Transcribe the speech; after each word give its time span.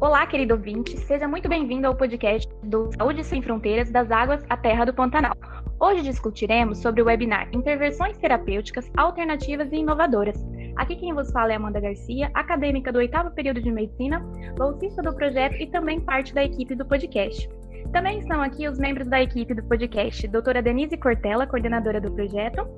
Olá, 0.00 0.24
querido 0.28 0.54
ouvinte, 0.54 0.96
seja 0.96 1.26
muito 1.26 1.48
bem-vindo 1.48 1.84
ao 1.88 1.94
podcast 1.94 2.48
do 2.62 2.88
Saúde 2.96 3.24
Sem 3.24 3.42
Fronteiras 3.42 3.90
das 3.90 4.08
Águas 4.12 4.44
à 4.48 4.56
Terra 4.56 4.84
do 4.84 4.94
Pantanal. 4.94 5.36
Hoje 5.80 6.02
discutiremos 6.02 6.78
sobre 6.78 7.02
o 7.02 7.06
webinar 7.06 7.48
Intervenções 7.52 8.16
Terapêuticas 8.16 8.88
Alternativas 8.96 9.72
e 9.72 9.78
Inovadoras. 9.78 10.38
Aqui 10.76 10.94
quem 10.94 11.12
vos 11.12 11.32
fala 11.32 11.52
é 11.52 11.56
Amanda 11.56 11.80
Garcia, 11.80 12.30
acadêmica 12.32 12.92
do 12.92 12.98
oitavo 12.98 13.32
período 13.32 13.60
de 13.60 13.72
Medicina, 13.72 14.20
bolsista 14.56 15.02
do 15.02 15.12
projeto 15.12 15.56
e 15.56 15.66
também 15.66 16.00
parte 16.00 16.32
da 16.32 16.44
equipe 16.44 16.76
do 16.76 16.86
podcast. 16.86 17.50
Também 17.92 18.20
estão 18.20 18.40
aqui 18.40 18.68
os 18.68 18.78
membros 18.78 19.08
da 19.08 19.20
equipe 19.20 19.52
do 19.52 19.64
podcast, 19.64 20.28
doutora 20.28 20.62
Denise 20.62 20.96
Cortella, 20.96 21.44
coordenadora 21.44 22.00
do 22.00 22.12
projeto. 22.12 22.68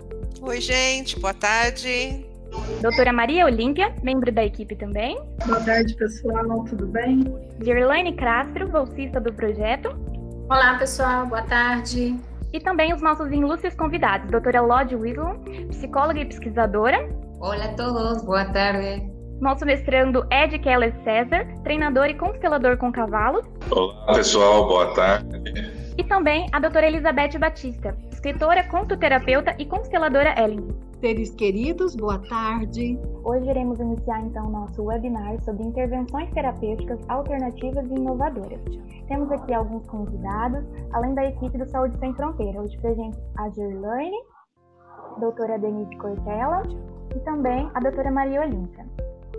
Oi, 0.41 0.59
gente, 0.59 1.21
boa 1.21 1.35
tarde. 1.35 2.30
Doutora 2.81 3.13
Maria 3.13 3.45
Olímpia, 3.45 3.95
membro 4.03 4.33
da 4.33 4.45
equipe 4.45 4.75
também. 4.75 5.19
Boa 5.47 5.61
tarde, 5.61 5.95
pessoal, 5.95 6.65
tudo 6.65 6.87
bem? 6.87 7.25
Gerlaine 7.63 8.15
Castro, 8.15 8.69
bolsista 8.69 9.21
do 9.21 9.33
projeto. 9.33 9.91
Olá, 10.49 10.77
pessoal, 10.79 11.27
boa 11.27 11.43
tarde. 11.43 12.19
E 12.53 12.59
também 12.59 12.93
os 12.93 13.01
nossos 13.01 13.31
ilustres 13.31 13.75
convidados, 13.75 14.31
doutora 14.31 14.61
Lodge 14.61 14.97
Wislon, 14.97 15.37
psicóloga 15.69 16.21
e 16.21 16.25
pesquisadora. 16.25 17.09
Olá 17.39 17.65
a 17.65 17.75
todos, 17.75 18.23
boa 18.25 18.45
tarde. 18.47 19.09
Nosso 19.41 19.65
mestrando 19.65 20.27
Ed 20.31 20.59
Keller 20.59 20.93
César, 21.05 21.47
treinador 21.63 22.07
e 22.07 22.15
constelador 22.15 22.77
com 22.77 22.91
cavalos. 22.91 23.47
Olá, 23.71 24.15
pessoal, 24.15 24.67
boa 24.67 24.93
tarde. 24.95 25.41
E 25.97 26.05
também 26.05 26.47
a 26.53 26.59
doutora 26.59 26.89
Elizabeth 26.89 27.39
Batista, 27.39 27.97
escritora, 28.11 28.65
contoterapeuta 28.65 29.55
e 29.59 29.65
consteladora 29.65 30.35
Ellen. 30.43 30.90
Seres 31.01 31.31
queridos, 31.31 31.97
boa 31.97 32.19
tarde. 32.29 33.01
Hoje 33.25 33.49
iremos 33.49 33.81
iniciar 33.81 34.21
então 34.21 34.51
nosso 34.51 34.83
webinar 34.83 35.43
sobre 35.43 35.63
intervenções 35.63 36.31
terapêuticas 36.35 37.01
alternativas 37.09 37.91
e 37.91 37.95
inovadoras. 37.95 38.61
Temos 39.09 39.33
aqui 39.33 39.55
alguns 39.55 39.87
convidados, 39.89 40.63
além 40.93 41.15
da 41.15 41.25
equipe 41.25 41.57
do 41.57 41.67
Saúde 41.71 41.99
Sem 42.01 42.13
Fronteira. 42.13 42.61
Hoje 42.61 42.77
presente 42.83 43.19
a 43.39 43.49
Gerlaine, 43.49 44.19
doutora 45.19 45.59
Denise 45.59 45.97
Cortella 45.97 46.65
e 47.17 47.19
também 47.21 47.71
a 47.73 47.81
doutora 47.81 48.11
Maria 48.11 48.43
Olímpia. 48.43 48.85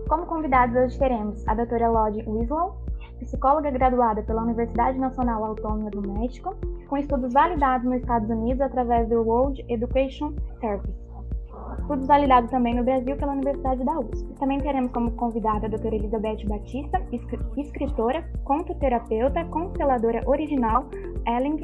Como 0.09 0.25
convidados 0.25 0.75
hoje 0.75 0.97
teremos 0.97 1.47
a 1.47 1.53
doutora 1.53 1.91
Lodge 1.91 2.23
Winslow, 2.27 2.75
psicóloga 3.19 3.69
graduada 3.69 4.23
pela 4.23 4.41
Universidade 4.41 4.97
Nacional 4.97 5.45
Autônoma 5.45 5.91
do 5.91 6.01
México, 6.01 6.55
com 6.89 6.97
estudos 6.97 7.31
validados 7.31 7.85
nos 7.85 7.97
Estados 7.97 8.31
Unidos 8.31 8.61
através 8.61 9.07
do 9.09 9.21
World 9.21 9.63
Education 9.69 10.33
Service 10.59 11.10
estudos 11.79 12.07
validados 12.07 12.49
também 12.51 12.75
no 12.75 12.83
Brasil 12.83 13.15
pela 13.15 13.33
Universidade 13.33 13.83
da 13.83 13.99
USP. 13.99 14.33
Também 14.39 14.59
teremos 14.59 14.91
como 14.91 15.11
convidada 15.11 15.67
a 15.67 15.69
doutora 15.69 15.95
Elizabeth 15.95 16.45
Batista, 16.45 17.01
escritora, 17.57 18.23
contoterapeuta, 18.43 19.45
consteladora 19.45 20.21
original, 20.27 20.85
Elling, 21.27 21.59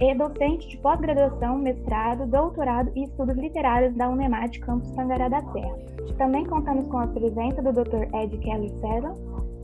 e 0.00 0.14
docente 0.14 0.68
de 0.68 0.78
pós-graduação, 0.78 1.58
mestrado, 1.58 2.26
doutorado 2.26 2.90
e 2.96 3.04
estudos 3.04 3.36
literários 3.36 3.94
da 3.94 4.08
Unemat 4.08 4.58
Campus 4.60 4.90
Tangará 4.92 5.28
da 5.28 5.40
Serra. 5.52 5.76
Também 6.18 6.44
contamos 6.44 6.86
com 6.88 6.98
a 6.98 7.06
presença 7.06 7.62
do 7.62 7.72
Dr. 7.72 8.14
Ed 8.14 8.36
Kelly 8.38 8.70
César, 8.80 9.14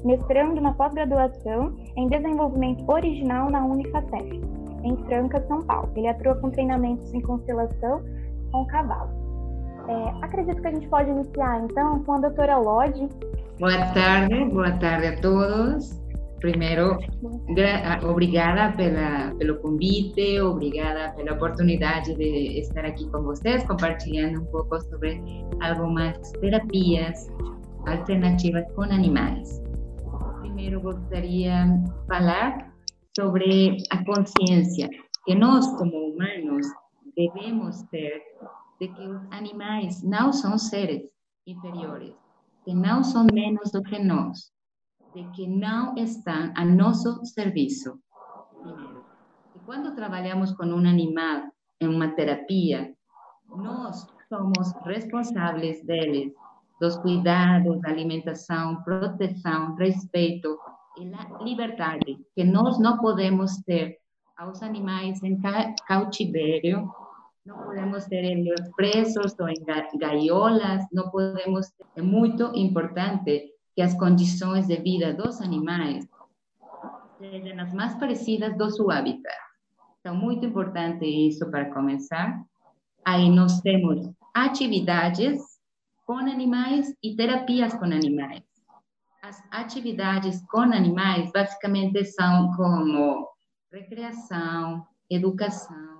mestrando 0.05 0.61
na 0.61 0.73
pós-graduação 0.73 1.75
em 1.97 2.09
desenvolvimento 2.09 2.85
original 2.91 3.51
na 3.51 3.65
Unifacef, 3.65 4.41
em 4.85 4.97
Franca, 5.07 5.45
São 5.49 5.63
Paulo. 5.63 5.91
Ele 5.97 6.09
atua 6.09 6.37
com 6.37 6.51
treinamentos 6.51 7.13
em 7.13 7.21
constelação 7.21 8.03
com 8.53 8.65
cavalo. 8.67 9.18
É, 9.89 10.25
acredito 10.25 10.61
que 10.61 10.69
a 10.69 10.71
gente 10.71 10.89
pode 10.89 11.11
iniciar, 11.11 11.65
então, 11.65 12.05
com 12.05 12.13
a 12.13 12.21
doutora 12.21 12.59
Lodge. 12.59 13.09
Boa 13.59 13.87
tarde, 13.95 14.45
boa 14.47 14.73
tarde 14.73 15.07
a 15.07 15.21
todos. 15.21 15.99
Primeiro, 16.41 16.97
obrigada 18.09 18.77
pela, 18.77 19.35
pelo 19.39 19.57
convite, 19.57 20.41
obrigada 20.41 21.13
pela 21.17 21.33
oportunidade 21.33 22.15
de 22.15 22.61
estar 22.61 22.85
aqui 22.85 23.11
com 23.11 23.23
vocês, 23.23 23.67
compartilhando 23.67 24.43
um 24.43 24.45
pouco 24.45 24.79
sobre 24.83 25.21
algumas 25.61 26.17
terapias 26.33 27.27
alternativas 27.87 28.65
com 28.75 28.83
animais. 28.83 29.61
Primeiro, 30.43 30.81
gostaria 30.81 31.65
de 31.65 32.07
falar 32.07 32.73
sobre 33.19 33.79
a 33.91 34.05
consciência 34.05 34.89
que 35.25 35.35
nós, 35.35 35.67
como 35.77 36.13
humanos, 36.13 36.67
devemos 37.17 37.83
ter 37.91 38.28
de 38.81 38.89
que 38.89 39.03
os 39.07 39.21
animais 39.33 40.03
não 40.03 40.33
são 40.33 40.57
seres 40.57 41.03
inferiores, 41.47 42.15
que 42.65 42.75
não 42.75 43.03
são 43.03 43.27
menos 43.33 43.71
do 43.71 43.83
que 43.83 43.99
nós, 43.99 44.53
de 45.15 45.25
que 45.31 45.47
não 45.47 45.97
estão 45.97 46.53
a 46.55 46.65
nosso 46.65 47.25
serviço. 47.25 47.99
Primeiro, 48.61 49.05
e 49.55 49.59
quando 49.61 49.95
trabalhamos 49.95 50.53
com 50.53 50.67
um 50.67 50.79
animal 50.79 51.51
em 51.81 51.89
uma 51.89 52.09
terapia, 52.09 52.95
nós 53.49 54.07
somos 54.29 54.73
responsáveis 54.85 55.85
deles, 55.85 56.33
dos 56.81 56.97
cuidados, 56.99 57.81
da 57.81 57.89
alimentação, 57.89 58.83
proteção, 58.83 59.75
respeito 59.75 60.57
e 60.99 61.13
a 61.15 61.43
liberdade 61.43 62.19
que 62.35 62.45
nós 62.45 62.79
não 62.79 62.99
podemos 62.99 63.57
ter 63.63 63.99
aos 64.37 64.63
animais 64.63 65.23
em 65.23 65.41
cautiverio 65.87 66.89
no 67.49 67.65
podemos 67.65 68.07
tenerlos 68.09 68.61
presos 68.77 69.35
o 69.41 69.49
en 69.49 69.65
gaiolas, 69.95 70.87
no 70.93 71.11
podemos... 71.11 71.73
Es 71.97 72.05
muy 72.05 72.35
importante 72.55 73.55
que 73.75 73.83
las 73.83 73.97
condiciones 73.97 74.69
de 74.69 74.77
vida 74.77 75.15
dos 75.15 75.41
animales 75.41 76.07
sean 77.19 77.57
las 77.57 77.73
más 77.73 77.97
parecidas 77.97 78.57
do 78.59 78.69
su 78.71 78.91
hábitat. 78.91 79.33
Es 80.05 80.13
muy 80.13 80.35
importante 80.35 81.05
eso 81.27 81.51
para 81.51 81.71
comenzar. 81.71 82.45
Ahí 83.05 83.31
nos 83.31 83.63
temos 83.63 84.11
actividades 84.35 85.59
con 86.05 86.29
animales 86.29 86.95
y 87.01 87.17
terapias 87.17 87.75
con 87.77 87.95
animales. 87.95 88.45
Las 89.23 89.43
actividades 89.51 90.45
con 90.49 90.75
animales 90.75 91.31
básicamente 91.33 92.05
son 92.05 92.55
como 92.57 93.31
recreación, 93.71 94.85
educación, 95.09 95.98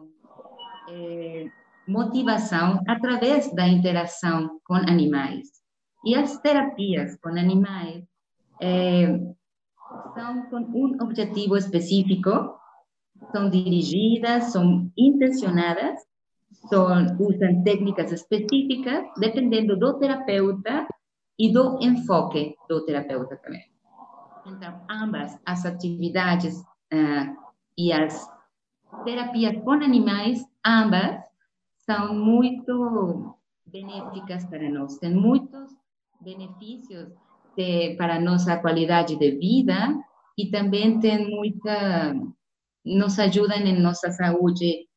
é, 0.91 1.47
motivação 1.87 2.81
através 2.87 3.53
da 3.55 3.67
interação 3.67 4.61
com 4.65 4.75
animais. 4.75 5.49
E 6.05 6.15
as 6.15 6.39
terapias 6.41 7.17
com 7.21 7.31
animais 7.31 8.05
é, 8.61 9.07
são 10.15 10.43
com 10.51 10.57
um 10.59 10.97
objetivo 11.03 11.57
específico, 11.57 12.59
são 13.33 13.51
dirigidas, 13.51 14.45
são 14.53 14.91
intencionadas, 14.97 15.99
são, 16.69 16.87
usam 17.19 17.63
técnicas 17.63 18.13
específicas, 18.13 19.05
dependendo 19.19 19.77
do 19.77 19.99
terapeuta 19.99 20.87
e 21.39 21.53
do 21.53 21.79
enfoque 21.81 22.55
do 22.69 22.85
terapeuta 22.85 23.37
também. 23.37 23.65
Então, 24.47 24.81
ambas 24.91 25.39
as 25.45 25.65
atividades 25.67 26.59
uh, 26.93 27.37
e 27.77 27.93
as 27.93 28.29
terapias 29.05 29.63
com 29.63 29.73
animais 29.73 30.43
ambas 30.65 31.25
são 31.79 32.15
muito 32.15 33.37
benéficas 33.67 34.45
para 34.47 34.69
nós, 34.71 34.99
têm 34.99 35.15
muitos 35.15 35.71
benefícios 36.21 37.09
de, 37.57 37.95
para 37.97 38.21
nossa 38.21 38.57
qualidade 38.59 39.17
de 39.17 39.31
vida 39.33 39.95
e 40.37 40.51
também 40.51 41.01
tem 41.01 41.31
muita 41.31 42.15
nos 42.85 43.19
ajudam 43.19 43.59
em 43.59 43.81
nossa 43.81 44.11
saúde 44.11 44.89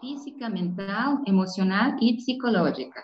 física, 0.00 0.48
mental, 0.48 1.22
emocional 1.26 1.96
e 2.00 2.14
psicológica. 2.16 3.02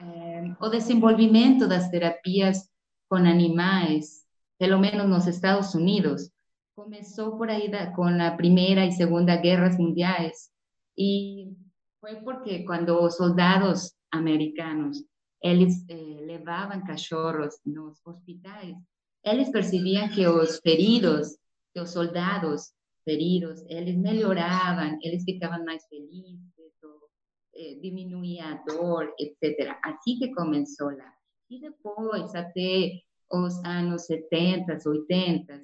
É, 0.00 0.54
o 0.60 0.68
desenvolvimento 0.68 1.68
das 1.68 1.88
terapias 1.88 2.68
com 3.08 3.16
animais, 3.16 4.22
pelo 4.58 4.78
menos 4.78 5.08
nos 5.08 5.26
Estados 5.26 5.74
Unidos, 5.74 6.30
começou 6.74 7.36
por 7.36 7.48
aí 7.48 7.70
da, 7.70 7.92
com 7.92 8.04
a 8.04 8.30
Primeira 8.32 8.84
e 8.84 8.92
Segunda 8.92 9.36
Guerras 9.36 9.78
Mundiais, 9.78 10.51
Y 10.94 11.56
fue 12.00 12.20
porque 12.22 12.64
cuando 12.64 13.10
soldados 13.10 13.96
americanos, 14.10 15.04
ellos 15.40 15.74
eh, 15.88 16.20
levaban 16.26 16.82
cachorros 16.82 17.60
los 17.64 18.00
hospitales, 18.04 18.76
ellos 19.22 19.50
percibían 19.50 20.10
que 20.10 20.22
los 20.22 20.60
feridos, 20.60 21.38
que 21.72 21.80
los 21.80 21.92
soldados 21.92 22.74
feridos, 23.04 23.64
ellos 23.68 23.96
mejoraban, 23.96 24.98
ellos 25.02 25.24
ficaban 25.24 25.64
más 25.64 25.86
felices, 25.88 26.72
o, 26.84 27.08
eh, 27.52 27.78
diminuía 27.80 28.52
a 28.52 28.62
dor, 28.66 29.14
etc. 29.18 29.72
Así 29.82 30.18
que 30.18 30.32
comenzó 30.32 30.90
la. 30.90 31.12
Y 31.48 31.60
después, 31.60 32.34
hasta 32.34 32.60
los 33.30 33.64
años 33.64 34.06
70, 34.06 34.78
80, 34.84 35.60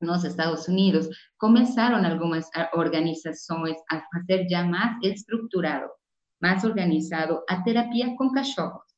nos 0.00 0.24
Estados 0.24 0.68
Unidos, 0.68 1.08
comenzaron 1.36 2.04
algunas 2.04 2.50
organizaciones 2.72 3.76
a 3.90 4.02
hacer 4.12 4.46
ya 4.48 4.64
más 4.64 4.96
estructurado, 5.02 5.92
más 6.40 6.64
organizado 6.64 7.44
a 7.48 7.62
terapia 7.64 8.14
con 8.16 8.30
cachorros, 8.30 8.96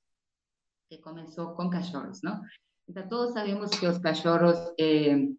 que 0.88 1.00
comenzó 1.00 1.54
con 1.54 1.70
cachorros, 1.70 2.22
¿no? 2.22 2.42
Então, 2.88 3.08
todos 3.08 3.34
sabemos 3.34 3.70
que 3.70 3.86
los 3.86 3.98
cachorros 3.98 4.72
eh, 4.78 5.34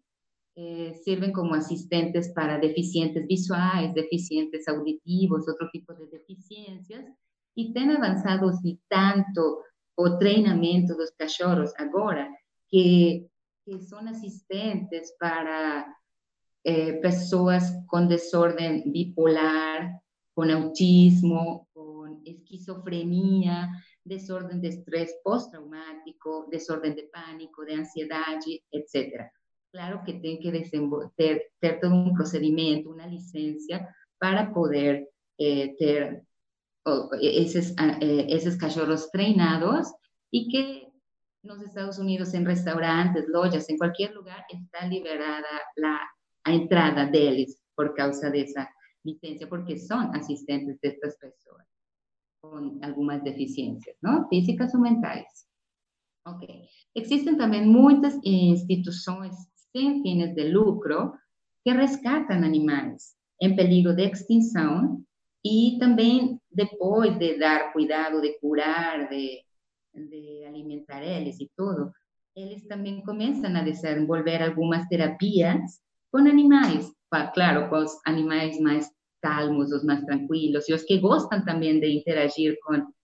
eh, 0.56 0.94
sirven 1.02 1.32
como 1.32 1.54
asistentes 1.54 2.30
para 2.34 2.58
deficientes 2.58 3.26
visuales, 3.26 3.94
deficientes 3.94 4.68
auditivos, 4.68 5.48
otro 5.48 5.70
tipo 5.72 5.94
de 5.94 6.06
deficiencias, 6.08 7.06
y 7.54 7.72
han 7.78 7.90
avanzado 7.90 8.52
si 8.52 8.80
tanto 8.88 9.62
o 9.96 10.18
treinamento 10.18 10.94
dos 10.94 11.12
cachorros 11.16 11.72
agora 11.78 12.28
que, 12.70 13.26
que 13.68 13.82
são 13.82 13.98
assistentes 14.08 15.10
para 15.18 15.86
eh, 16.64 16.92
pessoas 17.00 17.64
com 17.86 18.06
desordem 18.06 18.90
bipolar, 18.90 19.92
com 20.34 20.44
autismo, 20.44 21.68
com 21.74 22.22
esquizofrenia, 22.24 23.68
desordem 24.04 24.58
de 24.60 24.68
estresse 24.68 25.22
pós-traumático, 25.22 26.48
desordem 26.50 26.94
de 26.94 27.02
pânico, 27.12 27.66
de 27.66 27.74
ansiedade, 27.74 28.62
etc. 28.72 29.28
Claro 29.70 30.02
que 30.02 30.14
tem 30.14 30.38
que 30.38 30.50
ter, 31.14 31.50
ter 31.60 31.80
todo 31.80 31.94
um 31.94 32.14
procedimento, 32.14 32.90
uma 32.90 33.06
licença 33.06 33.86
para 34.18 34.46
poder 34.46 35.06
eh, 35.38 35.74
ter 35.78 36.22
esos, 37.20 37.74
esos 38.28 38.56
cachorros 38.56 39.10
treinados 39.10 39.92
y 40.30 40.48
que 40.48 40.87
en 41.42 41.48
los 41.48 41.62
Estados 41.62 41.98
Unidos 41.98 42.34
en 42.34 42.44
restaurantes, 42.44 43.28
lojas, 43.28 43.68
en 43.68 43.78
cualquier 43.78 44.12
lugar 44.14 44.44
está 44.48 44.86
liberada 44.86 45.44
la 45.76 46.00
entrada 46.44 47.06
de 47.06 47.28
ellos 47.28 47.56
por 47.74 47.94
causa 47.94 48.30
de 48.30 48.42
esa 48.42 48.68
licencia, 49.04 49.48
porque 49.48 49.78
son 49.78 50.14
asistentes 50.14 50.80
de 50.80 50.88
estas 50.88 51.16
personas 51.16 51.66
con 52.40 52.82
algunas 52.82 53.22
deficiencias, 53.24 53.96
¿no? 54.00 54.26
Físicas 54.28 54.74
o 54.74 54.78
mentales. 54.78 55.48
Ok. 56.24 56.44
Existen 56.94 57.36
también 57.36 57.68
muchas 57.68 58.18
instituciones 58.22 59.34
sin 59.72 60.02
fines 60.02 60.34
de 60.34 60.48
lucro 60.48 61.14
que 61.64 61.74
rescatan 61.74 62.44
animales 62.44 63.16
en 63.38 63.56
peligro 63.56 63.94
de 63.94 64.04
extinción 64.04 65.06
y 65.42 65.78
también 65.78 66.40
después 66.50 67.18
de 67.18 67.38
dar 67.38 67.72
cuidado, 67.72 68.20
de 68.20 68.36
curar, 68.40 69.08
de, 69.08 69.44
de 69.98 70.46
alimentar 70.46 71.02
ellos 71.02 71.40
y 71.40 71.50
todo, 71.56 71.92
ellos 72.34 72.66
también 72.68 73.02
comienzan 73.02 73.56
a 73.56 73.64
desenvolver 73.64 74.42
algunas 74.42 74.88
terapias 74.88 75.82
con 76.10 76.28
animales, 76.28 76.92
claro, 77.34 77.68
con 77.68 77.82
los 77.82 77.98
animales 78.04 78.60
más 78.60 78.92
calmos, 79.20 79.70
los 79.70 79.84
más 79.84 80.04
tranquilos, 80.06 80.68
y 80.68 80.72
los 80.72 80.84
que 80.86 81.00
gustan 81.00 81.44
también 81.44 81.80
de 81.80 81.88
interagir 81.88 82.56
con 82.64 82.94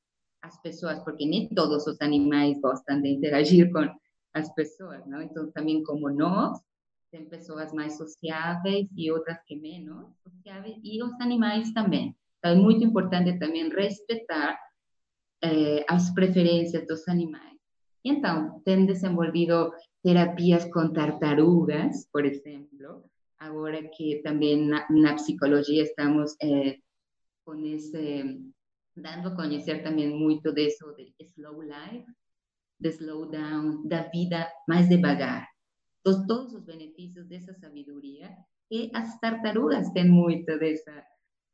las 0.43 0.59
personas, 0.61 1.01
porque 1.05 1.27
ni 1.27 1.49
todos 1.51 1.85
los 1.87 2.01
animales 2.01 2.59
gustan 2.63 3.03
de 3.03 3.09
interagir 3.11 3.71
con 3.73 3.91
las 4.33 4.53
personas, 4.53 5.07
¿no? 5.07 5.21
Entonces 5.21 5.53
también 5.55 5.83
como 5.83 6.11
no, 6.11 6.53
hay 7.13 7.25
personas 7.27 7.73
más 7.75 7.97
sociables 7.97 8.89
y 8.95 9.11
otras 9.11 9.41
que 9.47 9.57
menos 9.57 10.07
sociables, 10.23 10.79
y 10.83 10.99
los 10.99 11.13
animales 11.21 11.73
también. 11.75 12.17
Es 12.43 12.57
muy 12.57 12.75
importante 12.83 13.33
también 13.39 13.71
respetar 13.71 14.57
eh, 15.45 15.85
as 15.89 16.11
preferências 16.15 16.87
dos 16.87 17.07
animais. 17.09 17.59
Então, 18.05 18.61
tem 18.65 18.87
desenvolvido 18.87 19.73
terapias 20.03 20.65
com 20.73 20.93
tartarugas, 20.93 22.07
por 22.13 22.25
exemplo, 22.25 23.05
agora 23.39 23.83
que 23.89 24.23
também 24.23 24.67
na, 24.67 24.87
na 24.91 25.15
psicologia 25.15 25.83
estamos 25.83 26.35
eh, 26.43 26.79
com 27.45 27.55
esse, 27.65 28.41
dando 28.97 29.29
a 29.29 29.37
conhecer 29.37 29.83
também 29.83 30.09
muito 30.09 30.53
disso 30.53 30.95
de 30.97 31.15
slow 31.21 31.63
life, 31.63 32.07
de 32.81 32.89
slow 32.91 33.31
down, 33.31 33.87
da 33.87 34.03
vida 34.09 34.51
mais 34.69 34.89
devagar. 34.89 35.47
Todos 36.03 36.55
os 36.55 36.65
benefícios 36.65 37.27
dessa 37.27 37.55
sabedoria, 37.55 38.31
e 38.71 38.91
as 38.95 39.19
tartarugas 39.21 39.91
têm 39.93 40.09
muito 40.09 40.59
dessa 40.59 41.05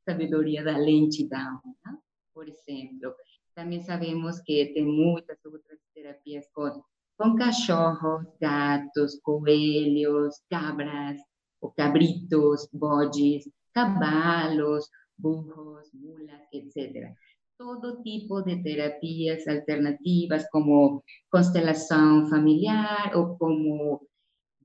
sabedoria 0.04 0.64
da 0.64 0.76
lentidão, 0.76 1.60
¿no? 1.84 1.98
por 2.32 2.48
exemplo. 2.48 3.14
Também 3.60 3.82
sabemos 3.82 4.40
que 4.40 4.72
tem 4.72 4.86
muitas 4.86 5.36
outras 5.44 5.78
terapias 5.94 6.46
com, 6.54 6.82
com 7.18 7.36
cachorros, 7.36 8.24
gatos, 8.40 9.20
coelhos, 9.20 10.40
cabras, 10.48 11.20
ou 11.60 11.70
cabritos, 11.72 12.66
bodes, 12.72 13.44
cavalos, 13.74 14.88
burros, 15.18 15.90
mulas, 15.92 16.40
etc. 16.54 17.12
Todo 17.58 18.02
tipo 18.02 18.40
de 18.40 18.62
terapias 18.62 19.46
alternativas, 19.46 20.48
como 20.48 21.04
constelação 21.30 22.30
familiar 22.30 23.14
ou 23.14 23.36
como 23.36 24.08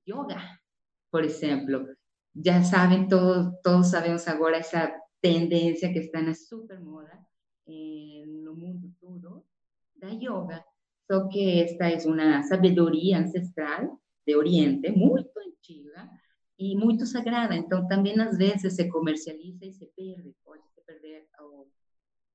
yoga, 0.08 0.42
por 1.12 1.26
exemplo. 1.26 1.86
Já 2.34 2.64
sabem, 2.64 3.10
todos, 3.10 3.60
todos 3.62 3.88
sabemos 3.88 4.26
agora 4.26 4.56
essa 4.56 4.90
tendência 5.22 5.92
que 5.92 6.00
está 6.00 6.22
na 6.22 6.34
super 6.34 6.80
moda 6.80 7.26
no 7.68 8.56
mundo 8.56 8.92
todo 9.00 9.44
da 9.96 10.10
yoga. 10.10 10.64
Só 11.10 11.28
que 11.28 11.62
esta 11.62 11.90
é 11.90 11.98
uma 12.08 12.44
sabedoria 12.44 13.20
ancestral 13.20 14.00
de 14.26 14.36
Oriente, 14.36 14.92
muito 14.92 15.32
antiga 15.40 16.10
e 16.58 16.76
muito 16.76 17.06
sagrada. 17.06 17.56
Então, 17.56 17.88
também 17.88 18.20
às 18.20 18.38
vezes 18.38 18.76
se 18.76 18.90
comercializa 18.90 19.66
e 19.66 19.72
se 19.72 19.86
perde, 19.96 20.34
pode 20.44 20.64
se 20.74 20.82
perder 20.82 21.28
o, 21.40 21.68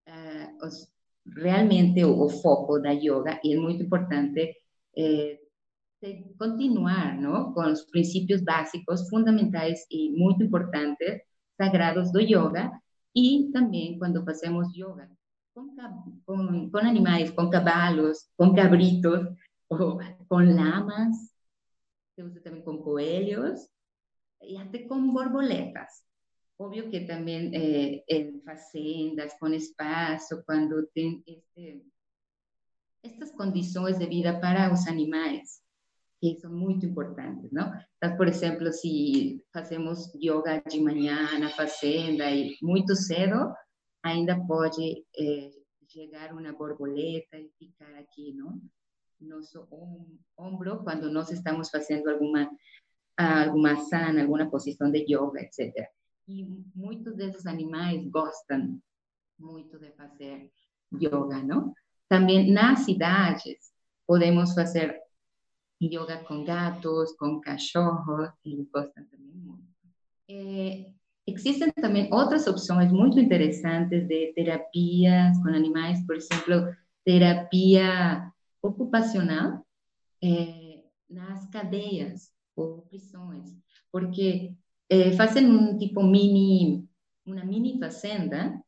uh, 0.09 1.37
realmente 1.37 2.05
o, 2.05 2.25
o, 2.25 2.29
foco 2.29 2.79
da 2.79 2.91
yoga. 2.91 3.41
E 3.43 3.55
é 3.55 3.59
muito 3.59 3.83
importante 3.83 4.57
eh, 4.97 5.41
continuar 6.39 7.21
¿no? 7.21 7.53
com 7.53 7.63
os 7.71 7.83
princípios 7.85 8.43
básicos, 8.43 9.09
fundamentais 9.09 9.85
e 9.91 10.11
muito 10.11 10.43
importantes 10.43 11.23
sagrados 11.57 12.13
do 12.13 12.21
yoga 12.21 12.71
y 13.13 13.51
también 13.53 13.99
cuando 13.99 14.25
hacemos 14.27 14.73
yoga 14.73 15.11
con, 15.53 15.75
con, 16.25 16.71
con, 16.71 16.87
animales, 16.87 17.33
con 17.33 17.51
caballos, 17.51 18.29
con 18.37 18.55
cabritos 18.55 19.29
o 19.69 19.99
con 20.29 20.55
lamas, 20.55 21.35
se 22.15 22.23
usa 22.23 22.43
también 22.43 22.65
con 22.65 22.83
coelhos 22.83 23.69
y 24.41 24.57
hasta 24.57 24.87
con 24.87 25.13
borboletas. 25.13 26.05
Obvio 26.57 26.91
que 26.91 27.01
también 27.01 27.55
eh, 27.55 28.05
en 28.07 28.43
facendas, 28.43 29.35
con 29.41 29.55
espacio, 29.55 30.43
cuando 30.45 30.87
tienen 30.89 31.23
este, 31.27 31.83
estas 33.03 33.33
condiciones 33.33 33.99
de 33.99 34.07
vida 34.07 34.41
para 34.41 34.69
los 34.69 34.87
animales 34.87 35.63
que 36.21 36.39
são 36.39 36.53
muito 36.53 36.85
importantes, 36.85 37.51
não? 37.51 37.73
Então, 37.97 38.15
por 38.15 38.29
exemplo, 38.29 38.71
se 38.73 39.43
fazemos 39.53 40.13
yoga 40.15 40.63
de 40.69 40.79
manhã 40.79 41.39
na 41.39 41.49
fazenda 41.49 42.31
e 42.31 42.59
muito 42.61 42.95
cedo, 42.95 43.55
ainda 44.03 44.39
pode 44.47 45.05
é, 45.17 45.51
chegar 45.89 46.33
uma 46.33 46.53
borboleta 46.53 47.37
e 47.39 47.51
ficar 47.59 47.95
aqui, 47.99 48.33
não? 48.33 48.61
Nosso 49.21 49.67
ombro, 50.37 50.83
quando 50.83 51.11
nós 51.11 51.31
estamos 51.31 51.69
fazendo 51.69 52.09
alguma 52.09 52.51
alguma 53.17 53.77
sana, 53.77 54.23
alguma 54.23 54.49
posição 54.51 54.91
de 54.91 55.05
yoga, 55.09 55.43
etc. 55.43 55.89
E 56.27 56.45
muitos 56.75 57.15
desses 57.17 57.47
animais 57.47 58.07
gostam 58.09 58.81
muito 59.39 59.79
de 59.79 59.91
fazer 59.93 60.51
yoga, 60.93 61.43
não? 61.43 61.75
Também 62.09 62.51
nas 62.51 62.81
cidades 62.81 63.73
podemos 64.07 64.55
fazer 64.55 65.01
yoga 65.81 66.25
con 66.25 66.45
gatos, 66.45 67.15
con 67.17 67.41
cachorros, 67.41 68.31
que 68.43 68.51
les 68.51 68.71
gustan 68.71 69.09
también 69.09 69.45
mucho. 69.45 69.71
Eh, 71.31 71.35
existen 71.35 71.73
también 71.73 72.09
otras 72.11 72.47
opciones 72.49 72.93
muy 72.93 73.11
interesantes 73.19 74.07
de 74.09 74.33
terapias 74.35 75.39
con 75.43 75.55
animales, 75.55 76.01
por 76.07 76.17
ejemplo, 76.17 76.75
terapia 77.05 78.35
ocupacional 78.61 79.65
eh, 80.21 80.85
nas 81.09 81.49
cadeias 81.51 82.33
ou 82.55 82.83
prisões, 82.83 83.57
porque 83.91 84.55
eh, 84.89 85.13
fazem 85.13 85.47
um 85.47 85.79
tipo 85.79 86.03
mini, 86.03 86.87
uma 87.25 87.45
mini 87.45 87.79
fazenda, 87.79 88.63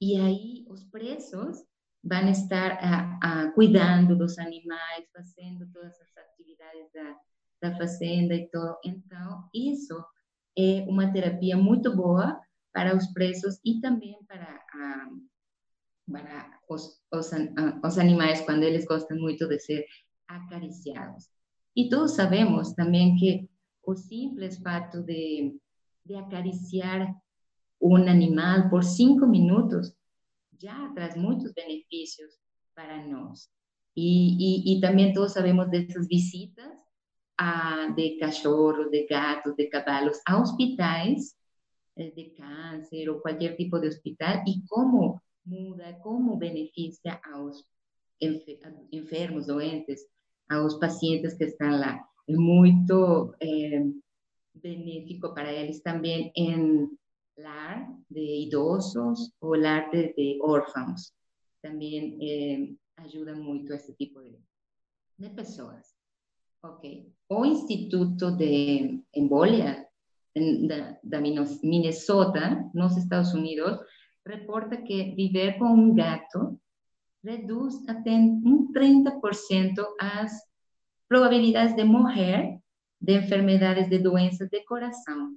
e 0.00 0.16
aí 0.16 0.66
os 0.68 0.84
presos 0.84 1.64
vão 2.04 2.28
estar 2.28 2.78
a, 2.80 3.18
a, 3.22 3.52
cuidando 3.52 4.16
dos 4.16 4.38
animais, 4.38 5.08
fazendo 5.12 5.66
todas 5.72 5.98
as 6.00 6.16
atividades 6.16 6.92
da, 6.92 7.16
da 7.62 7.76
fazenda 7.76 8.34
e 8.34 8.48
todo. 8.48 8.76
Então, 8.84 9.48
isso 9.52 10.04
é 10.58 10.84
uma 10.88 11.12
terapia 11.12 11.56
muito 11.56 11.94
boa 11.94 12.40
para 12.72 12.96
os 12.96 13.06
presos 13.12 13.60
e 13.64 13.80
também 13.80 14.18
para, 14.26 14.60
a, 14.74 15.08
para 16.10 16.58
os, 16.68 17.00
os, 17.12 17.30
os 17.84 17.98
animais, 17.98 18.40
quando 18.40 18.64
eles 18.64 18.84
gostam 18.84 19.16
muito 19.18 19.46
de 19.46 19.58
ser 19.60 19.86
acariciados. 20.26 21.28
E 21.76 21.88
todos 21.88 22.16
sabemos 22.16 22.72
também 22.72 23.16
que 23.16 23.48
o 23.84 23.94
simples 23.94 24.58
fato 24.58 25.02
de, 25.02 25.56
de 26.04 26.14
acariciar 26.16 27.14
um 27.80 27.96
animal 27.96 28.68
por 28.68 28.82
cinco 28.82 29.26
minutos 29.26 29.94
já 30.60 30.92
traz 30.92 31.16
muitos 31.16 31.52
benefícios 31.52 32.34
para 32.74 33.06
nós. 33.06 33.48
Y, 33.94 34.62
y, 34.64 34.80
también 34.80 35.12
todos 35.12 35.32
sabemos 35.32 35.70
de 35.70 35.78
esas 35.78 36.06
visitas 36.06 36.68
a, 37.38 37.92
de 37.96 38.18
cachorros, 38.18 38.90
de 38.90 39.06
gatos, 39.06 39.56
de 39.56 39.68
caballos 39.68 40.20
a 40.26 40.42
hospitales 40.42 41.38
eh, 41.98 42.12
de 42.14 42.32
cáncer 42.32 43.10
o 43.10 43.20
cualquier 43.20 43.56
tipo 43.56 43.80
de 43.80 43.88
hospital 43.88 44.42
y 44.46 44.64
cómo 44.66 45.20
muda, 45.44 45.98
cómo 46.00 46.38
beneficia 46.38 47.20
a 47.24 47.38
los 47.38 47.64
enfermos, 48.20 49.48
doentes, 49.48 50.06
a 50.48 50.58
los 50.58 50.76
pacientes 50.76 51.36
que 51.36 51.46
están 51.46 51.80
lá. 51.80 52.08
Es 52.28 52.36
muy 52.36 52.72
eh, 53.40 53.92
benéfico 54.54 55.34
para 55.34 55.50
ellos 55.50 55.82
también 55.82 56.30
en 56.36 56.96
lar 57.34 57.88
de 58.08 58.20
idosos 58.20 59.32
o 59.40 59.56
lar 59.56 59.90
de, 59.90 60.14
de 60.16 60.38
órfãos. 60.40 61.12
También 61.60 62.16
eh, 62.20 62.76
ayuda 62.94 63.34
mucho 63.34 63.72
a 63.72 63.76
este 63.76 63.94
tipo 63.94 64.20
de, 64.20 64.38
de 65.16 65.30
pessoas. 65.30 65.97
Ok. 66.62 67.12
O 67.28 67.44
Instituto 67.44 68.36
de 68.36 69.02
Embolia 69.14 69.86
da, 70.66 70.98
da 71.02 71.20
Minnesota, 71.20 72.68
nos 72.74 72.96
Estados 72.96 73.34
Unidos, 73.34 73.80
reporta 74.24 74.82
que 74.82 75.14
viver 75.14 75.58
con 75.58 75.72
un 75.72 75.94
gato 75.94 76.60
reduce 77.22 77.88
até 77.90 78.10
un 78.10 78.72
30% 78.72 79.86
as 79.98 80.32
probabilidades 81.08 81.74
de 81.74 81.84
morrer 81.84 82.60
de 83.00 83.18
enfermedades 83.18 83.88
de 83.88 83.98
doenças 83.98 84.48
de 84.50 84.64
coração. 84.64 85.36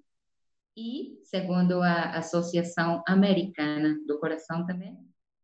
E, 0.75 1.19
segundo 1.23 1.81
a 1.81 2.17
Associação 2.17 3.03
Americana 3.07 3.97
do 4.07 4.19
Coração 4.19 4.65
também, 4.65 4.97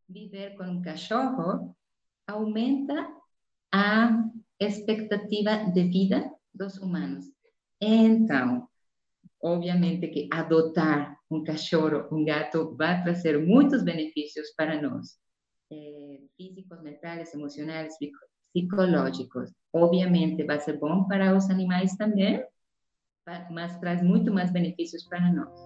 viver 0.07 0.55
com 0.55 0.63
um 0.63 0.81
cachorro 0.81 1.75
aumenta 2.25 3.07
a 3.71 4.23
expectativa 4.59 5.71
de 5.71 5.83
vida 5.83 6.31
dos 6.53 6.77
humanos. 6.77 7.25
Então, 7.79 8.67
obviamente 9.41 10.07
que 10.07 10.27
adotar 10.31 11.17
um 11.29 11.43
cachorro, 11.43 12.07
um 12.11 12.23
gato, 12.25 12.75
vai 12.75 13.03
trazer 13.03 13.37
muitos 13.37 13.83
benefícios 13.83 14.51
para 14.55 14.81
nós, 14.81 15.19
eh, 15.71 16.21
físicos, 16.37 16.81
mentais, 16.81 17.33
emocionais, 17.33 17.95
psicológicos. 18.53 19.51
Obviamente 19.73 20.43
vai 20.43 20.59
ser 20.59 20.79
bom 20.79 21.03
para 21.07 21.35
os 21.35 21.49
animais 21.49 21.95
também, 21.95 22.43
mas 23.51 23.77
traz 23.79 24.01
muito 24.01 24.33
mais 24.33 24.51
benefícios 24.51 25.03
para 25.03 25.31
nós. 25.31 25.59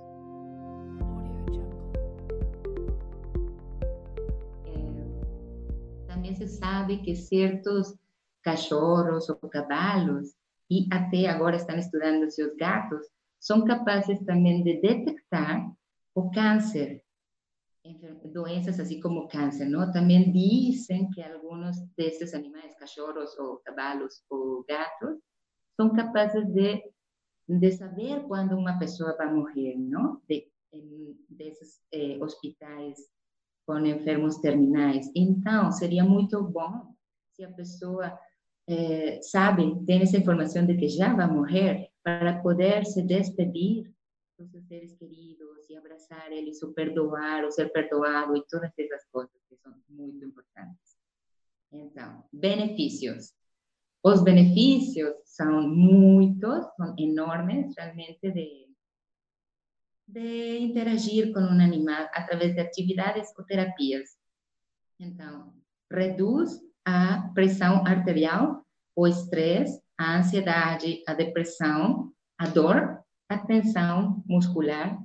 É, 4.66 6.08
também 6.08 6.36
se 6.36 6.48
sabe 6.48 6.98
que 7.04 7.16
certos 7.16 7.96
cachorros 8.44 9.30
ou 9.30 9.36
cavalos, 9.50 10.34
e 10.70 10.88
até 10.92 11.28
agora 11.28 11.56
estão 11.56 11.78
estudando 11.78 12.30
seus 12.32 12.56
gatos, 12.56 13.06
são 13.40 13.66
capazes 13.66 14.20
também 14.22 14.64
de 14.64 14.80
detectar 14.82 15.72
o 16.16 16.30
câncer, 16.32 17.04
doenças 18.32 18.80
assim 18.80 19.02
como 19.02 19.28
câncer, 19.28 19.66
não? 19.66 19.92
Também 19.92 20.32
dizem 20.32 21.10
que 21.10 21.22
alguns 21.22 21.78
desses 21.98 22.34
animais, 22.34 22.76
cachorros 22.76 23.38
ou 23.40 23.58
cavalos 23.58 24.24
ou 24.30 24.64
gatos, 24.68 25.18
são 25.76 25.92
capazes 25.94 26.46
de 26.54 26.84
de 27.60 27.72
saber 27.72 28.24
quando 28.28 28.56
uma 28.56 28.78
pessoa 28.80 29.16
vai 29.18 29.34
morrer, 29.34 29.76
não? 29.76 30.22
De, 30.30 30.48
desses 31.30 31.82
eh, 31.92 32.18
hospitais 32.22 32.98
com 33.66 33.78
enfermos 33.80 34.38
terminais. 34.38 35.12
Então, 35.16 35.72
seria 35.72 36.04
muito 36.04 36.42
bom 36.44 36.96
se 37.34 37.44
a 37.44 37.52
pessoa 37.52 38.18
eh, 38.72 39.20
sabe, 39.22 39.84
tem 39.86 40.02
essa 40.02 40.18
informação 40.18 40.66
de 40.66 40.76
que 40.78 40.88
já 40.88 41.14
vai 41.14 41.28
morrer, 41.28 41.92
para 42.04 42.42
poder 42.42 42.86
se 42.86 43.04
despedir 43.04 43.94
dos 44.38 44.50
seus 44.50 44.66
seres 44.66 44.96
queridos 44.96 45.70
e 45.70 45.76
abraçar 45.76 46.32
eles, 46.32 46.62
ou 46.64 46.74
perdoar, 46.74 47.44
ou 47.44 47.52
ser 47.52 47.72
perdoado, 47.72 48.36
e 48.36 48.44
todas 48.48 48.72
essas 48.78 49.06
coisas 49.12 49.32
que 49.48 49.56
são 49.58 49.74
muito 49.90 50.26
importantes. 50.26 50.98
Então, 51.72 52.24
benefícios. 52.34 53.34
Os 54.04 54.24
benefícios 54.24 55.14
são 55.26 55.70
muitos, 55.70 56.66
são 56.76 56.96
enormes, 56.98 57.76
realmente, 57.78 58.32
de, 58.32 58.68
de 60.08 60.58
interagir 60.58 61.32
com 61.32 61.40
um 61.40 61.62
animal 61.62 62.10
através 62.14 62.56
de 62.56 62.62
atividades 62.62 63.30
ou 63.38 63.46
terapias. 63.46 64.18
Então, 65.00 65.54
reduz 65.92 66.60
a 66.84 67.30
pressão 67.36 67.86
arterial, 67.86 68.61
o 69.02 69.08
estresse, 69.08 69.82
a 69.98 70.20
ansiedade, 70.20 71.04
a 71.08 71.16
depressão, 71.16 72.14
a 72.38 72.48
dor, 72.48 73.04
a 73.28 73.38
tensão 73.40 74.24
muscular, 74.28 74.96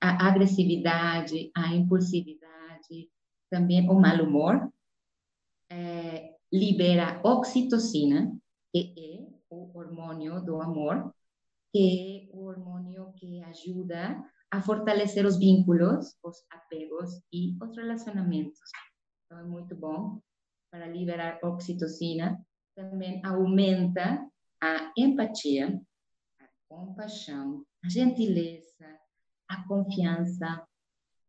a 0.00 0.28
agressividade, 0.28 1.50
a 1.56 1.74
impulsividade, 1.74 3.10
também 3.50 3.88
o 3.90 3.94
mau 3.94 4.22
humor, 4.22 4.72
é, 5.68 6.36
libera 6.52 7.20
oxitocina, 7.24 8.32
que 8.72 8.94
é 8.96 9.26
o 9.50 9.76
hormônio 9.76 10.40
do 10.44 10.62
amor, 10.62 11.12
que 11.72 12.28
é 12.30 12.36
o 12.36 12.44
hormônio 12.44 13.12
que 13.16 13.42
ajuda 13.42 14.22
a 14.52 14.62
fortalecer 14.62 15.26
os 15.26 15.36
vínculos, 15.36 16.14
os 16.22 16.36
apegos 16.48 17.20
e 17.32 17.56
os 17.60 17.76
relacionamentos. 17.76 18.70
Então, 19.26 19.40
é 19.40 19.44
muito 19.44 19.74
bom 19.74 20.20
para 20.70 20.86
liberar 20.86 21.40
oxitocina. 21.42 22.40
Também 22.74 23.20
aumenta 23.24 24.26
a 24.62 24.92
empatia, 24.96 25.80
a 26.40 26.44
compaixão, 26.68 27.64
a 27.84 27.88
gentileza, 27.88 28.98
a 29.48 29.66
confiança, 29.68 30.66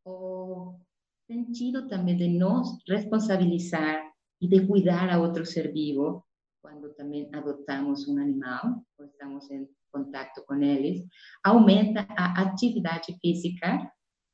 o 0.05 0.79
sentido 1.27 1.87
também 1.87 2.15
de 2.15 2.27
nos 2.27 2.77
responsabilizar 2.87 4.03
e 4.41 4.47
de 4.47 4.65
cuidar 4.67 5.09
a 5.09 5.19
outro 5.19 5.45
ser 5.45 5.71
vivo, 5.73 6.25
quando 6.61 6.93
também 6.93 7.29
adotamos 7.33 8.07
um 8.07 8.17
animal 8.17 8.83
ou 8.97 9.05
estamos 9.05 9.49
em 9.51 9.67
contato 9.91 10.43
com 10.45 10.55
eles, 10.55 11.05
aumenta 11.43 12.05
a 12.09 12.41
atividade 12.41 13.17
física, 13.21 13.91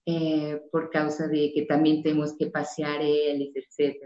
eh, 0.08 0.58
por 0.72 0.89
causa 0.89 1.28
de 1.28 1.50
que 1.50 1.66
também 1.66 2.01
temos 2.01 2.34
que 2.34 2.50
passear 2.50 3.01
eles, 3.01 3.51
etc. 3.56 3.98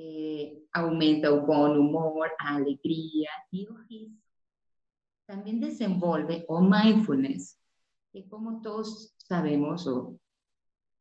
Eh, 0.00 0.62
aumenta 0.72 1.32
o 1.32 1.44
bom 1.44 1.76
humor, 1.76 2.30
a 2.40 2.54
alegria 2.54 3.28
e 3.52 3.68
o 3.68 3.74
riso. 3.88 4.16
Desenvolve 5.58 6.44
o 6.48 6.60
mindfulness, 6.60 7.58
que 8.12 8.22
como 8.28 8.62
todos 8.62 9.12
sabemos, 9.18 9.86
ou 9.88 10.20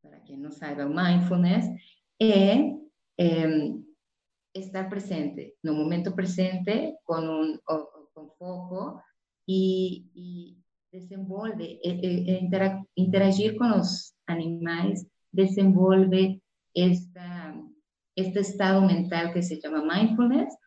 para 0.02 0.20
quem 0.22 0.38
não 0.38 0.52
saiba, 0.52 0.88
o 0.88 0.90
mindfulness 0.90 1.66
é, 2.20 2.72
é 3.20 3.46
estar 4.56 4.90
presente, 4.90 5.56
no 5.64 5.76
momento 5.76 6.16
presente, 6.16 6.96
com, 7.06 7.20
um, 7.20 7.58
com 8.14 8.30
foco 8.40 9.00
e, 9.48 10.08
e 10.16 10.58
desenvolve, 10.92 11.80
interagir 12.98 13.56
com 13.58 13.80
os 13.80 14.12
animais, 14.26 15.06
desenvolve 15.32 16.42
esta 16.76 17.37
este 18.18 18.40
estado 18.40 18.82
mental 18.82 19.32
que 19.32 19.44
se 19.44 19.62
llama 19.62 19.84
mindfulness, 19.84 20.58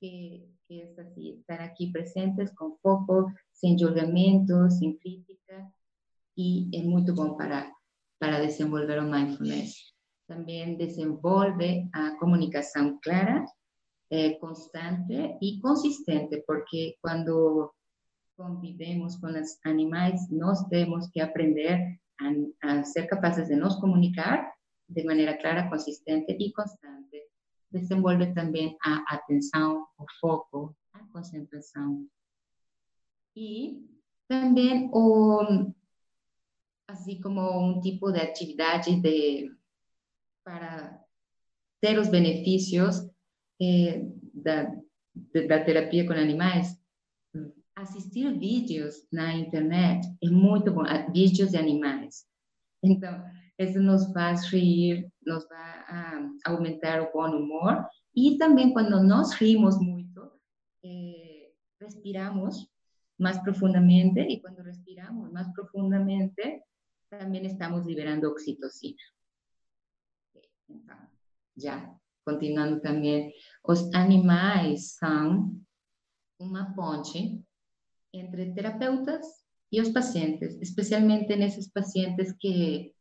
que, 0.00 0.44
que 0.66 0.82
es 0.82 0.98
así, 0.98 1.30
estar 1.38 1.62
aquí 1.62 1.92
presentes 1.92 2.52
con 2.54 2.76
foco, 2.78 3.32
sin 3.52 3.78
julgamento, 3.78 4.68
sin 4.68 4.98
crítica, 4.98 5.72
y 6.34 6.68
es 6.72 6.84
muy 6.84 7.02
bueno 7.02 7.36
para, 7.36 7.72
para 8.18 8.40
desenvolver 8.40 8.98
el 8.98 9.06
mindfulness. 9.06 9.94
También 10.26 10.76
desenvolve 10.76 11.88
a 11.92 12.16
comunicación 12.18 12.98
clara, 12.98 13.46
eh, 14.10 14.36
constante 14.40 15.38
y 15.40 15.60
consistente, 15.60 16.42
porque 16.44 16.96
cuando 17.00 17.72
convivemos 18.34 19.16
con 19.20 19.32
los 19.32 19.58
animales, 19.62 20.28
nos 20.30 20.68
tenemos 20.68 21.08
que 21.12 21.22
aprender 21.22 22.00
a, 22.18 22.78
a 22.78 22.84
ser 22.84 23.06
capaces 23.06 23.48
de 23.48 23.56
nos 23.56 23.78
comunicar 23.78 24.52
de 24.88 25.04
maneira 25.04 25.38
clara, 25.38 25.68
consistente 25.68 26.36
e 26.38 26.52
constante. 26.52 26.95
Desenvolve 27.70 28.32
também 28.32 28.76
a 28.82 29.14
atenção, 29.14 29.86
o 29.98 30.04
foco, 30.20 30.74
a 30.92 31.00
concentração. 31.12 32.06
E 33.34 33.84
também 34.28 34.88
o 34.92 35.72
assim 36.88 37.20
como 37.20 37.40
um 37.40 37.80
tipo 37.80 38.12
de 38.12 38.20
atividade 38.20 39.00
de 39.00 39.50
para 40.44 41.04
ter 41.80 41.98
os 41.98 42.08
benefícios 42.08 43.08
eh, 43.60 44.02
da, 44.32 44.72
de, 45.14 45.46
da 45.48 45.64
terapia 45.64 46.06
com 46.06 46.12
animais, 46.12 46.80
assistir 47.74 48.38
vídeos 48.38 49.06
na 49.12 49.34
internet 49.34 50.06
é 50.22 50.30
muito 50.30 50.72
bom, 50.72 50.84
vídeos 51.12 51.50
de 51.50 51.56
animais. 51.56 52.24
Então, 52.82 53.22
isso 53.58 53.80
nos 53.80 54.12
faz 54.12 54.50
rir, 54.50 55.10
nos 55.24 55.48
vai 55.48 55.78
a 55.88 56.30
aumentar 56.46 57.00
o 57.00 57.12
bom 57.12 57.30
humor 57.30 57.86
Y 58.18 58.38
también 58.38 58.72
cuando 58.72 59.02
nos 59.02 59.38
rimos 59.38 59.78
mucho, 59.78 60.40
eh, 60.82 61.52
respiramos 61.78 62.66
más 63.18 63.38
profundamente 63.40 64.26
y 64.26 64.40
cuando 64.40 64.62
respiramos 64.62 65.30
más 65.32 65.52
profundamente, 65.54 66.64
también 67.10 67.44
estamos 67.44 67.84
liberando 67.84 68.30
oxitocina. 68.30 69.02
ya, 71.54 71.94
continuando 72.24 72.80
también, 72.80 73.32
los 73.66 73.92
animales 73.94 74.96
son 74.96 75.66
una 76.38 76.74
ponte 76.74 77.38
entre 78.12 78.46
terapeutas 78.52 79.44
y 79.70 79.78
los 79.78 79.90
pacientes, 79.90 80.58
especialmente 80.60 81.34
en 81.34 81.42
esos 81.42 81.70
pacientes 81.70 82.34
que, 82.38 82.95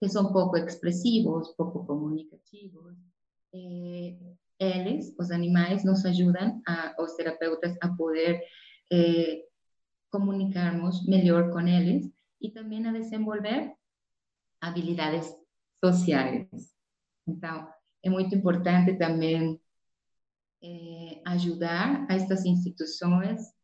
que 0.00 0.08
son 0.08 0.32
poco 0.32 0.56
expresivos, 0.56 1.54
poco 1.56 1.86
comunicativos. 1.86 2.94
Eh, 3.52 4.18
ellos, 4.58 5.12
los 5.18 5.30
animales, 5.30 5.84
nos 5.84 6.04
ayudan 6.04 6.62
a 6.66 6.94
los 6.98 7.16
terapeutas 7.16 7.76
a 7.80 7.94
poder 7.96 8.42
eh, 8.88 9.46
comunicarnos 10.08 11.06
mejor 11.06 11.50
con 11.50 11.68
ellos 11.68 12.10
y 12.38 12.52
también 12.52 12.86
a 12.86 12.92
desenvolver 12.92 13.76
habilidades 14.60 15.36
sociales. 15.80 16.48
Entonces, 17.26 17.68
es 18.02 18.10
muy 18.10 18.24
importante 18.30 18.94
también 18.94 19.60
eh, 20.62 21.22
ayudar 21.24 22.06
a 22.08 22.16
estas 22.16 22.44
instituciones 22.44 23.54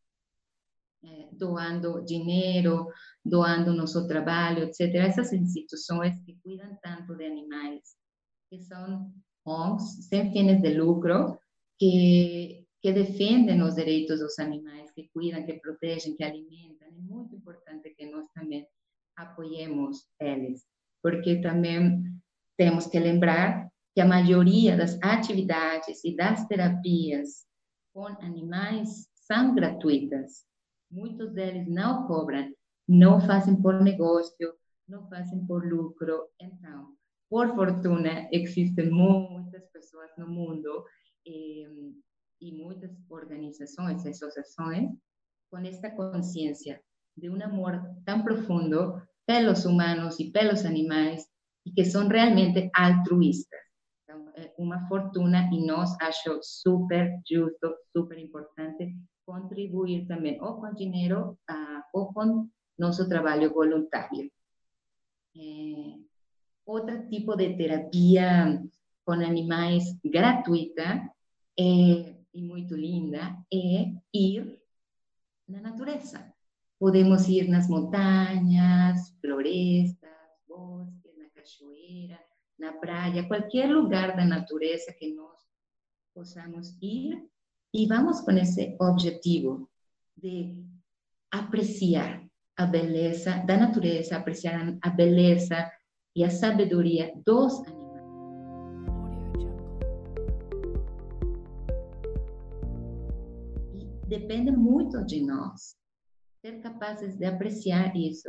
eh, 1.03 1.29
doando 1.33 2.01
dinero, 2.01 2.89
doando 3.29 3.73
nuestro 3.73 4.07
trabajo, 4.07 4.61
etcétera, 4.61 5.07
esas 5.07 5.33
instituciones 5.33 6.21
que 6.25 6.39
cuidan 6.41 6.79
tanto 6.83 7.15
de 7.15 7.27
animales, 7.27 7.97
que 8.49 8.63
son 8.63 9.23
ONGs 9.45 10.09
sin 10.09 10.33
fines 10.33 10.63
de 10.63 10.75
lucro, 10.75 11.41
que, 11.79 12.67
que 12.81 12.93
defienden 12.93 13.59
los 13.59 13.75
derechos 13.75 14.19
de 14.19 14.25
los 14.25 14.39
animales, 14.39 14.93
que 14.95 15.11
cuidan, 15.11 15.45
que 15.45 15.61
protegen, 15.63 16.17
que 16.17 16.25
alimentan. 16.25 16.95
Es 16.95 17.03
muy 17.03 17.27
importante 17.33 17.95
que 17.97 18.07
nosotros 18.07 18.33
también 18.35 18.67
apoyemos 19.17 20.09
ellos, 20.19 20.65
porque 21.03 21.37
también 21.37 22.23
tenemos 22.57 22.89
que 22.89 23.01
lembrar 23.01 23.71
que 23.95 24.03
a 24.03 24.07
mayoría 24.07 24.77
das 24.77 24.99
atividades 25.03 26.05
e 26.05 26.15
das 26.15 26.47
terapias 26.47 27.47
com 27.93 28.07
animais 28.21 29.09
são 29.15 29.55
gratuitas. 29.55 30.45
Muitos 30.91 31.33
deles 31.33 31.67
não 31.67 32.07
cobram, 32.07 32.53
não 32.89 33.21
fazem 33.21 33.61
por 33.61 33.83
negócio, 33.83 34.55
não 34.89 35.09
fazem 35.09 35.45
por 35.47 35.67
lucro. 35.67 36.29
Então, 36.41 36.95
por 37.29 37.55
fortuna, 37.55 38.29
existem 38.33 38.91
muitas 38.91 39.69
pessoas 39.71 40.11
no 40.17 40.29
mundo 40.29 40.85
eh, 41.27 41.69
e 42.41 42.53
muitas 42.53 42.91
organizações 43.11 44.07
associações 44.07 44.91
com 45.51 45.59
esta 45.59 45.91
consciência 45.91 46.81
de 47.17 47.31
um 47.31 47.43
amor 47.43 47.81
tão 48.05 48.23
profundo 48.23 49.03
pelos 49.27 49.65
humanos 49.65 50.21
e 50.21 50.31
pelos 50.31 50.65
animais 50.65 51.25
e 51.65 51.73
que 51.73 51.85
são 51.85 52.07
realmente 52.07 52.71
altruístas. 52.75 53.61
Então, 54.05 54.31
é 54.37 54.55
uma 54.57 54.87
fortuna 54.87 55.49
e 55.53 55.67
nós 55.67 55.91
acho 56.01 56.39
super 56.43 57.11
justo, 57.29 57.75
super 57.93 58.19
importante 58.19 58.95
contribuir 59.27 60.07
também 60.07 60.41
ou 60.41 60.61
com 60.61 60.73
dinheiro 60.75 61.37
uh, 61.51 61.83
ou 61.93 62.13
com 62.13 62.49
nosso 62.79 63.09
trabalho 63.09 63.53
voluntário. 63.53 64.31
É, 65.37 65.99
outro 66.65 67.09
tipo 67.09 67.37
de 67.37 67.57
terapia 67.57 68.63
com 69.05 69.13
animais 69.13 69.99
gratuita 70.05 71.11
é, 71.59 72.17
e 72.35 72.43
muito 72.43 72.75
linda 72.75 73.37
é 73.53 73.93
ir 74.13 74.61
na 75.49 75.61
natureza. 75.61 76.33
Podemos 76.79 77.29
ir 77.29 77.49
nas 77.49 77.69
montanhas, 77.69 79.17
florestas, 79.21 80.11
bosques, 80.47 81.17
na 81.17 81.29
cachoeira, 81.31 82.19
na 82.59 82.73
praia, 82.73 83.27
qualquer 83.27 83.71
lugar 83.71 84.17
da 84.17 84.25
natureza 84.25 84.93
que 84.93 85.15
nós 85.15 85.39
possamos 86.13 86.77
ir 86.83 87.27
e 87.73 87.87
vamos 87.87 88.21
com 88.21 88.33
esse 88.33 88.77
objetivo 88.81 89.71
de 90.17 90.57
apreciar 91.31 92.26
a 92.59 92.67
beleza 92.67 93.45
da 93.47 93.57
natureza, 93.57 94.17
apreciar 94.17 94.77
a 94.83 94.91
beleza 94.91 95.71
e 96.17 96.25
a 96.25 96.31
sabedoria 96.31 97.13
dos 97.27 97.61
animais. 97.67 97.87
E 103.75 104.09
depende 104.09 104.51
muito 104.51 105.05
de 105.05 105.21
nós 105.21 105.77
ser 106.41 106.61
capazes 106.63 107.17
de 107.17 107.27
apreciar 107.27 107.95
isso, 107.95 108.29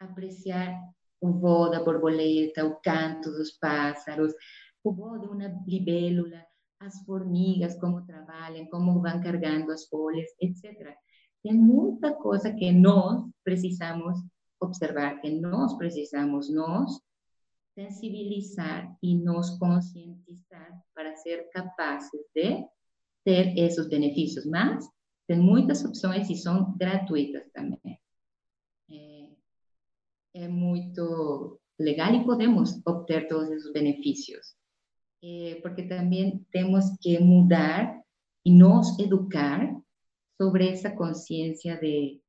apreciar 0.00 0.78
o 1.20 1.32
voo 1.32 1.70
da 1.70 1.82
borboleta, 1.82 2.64
o 2.64 2.76
canto 2.80 3.30
dos 3.32 3.58
pássaros, 3.58 4.32
o 4.84 4.92
voo 4.92 5.18
de 5.18 5.26
uma 5.26 5.48
libélula, 5.66 6.44
as 6.80 7.04
formigas, 7.04 7.76
como 7.80 8.06
trabalham, 8.06 8.66
como 8.66 9.02
vão 9.02 9.20
carregando 9.20 9.72
as 9.72 9.88
folhas, 9.88 10.28
etc. 10.40 10.94
Tem 11.48 11.56
muita 11.56 12.12
coisa 12.12 12.52
que 12.52 12.70
nós 12.70 13.24
precisamos 13.42 14.18
observar, 14.60 15.18
que 15.22 15.30
nós 15.30 15.74
precisamos 15.78 16.52
nós 16.52 17.00
sensibilizar 17.74 18.94
e 19.02 19.16
nos 19.16 19.56
conscientizar 19.58 20.78
para 20.94 21.16
ser 21.16 21.48
capazes 21.48 22.20
de 22.34 22.66
ter 23.24 23.56
esses 23.56 23.88
benefícios. 23.88 24.44
Mas 24.44 24.86
tem 25.26 25.38
muitas 25.38 25.82
opções 25.82 26.28
e 26.28 26.36
são 26.36 26.76
gratuitas 26.76 27.50
também. 27.54 27.98
É, 28.90 29.28
é 30.44 30.48
muito 30.48 31.58
legal 31.80 32.12
e 32.12 32.26
podemos 32.26 32.78
obter 32.84 33.26
todos 33.26 33.48
esses 33.52 33.72
benefícios. 33.72 34.54
Eh, 35.22 35.60
porque 35.62 35.84
también 35.84 36.46
tenemos 36.52 36.94
que 37.00 37.18
mudar 37.18 38.04
y 38.44 38.52
nos 38.52 38.98
educar 38.98 39.78
sobre 40.38 40.70
esa 40.70 40.94
conciencia 40.94 41.76
de, 41.76 42.22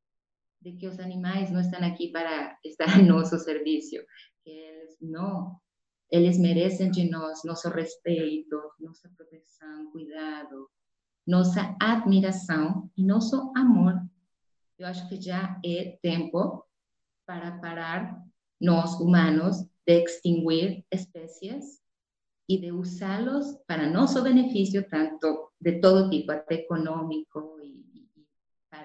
de, 0.60 0.78
que 0.78 0.88
los 0.88 1.00
animales 1.00 1.52
no 1.52 1.60
están 1.60 1.84
aquí 1.84 2.10
para 2.10 2.60
estar 2.64 2.90
a 2.90 2.98
nuestro 2.98 3.40
servicio, 3.40 4.02
que 4.44 4.90
no, 5.00 5.62
ellos 6.10 6.40
merecen 6.40 6.92
de 6.92 7.06
nos, 7.06 7.46
nuestro 7.46 7.72
respeto, 7.72 8.74
nuestra 8.80 9.12
protección, 9.12 9.92
cuidado, 9.92 10.72
nuestra 11.26 11.78
admiración 11.80 12.92
y 12.96 13.04
nuestro 13.04 13.52
amor. 13.56 14.02
Yo 14.78 14.88
acho 14.88 15.08
que 15.08 15.20
ya 15.20 15.60
es 15.62 16.02
tiempo 16.02 16.68
para 17.26 17.62
parar 17.62 18.18
nos 18.60 19.00
humanos 19.00 19.66
de 19.86 19.98
extinguir 19.98 20.86
especies 20.90 21.82
y 22.48 22.60
de 22.60 22.72
usarlos 22.72 23.60
para 23.68 23.88
nuestro 23.88 24.24
beneficio, 24.24 24.88
tanto 24.88 25.52
de 25.60 25.74
todo 25.74 26.10
tipo, 26.10 26.32
hasta 26.32 26.56
económico 26.56 27.58
y, 27.64 27.79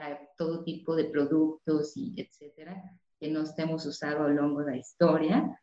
para 0.04 0.20
todo 0.36 0.62
tipo 0.64 0.94
de 0.94 1.04
productos 1.04 1.96
y 1.96 2.14
etcétera, 2.20 2.82
que 3.18 3.30
nos 3.30 3.58
hemos 3.58 3.86
usado 3.86 4.24
a 4.24 4.28
lo 4.28 4.34
largo 4.34 4.60
de 4.60 4.72
la 4.72 4.76
historia, 4.76 5.58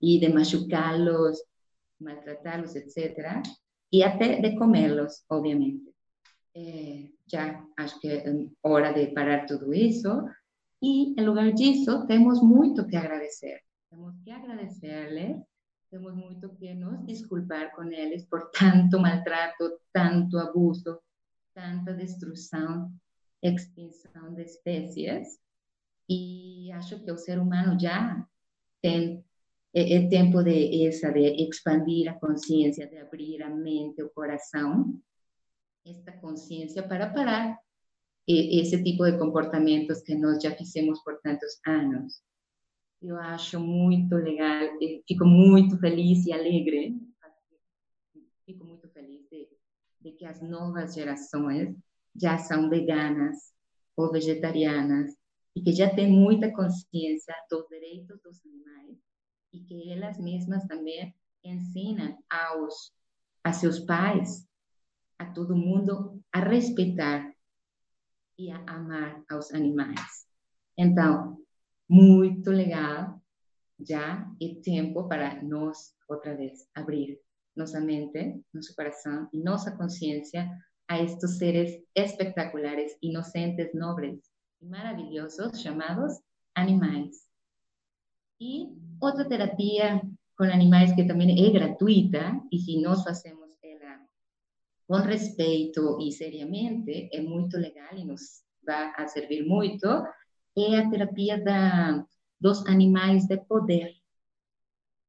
y 0.00 0.20
de 0.20 0.28
machucarlos, 0.28 1.44
maltratarlos, 2.00 2.74
etcétera, 2.76 3.42
y 3.90 4.02
hasta 4.02 4.26
de 4.26 4.56
comerlos, 4.56 5.24
obviamente. 5.28 5.92
Eh, 6.54 7.12
ya 7.26 7.64
que 8.00 8.16
es 8.16 8.24
hora 8.62 8.92
de 8.92 9.08
parar 9.08 9.46
todo 9.46 9.72
eso, 9.72 10.26
y 10.80 11.14
en 11.16 11.26
lugar 11.26 11.54
de 11.54 11.70
eso, 11.70 12.04
tenemos 12.06 12.42
mucho 12.42 12.86
que 12.86 12.96
agradecer. 12.96 13.60
Tenemos 13.88 14.14
que 14.24 14.32
agradecerles 14.32 15.36
tenemos 15.90 16.14
mucho 16.16 16.54
que 16.58 16.74
nos 16.74 17.06
disculpar 17.06 17.72
con 17.72 17.94
ellos 17.94 18.26
por 18.26 18.50
tanto 18.58 18.98
maltrato, 18.98 19.80
tanto 19.90 20.38
abuso, 20.38 21.02
tanta 21.54 21.94
destrucción, 21.94 23.00
extinción 23.42 24.34
de 24.34 24.42
especies. 24.42 25.40
Y 26.06 26.70
acho 26.74 27.04
que 27.04 27.10
el 27.10 27.18
ser 27.18 27.38
humano 27.38 27.76
ya 27.78 28.28
tiene 28.80 29.24
el 29.72 30.08
tiempo 30.08 30.42
de 30.42 30.86
esa, 30.86 31.10
de 31.10 31.28
expandir 31.28 32.06
la 32.06 32.18
conciencia, 32.18 32.86
de 32.86 33.00
abrir 33.00 33.40
la 33.40 33.50
mente, 33.50 34.02
el 34.02 34.10
corazón, 34.12 35.04
esta 35.84 36.18
conciencia 36.20 36.88
para 36.88 37.12
parar 37.12 37.60
ese 38.26 38.78
tipo 38.78 39.04
de 39.04 39.18
comportamientos 39.18 40.02
que 40.02 40.14
nos 40.14 40.42
ya 40.42 40.56
hicimos 40.58 41.00
por 41.02 41.20
tantos 41.22 41.60
años. 41.64 42.22
eu 43.00 43.16
acho 43.16 43.60
muito 43.60 44.14
legal, 44.16 44.76
fico 45.06 45.24
muito 45.24 45.78
feliz 45.78 46.26
e 46.26 46.32
alegre, 46.32 46.96
fico 48.44 48.64
muito 48.64 48.88
feliz 48.88 49.28
de, 49.30 49.48
de 50.00 50.12
que 50.12 50.26
as 50.26 50.42
novas 50.42 50.94
gerações 50.94 51.76
já 52.20 52.38
são 52.38 52.68
veganas 52.68 53.52
ou 53.96 54.10
vegetarianas 54.10 55.14
e 55.54 55.62
que 55.62 55.72
já 55.72 55.92
têm 55.94 56.10
muita 56.10 56.52
consciência 56.52 57.34
dos 57.50 57.66
direitos 57.68 58.20
dos 58.22 58.40
animais 58.44 58.98
e 59.52 59.60
que 59.60 59.92
elas 59.92 60.18
mesmas 60.18 60.64
também 60.66 61.14
ensinam 61.44 62.18
aos 62.28 62.92
a 63.42 63.52
seus 63.52 63.80
pais 63.80 64.46
a 65.18 65.26
todo 65.26 65.56
mundo 65.56 66.22
a 66.32 66.40
respeitar 66.40 67.32
e 68.38 68.50
a 68.50 68.58
amar 68.68 69.22
aos 69.30 69.52
animais. 69.52 70.26
Então, 70.76 71.42
muito 71.88 72.50
legal, 72.50 73.20
já 73.80 74.30
é 74.40 74.54
tempo 74.62 75.08
para 75.08 75.42
nós, 75.42 75.94
outra 76.08 76.36
vez, 76.36 76.68
abrir 76.74 77.18
nossa 77.56 77.80
mente, 77.80 78.40
nosso 78.54 78.74
coração 78.76 79.28
e 79.32 79.42
nossa 79.42 79.76
consciência 79.76 80.48
a 80.88 81.00
estes 81.00 81.36
seres 81.38 81.82
espectaculares, 81.94 82.96
inocentes, 83.02 83.74
nobres 83.74 84.18
e 84.60 84.66
maravilhosos 84.66 85.60
chamados 85.60 86.14
animais. 86.54 87.28
E 88.40 88.68
outra 89.00 89.28
terapia 89.28 90.00
com 90.36 90.44
animais 90.44 90.94
que 90.94 91.04
também 91.04 91.46
é 91.46 91.50
gratuita, 91.50 92.40
e 92.52 92.58
se 92.58 92.80
nós 92.80 93.02
fazemos 93.02 93.56
ela 93.62 94.00
com 94.86 94.96
respeito 94.96 95.98
e 96.00 96.12
seriamente, 96.12 97.10
é 97.12 97.20
muito 97.20 97.56
legal 97.58 97.92
e 97.96 98.04
nos 98.04 98.42
vai 98.64 98.92
a 98.96 99.08
servir 99.08 99.44
muito, 99.44 99.86
é 100.56 100.78
a 100.78 100.88
terapia 100.88 101.42
da, 101.42 102.04
dos 102.40 102.64
animais 102.66 103.26
de 103.26 103.36
poder. 103.36 103.94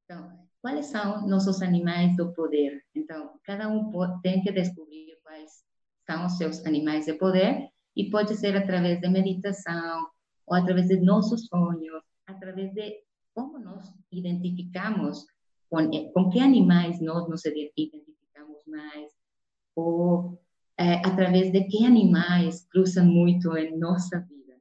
Então, 0.04 0.48
quais 0.62 0.88
são 0.88 1.28
nossos 1.28 1.62
animais 1.62 2.16
do 2.16 2.34
poder? 2.34 2.84
Então, 2.96 3.40
cada 3.44 3.68
um 3.68 3.92
tem 4.22 4.42
que 4.42 4.52
descobrir 4.52 5.18
quais 5.24 5.64
são 6.10 6.26
os 6.26 6.38
seus 6.38 6.66
animais 6.66 7.06
de 7.06 7.14
poder 7.14 7.70
e 7.96 8.10
pode 8.10 8.36
ser 8.36 8.58
através 8.58 9.00
de 9.00 9.08
meditação 9.08 10.08
ou 10.48 10.56
através 10.56 10.88
de 10.88 11.00
nossos 11.00 11.46
sonhos, 11.46 12.04
através 12.26 12.74
de 12.74 13.04
como 13.36 13.60
nós 13.60 13.94
identificamos 14.12 15.26
com, 15.70 15.80
eh, 15.80 16.12
com 16.12 16.30
que 16.32 16.40
animais 16.40 17.00
nós 17.00 17.30
nos 17.30 17.46
identificamos 17.46 18.66
mais 18.66 19.12
ou 19.76 20.42
é, 20.78 20.96
através 21.06 21.52
de 21.52 21.64
que 21.66 21.86
animais 21.86 22.66
cruzam 22.72 23.06
muito 23.06 23.56
em 23.56 23.78
nossa 23.78 24.20
vida. 24.22 24.56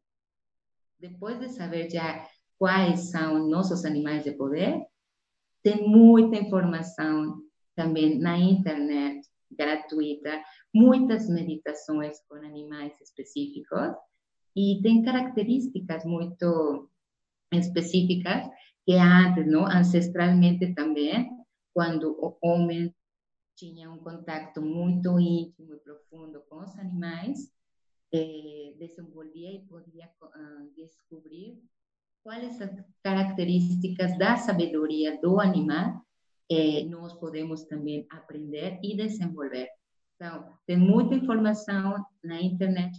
Depois 1.00 1.38
de 1.38 1.48
saber 1.48 1.88
já 1.88 2.26
quais 2.58 3.10
são 3.10 3.48
nossos 3.48 3.84
animais 3.84 4.24
de 4.24 4.32
poder, 4.32 4.84
tem 5.62 5.88
muita 5.88 6.36
informação 6.36 7.40
também 7.74 8.18
na 8.18 8.36
internet 8.36 9.27
gratuita, 9.58 10.42
muitas 10.74 11.28
meditações 11.28 12.18
com 12.28 12.36
animais 12.36 12.92
específicos 13.00 13.94
e 14.56 14.80
tem 14.82 15.02
características 15.02 16.04
muito 16.04 16.90
específicas 17.52 18.46
que 18.84 18.94
antes, 18.94 19.46
não, 19.46 19.66
ancestralmente 19.66 20.74
também, 20.74 21.30
quando 21.74 22.10
o 22.18 22.38
homem 22.42 22.94
tinha 23.56 23.90
um 23.90 23.98
contato 23.98 24.62
muito 24.62 25.18
íntimo 25.18 25.74
e 25.74 25.80
profundo 25.80 26.40
com 26.48 26.60
os 26.60 26.78
animais, 26.78 27.52
eh, 28.14 28.74
desenvolvia 28.78 29.52
e 29.52 29.66
podia 29.66 30.08
uh, 30.22 30.74
descobrir 30.74 31.62
quais 32.22 32.62
as 32.62 32.70
características 33.02 34.16
da 34.16 34.36
sabedoria 34.36 35.20
do 35.20 35.40
animal 35.40 36.02
eh, 36.50 36.84
nós 36.84 37.14
podemos 37.14 37.64
também 37.64 38.06
aprender 38.10 38.78
e 38.82 38.96
desenvolver. 38.96 39.68
Então, 40.16 40.58
tem 40.66 40.76
muita 40.76 41.14
informação 41.14 42.04
na 42.24 42.40
internet 42.40 42.98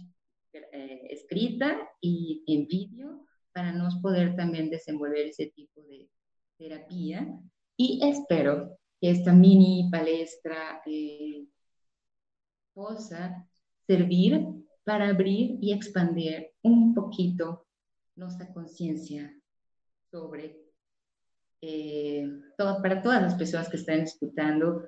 eh, 0.54 1.12
escrita 1.12 1.88
e 2.02 2.42
em 2.46 2.64
vídeo 2.66 3.26
para 3.52 3.72
nós 3.72 3.94
poder 4.00 4.34
também 4.36 4.70
desenvolver 4.70 5.28
esse 5.28 5.50
tipo 5.50 5.82
de 5.82 6.08
terapia. 6.58 7.26
E 7.78 8.04
espero 8.08 8.70
que 9.00 9.06
esta 9.08 9.32
mini 9.32 9.90
palestra 9.90 10.82
eh, 10.86 11.44
possa 12.74 13.34
servir 13.86 14.40
para 14.84 15.10
abrir 15.10 15.58
e 15.60 15.72
expandir 15.72 16.50
um 16.64 16.94
pouquinho 16.94 17.58
nossa 18.16 18.44
consciência 18.46 19.32
sobre 20.10 20.59
eh, 21.62 22.26
todo, 22.56 22.80
para 22.80 23.00
todas 23.00 23.24
as 23.24 23.34
pessoas 23.34 23.68
que 23.68 23.76
estão 23.76 23.96
escutando 23.96 24.82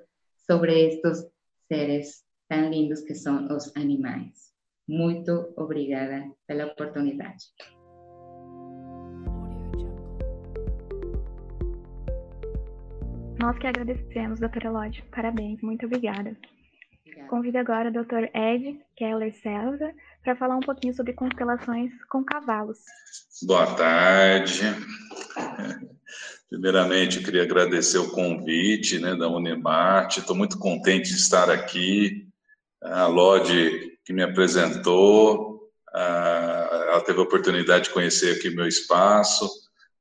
sobre 0.45 0.87
estes 0.87 1.25
seres 1.67 2.23
tão 2.49 2.69
lindos 2.69 3.01
que 3.01 3.15
são 3.15 3.47
os 3.55 3.75
animais. 3.75 4.53
Muito 4.87 5.53
obrigada 5.55 6.29
pela 6.45 6.65
oportunidade. 6.65 7.45
Nós 13.39 13.57
que 13.57 13.67
agradecemos, 13.67 14.39
doutora 14.39 14.71
Lodge. 14.71 15.03
Parabéns, 15.11 15.61
muito 15.61 15.85
obrigada. 15.85 16.35
obrigada. 17.05 17.27
Convido 17.29 17.57
agora 17.57 17.89
o 17.89 17.93
doutor 17.93 18.29
Ed 18.33 18.79
Keller 18.95 19.33
Selva 19.33 19.91
para 20.23 20.35
falar 20.35 20.55
um 20.55 20.61
pouquinho 20.61 20.93
sobre 20.93 21.13
constelações 21.13 21.91
com 22.05 22.23
cavalos. 22.23 22.79
Boa 23.45 23.75
tarde. 23.75 24.63
Primeiramente, 26.49 27.23
queria 27.23 27.43
agradecer 27.43 27.97
o 27.97 28.11
convite 28.11 28.99
né, 28.99 29.15
da 29.15 29.27
Unemarte. 29.27 30.19
Estou 30.19 30.35
muito 30.35 30.57
contente 30.59 31.09
de 31.09 31.15
estar 31.15 31.49
aqui. 31.49 32.27
A 32.81 33.07
Lodi, 33.07 33.97
que 34.05 34.13
me 34.13 34.21
apresentou, 34.21 35.71
ela 35.93 37.01
teve 37.01 37.19
a 37.19 37.23
oportunidade 37.23 37.85
de 37.85 37.89
conhecer 37.91 38.35
aqui 38.35 38.49
meu 38.49 38.67
espaço. 38.67 39.49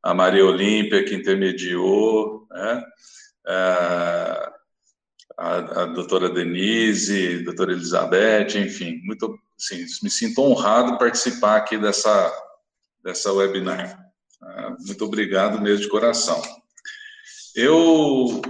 A 0.03 0.13
Maria 0.13 0.45
Olímpia, 0.45 1.05
que 1.05 1.15
intermediou, 1.15 2.47
né? 2.51 2.85
a, 5.39 5.83
a 5.83 5.87
doutora 5.87 6.29
Denise, 6.29 7.41
a 7.41 7.45
doutora 7.45 7.73
Elizabeth, 7.73 8.57
enfim, 8.57 9.01
muito, 9.05 9.39
assim, 9.57 9.85
me 10.03 10.11
sinto 10.11 10.43
honrado 10.43 10.99
participar 10.99 11.57
aqui 11.57 11.79
dessa, 11.79 12.33
dessa 13.03 13.33
webinar. 13.33 14.12
Ah, 14.43 14.77
muito 14.81 15.05
obrigado 15.05 15.61
mesmo 15.61 15.83
de 15.83 15.89
coração. 15.89 16.41
Eu, 17.55 18.43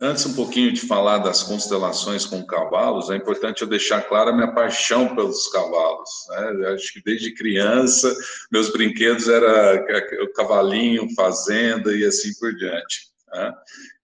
antes 0.00 0.24
um 0.24 0.34
pouquinho 0.34 0.72
de 0.72 0.80
falar 0.80 1.18
das 1.18 1.42
constelações 1.42 2.24
com 2.24 2.46
cavalos, 2.46 3.10
é 3.10 3.16
importante 3.16 3.62
eu 3.62 3.68
deixar 3.68 4.02
clara 4.02 4.30
a 4.30 4.34
minha 4.34 4.52
paixão 4.52 5.14
pelos 5.14 5.48
cavalos. 5.48 6.08
Né? 6.30 6.68
Acho 6.74 6.92
que 6.94 7.02
desde 7.02 7.34
criança, 7.34 8.14
meus 8.50 8.72
brinquedos 8.72 9.28
era 9.28 9.84
o 10.22 10.32
cavalinho, 10.32 11.12
fazenda 11.14 11.94
e 11.94 12.04
assim 12.04 12.32
por 12.38 12.54
diante. 12.54 13.10
Né? 13.32 13.54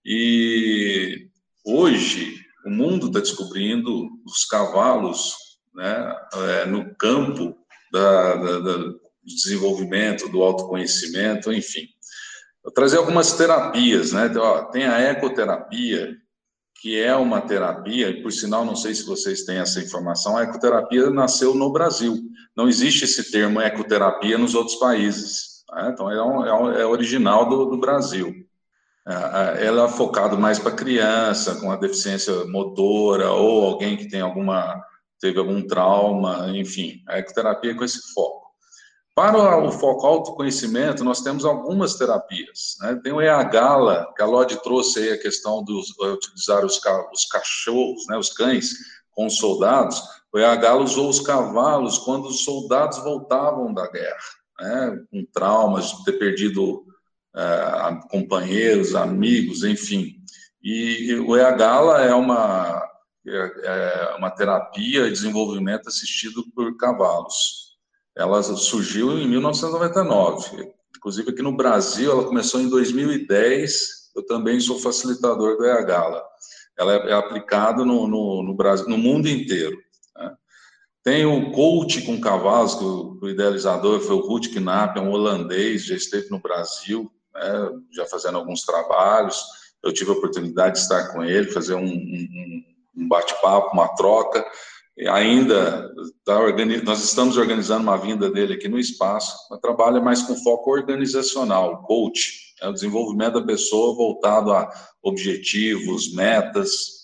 E 0.04 1.28
hoje, 1.64 2.44
o 2.66 2.70
mundo 2.70 3.06
está 3.06 3.20
descobrindo 3.20 4.08
os 4.26 4.44
cavalos 4.44 5.34
né, 5.74 6.16
é, 6.34 6.66
no 6.66 6.94
campo 6.96 7.56
da, 7.92 8.34
da, 8.34 8.58
da 8.58 9.05
do 9.26 9.34
desenvolvimento, 9.34 10.28
do 10.28 10.42
autoconhecimento, 10.42 11.52
enfim. 11.52 11.88
Eu 12.64 12.70
trazer 12.70 12.98
algumas 12.98 13.32
terapias, 13.32 14.12
né? 14.12 14.30
Tem 14.72 14.84
a 14.84 15.00
ecoterapia, 15.00 16.16
que 16.80 17.00
é 17.00 17.14
uma 17.16 17.40
terapia, 17.40 18.10
e 18.10 18.22
por 18.22 18.32
sinal, 18.32 18.64
não 18.64 18.76
sei 18.76 18.94
se 18.94 19.04
vocês 19.04 19.44
têm 19.44 19.58
essa 19.58 19.80
informação, 19.80 20.36
a 20.36 20.44
ecoterapia 20.44 21.10
nasceu 21.10 21.54
no 21.54 21.72
Brasil. 21.72 22.16
Não 22.56 22.68
existe 22.68 23.04
esse 23.04 23.30
termo 23.30 23.60
ecoterapia 23.60 24.38
nos 24.38 24.54
outros 24.54 24.76
países. 24.76 25.64
Né? 25.72 25.90
Então, 25.92 26.10
é, 26.10 26.22
um, 26.22 26.72
é, 26.72 26.82
é, 26.82 26.86
original 26.86 27.48
do, 27.48 27.66
do 27.66 27.78
Brasil. 27.78 28.32
É, 29.06 29.12
é, 29.62 29.66
ela 29.66 29.84
é 29.84 29.88
focada 29.88 30.36
mais 30.36 30.58
para 30.58 30.72
criança 30.72 31.56
com 31.60 31.70
a 31.70 31.76
deficiência 31.76 32.44
motora 32.46 33.30
ou 33.30 33.64
alguém 33.64 33.96
que 33.96 34.08
tem 34.08 34.20
alguma 34.20 34.82
teve 35.18 35.38
algum 35.38 35.66
trauma, 35.66 36.50
enfim, 36.54 37.02
a 37.08 37.18
ecoterapia 37.18 37.70
é 37.70 37.74
com 37.74 37.84
esse 37.84 38.12
foco. 38.12 38.45
Para 39.16 39.56
o 39.56 39.72
foco 39.72 40.06
autoconhecimento, 40.06 41.02
nós 41.02 41.22
temos 41.22 41.46
algumas 41.46 41.94
terapias. 41.94 42.76
Né? 42.82 43.00
Tem 43.02 43.14
o 43.14 43.22
EAGALA, 43.22 44.12
que 44.14 44.20
a 44.20 44.26
Lodi 44.26 44.62
trouxe 44.62 44.98
aí 44.98 45.12
a 45.12 45.18
questão 45.18 45.64
de 45.64 45.72
utilizar 45.72 46.62
os, 46.66 46.78
os 47.10 47.24
cachorros, 47.24 48.06
né, 48.08 48.18
os 48.18 48.28
cães, 48.28 48.74
com 49.12 49.24
os 49.24 49.38
soldados. 49.38 50.02
O 50.30 50.38
EAGALA 50.38 50.84
usou 50.84 51.08
os 51.08 51.18
cavalos 51.18 51.96
quando 51.96 52.26
os 52.26 52.44
soldados 52.44 52.98
voltavam 52.98 53.72
da 53.72 53.90
guerra, 53.90 54.18
né, 54.60 55.02
com 55.10 55.24
traumas 55.32 55.92
de 55.92 56.04
ter 56.04 56.18
perdido 56.18 56.84
é, 57.34 57.98
companheiros, 58.10 58.94
amigos, 58.94 59.64
enfim. 59.64 60.16
E 60.62 61.14
o 61.26 61.34
EAGALA 61.34 62.02
é 62.02 62.14
uma, 62.14 62.86
é, 63.26 64.12
é 64.12 64.16
uma 64.18 64.30
terapia 64.30 65.04
de 65.04 65.12
desenvolvimento 65.12 65.88
assistido 65.88 66.44
por 66.54 66.76
cavalos 66.76 67.65
ela 68.16 68.42
surgiu 68.42 69.18
em 69.18 69.28
1999. 69.28 70.72
Inclusive 70.96 71.30
aqui 71.30 71.42
no 71.42 71.54
Brasil, 71.54 72.10
ela 72.10 72.24
começou 72.24 72.60
em 72.60 72.68
2010. 72.68 74.10
Eu 74.16 74.24
também 74.24 74.58
sou 74.58 74.78
facilitador 74.78 75.58
do 75.58 75.64
EHGALA. 75.66 76.24
Ela 76.78 76.94
é, 76.94 77.10
é 77.10 77.12
aplicada 77.12 77.84
no, 77.84 78.08
no, 78.08 78.42
no, 78.42 78.54
Brasil, 78.54 78.88
no 78.88 78.96
mundo 78.96 79.28
inteiro. 79.28 79.76
Né? 80.16 80.34
Tem 81.04 81.26
o 81.26 81.52
coach 81.52 82.02
com 82.02 82.18
cavalos, 82.18 82.74
que 82.74 82.84
o, 82.84 83.18
o 83.20 83.28
idealizador 83.28 84.00
foi 84.00 84.16
o 84.16 84.26
Ruud 84.26 84.48
Knapp, 84.48 84.98
é 84.98 85.02
um 85.02 85.12
holandês, 85.12 85.84
já 85.84 85.94
esteve 85.94 86.30
no 86.30 86.40
Brasil, 86.40 87.10
né, 87.34 87.70
já 87.92 88.06
fazendo 88.06 88.38
alguns 88.38 88.62
trabalhos. 88.62 89.42
Eu 89.82 89.92
tive 89.92 90.10
a 90.10 90.14
oportunidade 90.14 90.76
de 90.76 90.80
estar 90.80 91.12
com 91.12 91.22
ele, 91.22 91.52
fazer 91.52 91.74
um, 91.74 91.84
um, 91.84 92.62
um 92.96 93.08
bate-papo, 93.08 93.74
uma 93.74 93.88
troca. 93.94 94.44
Ainda 95.10 95.92
tá 96.24 96.38
nós 96.82 97.04
estamos 97.04 97.36
organizando 97.36 97.82
uma 97.82 97.98
vinda 97.98 98.30
dele 98.30 98.54
aqui 98.54 98.66
no 98.66 98.78
espaço, 98.78 99.36
mas 99.50 99.60
trabalha 99.60 100.00
mais 100.00 100.22
com 100.22 100.34
foco 100.36 100.70
organizacional, 100.70 101.82
coach, 101.82 102.46
é 102.62 102.68
o 102.68 102.72
desenvolvimento 102.72 103.34
da 103.34 103.46
pessoa 103.46 103.94
voltado 103.94 104.52
a 104.52 104.70
objetivos, 105.02 106.14
metas. 106.14 106.96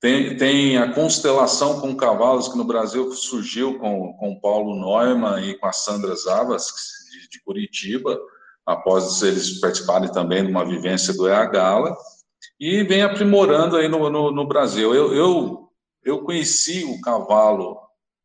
Tem, 0.00 0.36
tem 0.36 0.78
a 0.78 0.92
constelação 0.92 1.80
com 1.80 1.94
cavalos, 1.94 2.48
que 2.48 2.56
no 2.56 2.64
Brasil 2.64 3.12
surgiu 3.12 3.78
com, 3.78 4.14
com 4.14 4.32
o 4.32 4.40
Paulo 4.40 4.74
Neumann 4.74 5.50
e 5.50 5.58
com 5.58 5.66
a 5.66 5.72
Sandra 5.72 6.14
Zavas, 6.16 6.64
de, 7.10 7.28
de 7.28 7.44
Curitiba, 7.44 8.18
após 8.66 9.22
eles 9.22 9.60
participarem 9.60 10.10
também 10.10 10.44
de 10.44 10.50
uma 10.50 10.64
vivência 10.64 11.12
do 11.12 11.28
EA 11.28 11.44
Gala, 11.44 11.94
e 12.58 12.82
vem 12.82 13.02
aprimorando 13.02 13.76
aí 13.76 13.88
no, 13.88 14.08
no, 14.08 14.32
no 14.32 14.46
Brasil. 14.46 14.94
Eu, 14.94 15.14
eu, 15.14 15.61
eu 16.04 16.22
conheci 16.22 16.84
o 16.84 17.00
cavalo, 17.00 17.78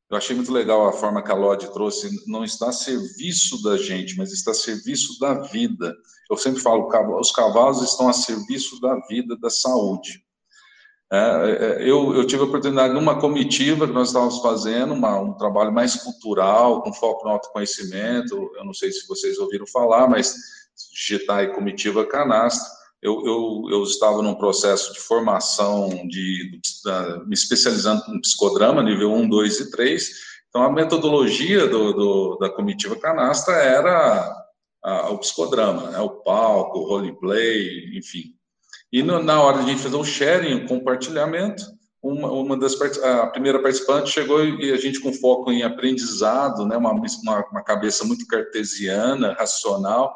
eu 0.10 0.18
achei 0.18 0.36
muito 0.36 0.52
legal 0.52 0.88
a 0.88 0.94
forma 0.94 1.22
que 1.22 1.32
a 1.32 1.36
Lodi 1.36 1.72
trouxe, 1.74 2.10
não 2.28 2.44
está 2.44 2.70
a 2.70 2.74
serviço 2.74 3.62
da 3.62 3.78
gente, 3.78 4.16
mas 4.18 4.32
está 4.32 4.52
a 4.52 4.56
serviço 4.56 5.20
da 5.20 5.34
vida. 5.42 5.94
Eu 6.30 6.38
sempre 6.38 6.62
falo, 6.62 6.90
os 7.20 7.32
cavalos 7.32 7.82
estão 7.82 8.08
a 8.08 8.14
serviço 8.14 8.80
da 8.80 8.96
vida, 9.08 9.38
da 9.38 9.50
saúde. 9.50 10.24
É, 11.12 11.18
é, 11.18 11.90
eu, 11.90 12.14
eu, 12.14 12.28
tive 12.28 12.42
a 12.42 12.46
oportunidade, 12.46 12.94
numa 12.94 13.20
comitiva 13.20 13.88
que 13.88 13.94
nós 13.94 14.10
estávamos 14.10 14.40
fazendo, 14.40 14.94
uma, 14.94 15.20
um 15.20 15.34
trabalho 15.34 15.72
mais 15.72 15.96
cultural, 15.96 16.82
com 16.84 16.94
foco 16.94 17.26
no 17.26 17.32
autoconhecimento, 17.32 18.52
eu 18.58 18.66
não 18.66 18.74
sei 18.74 18.92
se 18.92 19.08
vocês 19.08 19.38
ouviram 19.38 19.66
falar, 19.68 20.10
mas 20.10 20.36
digitar 20.94 21.38
aí 21.40 21.54
comitiva 21.54 22.06
canastra, 22.06 22.68
eu, 23.02 23.26
eu, 23.26 23.68
eu, 23.70 23.84
estava 23.84 24.22
num 24.22 24.36
processo 24.36 24.94
de 24.94 25.00
formação, 25.00 25.90
de, 26.08 26.60
me 27.26 27.34
especializando 27.34 28.04
em 28.10 28.20
psicodrama, 28.20 28.82
nível 28.82 29.14
1, 29.14 29.30
2 29.30 29.60
e 29.60 29.72
3, 29.72 30.10
então 30.50 30.64
a 30.64 30.72
metodologia 30.72 31.68
do, 31.68 31.94
do, 31.94 32.38
da 32.40 32.50
comitiva 32.50 32.96
canastra 32.96 33.54
era 33.56 34.36
a, 34.84 35.10
o 35.12 35.20
psicodrama, 35.20 35.92
né, 35.92 36.00
o 36.00 36.10
palco, 36.10 36.80
o 36.80 36.88
roleplay, 36.88 37.98
enfim. 37.98 38.34
E 38.92 39.04
no, 39.04 39.22
na 39.22 39.42
hora 39.42 39.60
de 39.60 39.66
a 39.66 39.68
gente 39.68 39.84
fazer 39.84 39.98
o 39.98 40.04
sharing, 40.04 40.56
o 40.56 40.68
compartilhamento, 40.68 41.64
uma, 42.02 42.32
uma 42.32 42.58
das 42.58 42.80
a 43.04 43.28
primeira 43.28 43.62
participante 43.62 44.10
chegou 44.10 44.44
e 44.44 44.72
a 44.72 44.78
gente 44.78 45.00
com 45.00 45.12
foco 45.12 45.52
em 45.52 45.64
aprendizado, 45.64 46.66
né, 46.66 46.78
uma, 46.78 46.92
uma, 46.92 47.46
uma 47.52 47.64
cabeça 47.64 48.06
muito 48.06 48.26
cartesiana, 48.28 49.34
racional, 49.34 50.16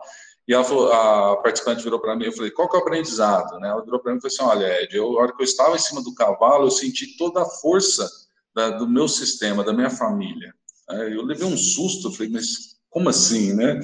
e 0.52 0.54
ela 0.54 0.66
falou, 0.66 0.92
a 0.92 1.38
participante 1.38 1.82
virou 1.82 1.98
para 1.98 2.14
mim, 2.14 2.26
eu 2.26 2.34
falei, 2.34 2.52
qual 2.52 2.68
que 2.68 2.76
é 2.76 2.80
o 2.80 2.82
aprendizado? 2.82 3.58
Né? 3.58 3.70
Ela 3.70 3.86
virou 3.86 4.02
para 4.02 4.12
mim 4.12 4.18
e 4.18 4.22
falou 4.22 4.52
assim, 4.52 4.60
olha, 4.60 4.84
Ed, 4.84 4.94
eu, 4.94 5.18
a 5.18 5.22
hora 5.22 5.34
que 5.34 5.42
eu 5.42 5.46
estava 5.46 5.78
em 5.78 5.80
cima 5.80 6.04
do 6.04 6.14
cavalo, 6.14 6.66
eu 6.66 6.72
senti 6.72 7.16
toda 7.16 7.42
a 7.42 7.46
força 7.46 8.06
da, 8.54 8.72
do 8.72 8.86
meu 8.86 9.08
sistema, 9.08 9.64
da 9.64 9.72
minha 9.72 9.90
família. 9.90 10.54
Eu 10.90 11.24
levei 11.24 11.48
um 11.48 11.56
susto, 11.56 12.12
falei, 12.12 12.34
mas 12.34 12.76
como 12.90 13.08
assim, 13.08 13.54
né? 13.54 13.80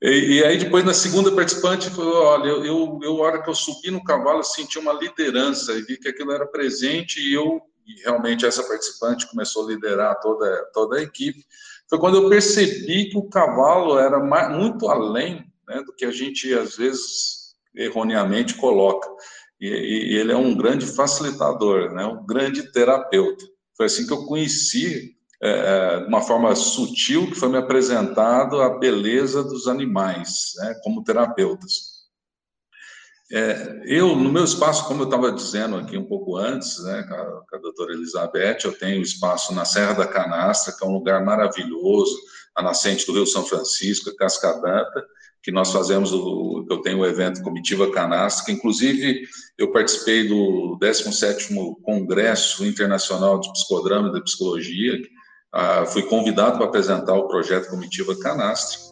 E, 0.00 0.38
e, 0.38 0.44
aí 0.44 0.56
depois 0.56 0.82
na 0.86 0.94
segunda 0.94 1.32
participante 1.32 1.90
falou, 1.90 2.24
olha, 2.24 2.48
eu, 2.48 2.98
eu, 3.02 3.22
a 3.22 3.26
hora 3.26 3.42
que 3.42 3.50
eu 3.50 3.54
subi 3.54 3.90
no 3.90 4.02
cavalo, 4.02 4.38
eu 4.38 4.44
senti 4.44 4.78
uma 4.78 4.94
liderança 4.94 5.74
e 5.74 5.82
vi 5.82 5.98
que 5.98 6.08
aquilo 6.08 6.32
era 6.32 6.46
presente 6.46 7.20
e 7.20 7.34
eu, 7.34 7.60
e 7.86 8.00
realmente 8.04 8.46
essa 8.46 8.62
participante 8.62 9.28
começou 9.28 9.66
a 9.66 9.68
liderar 9.68 10.18
toda, 10.20 10.64
toda 10.72 10.96
a 10.96 11.02
equipe. 11.02 11.44
Foi 11.90 11.98
quando 11.98 12.16
eu 12.16 12.30
percebi 12.30 13.10
que 13.10 13.18
o 13.18 13.28
cavalo 13.28 13.98
era 13.98 14.18
mais, 14.18 14.56
muito 14.56 14.88
além 14.88 15.49
né, 15.70 15.82
do 15.84 15.94
que 15.94 16.04
a 16.04 16.10
gente 16.10 16.52
às 16.52 16.76
vezes 16.76 17.54
erroneamente 17.74 18.54
coloca. 18.54 19.08
E, 19.60 19.68
e, 19.68 20.16
ele 20.16 20.32
é 20.32 20.36
um 20.36 20.54
grande 20.54 20.84
facilitador, 20.84 21.92
né, 21.92 22.04
um 22.04 22.26
grande 22.26 22.72
terapeuta. 22.72 23.44
Foi 23.76 23.86
assim 23.86 24.06
que 24.06 24.12
eu 24.12 24.26
conheci 24.26 25.14
é, 25.42 25.50
é, 25.50 26.00
de 26.00 26.06
uma 26.08 26.20
forma 26.20 26.54
sutil, 26.56 27.28
que 27.28 27.36
foi 27.36 27.48
me 27.48 27.56
apresentado 27.56 28.60
a 28.60 28.78
beleza 28.78 29.44
dos 29.44 29.68
animais, 29.68 30.52
né, 30.56 30.74
como 30.82 31.04
terapeutas. 31.04 32.00
É, 33.32 33.82
eu, 33.84 34.16
no 34.16 34.32
meu 34.32 34.42
espaço, 34.42 34.88
como 34.88 35.02
eu 35.02 35.04
estava 35.04 35.30
dizendo 35.30 35.76
aqui 35.76 35.96
um 35.96 36.04
pouco 36.04 36.36
antes, 36.36 36.82
né, 36.82 37.04
com 37.04 37.14
a, 37.14 37.46
com 37.48 37.56
a 37.56 37.60
doutora 37.60 37.92
Elizabeth, 37.92 38.58
eu 38.64 38.76
tenho 38.76 39.00
espaço 39.00 39.54
na 39.54 39.64
Serra 39.64 39.92
da 39.92 40.06
Canastra, 40.06 40.74
que 40.76 40.84
é 40.84 40.88
um 40.88 40.92
lugar 40.92 41.24
maravilhoso, 41.24 42.18
a 42.56 42.62
nascente 42.62 43.06
do 43.06 43.12
Rio 43.12 43.26
São 43.26 43.44
Francisco, 43.44 44.14
Cascadanta, 44.16 45.06
que 45.42 45.50
nós 45.50 45.72
fazemos, 45.72 46.12
o, 46.12 46.66
eu 46.70 46.78
tenho 46.78 46.98
o 46.98 47.06
evento 47.06 47.42
Comitiva 47.42 47.90
Canastra, 47.90 48.44
que 48.44 48.52
inclusive 48.52 49.22
eu 49.56 49.72
participei 49.72 50.28
do 50.28 50.78
17º 50.80 51.76
Congresso 51.82 52.64
Internacional 52.64 53.40
de 53.40 53.52
Psicodrama 53.52 54.08
e 54.08 54.12
de 54.12 54.22
Psicologia, 54.22 54.98
ah, 55.52 55.84
fui 55.86 56.02
convidado 56.02 56.58
para 56.58 56.66
apresentar 56.66 57.14
o 57.14 57.26
projeto 57.26 57.70
Comitiva 57.70 58.14
Canastra. 58.18 58.90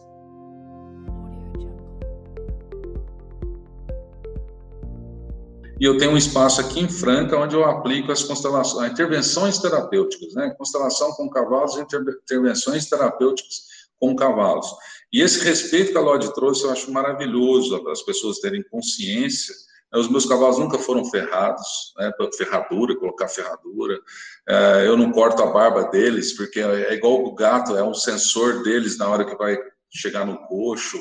E 5.79 5.85
eu 5.85 5.97
tenho 5.97 6.11
um 6.11 6.17
espaço 6.17 6.59
aqui 6.59 6.81
em 6.81 6.89
Franca 6.89 7.37
onde 7.37 7.55
eu 7.55 7.63
aplico 7.63 8.11
as 8.11 8.21
constelações, 8.21 8.91
intervenções 8.91 9.59
terapêuticas, 9.59 10.33
né? 10.33 10.53
Constelação 10.57 11.13
com 11.13 11.29
cavalos 11.29 11.77
intervenções 11.77 12.89
terapêuticas 12.89 13.69
com 13.97 14.13
cavalos. 14.13 14.67
E 15.11 15.21
esse 15.21 15.43
respeito 15.43 15.91
que 15.91 15.97
a 15.97 16.01
Lodi 16.01 16.33
trouxe, 16.33 16.63
eu 16.63 16.71
acho 16.71 16.91
maravilhoso, 16.91 17.81
para 17.81 17.91
as 17.91 18.01
pessoas 18.01 18.39
terem 18.39 18.63
consciência 18.63 19.53
os 19.97 20.09
meus 20.09 20.25
cavalos 20.25 20.59
nunca 20.59 20.77
foram 20.77 21.03
ferrados, 21.05 21.93
né, 21.97 22.11
ferradura, 22.37 22.95
colocar 22.95 23.27
ferradura. 23.27 23.99
É, 24.47 24.85
eu 24.85 24.95
não 24.95 25.11
corto 25.11 25.41
a 25.41 25.47
barba 25.47 25.85
deles, 25.85 26.33
porque 26.33 26.59
é 26.59 26.93
igual 26.93 27.25
o 27.25 27.33
gato, 27.33 27.75
é 27.75 27.83
um 27.83 27.93
sensor 27.93 28.61
deles 28.61 28.97
na 28.97 29.07
hora 29.07 29.25
que 29.25 29.35
vai 29.35 29.57
chegar 29.89 30.25
no 30.25 30.37
coxo. 30.45 30.99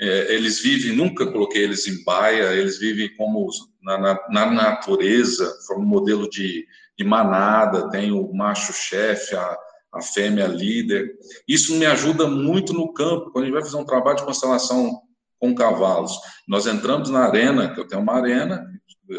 É, 0.00 0.34
eles 0.34 0.58
vivem, 0.58 0.96
nunca 0.96 1.30
coloquei 1.30 1.62
eles 1.62 1.86
em 1.86 2.02
baia, 2.02 2.54
eles 2.54 2.78
vivem 2.78 3.14
como 3.16 3.48
na, 3.80 3.98
na, 3.98 4.28
na 4.28 4.50
natureza, 4.50 5.56
como 5.68 5.86
modelo 5.86 6.28
de, 6.28 6.66
de 6.98 7.04
manada, 7.04 7.88
tem 7.90 8.10
o 8.10 8.32
macho-chefe, 8.34 9.36
a, 9.36 9.56
a 9.94 10.02
fêmea 10.02 10.46
líder. 10.46 11.12
Isso 11.48 11.74
me 11.76 11.86
ajuda 11.86 12.26
muito 12.26 12.72
no 12.72 12.92
campo, 12.92 13.30
quando 13.30 13.44
a 13.44 13.46
gente 13.46 13.54
vai 13.54 13.64
fazer 13.64 13.76
um 13.76 13.84
trabalho 13.84 14.16
de 14.16 14.24
constelação 14.24 15.00
com 15.38 15.54
cavalos. 15.54 16.12
Nós 16.48 16.66
entramos 16.66 17.10
na 17.10 17.20
arena, 17.20 17.72
que 17.72 17.80
eu 17.80 17.86
tenho 17.86 18.02
uma 18.02 18.14
arena, 18.14 18.66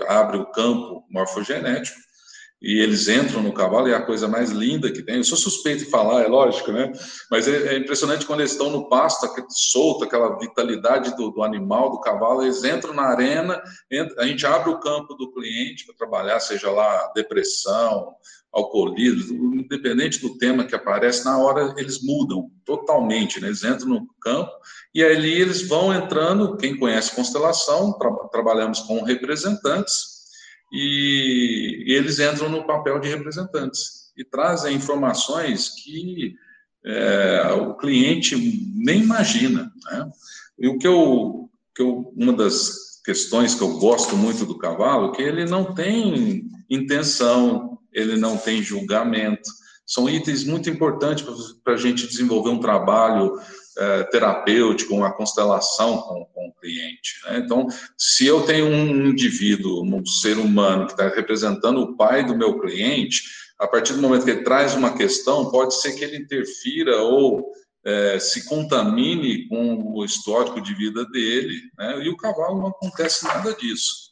abre 0.08 0.38
o 0.38 0.46
campo 0.48 1.06
morfogenético, 1.10 2.06
e 2.62 2.80
eles 2.80 3.08
entram 3.08 3.44
no 3.44 3.54
cavalo, 3.54 3.88
e 3.88 3.92
é 3.92 3.96
a 3.96 4.02
coisa 4.02 4.28
mais 4.28 4.50
linda 4.50 4.92
que 4.92 5.04
tem. 5.04 5.18
Eu 5.18 5.24
sou 5.24 5.38
suspeito 5.38 5.84
de 5.84 5.92
falar, 5.92 6.24
é 6.24 6.28
lógico, 6.28 6.72
né? 6.72 6.92
Mas 7.30 7.48
é, 7.48 7.76
é 7.76 7.78
impressionante 7.78 8.26
quando 8.26 8.40
eles 8.40 8.54
estão 8.54 8.72
no 8.72 8.90
pasto, 8.90 9.28
solto, 9.50 10.04
aquela 10.04 10.40
vitalidade 10.40 11.16
do, 11.16 11.30
do, 11.30 11.44
animal, 11.44 11.92
do 11.92 12.00
cavalo, 12.00 12.42
eles 12.42 12.64
entram 12.64 12.94
na 12.94 13.04
arena, 13.04 13.62
a 14.18 14.26
gente 14.26 14.46
abre 14.48 14.72
o 14.72 14.80
campo 14.80 15.14
do 15.14 15.32
cliente 15.32 15.86
para 15.86 15.96
trabalhar, 15.96 16.40
seja 16.40 16.72
lá 16.72 17.12
depressão, 17.14 18.16
alcoolismo, 18.56 19.54
independente 19.54 20.22
do 20.22 20.38
tema 20.38 20.64
que 20.64 20.74
aparece, 20.74 21.26
na 21.26 21.38
hora 21.38 21.76
eles 21.78 22.02
mudam 22.02 22.50
totalmente, 22.64 23.42
né? 23.42 23.48
eles 23.48 23.66
entram 23.66 23.90
no 23.90 24.08
campo 24.22 24.50
e 24.94 25.04
ali 25.04 25.34
eles 25.34 25.68
vão 25.68 25.94
entrando, 25.94 26.56
quem 26.56 26.78
conhece 26.78 27.14
constelação, 27.14 27.92
tra 28.00 28.10
trabalhamos 28.32 28.80
com 28.80 29.04
representantes, 29.04 30.16
e, 30.72 31.84
e, 31.86 31.94
eles 31.94 32.18
entram 32.18 32.50
no 32.50 32.66
papel 32.66 33.00
de 33.00 33.10
representantes 33.10 34.12
e 34.18 34.24
trazem 34.24 34.76
informações 34.76 35.70
que 35.70 36.36
é, 36.86 37.52
o 37.54 37.76
cliente 37.76 38.36
nem 38.74 39.02
imagina. 39.02 39.72
Né? 39.86 40.12
E 40.60 40.68
o 40.68 40.78
que 40.78 40.88
eu, 40.88 41.50
que 41.76 41.82
eu, 41.82 42.14
uma 42.16 42.34
das 42.34 43.02
questões 43.06 43.54
que 43.54 43.62
eu 43.62 43.78
gosto 43.78 44.16
muito 44.16 44.46
do 44.46 44.58
cavalo, 44.58 45.12
que 45.12 45.22
ele 45.22 45.46
não 45.46 45.74
tem 45.76 46.50
intenção 46.70 47.75
ele 47.96 48.18
não 48.18 48.38
tem 48.38 48.62
julgamento. 48.62 49.50
São 49.86 50.10
itens 50.10 50.44
muito 50.44 50.70
importantes 50.70 51.26
para 51.64 51.74
a 51.74 51.78
gente 51.78 52.08
desenvolver 52.08 52.50
um 52.50 52.60
trabalho 52.60 53.40
é, 53.78 54.04
terapêutico, 54.04 54.96
uma 54.96 55.14
constelação 55.14 55.98
com, 55.98 56.26
com 56.34 56.48
o 56.48 56.54
cliente. 56.54 57.16
Né? 57.26 57.42
Então, 57.44 57.68
se 57.98 58.26
eu 58.26 58.42
tenho 58.44 58.68
um 58.68 59.08
indivíduo, 59.08 59.84
um 59.84 60.06
ser 60.06 60.38
humano 60.38 60.86
que 60.86 60.94
está 60.94 61.08
representando 61.08 61.82
o 61.82 61.96
pai 61.96 62.26
do 62.26 62.38
meu 62.38 62.60
cliente, 62.60 63.24
a 63.60 63.68
partir 63.68 63.94
do 63.94 64.02
momento 64.02 64.26
que 64.26 64.32
ele 64.32 64.44
traz 64.44 64.76
uma 64.76 64.94
questão, 64.94 65.50
pode 65.50 65.76
ser 65.76 65.94
que 65.94 66.04
ele 66.04 66.18
interfira 66.18 67.02
ou 67.02 67.46
é, 67.86 68.18
se 68.20 68.46
contamine 68.46 69.48
com 69.48 69.94
o 69.96 70.04
histórico 70.04 70.60
de 70.60 70.74
vida 70.74 71.06
dele, 71.06 71.62
né? 71.78 72.04
e 72.04 72.10
o 72.10 72.18
cavalo 72.18 72.60
não 72.60 72.68
acontece 72.68 73.24
nada 73.26 73.54
disso. 73.54 74.05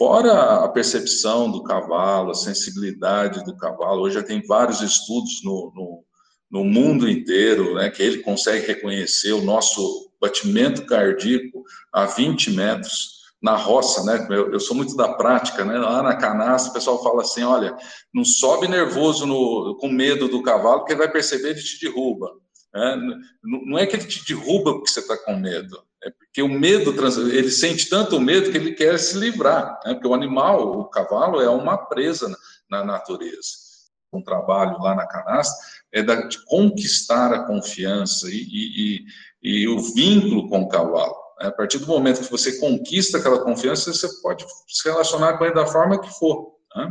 Fora 0.00 0.64
a 0.64 0.68
percepção 0.70 1.50
do 1.50 1.62
cavalo, 1.62 2.30
a 2.30 2.34
sensibilidade 2.34 3.44
do 3.44 3.54
cavalo, 3.54 4.00
hoje 4.00 4.14
já 4.14 4.22
tem 4.22 4.40
vários 4.46 4.80
estudos 4.80 5.44
no, 5.44 5.70
no, 5.76 6.04
no 6.50 6.64
mundo 6.64 7.06
inteiro, 7.06 7.74
né, 7.74 7.90
que 7.90 8.02
ele 8.02 8.22
consegue 8.22 8.66
reconhecer 8.66 9.32
o 9.32 9.42
nosso 9.42 10.10
batimento 10.18 10.86
cardíaco 10.86 11.64
a 11.92 12.06
20 12.06 12.52
metros. 12.52 13.20
na 13.42 13.56
roça, 13.56 14.02
né? 14.04 14.26
Eu, 14.30 14.52
eu, 14.54 14.60
sou 14.60 14.74
muito 14.74 14.96
da 14.96 15.12
prática, 15.14 15.66
né? 15.66 15.78
Lá 15.78 16.02
na 16.02 16.16
canastra, 16.16 16.70
o 16.70 16.74
pessoal 16.74 17.02
fala 17.02 17.20
assim: 17.20 17.42
olha, 17.42 17.76
não 18.12 18.24
sobe 18.24 18.68
nervoso 18.68 19.26
no, 19.26 19.76
com 19.78 19.88
medo 19.88 20.28
do 20.28 20.42
cavalo, 20.42 20.80
porque 20.80 20.92
ele 20.92 21.00
vai 21.00 21.12
perceber 21.12 21.50
ele 21.50 21.62
te 21.62 21.78
derruba. 21.78 22.30
É, 22.74 22.96
não 23.42 23.78
é 23.78 23.86
que 23.86 23.96
ele 23.96 24.06
te 24.06 24.24
derruba 24.26 24.74
porque 24.74 24.90
você 24.90 25.00
está 25.00 25.16
com 25.16 25.36
medo, 25.36 25.82
é 26.02 26.10
porque 26.10 26.40
o 26.42 26.48
medo, 26.48 26.94
ele 27.30 27.50
sente 27.50 27.88
tanto 27.88 28.20
medo 28.20 28.50
que 28.50 28.56
ele 28.56 28.72
quer 28.72 28.98
se 28.98 29.18
livrar, 29.18 29.78
né? 29.84 29.94
porque 29.94 30.06
o 30.06 30.14
animal, 30.14 30.78
o 30.78 30.84
cavalo, 30.84 31.40
é 31.40 31.50
uma 31.50 31.76
presa 31.76 32.28
na, 32.28 32.36
na 32.70 32.84
natureza. 32.84 33.70
Um 34.12 34.22
trabalho 34.22 34.78
lá 34.80 34.94
na 34.94 35.06
canastra 35.06 35.58
é 35.92 36.02
de 36.02 36.44
conquistar 36.44 37.32
a 37.32 37.44
confiança 37.44 38.28
e, 38.28 38.34
e, 38.34 39.04
e, 39.42 39.62
e 39.62 39.68
o 39.68 39.78
vínculo 39.80 40.48
com 40.48 40.62
o 40.62 40.68
cavalo. 40.68 41.14
Né? 41.40 41.48
A 41.48 41.52
partir 41.52 41.78
do 41.78 41.86
momento 41.86 42.20
que 42.20 42.30
você 42.30 42.58
conquista 42.58 43.18
aquela 43.18 43.44
confiança, 43.44 43.92
você 43.92 44.08
pode 44.20 44.44
se 44.68 44.88
relacionar 44.88 45.36
com 45.36 45.44
ele 45.44 45.54
da 45.54 45.66
forma 45.66 46.00
que 46.00 46.10
for. 46.18 46.54
Né? 46.74 46.90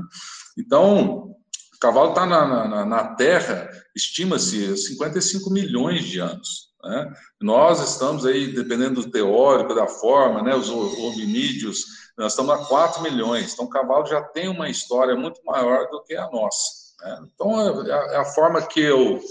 Então, 0.57 1.35
o 1.79 1.87
cavalo 1.87 2.09
está 2.09 2.25
na, 2.25 2.67
na, 2.67 2.85
na, 2.85 3.15
Terra, 3.15 3.69
estima-se 3.95 4.75
55 4.75 5.49
milhões 5.49 6.03
de 6.03 6.19
anos. 6.19 6.73
Né? 6.83 7.13
Nós 7.39 7.81
estamos 7.81 8.25
aí, 8.25 8.51
dependendo 8.53 9.01
do 9.01 9.09
teórico, 9.09 9.73
da 9.73 9.87
forma, 9.87 10.43
né, 10.43 10.53
os 10.53 10.69
hominídeos, 10.69 11.85
nós 12.17 12.33
estamos 12.33 12.51
a 12.51 12.65
4 12.65 13.01
milhões. 13.01 13.53
Então, 13.53 13.63
o 13.63 13.69
cavalo 13.69 14.05
já 14.05 14.21
tem 14.21 14.49
uma 14.49 14.69
história 14.69 15.15
muito 15.15 15.39
maior 15.45 15.89
do 15.89 16.03
que 16.03 16.17
a 16.17 16.29
nossa. 16.29 16.93
Né? 17.01 17.27
Então, 17.33 17.87
é 17.87 17.93
a, 17.93 17.97
é 18.13 18.17
a, 18.17 18.25
forma 18.25 18.61
que 18.61 18.81
eu 18.81 19.21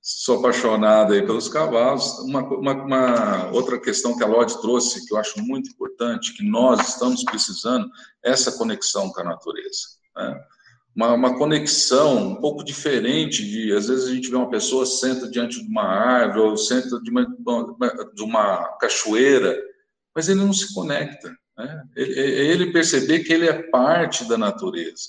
sou 0.00 0.38
apaixonado 0.38 1.12
aí 1.12 1.26
pelos 1.26 1.48
cavalos. 1.48 2.20
Uma, 2.20 2.44
uma, 2.44 2.72
uma 2.72 3.50
outra 3.50 3.80
questão 3.80 4.16
que 4.16 4.22
a 4.22 4.28
Lodi 4.28 4.60
trouxe, 4.60 5.04
que 5.08 5.12
eu 5.12 5.18
acho 5.18 5.42
muito 5.42 5.70
importante, 5.70 6.34
que 6.34 6.48
nós 6.48 6.88
estamos 6.88 7.24
precisando, 7.24 7.90
é 8.24 8.30
essa 8.30 8.52
conexão 8.52 9.10
com 9.10 9.22
a 9.22 9.24
natureza. 9.24 9.98
Né? 10.14 10.40
Uma, 10.94 11.14
uma, 11.14 11.38
conexão 11.38 12.32
um 12.32 12.34
pouco 12.36 12.64
diferente 12.64 13.44
de, 13.44 13.72
às 13.72 13.88
vezes 13.88 14.08
a 14.08 14.14
gente 14.14 14.28
vê 14.28 14.36
uma 14.36 14.50
pessoa 14.50 14.84
senta 14.84 15.30
diante 15.30 15.62
de 15.62 15.68
uma 15.68 15.84
árvore 15.84 16.40
ou 16.40 16.56
senta 16.56 17.00
de 17.00 17.10
uma, 17.10 17.24
de 18.14 18.22
uma 18.22 18.76
cachoeira, 18.78 19.56
mas 20.14 20.28
ele 20.28 20.40
não 20.40 20.52
se 20.52 20.74
conecta. 20.74 21.32
Né? 21.56 21.82
Ele, 21.96 22.20
ele, 22.20 22.72
perceber 22.72 23.20
que 23.20 23.32
ele 23.32 23.48
é 23.48 23.62
parte 23.70 24.24
da 24.28 24.36
natureza. 24.36 25.04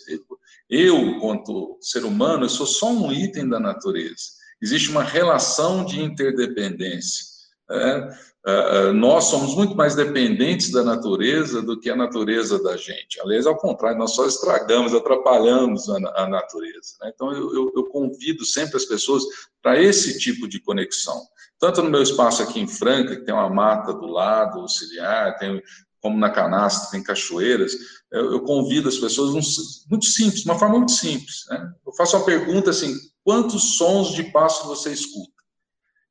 Eu, 0.69 1.19
quanto 1.19 1.77
ser 1.81 2.05
humano, 2.05 2.45
eu 2.45 2.49
sou 2.49 2.65
só 2.65 2.91
um 2.91 3.11
item 3.11 3.49
da 3.49 3.59
natureza. 3.59 4.41
Existe 4.61 4.89
uma 4.89 5.03
relação 5.03 5.83
de 5.83 6.01
interdependência. 6.01 7.25
Né? 7.69 8.17
Uh, 8.43 8.91
nós 8.93 9.25
somos 9.25 9.53
muito 9.55 9.75
mais 9.75 9.93
dependentes 9.93 10.71
da 10.71 10.83
natureza 10.83 11.61
do 11.61 11.79
que 11.79 11.91
a 11.91 11.95
natureza 11.95 12.61
da 12.63 12.75
gente. 12.75 13.21
Aliás, 13.21 13.45
ao 13.45 13.55
contrário, 13.55 13.99
nós 13.99 14.15
só 14.15 14.25
estragamos, 14.25 14.95
atrapalhamos 14.95 15.87
a, 15.87 16.27
natureza. 16.27 16.95
Né? 17.01 17.11
Então, 17.13 17.31
eu, 17.31 17.53
eu, 17.53 17.71
eu, 17.75 17.83
convido 17.85 18.43
sempre 18.43 18.77
as 18.77 18.85
pessoas 18.85 19.23
para 19.61 19.79
esse 19.79 20.17
tipo 20.17 20.47
de 20.47 20.59
conexão. 20.59 21.21
Tanto 21.59 21.83
no 21.83 21.91
meu 21.91 22.01
espaço 22.01 22.41
aqui 22.41 22.59
em 22.59 22.67
Franca, 22.67 23.15
que 23.15 23.25
tem 23.25 23.33
uma 23.33 23.47
mata 23.47 23.93
do 23.93 24.07
lado, 24.07 24.61
auxiliar, 24.61 25.37
tem, 25.37 25.61
como 26.01 26.17
na 26.17 26.31
canastra, 26.31 26.89
tem 26.89 27.03
cachoeiras, 27.03 27.73
eu, 28.11 28.31
eu 28.31 28.41
convido 28.41 28.89
as 28.89 28.97
pessoas, 28.97 29.35
um, 29.35 29.87
muito 29.87 30.05
simples, 30.05 30.43
uma 30.45 30.57
forma 30.57 30.79
muito 30.79 30.93
simples. 30.93 31.45
Né? 31.47 31.71
Eu 31.85 31.93
faço 31.93 32.17
uma 32.17 32.25
pergunta 32.25 32.71
assim, 32.71 32.95
quantos 33.23 33.77
sons 33.77 34.13
de 34.13 34.23
passo 34.31 34.67
você 34.67 34.91
escuta? 34.91 35.30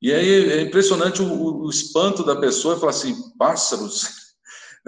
E 0.01 0.13
aí 0.13 0.51
é 0.51 0.63
impressionante 0.63 1.21
o, 1.21 1.65
o 1.65 1.71
espanto 1.71 2.25
da 2.25 2.37
pessoa, 2.37 2.79
fala 2.79 2.91
assim, 2.91 3.15
pássaros. 3.39 4.19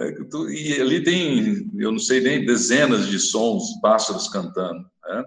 É, 0.01 0.11
e 0.49 0.81
ali 0.81 1.05
tem, 1.05 1.71
eu 1.77 1.93
não 1.93 1.99
sei 1.99 2.23
nem, 2.23 2.47
dezenas 2.47 3.09
de 3.09 3.19
sons, 3.19 3.79
pássaros 3.83 4.27
cantando. 4.27 4.83
Né? 5.05 5.25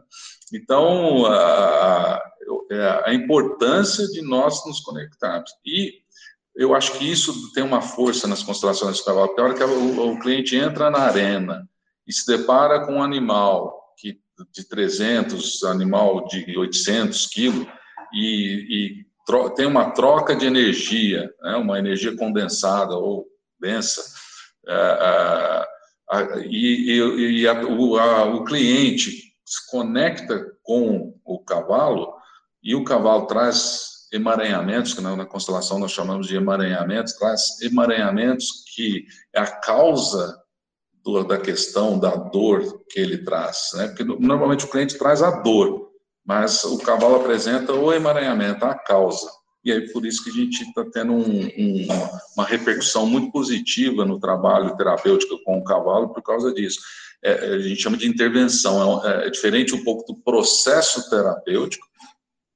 Então, 0.56 1.24
a, 1.28 2.16
a, 2.16 3.04
a 3.06 3.14
importância 3.14 4.08
de 4.08 4.24
nós 4.24 4.66
nos 4.66 4.80
conectarmos. 4.80 5.52
E 5.64 5.94
eu 6.56 6.74
acho 6.74 6.98
que 6.98 7.10
isso 7.10 7.52
tem 7.54 7.64
uma 7.64 7.82
força 7.82 8.28
nas 8.28 8.42
constelações 8.42 8.98
do 8.98 9.04
cavalo, 9.04 9.36
a 9.38 9.44
hora 9.44 9.54
que 9.54 9.64
o, 9.64 10.14
o, 10.14 10.20
cliente 10.20 10.56
entra 10.56 10.90
na 10.90 11.00
arena 11.00 11.70
e 12.08 12.12
se 12.12 12.26
depara 12.26 12.86
com 12.86 12.94
um 12.94 13.04
animal 13.04 13.94
que, 13.98 14.20
de 14.52 14.68
300, 14.68 15.64
animal 15.64 16.26
de 16.28 16.58
800 16.58 17.28
quilos, 17.28 17.68
e 18.14 19.06
tem 19.56 19.66
uma 19.66 19.92
troca 19.92 20.36
de 20.36 20.46
energia, 20.46 21.34
né, 21.42 21.56
uma 21.56 21.80
energia 21.80 22.16
condensada 22.16 22.96
ou 22.96 23.26
densa, 23.60 24.04
é, 24.68 25.66
é, 26.12 26.40
e, 26.48 27.42
e 27.42 27.48
a, 27.48 27.62
o, 27.64 28.36
o 28.36 28.44
cliente 28.44 29.34
se 29.46 29.70
conecta 29.70 30.46
com 30.62 31.16
o 31.24 31.40
cavalo 31.40 32.14
e 32.64 32.76
o 32.76 32.84
cavalo 32.84 33.26
traz 33.28 34.08
emaranhamentos, 34.12 34.94
que 34.94 35.02
na, 35.02 35.16
na 35.16 35.26
constelação 35.26 35.80
nós 35.80 35.92
chamamos 35.92 36.28
de 36.28 36.36
emaranhamentos, 36.36 37.14
traz 37.14 37.62
emaranhamentos 37.62 38.64
que 38.74 39.06
é 39.34 39.40
a 39.40 39.48
causa 39.48 40.40
do, 41.04 41.24
da 41.24 41.38
questão 41.38 42.00
da 42.00 42.16
dor 42.16 42.84
que 42.90 43.00
ele 43.00 43.20
traz, 43.20 43.72
né? 43.76 43.88
Porque 43.88 44.04
normalmente 44.04 44.66
o 44.66 44.70
cliente 44.70 44.98
traz 44.98 45.22
a 45.22 45.30
dor, 45.30 45.85
mas 46.26 46.64
o 46.64 46.78
cavalo 46.80 47.18
apresenta 47.18 47.74
o 47.74 47.94
emaranhamento, 47.94 48.66
a 48.66 48.74
causa. 48.74 49.30
E 49.64 49.72
aí, 49.72 49.92
por 49.92 50.06
isso 50.06 50.24
que 50.24 50.30
a 50.30 50.34
gente 50.34 50.62
está 50.64 50.86
tendo 50.86 51.14
um, 51.14 51.46
um, 51.46 51.88
uma 52.36 52.46
repercussão 52.46 53.06
muito 53.06 53.32
positiva 53.32 54.06
no 54.06 54.20
trabalho 54.20 54.76
terapêutico 54.76 55.40
com 55.44 55.58
o 55.58 55.64
cavalo 55.64 56.10
por 56.10 56.22
causa 56.22 56.54
disso. 56.54 56.80
É, 57.24 57.32
é 57.32 57.56
a 57.56 57.60
gente 57.60 57.82
chama 57.82 57.98
de 57.98 58.08
intervenção, 58.08 59.04
é, 59.04 59.28
é, 59.28 59.30
diferente 59.30 59.74
um 59.74 59.84
pouco 59.84 60.12
do 60.12 60.20
processo 60.20 61.10
terapêutico, 61.10 61.86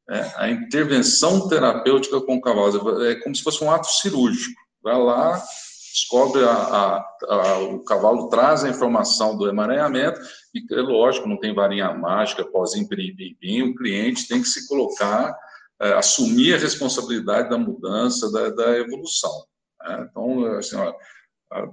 é, 0.10 0.32
a 0.38 0.50
intervenção 0.50 1.48
terapêutica 1.48 2.20
com 2.22 2.36
o 2.36 2.42
cavalo 2.42 3.04
é 3.06 3.16
como 3.16 3.36
se 3.36 3.44
fosse 3.44 3.64
um 3.64 3.72
ato 3.72 3.88
cirúrgico. 3.88 4.60
Vai 4.82 4.98
lá, 4.98 5.44
descobre 5.92 6.44
a, 6.44 6.52
a, 6.52 7.06
a, 7.28 7.60
o 7.60 7.84
cavalo 7.84 8.30
traz 8.30 8.64
a 8.64 8.70
informação 8.70 9.38
do 9.38 9.48
emaranhamento 9.48 10.20
e 10.54 10.64
é 10.74 10.82
lógico 10.82 11.28
não 11.28 11.40
tem 11.40 11.54
varinha 11.54 11.94
mágica 11.94 12.46
pozinho 12.46 12.88
pim, 12.88 13.62
o 13.64 13.76
cliente 13.76 14.28
tem 14.28 14.42
que 14.42 14.48
se 14.48 14.68
colocar 14.68 15.36
é, 15.82 15.94
assumir 15.94 16.54
a 16.54 16.58
responsabilidade 16.58 17.50
da 17.50 17.58
mudança 17.58 18.32
da, 18.32 18.50
da 18.50 18.78
evolução 18.78 19.32
né? 19.82 20.08
então 20.10 20.46
assim 20.56 20.76
ó, 20.76 20.94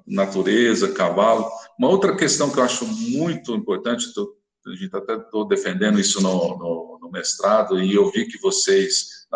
natureza 0.07 0.93
cavalo 0.93 1.49
uma 1.79 1.89
outra 1.89 2.17
questão 2.17 2.51
que 2.51 2.59
eu 2.59 2.65
acho 2.65 2.87
muito 2.87 3.55
importante 3.55 4.13
tô, 4.15 4.37
a 4.67 4.75
gente 4.75 4.97
até 4.97 5.15
estou 5.15 5.47
defendendo 5.47 6.01
isso 6.01 6.21
no, 6.21 6.59
no, 6.59 6.99
no 7.01 7.11
mestrado 7.11 7.81
e 7.81 7.95
eu 7.95 8.11
vi 8.11 8.27
que 8.27 8.39
vocês 8.41 9.27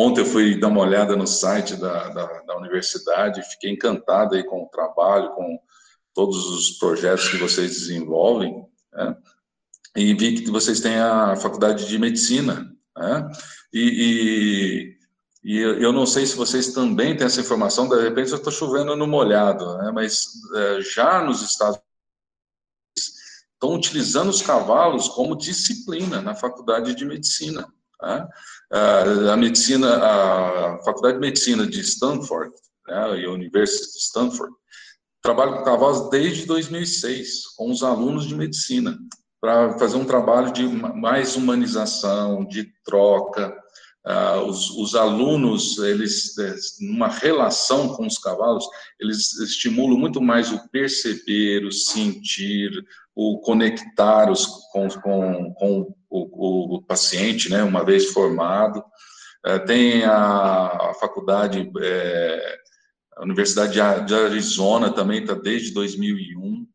Ontem 0.00 0.20
eu 0.20 0.26
fui 0.26 0.56
dar 0.56 0.68
uma 0.68 0.82
olhada 0.82 1.16
no 1.16 1.26
site 1.26 1.74
da, 1.74 2.08
da, 2.10 2.42
da 2.42 2.56
universidade, 2.56 3.42
fiquei 3.42 3.72
encantado 3.72 4.36
aí 4.36 4.44
com 4.44 4.62
o 4.62 4.68
trabalho, 4.68 5.34
com 5.34 5.58
todos 6.14 6.36
os 6.52 6.78
projetos 6.78 7.28
que 7.28 7.36
vocês 7.36 7.72
desenvolvem, 7.72 8.64
né? 8.92 9.16
e 9.96 10.14
vi 10.14 10.40
que 10.40 10.52
vocês 10.52 10.78
têm 10.78 11.00
a 11.00 11.34
faculdade 11.34 11.88
de 11.88 11.98
medicina, 11.98 12.72
né? 12.96 13.28
e, 13.72 14.94
e, 15.42 15.52
e, 15.52 15.58
eu 15.58 15.92
não 15.92 16.06
sei 16.06 16.26
se 16.26 16.36
vocês 16.36 16.72
também 16.72 17.16
têm 17.16 17.26
essa 17.26 17.40
informação, 17.40 17.88
de 17.88 18.00
repente 18.00 18.30
eu 18.30 18.36
estou 18.36 18.52
chovendo 18.52 18.94
no 18.94 19.06
molhado, 19.08 19.78
né? 19.78 19.90
mas 19.92 20.26
é, 20.54 20.80
já 20.80 21.24
nos 21.24 21.42
Estados 21.42 21.80
Unidos 22.94 23.18
estão 23.52 23.74
utilizando 23.74 24.28
os 24.28 24.42
cavalos 24.42 25.08
como 25.08 25.36
disciplina 25.36 26.22
na 26.22 26.36
faculdade 26.36 26.94
de 26.94 27.04
medicina. 27.04 27.66
A 28.70 29.36
medicina, 29.36 29.96
a 29.96 30.82
Faculdade 30.84 31.14
de 31.14 31.20
Medicina 31.20 31.66
de 31.66 31.80
Stanford, 31.80 32.52
né, 32.86 33.20
e 33.20 33.24
a 33.24 33.30
Universidade 33.30 33.92
de 33.92 33.98
Stanford, 33.98 34.52
trabalha 35.22 35.58
com 35.58 35.64
cavalos 35.64 36.10
desde 36.10 36.46
2006, 36.46 37.46
com 37.56 37.70
os 37.70 37.82
alunos 37.82 38.26
de 38.26 38.34
medicina, 38.34 38.98
para 39.40 39.78
fazer 39.78 39.96
um 39.96 40.04
trabalho 40.04 40.52
de 40.52 40.66
mais 40.66 41.36
humanização, 41.36 42.44
de 42.44 42.68
troca. 42.84 43.56
Uh, 44.06 44.40
os, 44.46 44.70
os, 44.70 44.94
alunos, 44.94 45.76
eles, 45.78 46.34
numa 46.80 47.08
relação 47.08 47.94
com 47.94 48.06
os 48.06 48.16
cavalos, 48.16 48.64
eles 48.98 49.38
estimulam 49.38 49.98
muito 49.98 50.20
mais 50.20 50.50
o 50.50 50.68
perceber, 50.70 51.64
o 51.64 51.72
sentir, 51.72 52.70
o 53.14 53.38
conectar 53.40 54.30
os, 54.30 54.46
com, 54.72 54.88
com, 54.88 55.52
com 55.54 55.94
o, 56.10 56.76
o, 56.76 56.82
paciente, 56.82 57.50
né, 57.50 57.62
uma 57.62 57.84
vez 57.84 58.12
formado. 58.12 58.82
É, 59.44 59.58
tem 59.58 60.04
a, 60.04 60.90
a 60.90 60.94
faculdade, 60.98 61.70
é, 61.80 62.56
a 63.16 63.22
Universidade 63.22 63.72
de 64.06 64.14
Arizona 64.14 64.90
também 64.90 65.22
está 65.22 65.34
desde 65.34 65.72
2001. 65.72 66.66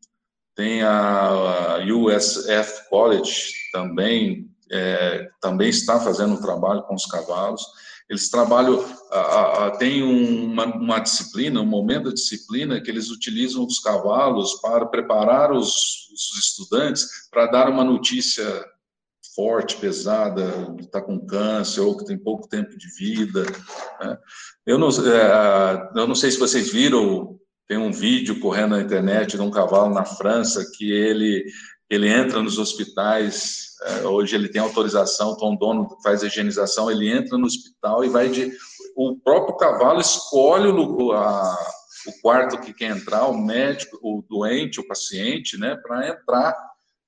Tem 0.54 0.82
a, 0.82 1.76
a 1.76 1.78
USF 1.84 2.88
College 2.88 3.52
também, 3.72 4.48
é, 4.70 5.28
também 5.40 5.68
está 5.68 5.98
fazendo 5.98 6.34
um 6.34 6.40
trabalho 6.40 6.82
com 6.82 6.94
os 6.94 7.06
cavalos. 7.06 7.62
Eles 8.08 8.28
trabalham, 8.28 8.84
a, 9.10 9.66
a, 9.66 9.70
tem 9.72 10.02
uma, 10.02 10.66
uma, 10.66 10.98
disciplina, 10.98 11.60
um 11.60 11.66
momento 11.66 12.04
da 12.04 12.14
disciplina 12.14 12.80
que 12.80 12.90
eles 12.90 13.10
utilizam 13.10 13.64
os 13.64 13.78
cavalos 13.78 14.54
para 14.60 14.84
preparar 14.86 15.50
os, 15.50 16.10
os 16.12 16.38
estudantes 16.38 17.28
para 17.30 17.46
dar 17.46 17.68
uma 17.68 17.82
notícia 17.82 18.44
forte, 19.34 19.76
pesada, 19.76 20.74
que 20.76 20.84
está 20.84 21.00
com 21.00 21.26
câncer 21.26 21.80
ou 21.80 21.96
que 21.96 22.04
tem 22.04 22.16
pouco 22.16 22.48
tempo 22.48 22.76
de 22.76 22.88
vida. 22.96 23.44
Né? 24.00 24.18
Eu, 24.66 24.78
não, 24.78 24.88
é, 24.88 25.90
eu 25.96 26.06
não 26.06 26.14
sei 26.14 26.30
se 26.30 26.38
vocês 26.38 26.70
viram, 26.70 27.38
tem 27.66 27.78
um 27.78 27.92
vídeo 27.92 28.40
correndo 28.40 28.76
na 28.76 28.82
internet 28.82 29.36
de 29.36 29.42
um 29.42 29.50
cavalo 29.50 29.92
na 29.92 30.04
França 30.04 30.64
que 30.76 30.92
ele 30.92 31.44
ele 31.90 32.08
entra 32.08 32.42
nos 32.42 32.58
hospitais, 32.58 33.74
é, 33.82 34.06
hoje 34.06 34.34
ele 34.34 34.48
tem 34.48 34.60
autorização, 34.60 35.34
então 35.34 35.52
o 35.52 35.56
dono 35.56 35.96
faz 36.02 36.22
a 36.22 36.26
higienização, 36.26 36.90
ele 36.90 37.08
entra 37.08 37.36
no 37.36 37.46
hospital 37.46 38.04
e 38.04 38.08
vai 38.08 38.28
de... 38.28 38.52
O 38.96 39.16
próprio 39.16 39.56
cavalo 39.56 40.00
escolhe 40.00 40.68
o, 40.68 41.12
a, 41.12 41.56
o 42.06 42.20
quarto 42.22 42.60
que 42.60 42.72
quer 42.72 42.96
entrar, 42.96 43.26
o 43.26 43.36
médico, 43.36 43.98
o 44.02 44.22
doente, 44.28 44.80
o 44.80 44.86
paciente, 44.86 45.58
né, 45.58 45.76
para 45.76 46.08
entrar 46.08 46.56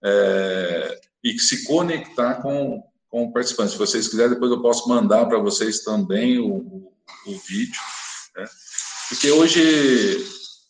é, 0.05 1.01
e 1.27 1.39
se 1.41 1.65
conectar 1.65 2.37
com, 2.37 2.83
com 3.11 3.25
o 3.25 3.33
participante. 3.33 3.73
Se 3.73 3.79
vocês 3.79 4.07
quiserem, 4.07 4.35
depois 4.35 4.53
eu 4.53 4.63
posso 4.63 4.89
mandar 4.89 5.27
para 5.27 5.39
vocês 5.39 5.81
também 5.81 6.39
o, 6.39 6.55
o, 6.55 6.93
o 7.27 7.39
vídeo, 7.49 7.81
né? 8.37 8.45
porque 9.09 9.31
hoje 9.33 10.25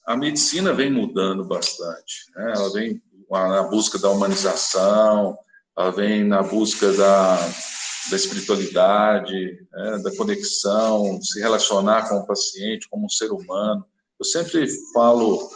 a 0.06 0.16
medicina 0.16 0.72
vem 0.72 0.90
mudando 0.90 1.44
bastante, 1.44 2.30
né? 2.34 2.54
ela 2.56 2.72
vem 2.72 3.02
na 3.30 3.64
busca 3.64 3.98
da 3.98 4.10
humanização, 4.10 5.36
ela 5.76 5.90
vem 5.90 6.24
na 6.24 6.42
busca 6.42 6.90
da, 6.92 7.36
da 8.08 8.16
espiritualidade, 8.16 9.66
né, 9.72 9.98
da 9.98 10.16
conexão, 10.16 11.20
se 11.20 11.38
relacionar 11.40 12.08
com 12.08 12.16
o 12.16 12.26
paciente 12.26 12.88
como 12.88 13.04
um 13.04 13.10
ser 13.10 13.30
humano. 13.30 13.84
Eu 14.18 14.24
sempre 14.24 14.66
falo, 14.94 15.50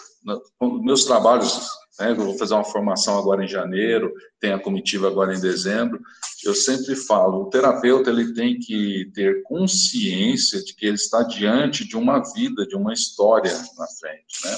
nos 0.61 0.83
meus 0.83 1.05
trabalhos, 1.05 1.71
né, 2.01 2.13
eu 2.13 2.17
vou 2.17 2.39
fazer 2.39 2.55
uma 2.55 2.65
formação 2.65 3.19
agora 3.19 3.45
em 3.45 3.49
janeiro, 3.49 4.13
tem 4.41 4.53
a 4.53 4.59
comitiva 4.59 5.07
agora 5.07 5.35
em 5.35 5.41
dezembro, 5.41 6.01
eu 6.45 6.55
sempre 6.55 6.97
falo, 6.97 7.43
o 7.43 7.51
terapeuta 7.51 8.11
ele 8.11 8.33
tem 8.33 8.59
que 8.59 9.11
ter 9.15 9.43
consciência 9.43 10.63
de 10.65 10.75
que 10.75 10.87
ele 10.87 10.97
está 10.97 11.23
diante 11.23 11.87
de 11.87 11.97
uma 11.97 12.21
vida, 12.33 12.67
de 12.67 12.75
uma 12.75 12.93
história 12.93 13.53
na 13.53 13.87
frente, 13.87 14.45
né? 14.45 14.57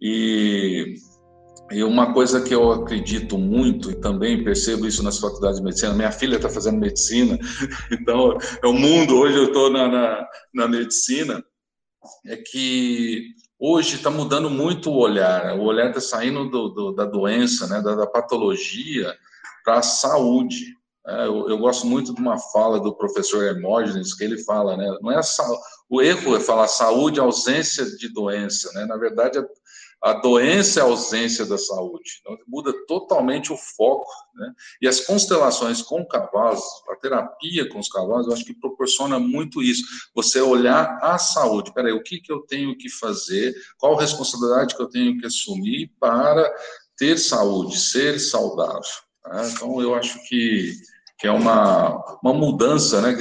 E 0.00 0.94
e 1.70 1.84
uma 1.84 2.12
coisa 2.12 2.42
que 2.42 2.52
eu 2.52 2.72
acredito 2.72 3.38
muito, 3.38 3.92
e 3.92 3.94
também 3.94 4.42
percebo 4.42 4.86
isso 4.86 5.04
nas 5.04 5.18
faculdades 5.18 5.58
de 5.58 5.64
medicina, 5.64 5.94
minha 5.94 6.10
filha 6.10 6.34
está 6.34 6.48
fazendo 6.48 6.78
medicina, 6.78 7.38
então 7.92 8.36
é 8.62 8.66
o 8.66 8.72
mundo, 8.72 9.16
hoje 9.16 9.36
eu 9.36 9.44
estou 9.46 9.70
na, 9.70 9.86
na, 9.86 10.28
na, 10.52 10.68
medicina, 10.68 11.40
é 12.26 12.36
que 12.36 13.28
hoje 13.60 13.96
está 13.96 14.10
mudando 14.10 14.48
muito 14.48 14.90
o 14.90 14.96
olhar, 14.96 15.54
o 15.56 15.64
olhar 15.64 15.88
está 15.88 16.00
saindo 16.00 16.48
do, 16.48 16.68
do, 16.70 16.92
da 16.92 17.04
doença, 17.04 17.66
né, 17.66 17.82
da, 17.82 17.94
da 17.94 18.06
patologia, 18.06 19.14
para 19.62 19.78
a 19.78 19.82
saúde. 19.82 20.74
É, 21.06 21.26
eu, 21.26 21.48
eu, 21.48 21.58
gosto 21.58 21.86
muito 21.86 22.14
de 22.14 22.20
uma 22.20 22.38
fala 22.38 22.80
do 22.80 22.94
professor 22.94 23.44
Hermógenes, 23.44 24.14
que 24.14 24.24
ele 24.24 24.38
fala, 24.42 24.76
né, 24.76 24.90
não 25.02 25.12
é 25.12 25.18
a, 25.18 25.22
o 25.88 26.00
erro 26.00 26.36
é 26.36 26.40
falar 26.40 26.68
saúde, 26.68 27.20
ausência 27.20 27.84
de 27.96 28.08
doença, 28.08 28.72
né, 28.72 28.86
na 28.86 28.96
verdade 28.96 29.38
é 29.38 29.46
a 30.02 30.14
doença 30.14 30.80
é 30.80 30.82
a 30.82 30.86
ausência 30.86 31.44
da 31.44 31.58
saúde. 31.58 32.20
Então, 32.20 32.36
muda 32.48 32.72
totalmente 32.86 33.52
o 33.52 33.56
foco. 33.56 34.10
Né? 34.34 34.52
E 34.80 34.88
as 34.88 35.00
constelações 35.00 35.82
com 35.82 36.04
cavalos, 36.06 36.62
a 36.90 36.96
terapia 36.96 37.68
com 37.68 37.78
os 37.78 37.88
cavalos, 37.88 38.26
eu 38.26 38.32
acho 38.32 38.44
que 38.44 38.54
proporciona 38.54 39.18
muito 39.18 39.62
isso. 39.62 39.84
Você 40.14 40.40
olhar 40.40 40.98
a 41.02 41.18
saúde. 41.18 41.72
Peraí, 41.74 41.92
o 41.92 42.02
que, 42.02 42.18
que 42.18 42.32
eu 42.32 42.40
tenho 42.40 42.76
que 42.78 42.88
fazer? 42.88 43.54
Qual 43.78 43.94
responsabilidade 43.94 44.74
que 44.74 44.82
eu 44.82 44.88
tenho 44.88 45.18
que 45.18 45.26
assumir 45.26 45.92
para 46.00 46.50
ter 46.96 47.18
saúde, 47.18 47.78
ser 47.78 48.18
saudável? 48.18 48.80
Tá? 49.22 49.50
Então, 49.50 49.82
eu 49.82 49.94
acho 49.94 50.18
que, 50.26 50.72
que 51.18 51.26
é 51.26 51.30
uma, 51.30 52.18
uma 52.22 52.32
mudança, 52.32 53.02
né? 53.02 53.14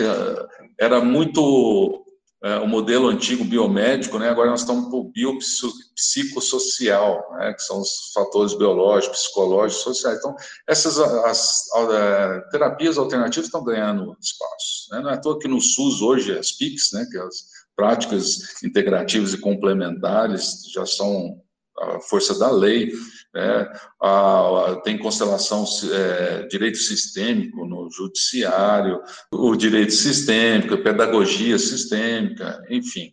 Era 0.80 1.04
muito 1.04 2.06
o 2.42 2.68
modelo 2.68 3.10
antigo 3.10 3.44
biomédico, 3.44 4.18
né, 4.18 4.30
agora 4.30 4.50
nós 4.50 4.62
estamos 4.62 4.88
para 4.88 4.96
o 4.96 5.12
biopsicossocial, 5.12 7.22
né, 7.38 7.54
que 7.54 7.62
são 7.62 7.82
os 7.82 8.14
fatores 8.14 8.54
biológicos, 8.54 9.24
psicológicos, 9.24 9.84
sociais. 9.84 10.20
Então, 10.20 10.34
essas 10.66 10.98
as, 11.00 11.12
as, 11.26 11.70
as 11.74 11.94
é, 11.94 12.40
terapias 12.50 12.98
alternativas 12.98 13.48
estão 13.48 13.62
ganhando 13.64 14.16
espaço. 14.22 14.88
Né? 14.92 15.02
Não 15.02 15.10
é 15.10 15.16
à 15.16 15.18
toa 15.18 15.38
que 15.38 15.50
no 15.50 15.60
SUS 15.60 16.02
hoje, 16.02 16.38
as 16.38 16.54
PICs, 16.54 16.94
né, 16.94 17.06
que 17.12 17.18
é 17.18 17.22
as 17.22 17.44
práticas 17.76 18.64
integrativas 18.64 19.34
e 19.34 19.38
complementares, 19.38 20.62
já 20.74 20.86
são 20.86 21.42
a 21.78 22.00
força 22.02 22.38
da 22.38 22.52
lei, 22.52 22.92
né? 23.34 23.72
a, 24.02 24.72
a, 24.72 24.82
tem 24.82 24.98
constelação 24.98 25.64
é, 25.92 26.48
direito 26.48 26.78
sistêmico 26.78 27.66
no 27.66 27.90
judiciário, 27.92 29.02
o 29.32 29.56
direito 29.56 29.94
sistêmico, 29.94 30.78
pedagogia 30.78 31.58
sistêmica, 31.58 32.64
enfim. 32.70 33.12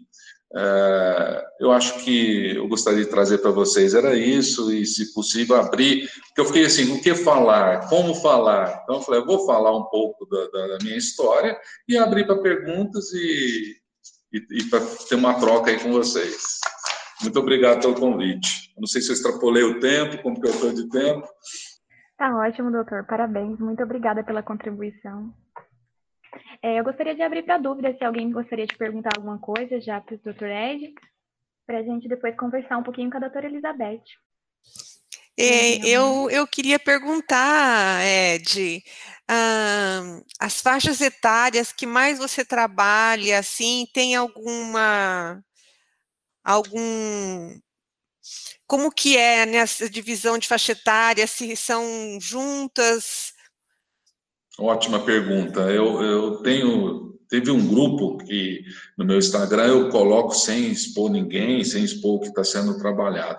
É, 0.54 1.44
eu 1.60 1.72
acho 1.72 1.98
que 2.04 2.56
eu 2.56 2.66
gostaria 2.68 3.04
de 3.04 3.10
trazer 3.10 3.38
para 3.38 3.50
vocês 3.50 3.94
era 3.94 4.16
isso, 4.16 4.72
e 4.72 4.86
se 4.86 5.12
possível 5.12 5.56
abrir, 5.56 6.08
porque 6.28 6.40
eu 6.40 6.44
fiquei 6.46 6.64
assim, 6.64 6.92
o 6.92 7.02
que 7.02 7.14
falar, 7.14 7.88
como 7.88 8.14
falar? 8.14 8.80
Então 8.82 8.96
eu 8.96 9.02
falei, 9.02 9.20
eu 9.20 9.26
vou 9.26 9.44
falar 9.44 9.76
um 9.76 9.84
pouco 9.84 10.26
da, 10.26 10.66
da 10.68 10.78
minha 10.82 10.96
história 10.96 11.58
e 11.88 11.98
abrir 11.98 12.26
para 12.26 12.40
perguntas 12.40 13.12
e, 13.12 13.76
e, 14.32 14.46
e 14.50 14.64
para 14.64 14.80
ter 15.08 15.16
uma 15.16 15.34
troca 15.34 15.70
aí 15.70 15.78
com 15.78 15.92
vocês. 15.92 16.60
Muito 17.22 17.38
obrigado 17.38 17.80
pelo 17.80 17.94
convite. 17.94 18.72
Não 18.76 18.86
sei 18.86 19.00
se 19.00 19.10
eu 19.10 19.14
extrapolei 19.14 19.62
o 19.62 19.80
tempo, 19.80 20.22
como 20.22 20.40
que 20.40 20.46
eu 20.46 20.50
estou 20.50 20.72
de 20.72 20.88
tempo. 20.88 21.26
Tá 22.16 22.34
ótimo, 22.36 22.70
doutor. 22.70 23.04
Parabéns. 23.06 23.58
Muito 23.58 23.82
obrigada 23.82 24.22
pela 24.22 24.42
contribuição. 24.42 25.34
É, 26.62 26.78
eu 26.78 26.84
gostaria 26.84 27.14
de 27.14 27.22
abrir 27.22 27.42
para 27.42 27.58
dúvida 27.58 27.94
se 27.96 28.04
alguém 28.04 28.30
gostaria 28.30 28.66
de 28.66 28.76
perguntar 28.76 29.10
alguma 29.16 29.38
coisa 29.38 29.80
já 29.80 30.00
para 30.00 30.14
o 30.14 30.18
doutor 30.18 30.48
Ed, 30.48 30.94
para 31.66 31.78
a 31.78 31.82
gente 31.82 32.08
depois 32.08 32.36
conversar 32.36 32.78
um 32.78 32.82
pouquinho 32.82 33.10
com 33.10 33.16
a 33.16 33.20
doutora 33.20 33.46
Elizabeth. 33.46 34.02
É, 35.38 35.86
eu, 35.86 36.30
eu 36.30 36.46
queria 36.46 36.78
perguntar, 36.78 38.02
Ed, 38.02 38.82
ah, 39.28 40.20
as 40.40 40.62
faixas 40.62 41.00
etárias 41.00 41.72
que 41.72 41.86
mais 41.86 42.18
você 42.18 42.44
trabalha, 42.44 43.38
assim, 43.38 43.86
tem 43.92 44.14
alguma 44.14 45.42
algum 46.46 47.60
como 48.66 48.90
que 48.90 49.16
é 49.16 49.46
nessa 49.46 49.88
divisão 49.88 50.38
de 50.38 50.48
faixa 50.48 50.72
etária, 50.72 51.26
se 51.26 51.54
são 51.56 51.84
juntas? 52.20 53.32
Ótima 54.58 55.04
pergunta. 55.04 55.60
Eu, 55.70 56.02
eu 56.02 56.36
tenho, 56.38 57.16
teve 57.28 57.50
um 57.50 57.64
grupo 57.64 58.16
que 58.18 58.64
no 58.98 59.04
meu 59.04 59.18
Instagram 59.18 59.66
eu 59.66 59.88
coloco 59.90 60.34
sem 60.34 60.70
expor 60.70 61.10
ninguém, 61.10 61.64
sem 61.64 61.84
expor 61.84 62.16
o 62.16 62.20
que 62.20 62.28
está 62.28 62.42
sendo 62.42 62.76
trabalhado. 62.78 63.38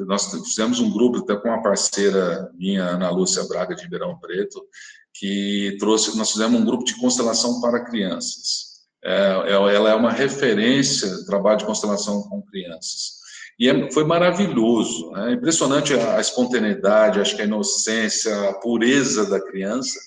Nós 0.00 0.32
fizemos 0.44 0.80
um 0.80 0.90
grupo 0.90 1.18
até 1.18 1.36
com 1.36 1.48
uma 1.48 1.62
parceira 1.62 2.50
minha, 2.54 2.82
Ana 2.82 3.10
Lúcia 3.10 3.44
Braga, 3.44 3.76
de 3.76 3.82
Ribeirão 3.82 4.18
Preto, 4.18 4.66
que 5.12 5.76
trouxe, 5.78 6.16
nós 6.16 6.32
fizemos 6.32 6.60
um 6.60 6.64
grupo 6.64 6.82
de 6.82 6.98
constelação 6.98 7.60
para 7.60 7.84
crianças. 7.84 8.73
É, 9.04 9.44
é, 9.46 9.52
ela 9.52 9.90
é 9.90 9.94
uma 9.94 10.10
referência 10.10 11.24
trabalho 11.26 11.58
de 11.58 11.66
constelação 11.66 12.22
com 12.22 12.40
crianças. 12.42 13.22
E 13.58 13.68
é, 13.68 13.90
foi 13.92 14.04
maravilhoso, 14.04 15.10
né? 15.12 15.32
impressionante 15.32 15.94
a, 15.94 16.16
a, 16.16 16.20
espontaneidade, 16.20 17.20
acho 17.20 17.36
que 17.36 17.42
a 17.42 17.44
inocência, 17.44 18.48
a 18.48 18.54
pureza 18.54 19.28
da 19.28 19.40
criança. 19.40 19.98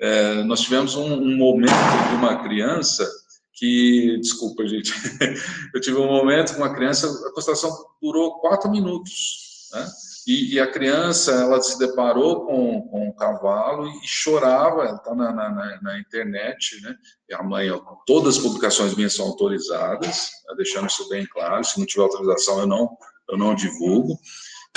É, 0.00 0.42
nós 0.44 0.60
tivemos 0.60 0.94
um, 0.94 1.14
um, 1.14 1.36
momento 1.36 1.72
de 2.08 2.14
uma 2.14 2.42
criança 2.42 3.08
que, 3.54 4.18
desculpa, 4.20 4.66
gente, 4.66 4.92
eu 5.74 5.80
tive 5.80 5.96
um 5.96 6.06
momento 6.06 6.52
com 6.52 6.58
uma 6.58 6.74
criança, 6.74 7.06
a 7.06 7.32
constelação 7.32 7.70
durou 8.00 8.38
quatro 8.40 8.70
minutos, 8.70 9.70
né? 9.72 9.86
E, 10.26 10.54
e, 10.54 10.60
a 10.60 10.70
criança, 10.70 11.32
ela 11.32 11.60
se 11.60 11.78
deparou 11.78 12.46
com, 12.46 12.82
com 12.82 13.08
um 13.08 13.12
cavalo 13.12 13.88
e 13.88 14.06
chorava, 14.06 14.84
ela 14.84 14.96
está 14.96 15.14
na, 15.14 15.32
na, 15.32 15.80
na, 15.82 15.98
internet, 15.98 16.80
né? 16.80 16.94
E 17.28 17.34
a 17.34 17.42
mãe, 17.42 17.68
todas 18.06 18.36
as 18.36 18.42
publicações 18.42 18.94
minhas 18.94 19.14
são 19.14 19.26
autorizadas, 19.26 20.30
né? 20.46 20.54
deixando 20.56 20.88
isso 20.88 21.08
bem 21.08 21.26
claro, 21.26 21.64
se 21.64 21.78
não 21.78 21.86
tiver 21.86 22.02
autorização 22.02 22.60
eu 22.60 22.66
não, 22.66 22.96
eu 23.28 23.36
não 23.36 23.54
divulgo. 23.54 24.16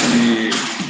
E, 0.02 0.50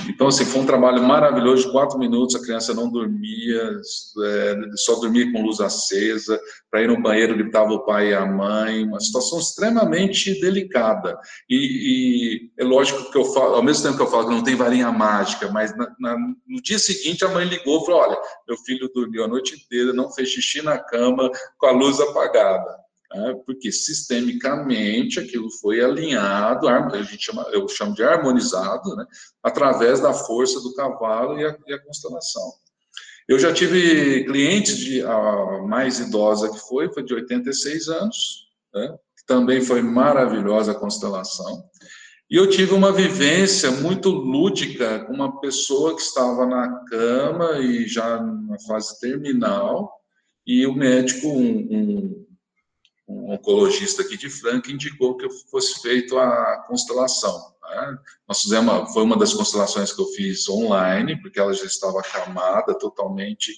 então, 0.09 0.27
assim, 0.27 0.45
foi 0.45 0.61
um 0.61 0.65
trabalho 0.65 1.03
maravilhoso, 1.03 1.65
de 1.65 1.71
quatro 1.71 1.97
minutos, 1.97 2.35
a 2.35 2.41
criança 2.41 2.73
não 2.73 2.89
dormia, 2.89 3.79
é, 4.23 4.55
só 4.75 4.95
dormia 4.95 5.31
com 5.31 5.43
luz 5.43 5.59
acesa, 5.59 6.39
para 6.71 6.81
ir 6.81 6.87
no 6.87 7.01
banheiro 7.01 7.35
gritava 7.35 7.73
o 7.73 7.85
pai 7.85 8.11
e 8.11 8.13
a 8.13 8.25
mãe, 8.25 8.85
uma 8.85 8.99
situação 8.99 9.39
extremamente 9.39 10.39
delicada. 10.39 11.17
E, 11.49 11.55
e, 11.55 12.51
é 12.57 12.63
lógico 12.63 13.11
que 13.11 13.17
eu 13.17 13.25
falo, 13.25 13.55
ao 13.55 13.63
mesmo 13.63 13.83
tempo 13.83 13.97
que 13.97 14.03
eu 14.03 14.11
falo 14.11 14.27
que 14.27 14.35
não 14.35 14.43
tem 14.43 14.55
varinha 14.55 14.91
mágica, 14.91 15.49
mas 15.49 15.75
na, 15.75 15.93
na, 15.99 16.17
no 16.17 16.61
dia 16.61 16.79
seguinte 16.79 17.25
a 17.25 17.29
mãe 17.29 17.45
ligou 17.45 17.81
e 17.81 17.85
falou, 17.85 18.01
olha, 18.01 18.17
meu 18.47 18.57
filho 18.59 18.89
dormiu 18.93 19.23
a 19.25 19.27
noite 19.27 19.55
inteira, 19.55 19.91
não 19.91 20.11
fez 20.11 20.29
xixi 20.29 20.61
na 20.61 20.77
cama, 20.77 21.29
com 21.57 21.67
a 21.67 21.71
luz 21.71 21.99
apagada 21.99 22.84
né, 23.13 23.35
porque 23.45 23.71
sistemicamente 23.71 25.19
aquilo 25.19 25.49
foi 25.61 25.83
alinhado, 25.83 26.67
a 26.67 27.01
gente 27.03 27.25
chama, 27.25 27.43
eu 27.51 27.67
chamo 27.67 27.93
de 27.93 28.03
harmonizado, 28.03 28.95
né, 28.95 29.05
através 29.43 29.99
da 29.99 30.13
força 30.13 30.59
do 30.61 30.73
cavalo 30.73 31.39
e 31.39 31.45
a, 31.45 31.57
e 31.67 31.73
a 31.73 31.83
constelação. 31.83 32.53
Eu 33.27 33.39
já 33.39 33.51
tive 33.51 34.23
clientes 34.25 34.77
de 34.77 35.01
a 35.01 35.63
mais 35.67 35.99
idosa 35.99 36.51
que 36.51 36.59
foi, 36.59 36.91
foi 36.93 37.03
de 37.03 37.13
86 37.13 37.87
anos, 37.89 38.47
né, 38.73 38.95
também 39.25 39.61
foi 39.61 39.81
maravilhosa 39.81 40.71
a 40.71 40.79
constelação. 40.79 41.63
E 42.29 42.37
eu 42.37 42.49
tive 42.49 42.73
uma 42.73 42.91
vivência 42.91 43.69
muito 43.69 44.09
lúdica 44.09 45.05
com 45.05 45.13
uma 45.13 45.39
pessoa 45.39 45.95
que 45.95 46.01
estava 46.01 46.45
na 46.45 46.83
cama 46.85 47.59
e 47.59 47.87
já 47.87 48.19
na 48.19 48.57
fase 48.67 48.99
terminal, 48.99 49.91
e 50.45 50.65
o 50.65 50.73
médico, 50.73 51.27
um, 51.27 51.67
um 51.71 52.24
um 53.07 53.33
oncologista 53.33 54.01
aqui 54.01 54.17
de 54.17 54.29
Franca 54.29 54.71
indicou 54.71 55.15
que 55.15 55.25
eu 55.25 55.29
fosse 55.51 55.81
feito 55.81 56.17
a 56.17 56.63
constelação. 56.67 57.53
Né? 57.61 57.97
Nós 58.27 58.41
fizemos, 58.41 58.91
foi 58.93 59.03
uma 59.03 59.17
das 59.17 59.33
constelações 59.33 59.91
que 59.91 60.01
eu 60.01 60.07
fiz 60.07 60.47
online, 60.49 61.21
porque 61.21 61.39
ela 61.39 61.53
já 61.53 61.65
estava 61.65 61.99
acamada 61.99 62.77
totalmente, 62.77 63.55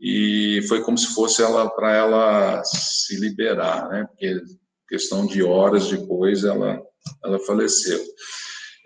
e 0.00 0.62
foi 0.68 0.82
como 0.82 0.98
se 0.98 1.14
fosse 1.14 1.42
ela 1.42 1.68
para 1.70 1.94
ela 1.94 2.62
se 2.64 3.16
liberar, 3.16 3.88
né? 3.88 4.04
Porque 4.08 4.40
questão 4.88 5.24
de 5.24 5.42
horas 5.42 5.88
depois 5.88 6.44
ela 6.44 6.80
ela 7.24 7.38
faleceu. 7.38 8.02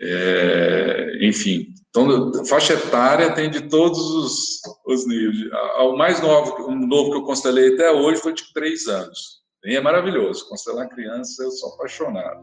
É, 0.01 1.19
enfim, 1.21 1.67
então 1.89 2.45
faixa 2.45 2.73
etária 2.73 3.33
tem 3.33 3.49
de 3.49 3.67
todos 3.67 3.99
os, 3.99 4.61
os 4.85 5.07
níveis. 5.07 5.51
O 5.79 5.97
mais 5.97 6.21
novo, 6.21 6.67
o 6.67 6.75
novo 6.75 7.11
que 7.11 7.17
eu 7.17 7.23
constelei 7.23 7.73
até 7.73 7.91
hoje 7.91 8.21
foi 8.21 8.33
de 8.33 8.53
três 8.53 8.87
anos. 8.87 9.38
E 9.63 9.75
é 9.75 9.81
maravilhoso. 9.81 10.47
Constelar 10.47 10.87
criança, 10.87 11.43
eu 11.43 11.51
sou 11.51 11.73
apaixonado. 11.73 12.41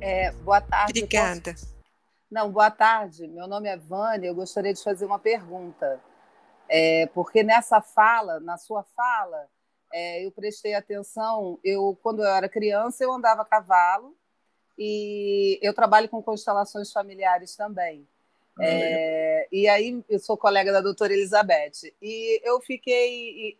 É, 0.00 0.30
boa 0.32 0.60
tarde. 0.60 1.00
Obrigada. 1.02 1.52
Posso... 1.52 1.76
Não, 2.30 2.50
boa 2.50 2.70
tarde. 2.70 3.26
Meu 3.26 3.48
nome 3.48 3.68
é 3.68 3.76
Vânia. 3.76 4.28
Eu 4.28 4.34
gostaria 4.36 4.72
de 4.72 4.82
fazer 4.82 5.04
uma 5.04 5.18
pergunta. 5.18 6.00
É, 6.68 7.06
porque 7.08 7.42
nessa 7.42 7.80
fala, 7.80 8.38
na 8.38 8.56
sua 8.56 8.84
fala, 8.94 9.48
é, 9.92 10.24
eu 10.24 10.30
prestei 10.30 10.74
atenção. 10.74 11.58
Eu, 11.64 11.98
quando 12.00 12.22
eu 12.22 12.28
era 12.28 12.48
criança, 12.48 13.02
eu 13.02 13.12
andava 13.12 13.42
a 13.42 13.44
cavalo 13.44 14.16
e 14.78 15.58
eu 15.60 15.74
trabalho 15.74 16.08
com 16.08 16.22
constelações 16.22 16.92
familiares 16.92 17.56
também. 17.56 18.06
Ah, 18.58 18.64
é, 18.64 19.48
e 19.50 19.68
aí, 19.68 20.04
eu 20.08 20.18
sou 20.18 20.36
colega 20.36 20.72
da 20.72 20.80
doutora 20.80 21.12
Elizabeth, 21.12 21.94
e 22.00 22.40
eu 22.44 22.60
fiquei. 22.60 23.56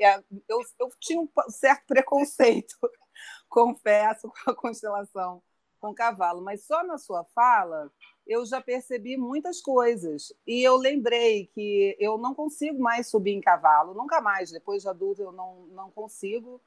Eu, 0.49 0.61
eu 0.79 0.91
tinha 0.99 1.21
um 1.21 1.29
certo 1.49 1.87
preconceito, 1.87 2.77
confesso, 3.49 4.29
com 4.29 4.51
a 4.51 4.55
constelação 4.55 5.43
com 5.81 5.95
cavalo, 5.95 6.43
mas 6.43 6.65
só 6.65 6.85
na 6.85 6.99
sua 6.99 7.25
fala 7.35 7.91
eu 8.27 8.45
já 8.47 8.61
percebi 8.61 9.17
muitas 9.17 9.61
coisas. 9.61 10.33
E 10.47 10.63
eu 10.63 10.77
lembrei 10.77 11.47
que 11.47 11.97
eu 11.99 12.17
não 12.17 12.35
consigo 12.35 12.81
mais 12.81 13.09
subir 13.09 13.33
em 13.33 13.41
cavalo, 13.41 13.95
nunca 13.95 14.21
mais, 14.21 14.53
depois 14.53 14.83
de 14.83 14.89
adulto 14.89 15.23
eu 15.23 15.33
não, 15.33 15.67
não 15.69 15.91
consigo. 15.91 16.61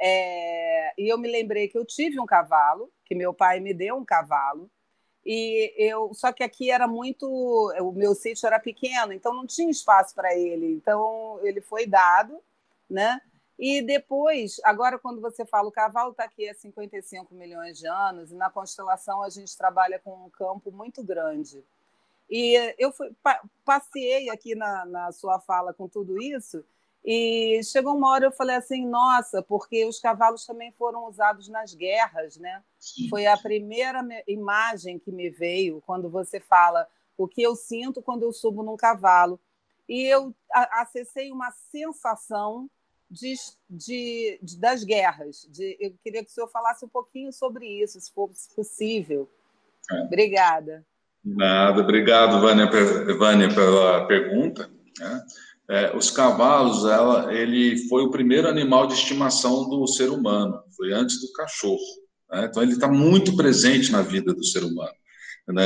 É, 0.00 0.94
e 0.96 1.12
eu 1.12 1.18
me 1.18 1.30
lembrei 1.30 1.68
que 1.68 1.76
eu 1.76 1.84
tive 1.84 2.18
um 2.18 2.26
cavalo, 2.26 2.90
que 3.04 3.14
meu 3.14 3.34
pai 3.34 3.60
me 3.60 3.74
deu 3.74 3.96
um 3.96 4.04
cavalo, 4.04 4.70
e 5.24 5.72
eu 5.78 6.12
só 6.14 6.32
que 6.32 6.42
aqui 6.42 6.70
era 6.70 6.86
muito 6.86 7.26
o 7.26 7.92
meu 7.92 8.14
sítio 8.14 8.46
era 8.46 8.60
pequeno 8.60 9.12
então 9.12 9.32
não 9.32 9.46
tinha 9.46 9.70
espaço 9.70 10.14
para 10.14 10.34
ele. 10.34 10.72
Então 10.72 11.38
ele 11.42 11.60
foi 11.60 11.86
dado 11.86 12.38
né? 12.88 13.20
E 13.58 13.82
depois 13.82 14.60
agora 14.64 14.98
quando 14.98 15.20
você 15.20 15.44
fala 15.44 15.68
o 15.68 15.72
cavalo 15.72 16.10
está 16.10 16.24
aqui 16.24 16.48
há 16.48 16.54
55 16.54 17.34
milhões 17.34 17.78
de 17.78 17.86
anos 17.86 18.32
e 18.32 18.34
na 18.34 18.50
constelação 18.50 19.22
a 19.22 19.30
gente 19.30 19.56
trabalha 19.56 19.98
com 19.98 20.26
um 20.26 20.30
campo 20.30 20.70
muito 20.70 21.02
grande. 21.02 21.64
E 22.28 22.74
eu 22.78 22.90
fui, 22.90 23.12
passei 23.64 24.28
aqui 24.30 24.54
na, 24.54 24.84
na 24.86 25.12
sua 25.12 25.38
fala 25.40 25.72
com 25.72 25.86
tudo 25.88 26.20
isso 26.20 26.64
e 27.04 27.60
chegou 27.62 27.94
uma 27.94 28.10
hora 28.10 28.24
eu 28.24 28.32
falei 28.32 28.56
assim, 28.56 28.86
nossa, 28.86 29.42
porque 29.42 29.84
os 29.84 30.00
cavalos 30.00 30.46
também 30.46 30.72
foram 30.72 31.06
usados 31.06 31.48
nas 31.48 31.74
guerras, 31.74 32.38
né? 32.38 32.62
Sim. 32.78 33.08
Foi 33.10 33.26
a 33.26 33.36
primeira 33.36 34.00
imagem 34.26 34.98
que 34.98 35.12
me 35.12 35.28
veio 35.28 35.82
quando 35.84 36.08
você 36.08 36.40
fala 36.40 36.86
o 37.16 37.28
que 37.28 37.42
eu 37.42 37.54
sinto 37.54 38.00
quando 38.00 38.22
eu 38.22 38.32
subo 38.32 38.62
num 38.62 38.76
cavalo. 38.76 39.38
E 39.86 40.02
eu 40.02 40.34
acessei 40.50 41.30
uma 41.30 41.50
sensação 41.70 42.70
de, 43.10 43.34
de, 43.68 44.38
de, 44.42 44.58
das 44.58 44.82
guerras. 44.82 45.46
De, 45.50 45.76
eu 45.78 45.94
queria 46.02 46.24
que 46.24 46.30
o 46.30 46.32
senhor 46.32 46.48
falasse 46.48 46.86
um 46.86 46.88
pouquinho 46.88 47.30
sobre 47.32 47.66
isso, 47.66 48.00
se 48.00 48.10
for 48.12 48.30
possível. 48.56 49.30
É. 49.90 50.02
Obrigada. 50.04 50.86
Nada, 51.22 51.80
obrigado, 51.80 52.40
Vânia, 52.40 52.66
Vânia 53.18 53.48
pela 53.54 54.06
pergunta. 54.06 54.70
Né? 54.98 55.26
É, 55.68 55.96
os 55.96 56.10
cavalos, 56.10 56.84
ela, 56.84 57.32
ele 57.32 57.88
foi 57.88 58.02
o 58.02 58.10
primeiro 58.10 58.48
animal 58.48 58.86
de 58.86 58.94
estimação 58.94 59.68
do 59.68 59.86
ser 59.86 60.10
humano, 60.10 60.60
foi 60.76 60.92
antes 60.92 61.20
do 61.20 61.32
cachorro. 61.32 61.78
Né? 62.30 62.46
Então, 62.50 62.62
ele 62.62 62.72
está 62.72 62.88
muito 62.88 63.34
presente 63.34 63.90
na 63.90 64.02
vida 64.02 64.34
do 64.34 64.44
ser 64.44 64.62
humano. 64.62 64.92
Né? 65.48 65.62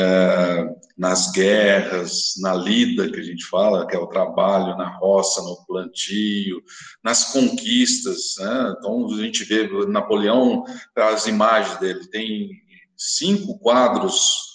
Nas 0.96 1.32
guerras, 1.32 2.34
na 2.40 2.54
lida 2.54 3.10
que 3.10 3.18
a 3.18 3.22
gente 3.22 3.44
fala, 3.46 3.86
que 3.86 3.96
é 3.96 3.98
o 3.98 4.06
trabalho 4.06 4.76
na 4.76 4.88
roça, 4.98 5.42
no 5.42 5.64
plantio, 5.66 6.62
nas 7.02 7.32
conquistas. 7.32 8.36
Né? 8.38 8.74
Então, 8.78 9.06
a 9.06 9.16
gente 9.16 9.44
vê 9.44 9.68
Napoleão, 9.86 10.64
as 10.94 11.26
imagens 11.26 11.78
dele, 11.80 12.06
tem 12.08 12.50
cinco 12.96 13.58
quadros 13.58 14.47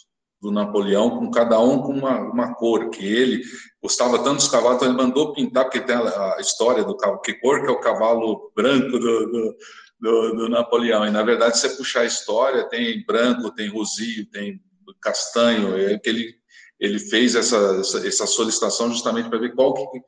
do 0.43 0.51
Napoleão, 0.51 1.09
com 1.09 1.31
cada 1.31 1.57
um 1.57 1.81
com 1.81 1.93
uma, 1.93 2.19
uma 2.19 2.53
cor, 2.53 2.89
que 2.89 3.05
ele 3.05 3.41
gostava 3.81 4.19
tanto 4.19 4.35
dos 4.35 4.49
cavalos, 4.49 4.75
então 4.75 4.89
ele 4.89 4.97
mandou 4.97 5.33
pintar, 5.33 5.63
porque 5.63 5.79
tem 5.79 5.95
a, 5.95 6.35
a 6.35 6.41
história 6.41 6.83
do 6.83 6.97
cavalo, 6.97 7.21
que 7.21 7.33
cor 7.35 7.61
que 7.61 7.67
é 7.67 7.71
o 7.71 7.79
cavalo 7.79 8.51
branco 8.53 8.99
do, 8.99 9.31
do, 9.31 9.57
do, 10.01 10.35
do 10.35 10.49
Napoleão, 10.49 11.07
e 11.07 11.11
na 11.11 11.23
verdade, 11.23 11.57
se 11.57 11.69
você 11.69 11.77
puxar 11.77 12.01
a 12.01 12.05
história, 12.05 12.67
tem 12.67 13.05
branco, 13.05 13.51
tem 13.51 13.69
rosio, 13.69 14.29
tem 14.29 14.59
castanho, 15.01 15.77
é 15.77 15.97
que 15.97 16.09
ele, 16.09 16.35
ele 16.77 16.99
fez 16.99 17.35
essa, 17.35 17.77
essa, 17.79 18.05
essa 18.05 18.27
solicitação 18.27 18.89
justamente 18.89 19.29
para 19.29 19.39
ver 19.39 19.55
qual 19.55 19.73
que 19.73 20.01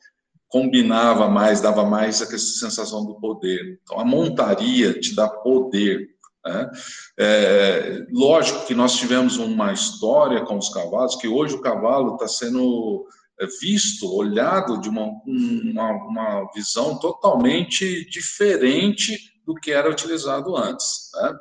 combinava 0.50 1.30
mais, 1.30 1.62
dava 1.62 1.86
mais 1.86 2.22
essa 2.22 2.38
sensação 2.38 3.06
do 3.06 3.16
poder. 3.20 3.80
Então, 3.84 4.00
a 4.00 4.06
montaria 4.06 4.94
te 5.00 5.16
dá 5.16 5.30
poder, 5.30 6.10
né? 6.46 6.70
É, 7.18 8.06
lógico 8.12 8.68
que 8.68 8.76
nós 8.76 8.96
tivemos 8.96 9.38
uma 9.38 9.74
história 9.74 10.46
com 10.46 10.58
os 10.58 10.70
cavalos, 10.70 11.16
que 11.16 11.28
hoje 11.28 11.56
o 11.56 11.62
cavalo 11.62 12.14
está 12.14 12.28
sendo 12.28 13.08
é, 13.40 13.48
visto, 13.60 14.14
olhado 14.14 14.80
de 14.80 14.88
uma, 14.88 15.08
uma, 15.26 15.92
uma, 15.92 16.52
visão 16.54 17.00
totalmente 17.00 18.08
diferente 18.10 19.18
do 19.46 19.56
que 19.56 19.72
era 19.72 19.90
utilizado 19.90 20.56
antes. 20.56 21.10
Né? 21.16 21.34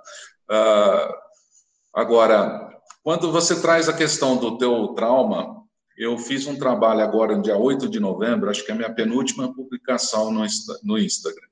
Ah, 0.51 1.15
agora, 1.93 2.71
quando 3.03 3.31
você 3.31 3.61
traz 3.61 3.89
a 3.89 3.93
questão 3.93 4.37
do 4.37 4.57
teu 4.57 4.89
trauma, 4.89 5.63
eu 5.97 6.17
fiz 6.19 6.47
um 6.47 6.59
trabalho 6.59 7.03
agora 7.03 7.37
no 7.37 7.43
dia 7.43 7.57
8 7.57 7.89
de 7.89 8.01
novembro, 8.01 8.51
acho 8.51 8.65
que 8.65 8.73
é 8.73 8.75
a 8.75 8.77
minha 8.77 8.93
penúltima 8.93 9.55
publicação 9.55 10.33
no, 10.33 10.45
no 10.83 10.99
Instagram 10.99 11.49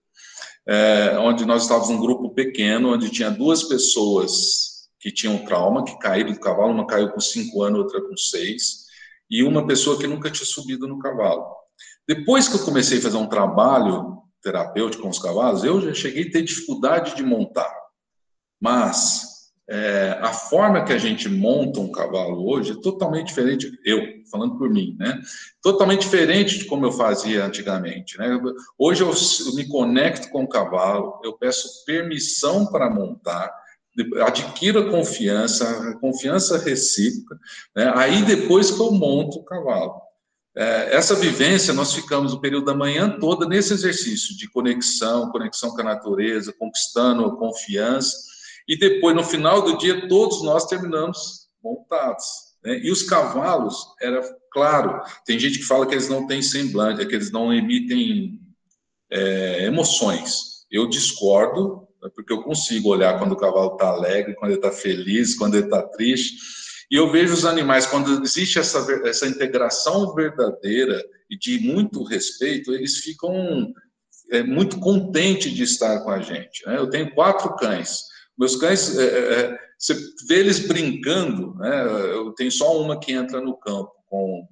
é, 0.66 1.18
onde 1.18 1.44
nós 1.44 1.62
estávamos 1.62 1.90
um 1.90 2.00
grupo 2.00 2.21
pequeno, 2.34 2.92
onde 2.92 3.10
tinha 3.10 3.30
duas 3.30 3.62
pessoas 3.62 4.88
que 5.00 5.10
tinham 5.10 5.44
trauma, 5.44 5.84
que 5.84 5.98
caíram 5.98 6.32
do 6.32 6.40
cavalo, 6.40 6.72
uma 6.72 6.86
caiu 6.86 7.10
com 7.10 7.20
cinco 7.20 7.62
anos, 7.62 7.80
outra 7.80 8.00
com 8.00 8.16
seis, 8.16 8.86
e 9.30 9.42
uma 9.42 9.66
pessoa 9.66 9.98
que 9.98 10.06
nunca 10.06 10.30
tinha 10.30 10.46
subido 10.46 10.86
no 10.86 10.98
cavalo. 10.98 11.44
Depois 12.06 12.48
que 12.48 12.56
eu 12.56 12.64
comecei 12.64 12.98
a 12.98 13.02
fazer 13.02 13.16
um 13.16 13.28
trabalho 13.28 14.22
terapêutico 14.42 15.02
com 15.02 15.08
os 15.08 15.18
cavalos, 15.18 15.64
eu 15.64 15.80
já 15.80 15.94
cheguei 15.94 16.28
a 16.28 16.30
ter 16.30 16.42
dificuldade 16.42 17.16
de 17.16 17.22
montar. 17.22 17.72
Mas 18.60 19.31
é, 19.68 20.18
a 20.20 20.32
forma 20.32 20.84
que 20.84 20.92
a 20.92 20.98
gente 20.98 21.28
monta 21.28 21.80
um 21.80 21.92
cavalo 21.92 22.46
hoje 22.48 22.72
é 22.72 22.80
totalmente 22.80 23.28
diferente, 23.28 23.70
eu, 23.84 24.00
falando 24.30 24.58
por 24.58 24.68
mim, 24.68 24.96
né? 24.98 25.20
Totalmente 25.62 26.02
diferente 26.02 26.58
de 26.58 26.64
como 26.64 26.84
eu 26.84 26.92
fazia 26.92 27.44
antigamente, 27.44 28.18
né? 28.18 28.40
Hoje 28.76 29.02
eu 29.02 29.12
me 29.54 29.66
conecto 29.68 30.28
com 30.30 30.42
o 30.44 30.48
cavalo, 30.48 31.20
eu 31.24 31.32
peço 31.34 31.84
permissão 31.86 32.66
para 32.66 32.90
montar, 32.90 33.52
adquiro 34.24 34.80
a 34.80 34.90
confiança, 34.90 35.90
a 35.90 35.98
confiança 35.98 36.58
recíproca, 36.58 37.38
né? 37.76 37.92
aí 37.94 38.22
depois 38.22 38.70
que 38.70 38.80
eu 38.80 38.90
monto 38.90 39.38
o 39.38 39.44
cavalo. 39.44 40.00
É, 40.54 40.96
essa 40.96 41.14
vivência, 41.14 41.72
nós 41.72 41.94
ficamos 41.94 42.34
o 42.34 42.40
período 42.40 42.66
da 42.66 42.74
manhã 42.74 43.18
toda 43.18 43.46
nesse 43.46 43.72
exercício 43.72 44.36
de 44.36 44.50
conexão, 44.50 45.30
conexão 45.30 45.70
com 45.70 45.80
a 45.80 45.84
natureza, 45.84 46.54
conquistando 46.58 47.36
confiança, 47.36 48.31
e 48.68 48.78
depois, 48.78 49.14
no 49.14 49.24
final 49.24 49.62
do 49.62 49.78
dia, 49.78 50.08
todos 50.08 50.42
nós 50.42 50.66
terminamos 50.66 51.48
montados. 51.62 52.24
Né? 52.64 52.80
E 52.80 52.90
os 52.90 53.02
cavalos, 53.02 53.76
era 54.00 54.22
claro, 54.50 55.00
tem 55.26 55.38
gente 55.38 55.58
que 55.58 55.64
fala 55.64 55.86
que 55.86 55.94
eles 55.94 56.08
não 56.08 56.26
têm 56.26 56.42
semblante, 56.42 57.00
é 57.00 57.06
que 57.06 57.14
eles 57.14 57.30
não 57.30 57.52
emitem 57.52 58.38
é, 59.10 59.64
emoções. 59.66 60.64
Eu 60.70 60.88
discordo, 60.88 61.86
né, 62.02 62.10
porque 62.14 62.32
eu 62.32 62.42
consigo 62.42 62.88
olhar 62.88 63.18
quando 63.18 63.32
o 63.32 63.36
cavalo 63.36 63.74
está 63.74 63.88
alegre, 63.88 64.34
quando 64.34 64.52
ele 64.52 64.58
está 64.58 64.70
feliz, 64.70 65.36
quando 65.36 65.54
ele 65.56 65.64
está 65.64 65.82
triste. 65.82 66.36
E 66.90 66.94
eu 66.94 67.10
vejo 67.10 67.32
os 67.32 67.44
animais, 67.44 67.86
quando 67.86 68.22
existe 68.22 68.58
essa, 68.58 68.78
essa 69.06 69.26
integração 69.26 70.14
verdadeira 70.14 71.02
e 71.30 71.38
de 71.38 71.58
muito 71.60 72.02
respeito, 72.02 72.72
eles 72.74 72.98
ficam 72.98 73.72
é, 74.30 74.42
muito 74.42 74.78
contentes 74.78 75.52
de 75.52 75.62
estar 75.62 76.00
com 76.00 76.10
a 76.10 76.20
gente. 76.20 76.66
Né? 76.66 76.76
Eu 76.76 76.90
tenho 76.90 77.14
quatro 77.14 77.54
cães. 77.56 78.11
Meus 78.38 78.56
cães, 78.56 78.96
é, 78.96 79.04
é, 79.04 79.40
é, 79.40 79.58
você 79.78 79.94
vê 80.26 80.40
eles 80.40 80.60
brincando, 80.60 81.54
né? 81.56 81.84
eu 82.12 82.32
tenho 82.32 82.50
só 82.50 82.80
uma 82.80 82.98
que 82.98 83.12
entra 83.12 83.40
no 83.40 83.56
campo, 83.56 83.92
com, 84.06 84.46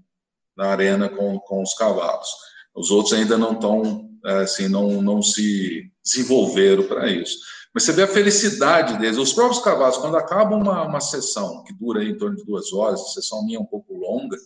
na 0.56 0.66
arena 0.66 1.08
com, 1.08 1.38
com 1.40 1.62
os 1.62 1.74
cavalos. 1.74 2.28
Os 2.74 2.90
outros 2.90 3.14
ainda 3.14 3.36
não 3.38 3.52
estão, 3.52 4.08
é, 4.24 4.32
assim, 4.40 4.68
não, 4.68 5.00
não 5.02 5.22
se 5.22 5.90
desenvolveram 6.04 6.84
para 6.84 7.10
isso. 7.10 7.38
Mas 7.72 7.84
você 7.84 7.92
vê 7.92 8.02
a 8.02 8.08
felicidade 8.08 8.98
deles. 8.98 9.16
Os 9.16 9.32
próprios 9.32 9.62
cavalos, 9.62 9.98
quando 9.98 10.16
acaba 10.16 10.56
uma, 10.56 10.82
uma 10.82 11.00
sessão, 11.00 11.62
que 11.64 11.72
dura 11.72 12.04
em 12.04 12.16
torno 12.16 12.36
de 12.36 12.44
duas 12.44 12.72
horas, 12.72 13.00
a 13.00 13.04
sessão 13.04 13.44
minha 13.44 13.58
é 13.58 13.60
um 13.60 13.66
pouco 13.66 13.94
longa, 13.94 14.36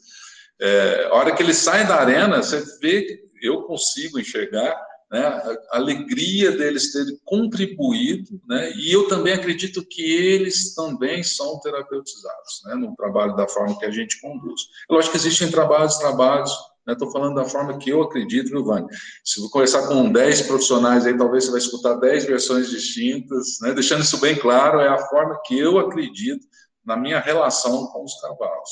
é, 0.61 1.09
a 1.11 1.15
hora 1.15 1.35
que 1.35 1.43
eles 1.43 1.57
saem 1.57 1.87
da 1.87 1.97
arena, 1.97 2.43
você 2.43 2.63
vê, 2.81 3.25
eu 3.43 3.63
consigo 3.63 4.19
enxergar 4.19 4.77
né, 5.15 5.25
a 5.71 5.77
alegria 5.77 6.51
deles 6.51 6.91
terem 6.91 7.17
contribuído, 7.25 8.41
né, 8.49 8.73
e 8.73 8.93
eu 8.93 9.07
também 9.07 9.33
acredito 9.33 9.87
que 9.87 10.03
eles 10.03 10.75
também 10.75 11.23
são 11.23 11.61
terapeutizados, 11.61 12.63
né, 12.65 12.75
no 12.75 12.97
trabalho 12.97 13.37
da 13.37 13.47
forma 13.47 13.79
que 13.79 13.87
a 13.87 13.93
gente 13.93 14.21
conduz. 14.21 14.63
Lógico 14.91 15.13
que 15.13 15.19
existem 15.19 15.49
trabalhos, 15.53 15.99
trabalhos, 15.99 16.51
Estou 16.87 17.09
né? 17.09 17.13
falando 17.15 17.37
da 17.37 17.47
forma 17.47 17.79
que 17.79 17.89
eu 17.89 18.03
acredito, 18.03 18.51
viu, 18.51 18.63
Vânia? 18.63 18.87
Se 19.25 19.41
eu 19.41 19.49
conversar 19.49 19.89
com 19.89 20.13
10 20.13 20.43
profissionais 20.43 21.07
aí, 21.07 21.17
talvez 21.17 21.45
você 21.45 21.51
vai 21.51 21.61
escutar 21.61 21.95
10 21.95 22.27
versões 22.27 22.69
distintas, 22.69 23.59
né? 23.63 23.73
deixando 23.73 24.03
isso 24.03 24.21
bem 24.21 24.37
claro, 24.37 24.81
é 24.81 24.89
a 24.89 24.99
forma 24.99 25.41
que 25.47 25.59
eu 25.59 25.79
acredito 25.79 26.47
na 26.85 26.95
minha 26.95 27.21
relação 27.21 27.87
com 27.87 28.05
os 28.05 28.21
cavalos. 28.21 28.71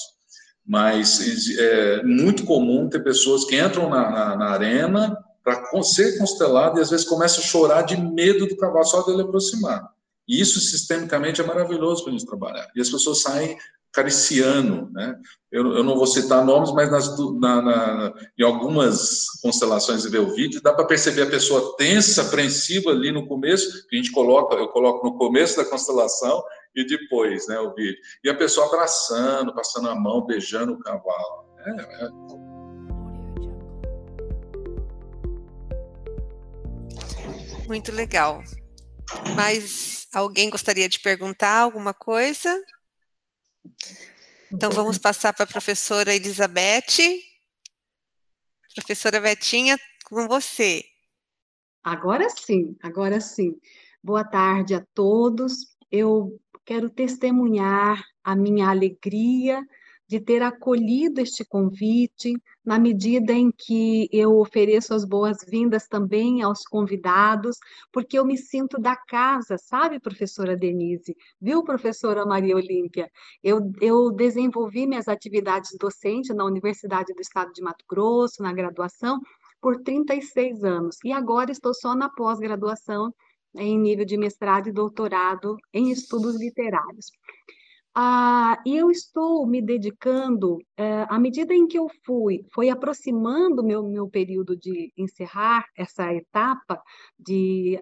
Mas 0.67 1.57
é 1.59 2.03
muito 2.03 2.45
comum 2.45 2.87
ter 2.87 3.03
pessoas 3.03 3.47
que 3.47 3.59
entram 3.59 3.89
na, 3.89 4.11
na, 4.11 4.37
na 4.37 4.51
arena 4.51 5.17
para 5.43 5.83
ser 5.83 6.19
constelado 6.19 6.79
e 6.79 6.83
às 6.83 6.91
vezes 6.91 7.07
começam 7.07 7.43
a 7.43 7.47
chorar 7.47 7.83
de 7.83 7.97
medo 7.97 8.47
do 8.47 8.57
cavalo, 8.57 8.85
só 8.85 9.03
dele 9.03 9.23
aproximar. 9.23 9.91
E 10.29 10.41
isso, 10.41 10.61
sistemicamente, 10.61 11.41
é 11.41 11.45
maravilhoso 11.45 12.05
para 12.05 12.13
a 12.13 12.17
gente 12.17 12.27
trabalhar. 12.27 12.69
E 12.75 12.81
as 12.81 12.89
pessoas 12.89 13.23
saem 13.23 13.59
cariciano, 13.93 14.91
né? 14.91 15.15
Eu, 15.51 15.77
eu 15.77 15.85
não 15.85 15.97
vou 15.97 16.07
citar 16.07 16.43
nomes, 16.45 16.73
mas 16.73 16.91
nas, 16.91 17.15
na, 17.39 17.61
na, 17.61 18.15
em 18.39 18.43
algumas 18.43 19.27
constelações 19.43 20.05
e 20.05 20.09
ver 20.09 20.21
o 20.21 20.35
vídeo, 20.35 20.63
dá 20.63 20.73
para 20.73 20.87
perceber 20.87 21.23
a 21.23 21.31
pessoa 21.31 21.77
tensa, 21.77 22.23
apreensiva 22.23 22.91
ali 22.91 23.13
no 23.13 23.27
começo, 23.27 23.87
que 23.87 23.97
a 23.97 23.99
gente 23.99 24.11
coloca, 24.11 24.57
eu 24.57 24.69
coloco 24.69 25.07
no 25.07 25.19
começo 25.19 25.59
da 25.59 25.65
constelação 25.67 26.43
e 26.75 26.87
depois, 26.87 27.47
né, 27.49 27.61
o 27.61 27.75
vídeo. 27.75 27.99
E 28.25 28.31
a 28.31 28.35
pessoa 28.35 28.67
abraçando, 28.67 29.55
passando 29.55 29.91
a 29.91 29.95
mão, 29.95 30.25
beijando 30.25 30.73
o 30.73 30.79
cavalo. 30.79 31.45
É, 31.59 32.05
é. 32.05 32.52
Muito 37.67 37.93
legal. 37.93 38.43
Mas 39.35 40.07
alguém 40.13 40.51
gostaria 40.51 40.89
de 40.89 41.01
perguntar 41.01 41.61
alguma 41.61 41.95
coisa? 41.95 42.63
Então, 44.53 44.71
vamos 44.71 44.99
passar 44.99 45.33
para 45.33 45.45
a 45.45 45.49
professora 45.49 46.15
Elizabeth. 46.15 47.23
Professora 48.75 49.21
Betinha, 49.21 49.79
com 50.05 50.27
você. 50.27 50.85
Agora 51.83 52.29
sim, 52.31 52.77
agora 52.83 53.21
sim. 53.21 53.59
Boa 54.03 54.25
tarde 54.25 54.75
a 54.75 54.85
todos. 54.95 55.77
Eu 55.91 56.41
quero 56.65 56.89
testemunhar 56.89 58.03
a 58.23 58.37
minha 58.37 58.69
alegria 58.69 59.67
de 60.07 60.21
ter 60.21 60.43
acolhido 60.43 61.21
este 61.21 61.45
convite, 61.45 62.35
na 62.65 62.79
medida 62.79 63.33
em 63.33 63.51
que 63.51 64.09
eu 64.13 64.39
ofereço 64.39 64.95
as 64.95 65.05
boas-vindas 65.05 65.87
também 65.89 66.43
aos 66.43 66.63
convidados, 66.63 67.57
porque 67.93 68.19
eu 68.19 68.25
me 68.25 68.39
sinto 68.39 68.79
da 68.79 68.97
casa, 68.97 69.57
sabe, 69.59 69.99
professora 69.99 70.57
Denise? 70.57 71.17
Viu, 71.41 71.65
professora 71.65 72.25
Maria 72.25 72.57
Olímpia? 72.57 73.11
Eu, 73.43 73.73
eu 73.81 74.11
desenvolvi 74.11 74.87
minhas 74.87 75.09
atividades 75.09 75.77
docentes 75.79 76.35
na 76.35 76.45
Universidade 76.45 77.13
do 77.15 77.21
Estado 77.21 77.53
de 77.53 77.63
Mato 77.63 77.85
Grosso, 77.89 78.43
na 78.43 78.53
graduação, 78.53 79.21
por 79.61 79.81
36 79.83 80.65
anos, 80.65 80.97
e 81.05 81.13
agora 81.13 81.53
estou 81.53 81.73
só 81.73 81.95
na 81.95 82.09
pós-graduação 82.09 83.13
em 83.55 83.79
nível 83.79 84.05
de 84.05 84.17
mestrado 84.17 84.69
e 84.69 84.73
doutorado 84.73 85.57
em 85.73 85.91
estudos 85.91 86.39
literários. 86.41 87.11
Ah, 87.95 88.59
e 88.65 88.75
eu 88.75 88.91
estou 88.91 89.47
me 89.47 89.61
dedicando, 89.61 90.57
eh, 90.79 91.05
à 91.11 91.19
medida 91.19 91.53
em 91.55 91.67
que 91.67 91.79
eu 91.79 91.89
fui, 92.07 92.43
foi 92.51 92.71
aproximando 92.71 93.63
meu 93.63 93.83
meu 93.87 94.09
período 94.09 94.57
de 94.57 94.91
encerrar 94.97 95.67
essa 95.77 96.11
etapa 96.15 96.81
de 97.19 97.79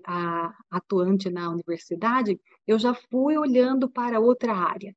atuante 0.68 1.30
na 1.30 1.48
universidade, 1.50 2.40
eu 2.66 2.76
já 2.76 2.92
fui 2.92 3.38
olhando 3.38 3.88
para 3.88 4.18
outra 4.18 4.52
área. 4.52 4.92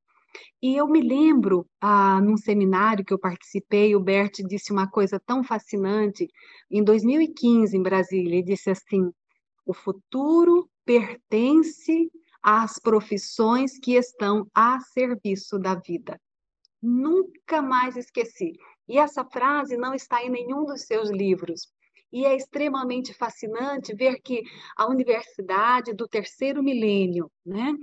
E 0.62 0.76
eu 0.78 0.88
me 0.88 1.02
lembro, 1.02 1.68
ah, 1.82 2.22
num 2.22 2.38
seminário 2.38 3.06
que 3.06 3.14
eu 3.14 3.20
participei, 3.20 3.96
o 3.96 4.00
Bert 4.02 4.34
disse 4.48 4.72
uma 4.74 4.90
coisa 4.90 5.20
tão 5.26 5.44
fascinante, 5.44 6.28
em 6.72 6.84
2015, 6.84 7.78
em 7.78 7.84
Brasília, 7.84 8.36
ele 8.38 8.44
disse 8.44 8.70
assim: 8.72 9.12
o 9.66 9.74
futuro 9.74 10.70
pertence 10.86 12.10
às 12.44 12.78
profissões 12.78 13.80
que 13.80 13.94
estão 13.94 14.46
a 14.54 14.80
serviço 14.82 15.58
da 15.58 15.76
vida. 15.76 16.20
Nunca 16.82 17.62
mais 17.62 17.96
esqueci. 17.96 18.54
E 18.88 18.98
essa 18.98 19.24
frase 19.24 19.78
não 19.78 19.94
está 19.94 20.22
em 20.22 20.30
nenhum 20.30 20.66
dos 20.66 20.82
seus 20.82 21.10
livros. 21.10 21.72
E 22.12 22.26
é 22.26 22.36
extremamente 22.36 23.14
fascinante 23.14 23.96
ver 23.96 24.20
que 24.22 24.44
a 24.78 24.86
universidade 24.88 25.94
do 25.94 26.08
terceiro 26.08 26.62
milênio, 26.62 27.32
né, 27.46 27.74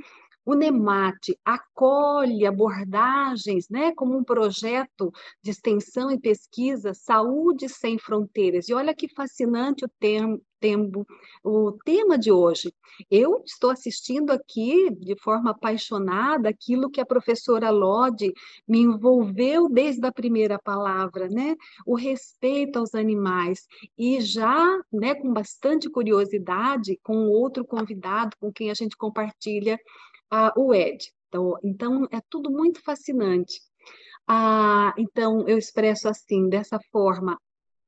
o 0.51 0.55
NEMAT 0.55 1.38
acolhe 1.44 2.44
abordagens, 2.44 3.68
né, 3.68 3.92
como 3.94 4.18
um 4.18 4.24
projeto 4.24 5.12
de 5.40 5.53
extensão 5.53 6.11
e 6.11 6.18
pesquisa, 6.18 6.92
Saúde 6.92 7.68
Sem 7.68 7.98
Fronteiras. 7.98 8.68
E 8.68 8.74
olha 8.74 8.92
que 8.92 9.09
fascinante 9.09 9.84
o 9.84 9.90
termo, 10.01 10.42
tempo, 10.59 11.07
o 11.42 11.72
tema 11.84 12.18
de 12.18 12.30
hoje. 12.30 12.72
Eu 13.11 13.42
estou 13.46 13.70
assistindo 13.70 14.30
aqui 14.30 14.90
de 14.90 15.16
forma 15.16 15.53
apaixonada 15.53 16.48
aquilo 16.48 16.90
que 16.90 17.01
a 17.01 17.07
professora 17.07 17.70
Lodi 17.70 18.32
me 18.68 18.80
envolveu 18.80 19.68
desde 19.68 20.07
a 20.07 20.12
primeira 20.12 20.59
palavra, 20.59 21.28
né? 21.28 21.57
O 21.86 21.96
respeito 21.96 22.78
aos 22.78 22.94
animais 22.94 23.66
e 23.96 24.20
já, 24.20 24.80
né, 24.92 25.14
com 25.14 25.32
bastante 25.32 25.88
curiosidade, 25.88 26.98
com 27.03 27.28
outro 27.28 27.64
convidado 27.64 28.36
com 28.38 28.53
quem 28.53 28.70
a 28.70 28.74
gente 28.74 28.96
compartilha 28.96 29.78
ah, 30.31 30.53
o 30.57 30.74
Ed. 30.74 31.12
Então, 31.28 31.57
então, 31.62 32.09
é 32.11 32.20
tudo 32.28 32.51
muito 32.51 32.83
fascinante. 32.83 33.61
Ah, 34.26 34.95
então, 34.97 35.49
eu 35.49 35.59
expresso 35.59 36.09
assim, 36.09 36.49
dessa 36.49 36.78
forma, 36.93 37.39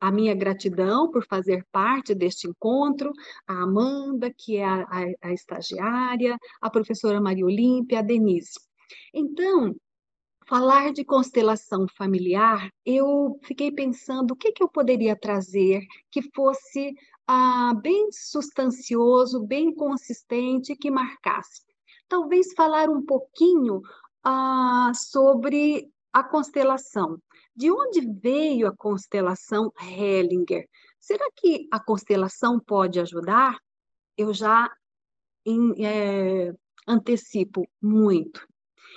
a 0.01 0.11
minha 0.11 0.35
gratidão 0.35 1.11
por 1.11 1.25
fazer 1.27 1.65
parte 1.71 2.15
deste 2.15 2.49
encontro, 2.49 3.13
a 3.47 3.63
Amanda, 3.63 4.33
que 4.37 4.57
é 4.57 4.65
a, 4.65 4.83
a, 4.83 5.29
a 5.29 5.33
estagiária, 5.33 6.37
a 6.61 6.71
professora 6.71 7.21
Maria 7.21 7.47
Olímpia, 7.47 8.01
a 8.01 8.03
Denise. 8.03 8.59
Então, 9.15 9.75
falar 10.49 10.93
de 10.93 11.05
constelação 11.05 11.87
familiar, 11.97 12.69
eu 12.85 13.39
fiquei 13.45 13.71
pensando 13.71 14.33
o 14.33 14.37
que, 14.37 14.53
que 14.53 14.63
eu 14.63 14.69
poderia 14.69 15.17
trazer 15.17 15.85
que 16.11 16.23
fosse 16.35 16.95
ah, 17.27 17.73
bem 17.81 18.09
substancioso, 18.11 19.47
bem 19.47 19.73
consistente, 19.75 20.75
que 20.75 20.91
marcasse 20.91 21.72
talvez 22.13 22.53
falar 22.53 22.91
um 22.91 23.03
pouquinho 23.03 23.81
ah, 24.23 24.93
sobre 24.95 25.91
a 26.13 26.23
constelação. 26.23 27.19
De 27.57 27.71
onde 27.71 28.03
veio 28.21 28.67
a 28.67 28.77
constelação 28.77 29.73
Hellinger? 29.81 30.69
Será 31.01 31.27
que 31.35 31.67
a 31.73 31.81
constelação 31.81 32.61
pode 32.61 33.01
ajudar? 33.01 33.59
Eu 34.15 34.35
já 34.35 34.71
em, 35.47 35.73
é, 35.83 36.53
antecipo 36.87 37.67
muito. 37.81 38.47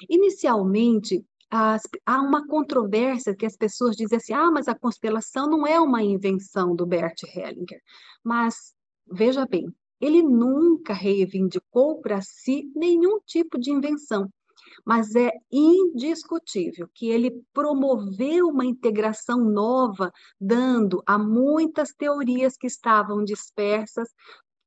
Inicialmente, 0.10 1.26
as, 1.50 1.84
há 2.06 2.22
uma 2.22 2.46
controvérsia 2.46 3.34
que 3.34 3.46
as 3.46 3.56
pessoas 3.56 3.96
dizem 3.96 4.18
assim: 4.18 4.34
ah, 4.34 4.52
mas 4.52 4.68
a 4.68 4.78
constelação 4.78 5.50
não 5.50 5.66
é 5.66 5.80
uma 5.80 6.04
invenção 6.04 6.76
do 6.76 6.86
Bert 6.86 7.24
Hellinger. 7.24 7.82
Mas, 8.22 8.76
veja 9.10 9.46
bem, 9.46 9.74
ele 10.00 10.22
nunca 10.22 10.94
reivindicou 10.94 12.02
para 12.02 12.22
si 12.22 12.72
nenhum 12.76 13.20
tipo 13.26 13.58
de 13.58 13.72
invenção 13.72 14.30
mas 14.84 15.16
é 15.16 15.32
indiscutível 15.52 16.90
que 16.94 17.10
ele 17.10 17.32
promoveu 17.54 18.48
uma 18.48 18.66
integração 18.66 19.44
nova, 19.44 20.12
dando 20.40 21.04
a 21.06 21.18
muitas 21.18 21.94
teorias 21.94 22.58
que 22.58 22.68
estavam 22.68 23.24
dispersas, 23.24 24.10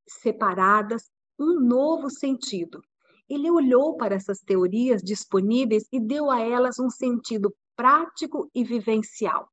separadas, 0.07 1.09
um 1.37 1.59
novo 1.59 2.09
sentido. 2.09 2.81
Ele 3.29 3.49
olhou 3.49 3.95
para 3.95 4.15
essas 4.15 4.39
teorias 4.39 5.01
disponíveis 5.01 5.85
e 5.91 5.99
deu 5.99 6.31
a 6.31 6.41
elas 6.41 6.79
um 6.79 6.89
sentido 6.89 7.53
prático 7.75 8.49
e 8.53 8.63
vivencial. 8.63 9.47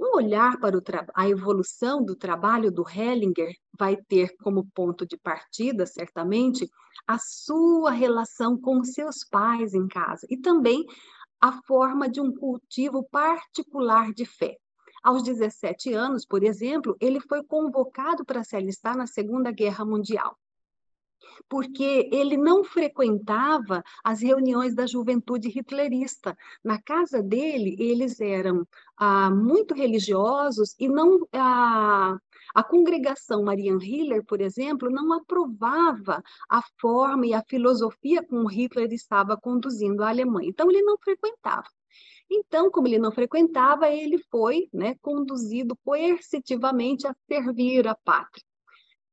Um 0.00 0.16
olhar 0.16 0.58
para 0.58 0.80
a 1.14 1.28
evolução 1.28 2.02
do 2.02 2.16
trabalho 2.16 2.72
do 2.72 2.88
Hellinger 2.88 3.54
vai 3.78 3.96
ter 3.96 4.34
como 4.42 4.66
ponto 4.74 5.06
de 5.06 5.18
partida, 5.18 5.84
certamente, 5.84 6.66
a 7.06 7.18
sua 7.18 7.90
relação 7.90 8.58
com 8.58 8.82
seus 8.82 9.24
pais 9.30 9.74
em 9.74 9.86
casa 9.86 10.26
e 10.30 10.38
também 10.38 10.86
a 11.38 11.52
forma 11.66 12.08
de 12.08 12.18
um 12.18 12.32
cultivo 12.32 13.06
particular 13.10 14.10
de 14.14 14.24
fé. 14.24 14.56
Aos 15.02 15.22
17 15.22 15.92
anos, 15.92 16.24
por 16.24 16.42
exemplo, 16.42 16.96
ele 16.98 17.20
foi 17.20 17.44
convocado 17.44 18.24
para 18.24 18.42
se 18.42 18.56
alistar 18.56 18.96
na 18.96 19.06
Segunda 19.06 19.52
Guerra 19.52 19.84
Mundial 19.84 20.34
porque 21.48 22.08
ele 22.12 22.36
não 22.36 22.64
frequentava 22.64 23.82
as 24.04 24.20
reuniões 24.20 24.74
da 24.74 24.86
juventude 24.86 25.48
hitlerista. 25.48 26.36
Na 26.64 26.80
casa 26.80 27.22
dele, 27.22 27.76
eles 27.78 28.20
eram 28.20 28.66
ah, 28.96 29.30
muito 29.30 29.74
religiosos 29.74 30.74
e 30.78 30.88
não. 30.88 31.26
Ah, 31.32 32.18
a 32.54 32.64
congregação 32.64 33.44
Marian 33.44 33.78
Hiller, 33.80 34.24
por 34.24 34.40
exemplo, 34.40 34.90
não 34.90 35.12
aprovava 35.12 36.22
a 36.48 36.62
forma 36.80 37.26
e 37.26 37.34
a 37.34 37.44
filosofia 37.48 38.24
como 38.26 38.48
Hitler 38.48 38.92
estava 38.92 39.36
conduzindo 39.36 40.02
a 40.02 40.08
Alemanha. 40.08 40.48
Então, 40.48 40.70
ele 40.70 40.82
não 40.82 40.98
frequentava. 40.98 41.68
Então, 42.28 42.70
como 42.70 42.86
ele 42.86 42.98
não 42.98 43.10
frequentava, 43.12 43.88
ele 43.88 44.18
foi 44.30 44.68
né, 44.72 44.94
conduzido 45.02 45.76
coercitivamente 45.84 47.06
a 47.06 47.14
servir 47.28 47.88
a 47.88 47.94
pátria. 47.94 48.44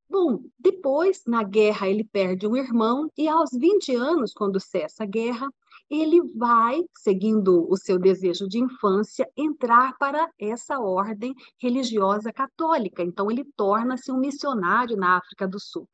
Bom, 0.10 0.40
depois, 0.58 1.24
na 1.26 1.44
guerra, 1.44 1.90
ele 1.90 2.04
perde 2.04 2.48
um 2.48 2.56
irmão, 2.56 3.12
e 3.18 3.28
aos 3.28 3.50
20 3.52 3.94
anos, 3.96 4.34
quando 4.34 4.60
cessa 4.60 5.04
a 5.04 5.06
guerra, 5.06 5.50
ele 5.90 6.22
vai, 6.36 6.82
seguindo 6.98 7.70
o 7.70 7.78
seu 7.78 8.00
desejo 8.00 8.48
de 8.48 8.60
infância, 8.60 9.30
entrar 9.36 9.98
para 9.98 10.30
essa 10.40 10.80
ordem 10.80 11.34
religiosa 11.58 12.32
católica. 12.32 13.04
Então, 13.04 13.30
ele 13.30 13.46
torna-se 13.56 14.12
um 14.12 14.18
missionário 14.18 14.96
na 14.96 15.18
África 15.18 15.48
do 15.48 15.60
Sul. 15.60 15.88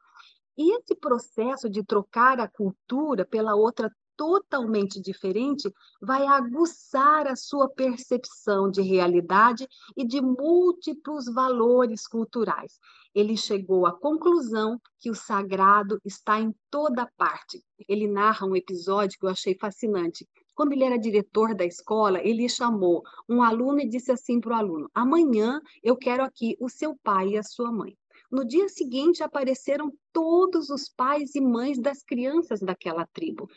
E 0.57 0.75
esse 0.77 0.95
processo 0.95 1.69
de 1.69 1.83
trocar 1.83 2.39
a 2.39 2.47
cultura 2.47 3.25
pela 3.25 3.55
outra 3.55 3.91
totalmente 4.15 5.01
diferente 5.01 5.71
vai 6.01 6.25
aguçar 6.25 7.27
a 7.27 7.35
sua 7.35 7.69
percepção 7.69 8.69
de 8.69 8.81
realidade 8.81 9.67
e 9.95 10.05
de 10.05 10.21
múltiplos 10.21 11.25
valores 11.25 12.07
culturais 12.07 12.79
ele 13.13 13.37
chegou 13.37 13.85
à 13.85 13.91
conclusão 13.91 14.81
que 14.99 15.09
o 15.09 15.15
sagrado 15.15 15.99
está 16.03 16.39
em 16.39 16.53
toda 16.69 17.09
parte. 17.15 17.63
Ele 17.87 18.07
narra 18.07 18.47
um 18.47 18.55
episódio 18.55 19.19
que 19.19 19.25
eu 19.25 19.29
achei 19.29 19.55
fascinante. 19.55 20.27
Quando 20.55 20.73
ele 20.73 20.83
era 20.83 20.97
diretor 20.97 21.55
da 21.55 21.65
escola, 21.65 22.19
ele 22.23 22.47
chamou 22.49 23.03
um 23.29 23.41
aluno 23.41 23.79
e 23.79 23.87
disse 23.87 24.11
assim 24.11 24.39
para 24.39 24.53
o 24.53 24.57
aluno: 24.57 24.89
Amanhã 24.93 25.61
eu 25.83 25.95
quero 25.95 26.23
aqui 26.23 26.55
o 26.59 26.69
seu 26.69 26.95
pai 27.03 27.29
e 27.29 27.37
a 27.37 27.43
sua 27.43 27.71
mãe. 27.71 27.95
No 28.31 28.45
dia 28.45 28.67
seguinte 28.67 29.21
apareceram 29.21 29.93
todos 30.11 30.69
os 30.69 30.89
pais 30.89 31.35
e 31.35 31.41
mães 31.41 31.79
das 31.79 32.03
crianças 32.03 32.59
daquela 32.59 33.05
tribo. 33.05 33.47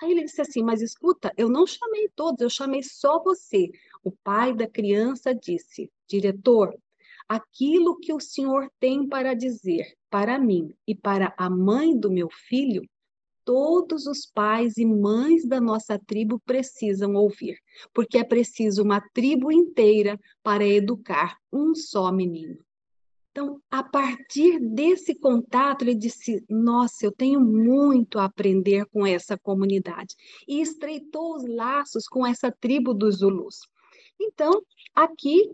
Aí 0.00 0.10
ele 0.10 0.24
disse 0.24 0.40
assim: 0.40 0.62
Mas 0.62 0.82
escuta, 0.82 1.32
eu 1.36 1.48
não 1.48 1.66
chamei 1.66 2.08
todos, 2.14 2.40
eu 2.40 2.50
chamei 2.50 2.82
só 2.82 3.22
você. 3.22 3.70
O 4.04 4.12
pai 4.12 4.54
da 4.54 4.68
criança 4.68 5.34
disse: 5.34 5.90
Diretor, 6.08 6.74
aquilo 7.28 7.98
que 7.98 8.12
o 8.12 8.20
Senhor 8.20 8.70
tem 8.78 9.08
para 9.08 9.34
dizer 9.34 9.96
para 10.10 10.38
mim 10.38 10.72
e 10.86 10.94
para 10.94 11.34
a 11.36 11.50
mãe 11.50 11.98
do 11.98 12.10
meu 12.10 12.28
filho, 12.30 12.82
todos 13.44 14.06
os 14.06 14.26
pais 14.26 14.76
e 14.76 14.84
mães 14.84 15.46
da 15.46 15.60
nossa 15.60 15.98
tribo 15.98 16.40
precisam 16.40 17.14
ouvir, 17.14 17.56
porque 17.94 18.18
é 18.18 18.24
preciso 18.24 18.82
uma 18.82 19.00
tribo 19.14 19.52
inteira 19.52 20.18
para 20.42 20.66
educar 20.66 21.38
um 21.52 21.74
só 21.74 22.10
menino. 22.10 22.65
Então, 23.36 23.60
a 23.70 23.82
partir 23.82 24.58
desse 24.58 25.14
contato, 25.14 25.82
ele 25.82 25.94
disse: 25.94 26.42
Nossa, 26.48 27.04
eu 27.04 27.12
tenho 27.12 27.38
muito 27.38 28.18
a 28.18 28.24
aprender 28.24 28.86
com 28.86 29.06
essa 29.06 29.36
comunidade. 29.36 30.14
E 30.48 30.62
estreitou 30.62 31.36
os 31.36 31.46
laços 31.46 32.08
com 32.08 32.26
essa 32.26 32.50
tribo 32.50 32.94
dos 32.94 33.16
Zulus. 33.16 33.58
Então, 34.18 34.62
aqui 34.94 35.52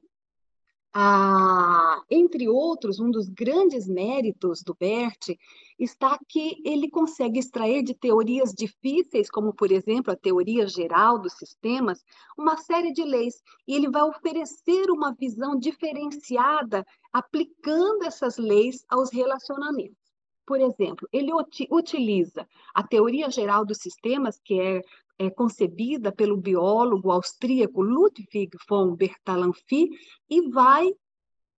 ah, 0.95 2.03
entre 2.11 2.49
outros, 2.49 3.01
um 3.01 3.11
dos 3.11 3.27
grandes 3.29 3.89
méritos 3.89 4.63
do 4.63 4.75
Bert 4.79 5.31
está 5.79 6.19
que 6.29 6.61
ele 6.65 6.91
consegue 6.91 7.39
extrair 7.39 7.83
de 7.83 7.95
teorias 7.95 8.53
difíceis, 8.53 9.31
como, 9.31 9.55
por 9.55 9.73
exemplo, 9.73 10.13
a 10.13 10.17
teoria 10.17 10.67
geral 10.69 11.19
dos 11.19 11.33
sistemas, 11.33 12.05
uma 12.37 12.59
série 12.59 12.93
de 12.93 13.03
leis, 13.05 13.43
e 13.67 13.75
ele 13.75 13.89
vai 13.91 14.03
oferecer 14.03 14.91
uma 14.91 15.15
visão 15.15 15.59
diferenciada 15.59 16.87
aplicando 17.11 18.05
essas 18.05 18.37
leis 18.37 18.85
aos 18.89 19.11
relacionamentos. 19.11 19.97
Por 20.45 20.61
exemplo, 20.61 21.09
ele 21.11 21.33
utiliza 21.71 22.47
a 22.75 22.83
teoria 22.83 23.31
geral 23.31 23.65
dos 23.65 23.79
sistemas, 23.79 24.39
que 24.45 24.61
é 24.61 24.83
é, 25.23 25.31
concebida 25.31 26.11
pelo 26.11 26.37
biólogo 26.37 27.13
austríaco 27.13 27.81
Ludwig 27.81 28.51
von 28.69 28.97
Bertalanffy 28.97 29.91
e 30.29 30.51
vai 30.51 30.91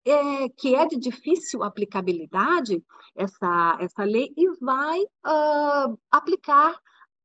é, 0.04 0.48
que 0.50 0.74
é 0.74 0.86
de 0.86 0.98
difícil 0.98 1.62
aplicabilidade 1.62 2.84
essa 3.14 3.78
essa 3.80 4.04
lei 4.04 4.30
e 4.36 4.50
vai 4.60 5.00
uh, 5.00 5.98
aplicar 6.10 6.78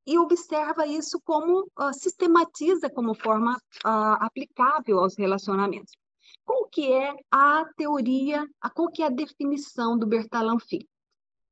e 0.08 0.18
observa 0.18 0.88
isso 0.88 1.20
como 1.26 1.64
uh, 1.78 1.94
sistematiza 1.94 2.90
como 2.90 3.14
forma 3.14 3.58
uh, 3.86 4.18
aplicável 4.22 5.00
aos 5.00 5.18
relacionamentos. 5.18 5.92
Qual 6.46 6.68
que 6.70 6.92
é 6.92 7.14
a 7.30 7.66
teoria, 7.76 8.48
qual 8.74 8.90
que 8.90 9.04
é 9.04 9.08
a 9.08 9.10
definição 9.10 9.98
do 9.98 10.08
Bertalanffy? 10.08 10.88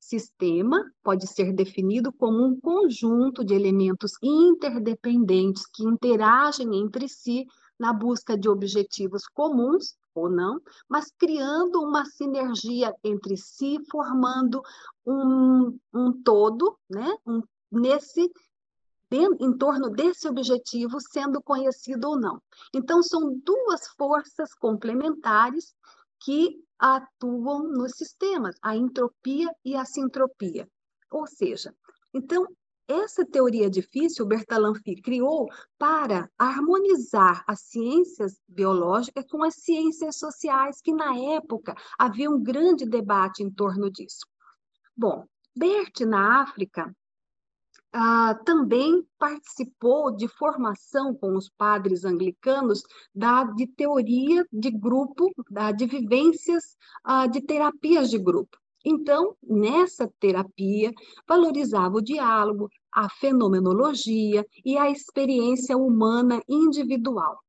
Sistema 0.07 0.89
pode 1.03 1.27
ser 1.27 1.51
definido 1.51 2.13
como 2.13 2.41
um 2.41 2.57
conjunto 2.61 3.43
de 3.43 3.53
elementos 3.53 4.13
interdependentes 4.23 5.65
que 5.65 5.83
interagem 5.83 6.79
entre 6.79 7.09
si 7.09 7.45
na 7.77 7.91
busca 7.91 8.37
de 8.37 8.47
objetivos 8.47 9.27
comuns 9.27 9.97
ou 10.15 10.29
não, 10.29 10.61
mas 10.87 11.11
criando 11.11 11.81
uma 11.81 12.05
sinergia 12.05 12.95
entre 13.03 13.35
si, 13.35 13.79
formando 13.91 14.63
um, 15.05 15.77
um 15.93 16.13
todo, 16.23 16.79
né? 16.89 17.13
Um, 17.25 17.43
nesse 17.69 18.31
em 19.11 19.57
torno 19.57 19.89
desse 19.89 20.25
objetivo, 20.27 20.99
sendo 21.01 21.41
conhecido 21.41 22.09
ou 22.09 22.19
não. 22.19 22.41
Então, 22.73 23.03
são 23.03 23.37
duas 23.39 23.87
forças 23.97 24.53
complementares 24.53 25.75
que 26.19 26.63
atuam 26.79 27.63
nos 27.63 27.93
sistemas, 27.93 28.55
a 28.61 28.75
entropia 28.75 29.49
e 29.65 29.75
a 29.75 29.85
sintropia. 29.85 30.69
Ou 31.11 31.25
seja, 31.25 31.73
então, 32.13 32.47
essa 32.87 33.25
teoria 33.25 33.69
difícil, 33.69 34.25
Bertalanffy 34.25 35.01
criou 35.01 35.49
para 35.77 36.29
harmonizar 36.37 37.43
as 37.45 37.61
ciências 37.61 38.39
biológicas 38.47 39.25
com 39.29 39.43
as 39.43 39.55
ciências 39.55 40.17
sociais, 40.17 40.79
que 40.81 40.93
na 40.93 41.17
época 41.35 41.75
havia 41.99 42.29
um 42.29 42.41
grande 42.41 42.85
debate 42.85 43.43
em 43.43 43.51
torno 43.51 43.91
disso. 43.91 44.25
Bom, 44.95 45.25
Bert, 45.55 45.99
na 46.01 46.41
África, 46.43 46.95
ah, 47.99 48.35
também 48.45 49.03
participou 49.17 50.15
de 50.15 50.27
formação 50.27 51.15
com 51.15 51.35
os 51.35 51.49
padres 51.49 52.05
anglicanos 52.05 52.83
da, 53.13 53.43
de 53.43 53.65
teoria 53.65 54.45
de 54.53 54.69
grupo, 54.69 55.31
da, 55.49 55.71
de 55.71 55.87
vivências 55.87 56.77
ah, 57.03 57.25
de 57.25 57.41
terapias 57.41 58.11
de 58.11 58.19
grupo. 58.19 58.55
Então, 58.85 59.35
nessa 59.41 60.07
terapia, 60.19 60.93
valorizava 61.27 61.97
o 61.97 62.01
diálogo, 62.01 62.69
a 62.93 63.09
fenomenologia 63.09 64.45
e 64.63 64.77
a 64.77 64.91
experiência 64.91 65.75
humana 65.75 66.39
individual. 66.47 67.39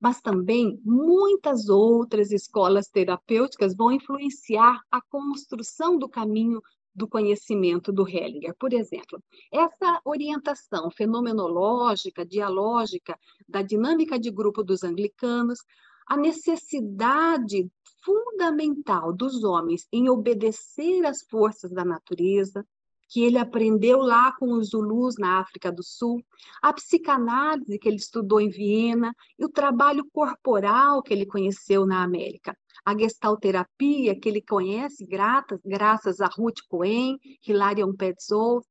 Mas 0.00 0.20
também 0.20 0.76
muitas 0.84 1.68
outras 1.68 2.32
escolas 2.32 2.88
terapêuticas 2.88 3.76
vão 3.76 3.92
influenciar 3.92 4.80
a 4.90 5.00
construção 5.00 5.96
do 5.96 6.08
caminho 6.08 6.60
do 6.94 7.08
conhecimento 7.08 7.92
do 7.92 8.08
Hellinger. 8.08 8.54
Por 8.58 8.72
exemplo, 8.72 9.22
essa 9.52 10.00
orientação 10.04 10.90
fenomenológica, 10.90 12.24
dialógica 12.24 13.18
da 13.48 13.62
dinâmica 13.62 14.18
de 14.18 14.30
grupo 14.30 14.62
dos 14.62 14.84
anglicanos, 14.84 15.58
a 16.06 16.16
necessidade 16.16 17.68
fundamental 18.04 19.12
dos 19.12 19.42
homens 19.42 19.88
em 19.90 20.08
obedecer 20.08 21.04
às 21.06 21.22
forças 21.22 21.72
da 21.72 21.84
natureza, 21.84 22.64
que 23.08 23.22
ele 23.22 23.38
aprendeu 23.38 23.98
lá 23.98 24.32
com 24.32 24.52
os 24.52 24.70
Zulus 24.70 25.16
na 25.18 25.40
África 25.40 25.70
do 25.70 25.82
Sul, 25.82 26.24
a 26.62 26.72
psicanálise 26.72 27.78
que 27.78 27.88
ele 27.88 27.96
estudou 27.96 28.40
em 28.40 28.48
Viena 28.48 29.14
e 29.38 29.44
o 29.44 29.48
trabalho 29.48 30.04
corporal 30.12 31.02
que 31.02 31.12
ele 31.12 31.26
conheceu 31.26 31.86
na 31.86 32.02
América. 32.02 32.56
A 32.84 32.96
gestalterapia 32.96 34.18
que 34.18 34.28
ele 34.28 34.42
conhece 34.42 35.06
graças, 35.06 36.20
a 36.20 36.26
Ruth 36.26 36.60
Cohen, 36.68 37.18
Hilarion 37.46 37.94
Petzold, 37.94 38.66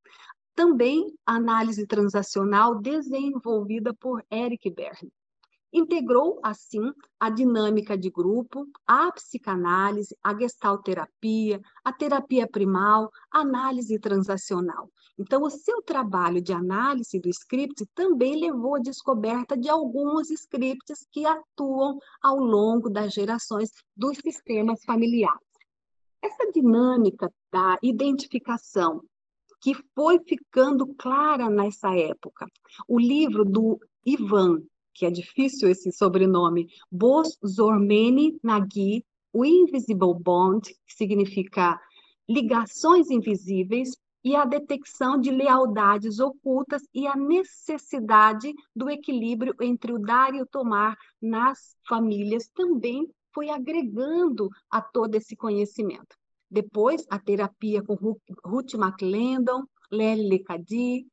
também 0.56 1.14
a 1.26 1.36
análise 1.36 1.88
transacional 1.88 2.80
desenvolvida 2.80 3.94
por 3.94 4.24
Eric 4.32 4.70
Berne. 4.70 5.12
Integrou, 5.74 6.40
assim, 6.44 6.94
a 7.20 7.32
dinâmica 7.32 7.98
de 7.98 8.12
grupo, 8.12 8.68
a 8.86 9.12
psicanálise, 9.12 10.16
a 10.24 10.38
gestalterapia, 10.38 11.60
a 11.84 11.92
terapia 11.92 12.48
primal, 12.48 13.10
a 13.32 13.40
análise 13.40 13.98
transacional. 13.98 14.88
Então, 15.18 15.42
o 15.42 15.50
seu 15.50 15.82
trabalho 15.82 16.40
de 16.42 16.54
análise 16.54 17.20
do 17.20 17.28
script 17.28 17.88
também 17.96 18.40
levou 18.40 18.76
à 18.76 18.80
descoberta 18.80 19.58
de 19.58 19.68
alguns 19.68 20.30
scripts 20.30 21.08
que 21.12 21.26
atuam 21.26 21.98
ao 22.22 22.38
longo 22.38 22.88
das 22.88 23.12
gerações 23.12 23.72
dos 23.98 24.18
sistemas 24.20 24.84
familiares. 24.86 25.42
Essa 26.22 26.52
dinâmica 26.52 27.34
da 27.52 27.80
identificação 27.82 29.02
que 29.60 29.74
foi 29.96 30.20
ficando 30.20 30.86
clara 30.96 31.50
nessa 31.50 31.96
época. 31.98 32.46
O 32.88 33.00
livro 33.00 33.46
do 33.46 33.80
Ivan 34.06 34.62
que 34.94 35.06
é 35.06 35.12
difícil 35.12 35.70
esse 35.70 35.92
sobrenome, 35.92 36.68
Bos 36.92 37.38
Zormeni 37.46 38.38
Nagi, 38.44 39.06
o 39.32 39.44
Invisible 39.44 40.14
Bond, 40.20 40.70
que 40.86 40.94
significa 40.94 41.80
ligações 42.30 43.10
invisíveis, 43.10 43.98
e 44.24 44.36
a 44.36 44.46
detecção 44.46 45.20
de 45.20 45.30
lealdades 45.30 46.20
ocultas 46.20 46.82
e 46.94 47.06
a 47.06 47.16
necessidade 47.16 48.54
do 48.74 48.90
equilíbrio 48.90 49.54
entre 49.60 49.92
o 49.92 50.00
dar 50.00 50.34
e 50.34 50.42
o 50.42 50.46
tomar 50.46 50.98
nas 51.22 51.76
famílias 51.88 52.48
também 52.56 53.06
foi 53.34 53.50
agregando 53.50 54.50
a 54.70 54.82
todo 54.82 55.16
esse 55.16 55.36
conhecimento. 55.36 56.16
Depois, 56.50 57.06
a 57.10 57.20
terapia 57.20 57.84
com 57.84 57.96
Ruth 58.46 58.76
McLendon, 58.76 59.64
Lely 59.92 60.40
Cady, 60.44 61.08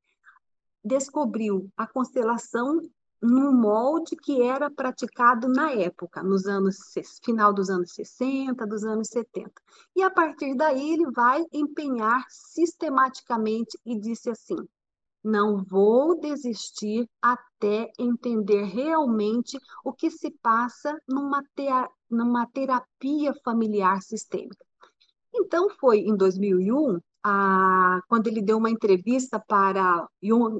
descobriu 0.84 1.68
a 1.76 1.86
constelação 1.86 2.80
no 3.22 3.52
molde 3.52 4.16
que 4.16 4.42
era 4.42 4.70
praticado 4.70 5.48
na 5.48 5.72
época, 5.72 6.22
nos 6.22 6.46
anos 6.46 6.78
final 7.22 7.52
dos 7.52 7.68
anos 7.68 7.92
60, 7.92 8.66
dos 8.66 8.84
anos 8.84 9.08
70. 9.08 9.52
E 9.94 10.02
a 10.02 10.10
partir 10.10 10.54
daí 10.54 10.94
ele 10.94 11.10
vai 11.10 11.44
empenhar 11.52 12.24
sistematicamente 12.28 13.78
e 13.84 13.98
disse 13.98 14.30
assim: 14.30 14.56
não 15.22 15.62
vou 15.62 16.18
desistir 16.18 17.08
até 17.20 17.92
entender 17.98 18.64
realmente 18.64 19.58
o 19.84 19.92
que 19.92 20.10
se 20.10 20.30
passa 20.42 20.98
numa, 21.06 21.42
numa 22.10 22.46
terapia 22.46 23.34
familiar 23.44 24.00
sistêmica. 24.02 24.64
Então, 25.32 25.68
foi 25.78 26.00
em 26.00 26.16
2001, 26.16 26.98
a, 27.22 28.00
quando 28.08 28.26
ele 28.26 28.42
deu 28.42 28.56
uma 28.56 28.70
entrevista 28.70 29.38
para 29.38 30.08
Ion 30.22 30.58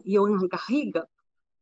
Garriga, 0.49 1.09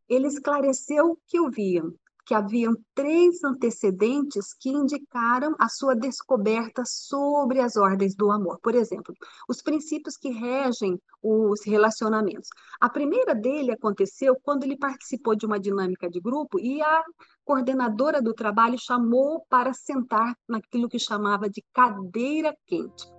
ele 0.09 0.27
esclareceu 0.27 1.19
que 1.27 1.39
haviam, 1.39 1.93
que 2.29 2.35
haviam 2.35 2.77
três 2.95 3.43
antecedentes 3.43 4.53
que 4.53 4.69
indicaram 4.69 5.55
a 5.59 5.67
sua 5.69 5.97
descoberta 5.97 6.83
sobre 6.85 7.59
as 7.59 7.77
ordens 7.77 8.15
do 8.15 8.31
amor. 8.31 8.59
Por 8.63 8.75
exemplo, 8.75 9.15
os 9.49 9.63
princípios 9.63 10.17
que 10.17 10.29
regem 10.31 11.01
os 11.23 11.65
relacionamentos. 11.65 12.51
A 12.79 12.89
primeira 12.89 13.35
dele 13.35 13.73
aconteceu 13.73 14.37
quando 14.43 14.65
ele 14.65 14.77
participou 14.77 15.35
de 15.35 15.47
uma 15.47 15.59
dinâmica 15.59 16.09
de 16.09 16.21
grupo 16.21 16.61
e 16.61 16.83
a 16.83 17.03
coordenadora 17.45 18.21
do 18.21 18.35
trabalho 18.35 18.79
chamou 18.79 19.45
para 19.49 19.73
sentar 19.73 20.37
naquilo 20.47 20.89
que 20.89 20.99
chamava 20.99 21.49
de 21.49 21.65
cadeira 21.73 22.55
quente. 22.67 23.18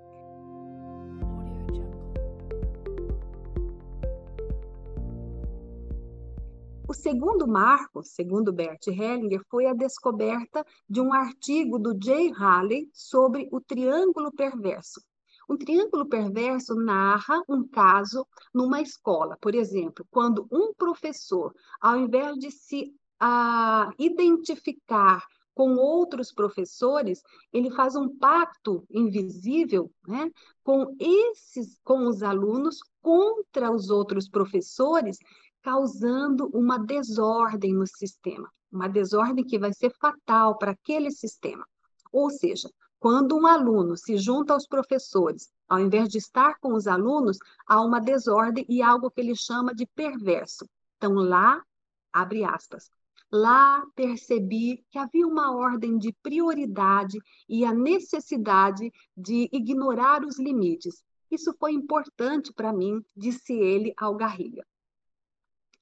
O 6.90 6.94
segundo 6.96 7.48
marco, 7.48 8.02
segundo 8.02 8.52
Bert 8.52 8.88
Hellinger, 8.88 9.46
foi 9.48 9.68
a 9.68 9.76
descoberta 9.76 10.66
de 10.90 11.00
um 11.00 11.14
artigo 11.14 11.78
do 11.78 11.96
Jay 12.04 12.34
Haley 12.36 12.90
sobre 12.92 13.48
o 13.52 13.62
triângulo 13.62 14.32
perverso. 14.32 15.00
Um 15.48 15.56
triângulo 15.56 16.08
perverso 16.10 16.74
narra 16.74 17.44
um 17.48 17.64
caso 17.68 18.26
numa 18.52 18.82
escola, 18.82 19.38
por 19.40 19.54
exemplo, 19.54 20.04
quando 20.10 20.48
um 20.52 20.74
professor, 20.74 21.54
ao 21.80 21.96
invés 21.96 22.36
de 22.40 22.50
se 22.50 22.92
a, 23.20 23.92
identificar 24.00 25.24
com 25.54 25.76
outros 25.76 26.32
professores, 26.32 27.22
ele 27.54 27.70
faz 27.70 27.96
um 27.96 28.18
pacto 28.18 28.84
invisível 28.90 29.92
né, 30.08 30.32
com 30.64 30.96
esses, 31.00 31.78
com 31.84 32.08
os 32.08 32.24
alunos 32.24 32.80
contra 33.00 33.70
os 33.70 33.92
outros 33.92 34.28
professores 34.28 35.20
causando 35.62 36.50
uma 36.54 36.78
desordem 36.78 37.74
no 37.74 37.86
sistema, 37.86 38.50
uma 38.72 38.88
desordem 38.88 39.46
que 39.46 39.60
vai 39.60 39.74
ser 39.74 39.92
fatal 40.00 40.58
para 40.58 40.72
aquele 40.72 41.12
sistema. 41.12 41.66
Ou 42.12 42.30
seja, 42.30 42.70
quando 43.00 43.38
um 43.38 43.48
aluno 43.48 43.96
se 43.96 44.18
junta 44.18 44.54
aos 44.54 44.68
professores, 44.68 45.50
ao 45.68 45.80
invés 45.80 46.10
de 46.10 46.18
estar 46.18 46.60
com 46.60 46.74
os 46.74 46.88
alunos, 46.88 47.38
há 47.66 47.82
uma 47.82 48.00
desordem 48.02 48.66
e 48.68 48.82
algo 48.82 49.10
que 49.10 49.22
ele 49.22 49.36
chama 49.36 49.74
de 49.74 49.86
perverso. 49.86 50.68
Então, 50.98 51.14
lá, 51.14 51.64
abre 52.12 52.44
aspas, 52.44 52.90
lá 53.32 53.86
percebi 53.96 54.84
que 54.92 54.98
havia 54.98 55.26
uma 55.26 55.56
ordem 55.56 55.98
de 55.98 56.12
prioridade 56.22 57.18
e 57.48 57.64
a 57.64 57.74
necessidade 57.74 58.92
de 59.16 59.48
ignorar 59.54 60.26
os 60.26 60.38
limites. 60.38 61.04
Isso 61.32 61.54
foi 61.60 61.74
importante 61.74 62.52
para 62.52 62.74
mim, 62.74 63.02
disse 63.16 63.54
ele 63.54 63.94
ao 63.96 64.16
Garriga. 64.16 64.66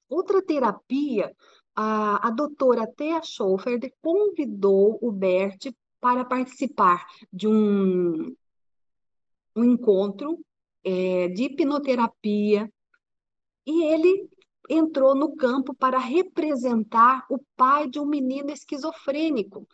Outra 0.08 0.42
terapia, 0.42 1.34
a, 1.74 2.28
a 2.28 2.30
doutora 2.30 2.86
Thea 2.86 3.20
Schofer 3.22 3.78
convidou 4.00 4.98
o 5.00 5.12
Bert 5.12 5.72
para 6.00 6.24
participar 6.24 7.06
de 7.32 7.46
um, 7.46 8.34
um 9.54 9.64
encontro 9.64 10.38
é, 10.84 11.28
de 11.28 11.44
hipnoterapia 11.44 12.70
e 13.66 13.84
ele 13.84 14.28
entrou 14.68 15.14
no 15.14 15.34
campo 15.36 15.74
para 15.74 15.98
representar 15.98 17.24
o 17.30 17.38
pai 17.56 17.88
de 17.88 17.98
um 17.98 18.06
menino 18.06 18.50
esquizofrênico. 18.50 19.66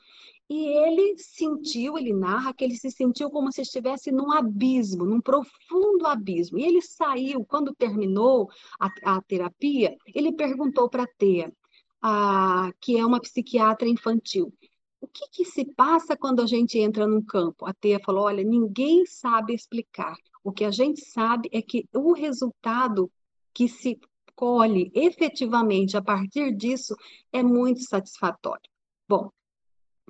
E 0.49 0.67
ele 0.67 1.17
sentiu, 1.19 1.97
ele 1.97 2.13
narra 2.13 2.53
que 2.53 2.65
ele 2.65 2.77
se 2.77 2.91
sentiu 2.91 3.31
como 3.31 3.51
se 3.51 3.63
estivesse 3.63 4.13
num 4.13 4.31
abismo, 4.31 5.05
num 5.05 5.21
profundo 5.21 6.07
abismo. 6.07 6.59
E 6.59 6.65
ele 6.65 6.83
saiu, 6.83 7.45
quando 7.45 7.75
terminou 7.75 8.51
a, 8.79 8.89
a 9.17 9.23
terapia, 9.23 9.97
ele 10.15 10.33
perguntou 10.33 10.89
para 10.89 11.05
a 11.05 11.09
Tea, 11.19 11.53
a, 12.03 12.71
que 12.81 12.99
é 12.99 13.07
uma 13.07 13.21
psiquiatra 13.21 13.89
infantil, 13.89 14.53
o 15.05 15.07
que, 15.07 15.29
que 15.29 15.45
se 15.45 15.67
passa 15.67 16.17
quando 16.17 16.41
a 16.41 16.47
gente 16.47 16.79
entra 16.79 17.07
num 17.07 17.23
campo? 17.23 17.67
A 17.67 17.75
Tea 17.75 18.01
falou: 18.01 18.25
olha, 18.25 18.43
ninguém 18.43 19.05
sabe 19.05 19.55
explicar. 19.55 20.17
O 20.43 20.51
que 20.51 20.65
a 20.65 20.71
gente 20.71 21.03
sabe 21.03 21.49
é 21.53 21.61
que 21.61 21.87
o 21.93 22.15
resultado 22.15 23.11
que 23.53 23.69
se 23.69 24.01
colhe 24.35 24.91
efetivamente 24.95 25.95
a 25.97 26.03
partir 26.03 26.57
disso 26.57 26.97
é 27.31 27.43
muito 27.43 27.83
satisfatório. 27.83 28.69
Bom, 29.07 29.31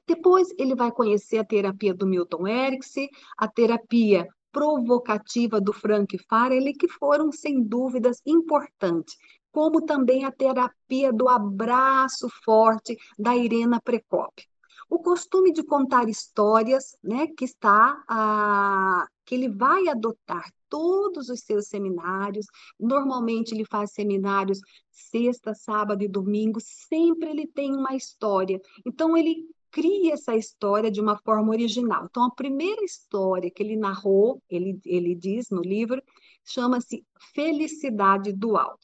depois 0.07 0.49
ele 0.59 0.75
vai 0.75 0.91
conhecer 0.93 1.39
a 1.39 1.45
terapia 1.45 1.95
do 1.95 2.07
Milton 2.07 2.47
Erickson, 2.47 3.07
a 3.39 3.49
terapia 3.49 4.27
provocativa 4.53 5.61
do 5.61 5.73
Frank 5.73 6.17
Farrelly, 6.29 6.75
que 6.75 6.89
foram, 6.89 7.33
sem 7.33 7.63
dúvidas, 7.63 8.23
importantes, 8.25 9.17
como 9.51 9.83
também 9.83 10.25
a 10.25 10.33
terapia 10.33 11.13
do 11.13 11.29
abraço 11.29 12.29
forte 12.45 12.97
da 13.19 13.35
Irena 13.37 13.81
Precope. 13.81 14.47
O 14.89 14.99
costume 14.99 15.53
de 15.53 15.65
contar 15.65 16.09
histórias, 16.09 16.97
né, 17.03 17.27
que 17.27 17.45
está 17.45 18.03
a, 18.09 19.07
que 19.25 19.35
ele 19.35 19.49
vai 19.49 19.89
adotar 19.89 20.45
todos 20.69 21.29
os 21.29 21.41
seus 21.41 21.67
seminários. 21.67 22.47
Normalmente 22.79 23.53
ele 23.53 23.65
faz 23.65 23.93
seminários 23.93 24.61
sexta, 24.91 25.55
sábado 25.55 26.03
e 26.03 26.09
domingo, 26.09 26.61
sempre 26.61 27.31
ele 27.31 27.47
tem 27.47 27.75
uma 27.75 27.95
história. 27.95 28.61
Então 28.85 29.17
ele 29.17 29.49
cria 29.75 30.15
essa 30.15 30.37
história 30.37 30.89
de 30.89 31.01
uma 31.01 31.19
forma 31.19 31.51
original. 31.51 32.07
Então, 32.09 32.23
a 32.23 32.31
primeira 32.31 32.85
história 32.85 33.51
que 33.51 33.61
ele 33.61 33.75
narrou, 33.75 34.41
ele, 34.49 34.79
ele 34.87 35.17
diz 35.17 35.51
no 35.51 35.61
livro, 35.61 36.01
chama-se 36.45 37.05
Felicidade 37.35 38.33
Dual. 38.33 38.79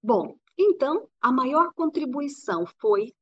Bom, 0.00 0.36
então, 0.56 1.08
a 1.20 1.32
maior 1.32 1.72
contribuição 1.74 2.64
foi, 2.78 3.12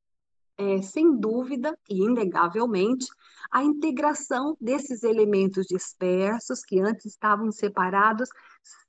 é, 0.55 0.83
sem 0.83 1.17
dúvida 1.17 1.75
e 1.89 2.03
inegavelmente, 2.03 3.07
a 3.51 3.63
integração 3.63 4.55
desses 4.61 5.01
elementos 5.01 5.65
dispersos 5.65 6.63
que 6.63 6.79
antes 6.79 7.07
estavam 7.07 7.51
separados, 7.51 8.29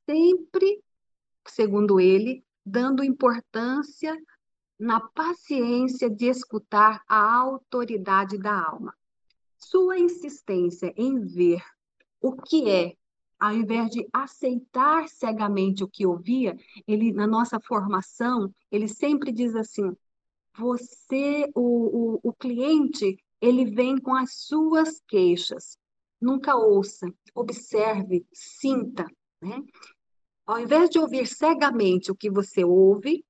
sempre, 0.05 0.79
segundo 1.49 1.99
ele, 1.99 2.45
dando 2.67 3.03
importância 3.03 4.15
na 4.83 4.99
paciência 4.99 6.11
de 6.11 6.27
escutar 6.27 7.05
a 7.07 7.37
autoridade 7.37 8.37
da 8.37 8.53
alma. 8.53 8.93
Sua 9.57 9.97
insistência 9.97 10.93
em 10.97 11.21
ver 11.21 11.63
o 12.21 12.33
que 12.33 12.69
é, 12.69 12.97
ao 13.39 13.53
invés 13.53 13.91
de 13.91 14.05
aceitar 14.13 15.09
cegamente 15.09 15.85
o 15.85 15.89
que 15.89 16.05
ouvia, 16.05 16.57
ele 16.85 17.13
na 17.13 17.29
nossa 17.29 17.61
formação, 17.61 18.53
ele 18.73 18.89
sempre 18.89 19.31
diz 19.31 19.55
assim: 19.55 19.97
você, 20.59 21.49
o, 21.55 22.17
o, 22.17 22.21
o 22.21 22.33
cliente, 22.33 23.17
ele 23.41 23.65
vem 23.65 23.97
com 23.97 24.17
as 24.17 24.35
suas 24.35 25.01
queixas. 25.07 25.79
Nunca 26.21 26.57
ouça, 26.57 27.07
observe, 27.37 28.27
sinta. 28.33 29.07
Né? 29.41 29.63
Ao 30.45 30.59
invés 30.59 30.91
de 30.91 30.99
ouvir 30.99 31.29
cegamente 31.29 32.11
o 32.11 32.17
que 32.17 32.29
você 32.29 32.65
ouve, 32.65 33.25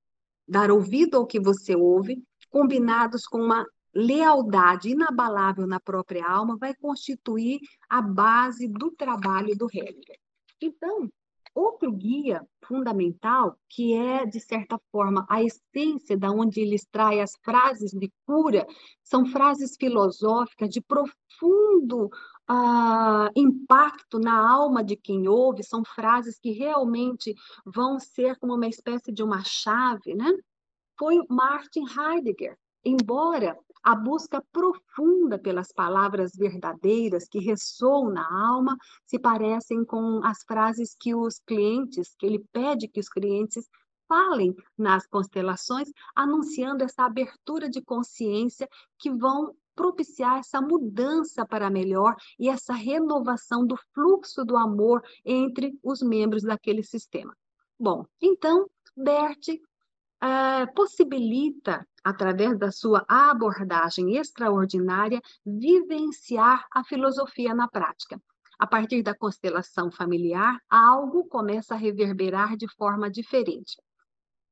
dar 0.47 0.71
ouvido 0.71 1.17
ao 1.17 1.25
que 1.25 1.39
você 1.39 1.75
ouve, 1.75 2.23
combinados 2.49 3.25
com 3.25 3.39
uma 3.39 3.65
lealdade 3.93 4.89
inabalável 4.89 5.67
na 5.67 5.79
própria 5.79 6.27
alma, 6.27 6.57
vai 6.57 6.73
constituir 6.73 7.59
a 7.89 8.01
base 8.01 8.67
do 8.67 8.91
trabalho 8.91 9.55
do 9.55 9.67
Hegel. 9.71 10.15
Então, 10.59 11.09
outro 11.53 11.91
guia 11.91 12.41
fundamental, 12.65 13.55
que 13.69 13.93
é, 13.93 14.25
de 14.25 14.39
certa 14.39 14.79
forma, 14.91 15.25
a 15.29 15.43
essência 15.43 16.17
da 16.17 16.31
onde 16.31 16.61
ele 16.61 16.75
extrai 16.75 17.19
as 17.19 17.33
frases 17.43 17.91
de 17.91 18.11
cura, 18.25 18.65
são 19.03 19.25
frases 19.25 19.75
filosóficas 19.77 20.69
de 20.69 20.81
profundo 20.81 22.09
uh, 22.49 23.29
impacto 23.35 24.19
na 24.19 24.49
alma 24.49 24.83
de 24.83 24.95
quem 24.95 25.27
ouve, 25.27 25.63
são 25.63 25.83
frases 25.83 26.39
que 26.39 26.51
realmente 26.51 27.35
vão 27.65 27.99
ser 27.99 28.37
como 28.37 28.55
uma 28.55 28.67
espécie 28.67 29.11
de 29.11 29.23
uma 29.23 29.43
chave, 29.43 30.13
né? 30.15 30.31
Foi 30.97 31.21
Martin 31.29 31.85
Heidegger. 31.85 32.57
Embora 32.85 33.57
a 33.83 33.95
busca 33.95 34.41
profunda 34.51 35.37
pelas 35.37 35.71
palavras 35.71 36.33
verdadeiras 36.35 37.27
que 37.27 37.39
ressoam 37.39 38.09
na 38.09 38.25
alma 38.47 38.77
se 39.05 39.19
parecem 39.19 39.83
com 39.83 40.21
as 40.23 40.43
frases 40.43 40.95
que 40.97 41.13
os 41.13 41.39
clientes, 41.39 42.15
que 42.17 42.25
ele 42.25 42.39
pede 42.51 42.87
que 42.87 42.99
os 42.99 43.09
clientes 43.09 43.69
falem 44.07 44.55
nas 44.77 45.07
constelações, 45.07 45.89
anunciando 46.15 46.83
essa 46.83 47.03
abertura 47.03 47.69
de 47.69 47.81
consciência 47.81 48.69
que 48.99 49.09
vão 49.09 49.55
propiciar 49.75 50.39
essa 50.39 50.61
mudança 50.61 51.45
para 51.45 51.69
melhor 51.69 52.15
e 52.39 52.49
essa 52.49 52.73
renovação 52.73 53.65
do 53.65 53.75
fluxo 53.93 54.43
do 54.43 54.57
amor 54.57 55.01
entre 55.25 55.77
os 55.83 56.01
membros 56.01 56.43
daquele 56.43 56.83
sistema. 56.83 57.35
Bom, 57.79 58.05
então, 58.21 58.69
Bert 58.95 59.47
é, 60.21 60.65
possibilita, 60.67 61.85
através 62.03 62.57
da 62.57 62.71
sua 62.71 63.03
abordagem 63.07 64.15
extraordinária, 64.15 65.21
vivenciar 65.45 66.65
a 66.73 66.83
filosofia 66.83 67.53
na 67.53 67.67
prática. 67.67 68.21
A 68.59 68.67
partir 68.67 69.03
da 69.03 69.13
constelação 69.13 69.91
familiar, 69.91 70.57
algo 70.69 71.27
começa 71.27 71.73
a 71.73 71.77
reverberar 71.77 72.55
de 72.55 72.67
forma 72.75 73.09
diferente. 73.09 73.75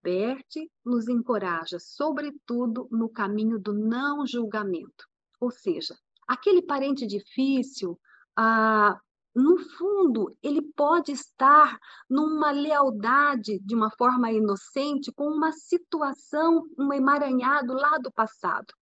Bert 0.04 0.50
nos 0.84 1.08
encoraja, 1.08 1.78
sobretudo, 1.80 2.90
no 2.92 3.08
caminho 3.08 3.60
do 3.60 3.72
não 3.72 4.26
julgamento. 4.26 5.06
Ou 5.42 5.52
seja, 5.52 5.98
aquele 6.28 6.62
parente 6.62 7.06
difícil, 7.06 8.00
ah, 8.38 8.98
no 9.34 9.58
fundo, 9.58 10.38
ele 10.44 10.62
pode 10.62 11.12
estar 11.12 11.80
numa 12.10 12.52
lealdade 12.52 13.60
de 13.60 13.74
uma 13.74 13.90
forma 13.90 14.32
inocente 14.32 15.12
com 15.12 15.26
uma 15.28 15.52
situação, 15.52 16.64
um 16.78 16.94
emaranhado 16.94 17.74
lá 17.74 17.98
do 17.98 18.12
passado. 18.12 18.74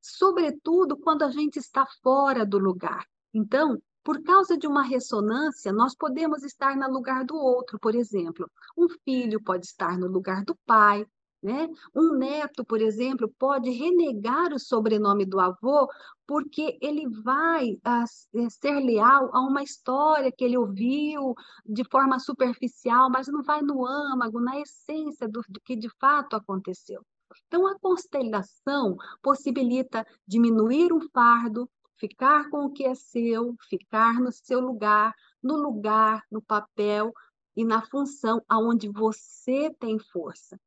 Sobretudo 0.00 0.96
quando 0.96 1.22
a 1.22 1.30
gente 1.30 1.58
está 1.58 1.86
fora 2.02 2.44
do 2.44 2.58
lugar. 2.58 3.06
Então, 3.32 3.80
por 4.02 4.22
causa 4.22 4.56
de 4.56 4.66
uma 4.66 4.82
ressonância, 4.82 5.72
nós 5.72 5.94
podemos 5.94 6.42
estar 6.42 6.74
no 6.76 6.90
lugar 6.90 7.24
do 7.24 7.36
outro, 7.36 7.78
por 7.78 7.94
exemplo. 7.94 8.50
Um 8.76 8.88
filho 9.04 9.42
pode 9.42 9.66
estar 9.66 9.98
no 9.98 10.08
lugar 10.08 10.42
do 10.44 10.56
pai, 10.66 11.06
né? 11.42 11.68
Um 11.94 12.16
neto, 12.16 12.64
por 12.64 12.80
exemplo, 12.80 13.32
pode 13.38 13.70
renegar 13.70 14.52
o 14.52 14.58
sobrenome 14.58 15.24
do 15.24 15.40
avô 15.40 15.88
porque 16.26 16.78
ele 16.80 17.08
vai 17.08 17.78
a, 17.82 18.04
eh, 18.34 18.50
ser 18.50 18.78
leal 18.80 19.30
a 19.34 19.40
uma 19.40 19.62
história 19.62 20.30
que 20.30 20.44
ele 20.44 20.56
ouviu 20.56 21.34
de 21.66 21.82
forma 21.84 22.18
superficial, 22.18 23.10
mas 23.10 23.26
não 23.26 23.42
vai 23.42 23.62
no 23.62 23.86
âmago, 23.86 24.40
na 24.40 24.60
essência 24.60 25.26
do, 25.28 25.42
do 25.48 25.60
que 25.60 25.74
de 25.74 25.88
fato 25.98 26.36
aconteceu. 26.36 27.04
Então, 27.46 27.66
a 27.66 27.78
constelação 27.78 28.96
possibilita 29.22 30.06
diminuir 30.26 30.92
um 30.92 31.00
fardo, 31.10 31.68
ficar 31.96 32.48
com 32.50 32.66
o 32.66 32.72
que 32.72 32.84
é 32.84 32.94
seu, 32.94 33.54
ficar 33.68 34.20
no 34.20 34.32
seu 34.32 34.60
lugar, 34.60 35.14
no 35.42 35.56
lugar, 35.56 36.24
no 36.30 36.42
papel 36.42 37.12
e 37.56 37.64
na 37.64 37.82
função 37.82 38.42
aonde 38.48 38.88
você 38.88 39.74
tem 39.78 39.98
força. 39.98 40.58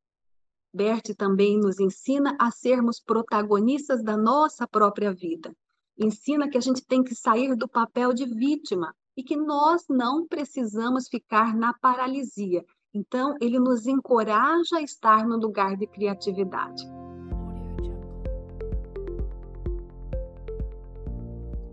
Bert 0.74 1.14
também 1.16 1.56
nos 1.56 1.78
ensina 1.78 2.36
a 2.36 2.50
sermos 2.50 2.98
protagonistas 2.98 4.02
da 4.02 4.16
nossa 4.16 4.66
própria 4.66 5.14
vida. 5.14 5.54
Ensina 5.96 6.48
que 6.48 6.58
a 6.58 6.60
gente 6.60 6.84
tem 6.84 7.04
que 7.04 7.14
sair 7.14 7.54
do 7.54 7.68
papel 7.68 8.12
de 8.12 8.26
vítima 8.26 8.92
e 9.16 9.22
que 9.22 9.36
nós 9.36 9.84
não 9.88 10.26
precisamos 10.26 11.06
ficar 11.06 11.54
na 11.54 11.72
paralisia. 11.74 12.64
Então, 12.92 13.36
ele 13.40 13.60
nos 13.60 13.86
encoraja 13.86 14.78
a 14.78 14.82
estar 14.82 15.24
no 15.24 15.36
lugar 15.36 15.76
de 15.76 15.86
criatividade. 15.86 16.82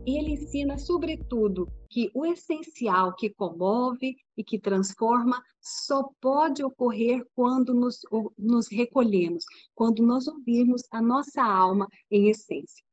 E 0.06 0.18
ele 0.18 0.32
ensina, 0.32 0.78
sobretudo, 0.80 1.72
que 1.90 2.10
o 2.14 2.26
essencial 2.26 3.16
que 3.16 3.30
comove 3.30 4.16
e 4.36 4.44
que 4.44 4.58
transforma 4.60 5.44
só 5.60 6.10
pode 6.20 6.64
ocorrer 6.64 7.24
quando 7.36 7.74
nos, 7.74 8.00
nos 8.38 8.68
recolhemos, 8.68 9.44
quando 9.76 10.02
nós 10.02 10.28
ouvirmos 10.28 10.82
a 10.90 11.02
nossa 11.02 11.44
alma 11.44 11.88
em 12.10 12.30
essência. 12.30 12.84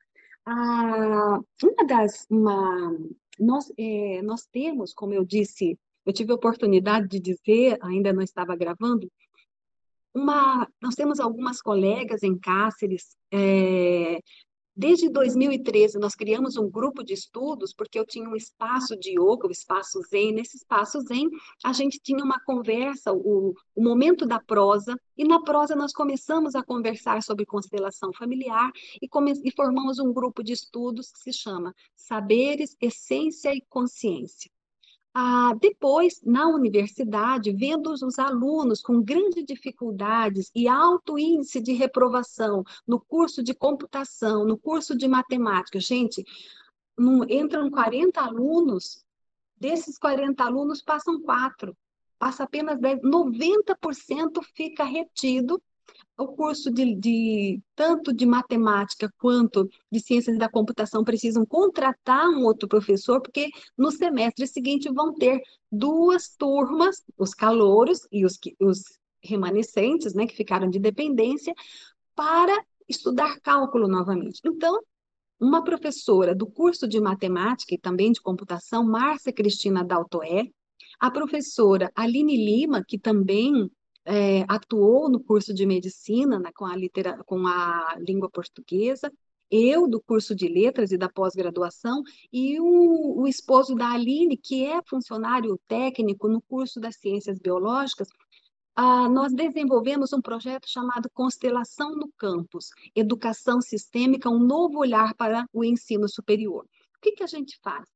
Ah, 0.45 1.41
uma 1.63 1.87
das. 1.87 2.27
Uma, 2.29 2.99
nós, 3.39 3.73
é, 3.79 4.21
nós 4.23 4.47
temos, 4.47 4.93
como 4.93 5.15
eu 5.15 5.25
disse, 5.25 5.79
eu 6.05 6.13
tive 6.13 6.33
a 6.33 6.37
oportunidade 6.37 7.09
de 7.09 7.21
dizer, 7.21 7.79
ainda 7.83 8.13
não 8.13 8.23
estava 8.23 8.57
gravando, 8.57 9.11
uma, 10.15 10.67
nós 10.81 10.95
temos 10.95 11.21
algumas 11.21 11.61
colegas 11.63 12.23
em 12.23 12.37
Cáceres 12.39 13.17
é, 13.33 14.21
Desde 14.81 15.09
2013, 15.09 15.99
nós 15.99 16.15
criamos 16.15 16.57
um 16.57 16.71
grupo 16.71 17.03
de 17.03 17.13
estudos, 17.13 17.75
porque 17.75 17.99
eu 17.99 18.07
tinha 18.07 18.29
um 18.29 18.37
espaço 18.37 18.97
de 18.97 19.11
yoga, 19.19 19.49
o 19.49 19.51
espaço 19.51 20.01
Zen. 20.09 20.31
Nesse 20.31 20.57
espaço 20.57 21.01
Zen, 21.01 21.29
a 21.65 21.73
gente 21.73 21.99
tinha 21.99 22.25
uma 22.25 22.39
conversa, 22.39 23.13
o, 23.13 23.57
o 23.75 23.83
momento 23.83 24.25
da 24.25 24.39
prosa, 24.39 24.97
e 25.17 25.25
na 25.25 25.43
prosa 25.43 25.75
nós 25.75 25.93
começamos 25.93 26.55
a 26.55 26.63
conversar 26.63 27.25
sobre 27.25 27.45
constelação 27.45 28.13
familiar 28.13 28.71
e, 29.03 29.09
come, 29.09 29.33
e 29.45 29.51
formamos 29.51 29.99
um 29.99 30.13
grupo 30.13 30.45
de 30.45 30.53
estudos 30.53 31.11
que 31.11 31.19
se 31.19 31.33
chama 31.33 31.75
Saberes, 31.97 32.77
Essência 32.81 33.53
e 33.53 33.61
Consciência. 33.69 34.49
Ah, 35.21 35.53
depois, 35.61 36.23
na 36.23 36.47
universidade, 36.47 37.51
vendo 37.51 37.91
os 37.91 38.19
alunos 38.21 38.81
com 38.81 39.03
grandes 39.03 39.45
dificuldades 39.45 40.49
e 40.55 40.69
alto 40.69 41.19
índice 41.19 41.61
de 41.61 41.73
reprovação 41.73 42.63
no 42.87 43.01
curso 43.01 43.43
de 43.43 43.53
computação, 43.53 44.45
no 44.45 44.57
curso 44.57 44.97
de 44.97 45.09
matemática, 45.09 45.81
gente, 45.81 46.25
entram 47.29 47.69
40 47.69 48.21
alunos, 48.21 49.05
desses 49.57 49.99
40 49.99 50.45
alunos 50.45 50.81
passam 50.83 51.21
quatro, 51.21 51.77
passa 52.17 52.45
apenas 52.45 52.79
10, 52.79 53.01
90% 53.01 54.41
fica 54.55 54.85
retido 54.85 55.61
o 56.19 56.27
curso 56.27 56.69
de, 56.69 56.97
de, 56.97 57.63
tanto 57.77 58.13
de 58.13 58.27
matemática 58.27 59.09
quanto 59.19 59.71
de 59.91 60.01
ciências 60.01 60.37
da 60.37 60.49
computação 60.49 61.05
precisam 61.05 61.47
contratar 61.47 62.29
um 62.29 62.45
outro 62.45 62.69
professor, 62.69 63.21
porque 63.23 63.51
no 63.77 63.93
semestre 63.93 64.45
seguinte 64.49 64.93
vão 64.93 65.15
ter 65.15 65.41
duas 65.71 66.35
turmas, 66.37 67.05
os 67.17 67.33
calouros 67.33 68.01
e 68.11 68.25
os, 68.25 68.37
os 68.61 68.83
remanescentes, 69.23 70.13
né, 70.13 70.27
que 70.27 70.35
ficaram 70.35 70.69
de 70.69 70.81
dependência, 70.81 71.55
para 72.17 72.65
estudar 72.89 73.39
cálculo 73.41 73.87
novamente. 73.87 74.41
Então, 74.45 74.83
uma 75.39 75.63
professora 75.63 76.35
do 76.35 76.49
curso 76.49 76.89
de 76.89 77.01
matemática 77.01 77.77
e 77.77 77.79
também 77.79 78.11
de 78.11 78.21
computação, 78.21 78.83
Márcia 78.83 79.33
Cristina 79.33 79.85
Daltoé, 79.85 80.51
a 80.99 81.13
professora 81.13 81.93
Aline 81.95 82.37
Lima, 82.37 82.83
que 82.85 82.99
também 82.99 83.71
é, 84.09 84.47
atuou 84.49 85.11
no 85.11 85.21
curso 85.21 85.53
de 85.53 85.67
medicina 85.67 86.39
né, 86.39 86.51
com, 86.57 86.65
a 86.65 86.75
litera, 86.75 87.23
com 87.25 87.47
a 87.47 87.95
língua 87.99 88.31
portuguesa, 88.31 89.13
eu 89.51 89.87
do 89.87 90.01
curso 90.01 90.35
de 90.35 90.49
letras 90.49 90.93
e 90.93 90.97
da 90.97 91.11
pós-graduação, 91.11 92.03
e 92.33 92.59
o, 92.59 93.21
o, 93.21 93.29
esposo 93.29 93.75
da 93.75 93.91
Aline, 93.91 94.37
que 94.37 94.65
é 94.65 94.81
funcionário 94.83 95.61
técnico 95.69 96.27
no 96.27 96.41
curso 96.41 96.81
das 96.81 96.97
ciências 96.97 97.39
biológicas, 97.39 98.09
ah, 98.75 99.09
nós 99.09 99.35
desenvolvemos 99.35 100.13
um 100.13 100.23
projeto 100.23 100.69
chamado 100.69 101.11
Constelação 101.13 101.95
no 101.95 102.11
Campus, 102.17 102.71
Educação 102.95 103.61
Sistêmica, 103.61 104.31
um 104.31 104.39
novo 104.39 104.79
olhar 104.79 105.15
para 105.15 105.47
o 105.53 105.65
ensino 105.65 106.09
superior. 106.09 106.65
O 106.97 107.01
que, 107.01 107.13
que 107.13 107.23
a 107.23 107.27
gente 107.27 107.59
faz? 107.63 107.87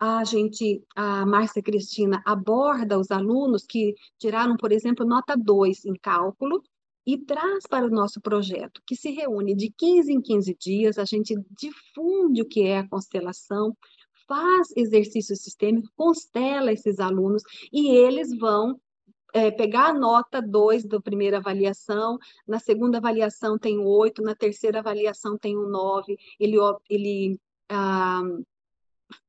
A 0.00 0.24
gente, 0.24 0.82
a 0.96 1.26
Márcia 1.26 1.62
Cristina 1.62 2.22
aborda 2.24 2.98
os 2.98 3.10
alunos 3.10 3.66
que 3.66 3.94
tiraram, 4.18 4.56
por 4.56 4.72
exemplo, 4.72 5.04
nota 5.04 5.36
2 5.36 5.84
em 5.84 5.92
cálculo 5.92 6.62
e 7.06 7.18
traz 7.18 7.66
para 7.68 7.84
o 7.84 7.90
nosso 7.90 8.18
projeto, 8.18 8.80
que 8.86 8.96
se 8.96 9.10
reúne 9.10 9.54
de 9.54 9.70
15 9.70 10.10
em 10.10 10.20
15 10.22 10.56
dias, 10.58 10.98
a 10.98 11.04
gente 11.04 11.34
difunde 11.50 12.40
o 12.40 12.48
que 12.48 12.62
é 12.62 12.78
a 12.78 12.88
constelação, 12.88 13.76
faz 14.26 14.68
exercício 14.74 15.36
sistêmico, 15.36 15.88
constela 15.94 16.72
esses 16.72 16.98
alunos 16.98 17.42
e 17.70 17.88
eles 17.90 18.34
vão 18.38 18.80
é, 19.34 19.50
pegar 19.50 19.90
a 19.90 19.92
nota 19.92 20.40
2 20.40 20.86
da 20.86 20.98
primeira 20.98 21.38
avaliação, 21.38 22.18
na 22.48 22.58
segunda 22.58 22.98
avaliação 22.98 23.58
tem 23.58 23.78
8, 23.78 24.22
na 24.22 24.34
terceira 24.34 24.78
avaliação 24.78 25.36
tem 25.36 25.58
um 25.58 25.68
9, 25.68 26.16
ele, 26.38 26.56
ele 26.88 27.38
ah, 27.68 28.22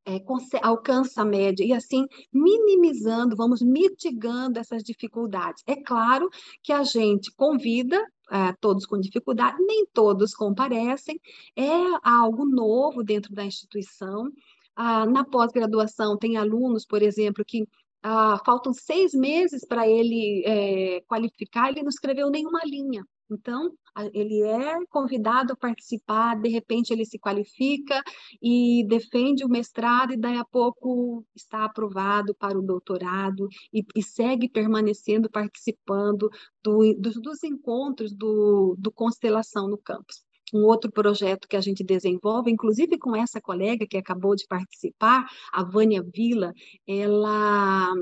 é, 0.06 0.20
alcança 0.62 1.22
a 1.22 1.26
média, 1.26 1.64
e 1.64 1.74
assim 1.74 2.06
minimizando, 2.34 3.36
vamos 3.36 3.62
mitigando 3.62 4.60
essas 4.60 4.84
dificuldades. 4.84 5.64
É 5.68 5.76
claro 5.76 6.30
que 6.64 6.74
a 6.74 6.84
gente 6.84 7.32
convida 7.36 8.02
é, 8.32 8.54
todos 8.60 8.86
com 8.86 9.00
dificuldade, 9.00 9.58
nem 9.60 9.86
todos 9.94 10.34
comparecem, 10.34 11.20
é 11.56 11.70
algo 12.04 12.46
novo 12.46 13.04
dentro 13.04 13.34
da 13.34 13.46
instituição. 13.46 14.32
Ah, 14.76 15.06
na 15.06 15.26
pós-graduação, 15.26 16.18
tem 16.18 16.38
alunos, 16.38 16.86
por 16.86 17.02
exemplo, 17.02 17.44
que 17.46 17.68
ah, 18.02 18.40
faltam 18.46 18.74
seis 18.74 19.14
meses 19.14 19.66
para 19.68 19.88
ele 19.88 20.44
é, 20.46 21.02
qualificar, 21.02 21.70
ele 21.70 21.84
não 21.84 21.90
escreveu 21.90 22.30
nenhuma 22.30 22.62
linha. 22.66 23.06
Então, 23.32 23.72
ele 24.14 24.42
é 24.42 24.86
convidado 24.90 25.54
a 25.54 25.56
participar, 25.56 26.36
de 26.40 26.50
repente 26.50 26.92
ele 26.92 27.06
se 27.06 27.18
qualifica 27.18 28.02
e 28.42 28.86
defende 28.88 29.46
o 29.46 29.50
mestrado, 29.50 30.14
e 30.14 30.18
daí 30.18 30.38
a 30.38 30.46
pouco 30.46 31.26
está 31.36 31.64
aprovado 31.66 32.36
para 32.36 32.58
o 32.60 32.62
doutorado 32.62 33.48
e, 33.74 33.84
e 33.96 34.04
segue 34.04 34.50
permanecendo, 34.50 35.30
participando 35.30 36.30
do, 36.64 36.94
do, 37.00 37.22
dos 37.22 37.44
encontros 37.44 38.14
do, 38.14 38.76
do 38.78 38.92
Constelação 38.92 39.68
no 39.68 39.78
campus. 39.78 40.24
Um 40.54 40.66
outro 40.66 40.92
projeto 40.92 41.48
que 41.48 41.56
a 41.56 41.62
gente 41.62 41.84
desenvolve, 41.84 42.52
inclusive 42.52 42.98
com 42.98 43.16
essa 43.16 43.40
colega 43.40 43.88
que 43.88 43.98
acabou 43.98 44.36
de 44.36 44.46
participar, 44.48 45.26
a 45.54 45.64
Vânia 45.64 46.04
Vila, 46.04 46.52
ela 46.86 47.94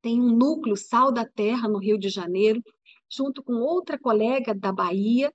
tem 0.00 0.20
um 0.20 0.36
núcleo 0.36 0.76
Sal 0.76 1.10
da 1.10 1.24
Terra 1.26 1.66
no 1.66 1.78
Rio 1.78 1.98
de 1.98 2.10
Janeiro, 2.10 2.62
junto 3.10 3.42
com 3.42 3.54
outra 3.54 3.98
colega 3.98 4.54
da 4.54 4.72
Bahia, 4.72 5.32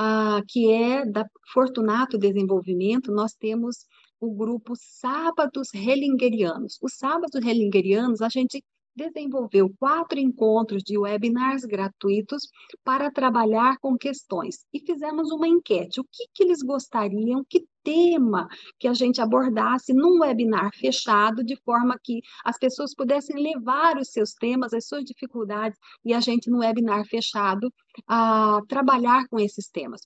uh, 0.00 0.44
que 0.48 0.70
é 0.70 1.04
da 1.04 1.26
Fortunato 1.52 2.18
Desenvolvimento, 2.18 3.12
nós 3.12 3.34
temos 3.34 3.86
o 4.20 4.34
grupo 4.34 4.74
Sábados 4.76 5.72
Hellingerianos. 5.72 6.78
Os 6.82 6.94
Sábados 6.94 7.42
Hellingerianos, 7.44 8.20
a 8.20 8.28
gente 8.28 8.62
desenvolveu 9.00 9.72
quatro 9.78 10.18
encontros 10.18 10.82
de 10.82 10.98
webinars 10.98 11.64
gratuitos 11.64 12.42
para 12.84 13.10
trabalhar 13.10 13.78
com 13.78 13.96
questões 13.96 14.66
e 14.72 14.80
fizemos 14.80 15.30
uma 15.30 15.48
enquete. 15.48 16.00
O 16.00 16.04
que, 16.04 16.26
que 16.34 16.42
eles 16.44 16.62
gostariam, 16.62 17.44
que 17.48 17.64
tema 17.82 18.46
que 18.78 18.86
a 18.86 18.92
gente 18.92 19.20
abordasse 19.20 19.94
num 19.94 20.20
webinar 20.20 20.70
fechado, 20.74 21.42
de 21.42 21.56
forma 21.56 21.98
que 22.02 22.20
as 22.44 22.58
pessoas 22.58 22.94
pudessem 22.94 23.42
levar 23.42 23.96
os 23.96 24.08
seus 24.12 24.34
temas, 24.34 24.74
as 24.74 24.86
suas 24.86 25.04
dificuldades, 25.04 25.78
e 26.04 26.12
a 26.12 26.20
gente, 26.20 26.50
no 26.50 26.58
webinar 26.58 27.06
fechado, 27.06 27.72
a 28.06 28.60
trabalhar 28.68 29.26
com 29.28 29.40
esses 29.40 29.68
temas. 29.68 30.00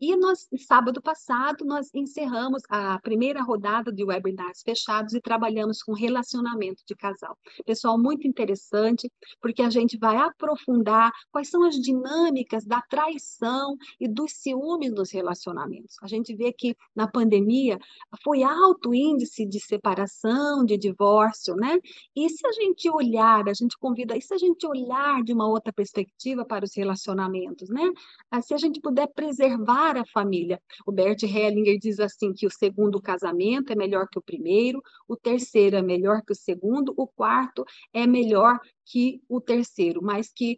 E 0.00 0.16
nós, 0.16 0.48
sábado 0.66 1.02
passado, 1.02 1.62
nós 1.62 1.90
encerramos 1.92 2.62
a 2.70 2.98
primeira 3.00 3.42
rodada 3.42 3.92
de 3.92 4.02
webinars 4.02 4.62
fechados 4.62 5.12
e 5.12 5.20
trabalhamos 5.20 5.82
com 5.82 5.92
relacionamento 5.92 6.82
de 6.86 6.96
casal. 6.96 7.36
Pessoal, 7.66 7.98
muito 7.98 8.26
interessante, 8.26 9.12
porque 9.42 9.60
a 9.60 9.68
gente 9.68 9.98
vai 9.98 10.16
aprofundar 10.16 11.12
quais 11.30 11.50
são 11.50 11.64
as 11.64 11.74
dinâmicas 11.74 12.64
da 12.64 12.80
traição 12.88 13.76
e 14.00 14.08
dos 14.08 14.32
ciúmes 14.32 14.90
nos 14.90 15.10
relacionamentos. 15.10 15.96
A 16.02 16.06
gente 16.06 16.34
vê 16.34 16.50
que 16.50 16.74
na 16.96 17.06
pandemia 17.06 17.78
foi 18.24 18.42
alto 18.42 18.94
índice 18.94 19.44
de 19.44 19.60
separação, 19.60 20.64
de 20.64 20.78
divórcio, 20.78 21.54
né? 21.54 21.78
E 22.16 22.26
se 22.30 22.46
a 22.46 22.52
gente 22.52 22.88
olhar, 22.88 23.46
a 23.46 23.52
gente 23.52 23.76
convida, 23.76 24.16
e 24.16 24.22
se 24.22 24.32
a 24.32 24.38
gente 24.38 24.66
olhar 24.66 25.22
de 25.22 25.34
uma 25.34 25.46
outra 25.46 25.72
perspectiva 25.74 26.42
para 26.42 26.64
os 26.64 26.74
relacionamentos, 26.74 27.68
né? 27.68 27.86
Ah, 28.30 28.40
se 28.40 28.54
a 28.54 28.56
gente 28.56 28.80
puder 28.80 29.06
preservar 29.08 29.89
a 29.96 30.04
família. 30.06 30.60
O 30.86 30.92
Bert 30.92 31.22
Hellinger 31.22 31.78
diz 31.78 31.98
assim 32.00 32.32
que 32.32 32.46
o 32.46 32.50
segundo 32.50 33.00
casamento 33.00 33.72
é 33.72 33.76
melhor 33.76 34.08
que 34.08 34.18
o 34.18 34.22
primeiro, 34.22 34.82
o 35.08 35.16
terceiro 35.16 35.76
é 35.76 35.82
melhor 35.82 36.22
que 36.22 36.32
o 36.32 36.36
segundo, 36.36 36.94
o 36.96 37.06
quarto 37.06 37.64
é 37.92 38.06
melhor 38.06 38.58
que 38.84 39.20
o 39.28 39.40
terceiro, 39.40 40.00
mas 40.02 40.32
que 40.32 40.56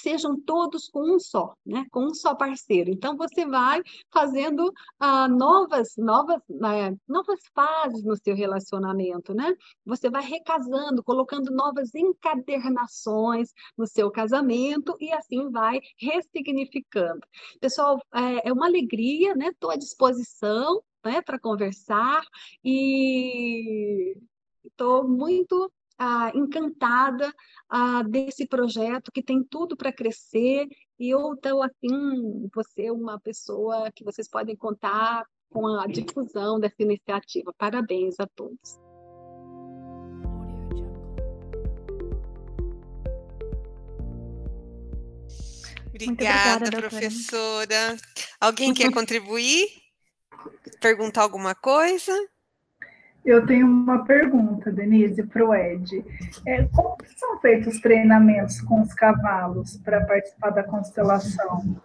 sejam 0.00 0.38
todos 0.40 0.88
com 0.88 1.14
um 1.14 1.18
só, 1.18 1.54
né? 1.64 1.84
Com 1.90 2.06
um 2.06 2.14
só 2.14 2.34
parceiro. 2.34 2.90
Então 2.90 3.16
você 3.16 3.44
vai 3.46 3.82
fazendo 4.12 4.72
ah, 4.98 5.28
novas, 5.28 5.94
novas, 5.96 6.40
né? 6.48 6.96
novas 7.06 7.40
fases 7.54 8.04
no 8.04 8.16
seu 8.16 8.34
relacionamento, 8.34 9.34
né? 9.34 9.54
Você 9.84 10.08
vai 10.08 10.22
recasando, 10.22 11.02
colocando 11.02 11.50
novas 11.50 11.94
encadernações 11.94 13.50
no 13.76 13.86
seu 13.86 14.10
casamento 14.10 14.96
e 15.00 15.12
assim 15.12 15.50
vai 15.50 15.80
ressignificando. 15.98 17.20
Pessoal, 17.60 17.98
é, 18.14 18.48
é 18.48 18.52
uma 18.52 18.66
alegria, 18.66 19.34
né? 19.34 19.48
Estou 19.48 19.70
à 19.70 19.76
disposição, 19.76 20.82
né? 21.04 21.20
Para 21.22 21.38
conversar 21.38 22.22
e 22.64 24.16
estou 24.64 25.08
muito 25.08 25.70
ah, 25.98 26.30
encantada 26.34 27.32
ah, 27.68 28.02
desse 28.02 28.46
projeto 28.46 29.10
que 29.12 29.22
tem 29.22 29.42
tudo 29.42 29.76
para 29.76 29.92
crescer 29.92 30.66
e 30.98 31.10
eu 31.10 31.34
estou 31.34 31.62
assim, 31.62 32.48
você 32.54 32.86
é 32.86 32.92
uma 32.92 33.18
pessoa 33.20 33.90
que 33.92 34.04
vocês 34.04 34.28
podem 34.28 34.56
contar 34.56 35.24
com 35.50 35.66
a 35.66 35.86
difusão 35.86 36.60
dessa 36.60 36.76
iniciativa. 36.80 37.52
Parabéns 37.56 38.16
a 38.20 38.26
todos. 38.26 38.78
Obrigada, 45.88 46.66
obrigada 46.66 46.88
professora. 46.88 47.96
Alguém 48.40 48.72
quer 48.72 48.92
contribuir? 48.92 49.66
Perguntar 50.80 51.22
alguma 51.22 51.56
coisa? 51.56 52.12
Eu 53.28 53.44
tenho 53.46 53.66
uma 53.66 54.06
pergunta, 54.06 54.72
Denise, 54.72 55.22
para 55.22 55.44
o 55.46 55.54
Ed. 55.54 56.02
É, 56.46 56.64
como 56.64 56.96
são 57.14 57.38
feitos 57.40 57.74
os 57.74 57.80
treinamentos 57.82 58.58
com 58.62 58.80
os 58.80 58.94
cavalos 58.94 59.76
para 59.84 60.02
participar 60.06 60.48
da 60.48 60.62
constelação? 60.62 61.78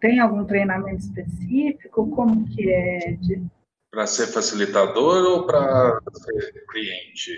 Tem 0.00 0.20
algum 0.20 0.44
treinamento 0.44 1.00
específico? 1.00 2.08
Como 2.10 2.48
que 2.48 2.70
é, 2.70 3.10
Ed? 3.10 3.44
Para 3.90 4.06
ser 4.06 4.28
facilitador 4.28 5.24
ou 5.24 5.46
para 5.46 6.00
ser 6.12 6.64
cliente? 6.70 7.32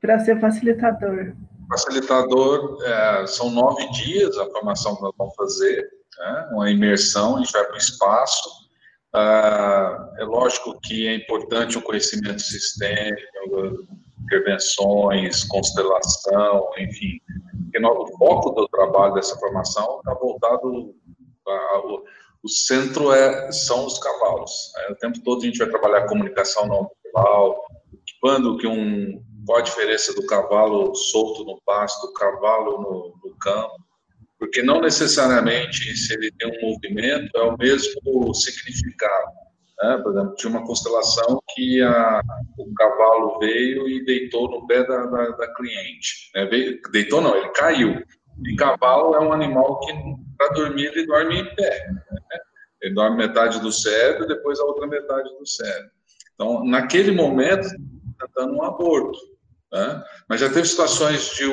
Para 0.00 0.20
ser 0.20 0.38
facilitador. 0.38 1.34
Facilitador, 1.68 2.78
é, 2.84 3.26
são 3.26 3.50
nove 3.50 3.90
dias 3.90 4.38
a 4.38 4.46
formação 4.50 4.94
que 4.94 5.02
nós 5.02 5.14
vamos 5.18 5.34
fazer, 5.34 5.82
né? 6.16 6.48
uma 6.52 6.70
imersão, 6.70 7.34
a 7.34 7.38
gente 7.40 7.52
vai 7.52 7.64
para 7.64 7.74
o 7.74 7.78
espaço, 7.78 8.61
é 9.14 10.24
lógico 10.24 10.78
que 10.82 11.06
é 11.06 11.16
importante 11.16 11.76
o 11.76 11.82
conhecimento 11.82 12.40
sistêmico, 12.40 13.86
intervenções, 14.24 15.44
constelação, 15.44 16.70
enfim. 16.78 17.20
O 17.74 18.18
foco 18.18 18.50
do 18.50 18.68
trabalho 18.68 19.14
dessa 19.14 19.36
formação 19.38 19.98
está 19.98 20.14
voltado 20.14 20.94
ao 21.46 22.02
o 22.42 22.48
centro 22.48 23.12
é, 23.12 23.52
são 23.52 23.86
os 23.86 23.98
cavalos. 23.98 24.72
É, 24.78 24.92
o 24.92 24.96
tempo 24.96 25.22
todo 25.22 25.42
a 25.42 25.46
gente 25.46 25.58
vai 25.58 25.68
trabalhar 25.68 26.08
comunicação 26.08 26.66
não 26.66 26.90
verbal, 27.04 27.64
quando 28.20 28.56
que 28.58 28.66
um 28.66 29.22
qual 29.46 29.58
a 29.58 29.62
diferença 29.62 30.14
do 30.14 30.26
cavalo 30.26 30.94
solto 30.94 31.44
no 31.44 31.60
pasto, 31.62 32.06
do 32.06 32.12
cavalo 32.12 32.80
no, 32.80 33.28
no 33.28 33.36
campo, 33.38 33.74
porque 34.42 34.60
não 34.60 34.80
necessariamente 34.80 35.96
se 35.96 36.14
ele 36.14 36.32
tem 36.32 36.48
um 36.48 36.70
movimento 36.72 37.30
é 37.36 37.42
o 37.42 37.56
mesmo 37.56 38.34
significado. 38.34 39.30
Né? 39.80 40.00
Por 40.02 40.10
exemplo, 40.10 40.34
tinha 40.34 40.50
uma 40.50 40.66
constelação 40.66 41.40
que 41.54 41.80
a, 41.80 42.20
o 42.58 42.74
cavalo 42.74 43.38
veio 43.38 43.88
e 43.88 44.04
deitou 44.04 44.50
no 44.50 44.66
pé 44.66 44.84
da, 44.84 45.06
da, 45.06 45.28
da 45.28 45.54
cliente. 45.54 46.28
Né? 46.34 46.50
Deitou 46.90 47.20
não, 47.20 47.36
ele 47.36 47.50
caiu. 47.50 48.02
E 48.44 48.56
cavalo 48.56 49.14
é 49.14 49.20
um 49.20 49.32
animal 49.32 49.78
que, 49.78 49.92
para 50.36 50.48
dormir, 50.54 50.86
ele 50.86 51.06
dorme 51.06 51.38
em 51.38 51.54
pé. 51.54 51.86
Né? 51.92 52.38
Ele 52.82 52.94
dorme 52.94 53.18
metade 53.18 53.60
do 53.60 53.70
cérebro 53.70 54.26
depois 54.26 54.58
a 54.58 54.64
outra 54.64 54.88
metade 54.88 55.30
do 55.38 55.46
cérebro. 55.46 55.92
Então, 56.34 56.64
naquele 56.64 57.12
momento, 57.12 57.66
está 57.66 58.26
dando 58.34 58.56
um 58.56 58.64
aborto. 58.64 59.20
Né? 59.72 60.04
Mas 60.28 60.40
já 60.40 60.48
teve 60.50 60.68
situações 60.68 61.30
de 61.30 61.50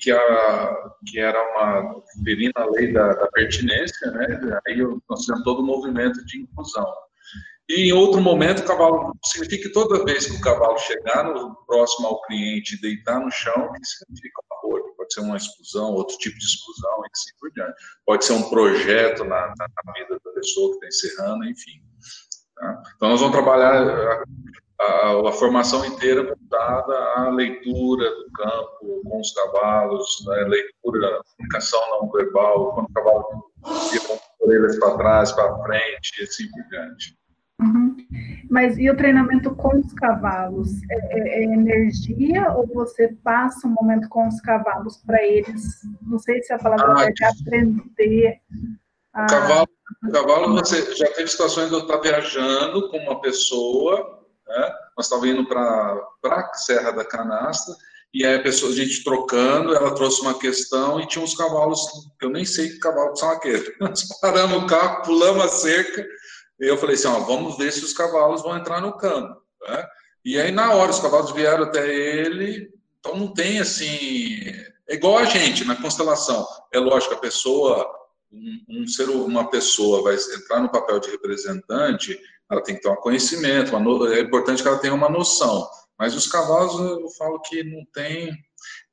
que, 0.00 0.10
a, 0.10 0.76
que 1.06 1.20
era 1.20 1.38
uma 1.52 2.02
ferindo 2.24 2.54
a 2.56 2.64
lei 2.64 2.90
da, 2.90 3.12
da 3.12 3.26
pertinência, 3.28 4.10
né? 4.12 4.60
aí 4.66 4.78
nós 4.78 5.20
fizemos 5.20 5.44
todo 5.44 5.60
o 5.60 5.66
movimento 5.66 6.24
de 6.24 6.40
inclusão. 6.40 6.86
E 7.68 7.88
em 7.88 7.92
outro 7.92 8.20
momento, 8.20 8.62
o 8.62 8.66
cavalo 8.66 9.16
significa 9.26 9.68
que 9.68 9.72
toda 9.72 10.04
vez 10.04 10.26
que 10.26 10.36
o 10.36 10.40
cavalo 10.40 10.76
chegar 10.78 11.22
no, 11.22 11.54
próximo 11.66 12.08
ao 12.08 12.20
cliente 12.22 12.80
deitar 12.80 13.20
no 13.20 13.30
chão, 13.30 13.72
que 13.72 13.86
significa 13.86 14.40
um 14.40 14.56
aborto, 14.58 14.96
pode 14.96 15.14
ser 15.14 15.20
uma 15.20 15.36
exclusão, 15.36 15.92
outro 15.92 16.16
tipo 16.18 16.36
de 16.36 16.44
exclusão, 16.44 16.90
e 17.04 17.08
assim 17.12 17.30
por 17.38 17.52
diante. 17.52 17.74
Pode 18.04 18.24
ser 18.24 18.32
um 18.32 18.48
projeto 18.50 19.22
na, 19.22 19.54
na 19.56 19.92
vida 19.92 20.18
da 20.24 20.32
pessoa 20.32 20.70
que 20.70 20.86
está 20.86 20.88
encerrando, 20.88 21.44
enfim. 21.44 21.80
Tá? 22.56 22.82
Então, 22.96 23.08
nós 23.10 23.20
vamos 23.20 23.36
trabalhar 23.36 24.24
a, 24.80 25.28
a, 25.28 25.32
formação 25.32 25.84
inteira 25.84 26.22
voltada 26.22 26.94
à 27.16 27.28
leitura 27.28 28.08
do 28.10 28.30
campo 28.32 29.02
com 29.04 29.20
os 29.20 29.32
cavalos, 29.32 30.24
né, 30.26 30.44
leitura, 30.44 31.20
comunicação 31.36 31.80
não 31.90 32.10
verbal, 32.10 32.72
quando 32.74 32.86
o 32.88 32.92
cavalo 32.92 33.24
vira 33.90 34.04
com 34.06 34.46
orelhas 34.46 34.78
para 34.78 34.96
trás, 34.96 35.32
para 35.32 35.62
frente, 35.62 36.20
e 36.20 36.24
assim 36.24 36.50
por 36.50 36.62
diante. 36.70 37.20
Uhum. 37.60 37.94
Mas 38.50 38.78
e 38.78 38.88
o 38.88 38.96
treinamento 38.96 39.54
com 39.54 39.78
os 39.78 39.92
cavalos? 39.92 40.70
É, 40.90 40.94
é, 40.94 41.40
é, 41.40 41.44
energia 41.44 42.50
ou 42.52 42.66
você 42.66 43.08
passa 43.22 43.68
um 43.68 43.74
momento 43.78 44.08
com 44.08 44.26
os 44.26 44.40
cavalos 44.40 44.96
para 45.04 45.22
eles? 45.22 45.62
Não 46.00 46.18
sei 46.18 46.42
se 46.42 46.54
a 46.54 46.58
palavra 46.58 46.94
ah, 46.96 47.04
é 47.04 47.26
aprender. 47.26 48.40
A... 49.12 49.24
O 49.24 49.26
cavalo, 49.26 49.68
o 50.08 50.10
cavalo, 50.10 50.54
você 50.54 50.96
já 50.96 51.06
teve 51.12 51.28
situações 51.28 51.68
de 51.68 51.74
eu 51.74 51.80
estar 51.80 51.98
viajando 51.98 52.88
com 52.88 52.96
uma 52.96 53.20
pessoa 53.20 54.19
né? 54.50 54.74
Nós 54.96 55.06
estávamos 55.06 55.30
indo 55.30 55.46
para 55.46 56.02
a 56.24 56.54
Serra 56.54 56.90
da 56.90 57.04
Canastra, 57.04 57.74
e 58.12 58.26
aí 58.26 58.34
a 58.34 58.42
pessoa, 58.42 58.72
a 58.72 58.74
gente 58.74 59.04
trocando, 59.04 59.72
ela 59.72 59.94
trouxe 59.94 60.20
uma 60.20 60.36
questão 60.36 61.00
e 61.00 61.06
tinha 61.06 61.24
uns 61.24 61.36
cavalos, 61.36 61.80
eu 62.20 62.28
nem 62.28 62.44
sei 62.44 62.70
que 62.70 62.80
cavalos 62.80 63.20
são 63.20 63.30
aqueles. 63.30 63.72
Nós 63.78 64.02
paramos 64.20 64.62
o 64.62 64.66
carro, 64.66 65.02
pulamos 65.04 65.44
a 65.44 65.48
cerca, 65.48 66.04
e 66.60 66.66
eu 66.66 66.76
falei 66.76 66.96
assim, 66.96 67.06
ó, 67.06 67.20
vamos 67.20 67.56
ver 67.56 67.72
se 67.72 67.84
os 67.84 67.92
cavalos 67.92 68.42
vão 68.42 68.56
entrar 68.56 68.80
no 68.80 68.96
campo. 68.96 69.40
Né? 69.62 69.86
E 70.24 70.40
aí, 70.40 70.50
na 70.50 70.72
hora, 70.72 70.90
os 70.90 70.98
cavalos 70.98 71.30
vieram 71.30 71.64
até 71.64 71.88
ele, 71.88 72.68
então 72.98 73.16
não 73.16 73.32
tem 73.32 73.60
assim. 73.60 74.40
É 74.88 74.94
igual 74.94 75.18
a 75.18 75.24
gente 75.24 75.64
na 75.64 75.76
constelação. 75.76 76.46
É 76.72 76.78
lógico, 76.80 77.14
a 77.14 77.18
pessoa, 77.18 77.88
um, 78.32 78.82
um 78.82 78.86
ser, 78.88 79.08
uma 79.08 79.48
pessoa 79.48 80.02
vai 80.02 80.16
entrar 80.16 80.60
no 80.60 80.68
papel 80.68 80.98
de 80.98 81.10
representante, 81.10 82.20
ela 82.50 82.62
tem 82.62 82.74
que 82.74 82.82
ter 82.82 82.88
um 82.88 82.96
conhecimento, 82.96 83.76
uma, 83.76 84.14
é 84.14 84.20
importante 84.20 84.62
que 84.62 84.68
ela 84.68 84.78
tenha 84.78 84.94
uma 84.94 85.08
noção. 85.08 85.68
Mas 85.98 86.14
os 86.14 86.26
cavalos, 86.26 86.80
eu 86.80 87.08
falo 87.10 87.40
que 87.40 87.62
não 87.62 87.84
tem. 87.92 88.32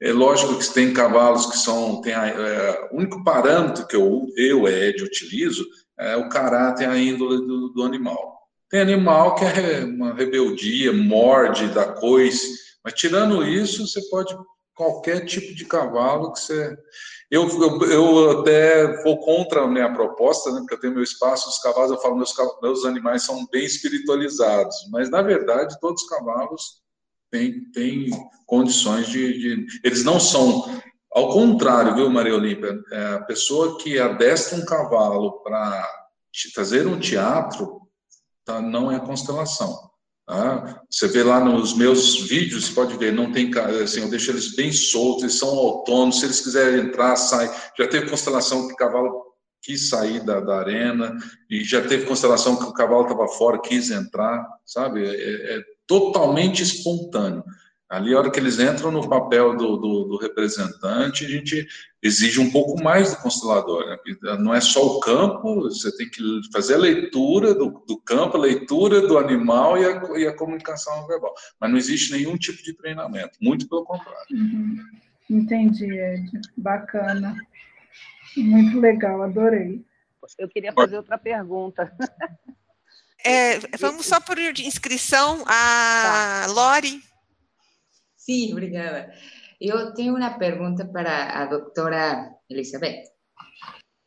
É 0.01 0.11
lógico 0.11 0.57
que 0.57 0.73
tem 0.73 0.93
cavalos 0.93 1.45
que 1.45 1.57
são. 1.57 2.01
É, 2.05 2.89
o 2.91 2.97
único 2.97 3.23
parâmetro 3.23 3.88
que 3.88 3.95
eu, 3.95 4.27
eu 4.35 4.67
Ed, 4.67 5.01
utilizo 5.03 5.65
é 5.97 6.15
o 6.17 6.29
caráter, 6.29 6.88
a 6.88 6.97
índole 6.97 7.38
do, 7.47 7.69
do 7.69 7.84
animal. 7.84 8.38
Tem 8.69 8.81
animal 8.81 9.35
que 9.35 9.45
é 9.45 9.85
uma 9.85 10.13
rebeldia, 10.13 10.91
morde, 10.91 11.69
dá 11.69 11.93
coice, 11.93 12.59
mas 12.84 12.93
tirando 12.93 13.43
isso, 13.43 13.88
você 13.88 14.01
pode. 14.09 14.35
Qualquer 14.75 15.25
tipo 15.25 15.55
de 15.55 15.65
cavalo 15.65 16.31
que 16.34 16.39
você 16.39 16.77
eu, 17.29 17.47
eu, 17.49 17.81
eu, 17.91 18.39
até 18.39 19.03
vou 19.03 19.19
contra 19.19 19.63
a 19.63 19.67
minha 19.67 19.93
proposta, 19.93 20.51
né, 20.51 20.59
porque 20.59 20.75
eu 20.75 20.79
tenho 20.79 20.93
meu 20.93 21.03
espaço, 21.03 21.49
os 21.49 21.59
cavalos, 21.59 21.91
eu 21.91 22.01
falo, 22.01 22.15
meus, 22.15 22.33
meus 22.61 22.85
animais 22.85 23.23
são 23.23 23.45
bem 23.51 23.65
espiritualizados, 23.65 24.75
mas, 24.91 25.09
na 25.09 25.21
verdade, 25.21 25.77
todos 25.81 26.03
os 26.03 26.09
cavalos 26.09 26.81
têm, 27.29 27.69
têm 27.71 28.09
condições 28.45 29.07
de, 29.07 29.37
de... 29.37 29.81
Eles 29.83 30.03
não 30.03 30.19
são... 30.19 30.65
Ao 31.11 31.29
contrário, 31.29 31.95
viu, 31.95 32.09
Maria 32.09 32.35
Olímpia? 32.35 32.79
É 32.91 33.13
a 33.15 33.21
pessoa 33.21 33.77
que 33.79 33.99
adestra 33.99 34.57
um 34.57 34.65
cavalo 34.65 35.41
para 35.41 35.89
fazer 36.53 36.85
um 36.85 36.99
teatro 36.99 37.81
tá, 38.45 38.61
não 38.61 38.91
é 38.91 38.99
constelação. 38.99 39.86
Ah, 40.29 40.81
você 40.89 41.07
vê 41.07 41.23
lá 41.23 41.39
nos 41.39 41.73
meus 41.73 42.27
vídeos, 42.27 42.65
você 42.65 42.73
pode 42.73 42.97
ver, 42.97 43.13
não 43.13 43.31
tem, 43.31 43.49
assim, 43.81 44.01
eu 44.01 44.09
deixo 44.09 44.29
eles 44.29 44.53
bem 44.55 44.73
soltos, 44.73 45.23
eles 45.23 45.39
são 45.39 45.47
autônomos, 45.47 46.19
se 46.19 46.25
eles 46.25 46.41
quiserem 46.41 46.81
entrar, 46.81 47.15
sai. 47.15 47.49
Já 47.77 47.87
teve 47.87 48.09
constelação 48.09 48.67
que 48.67 48.73
o 48.73 48.77
cavalo 48.77 49.23
quis 49.61 49.87
sair 49.87 50.19
da, 50.19 50.41
da 50.41 50.59
arena, 50.59 51.15
e 51.49 51.63
já 51.63 51.81
teve 51.81 52.05
constelação 52.05 52.57
que 52.57 52.65
o 52.65 52.73
cavalo 52.73 53.03
estava 53.03 53.27
fora, 53.29 53.61
quis 53.61 53.89
entrar, 53.89 54.45
sabe? 54.65 55.05
É, 55.05 55.57
é 55.57 55.61
totalmente 55.87 56.61
espontâneo. 56.61 57.43
Ali, 57.89 58.14
a 58.14 58.18
hora 58.18 58.30
que 58.30 58.38
eles 58.38 58.59
entram 58.59 58.91
no 58.91 59.07
papel 59.07 59.55
do, 59.55 59.77
do, 59.77 60.03
do, 60.03 60.18
representante, 60.18 61.26
a 61.26 61.30
gente 61.30 61.65
exige 62.03 62.38
um 62.38 62.51
pouco 62.51 62.81
mais 62.84 63.11
do 63.11 63.22
constelador. 63.22 63.85
Né? 63.88 63.97
Não 64.39 64.53
é 64.53 64.59
só 64.59 64.85
o 64.85 64.99
campo, 64.99 65.61
você 65.61 65.95
tem 65.95 66.09
que 66.09 66.41
fazer 66.51 66.73
a 66.73 66.80
leitura 66.80 67.53
do, 67.53 67.81
do 67.88 67.97
campo, 68.01 68.35
a 68.35 68.41
leitura 68.41 69.07
do 69.07 69.18
animal 69.18 69.77
e 69.77 69.85
a, 69.85 70.18
e 70.18 70.27
a, 70.27 70.35
comunicação 70.35 71.07
verbal. 71.07 71.34
Mas 71.61 71.72
não 71.72 71.77
existe 71.77 72.11
nenhum 72.11 72.38
tipo 72.38 72.61
de 72.61 72.73
treinamento, 72.73 73.38
muito 73.41 73.69
pelo 73.69 73.85
contrário. 73.85 74.27
Uhum. 74.31 74.84
Entendi, 75.30 75.85
Ed. 75.85 76.30
Bacana. 76.57 77.38
Muito 78.35 78.81
legal, 78.81 79.22
adorei. 79.22 79.81
Eu 80.38 80.49
queria 80.49 80.73
fazer 80.73 80.97
outra 80.97 81.18
pergunta. 81.18 81.89
É, 83.26 83.59
vamos 83.77 84.05
só 84.05 84.19
por 84.22 84.38
inscrição. 84.38 85.43
A 85.47 86.45
tá. 86.45 86.47
Lori 86.47 87.01
Sim, 88.27 88.51
obrigada. 88.51 89.09
Eu 89.59 89.93
tenho 89.93 90.13
uma 90.13 90.37
pergunta 90.37 90.85
para 90.85 91.41
a 91.41 91.45
doutora 91.45 92.29
Elizabeth. 92.49 93.03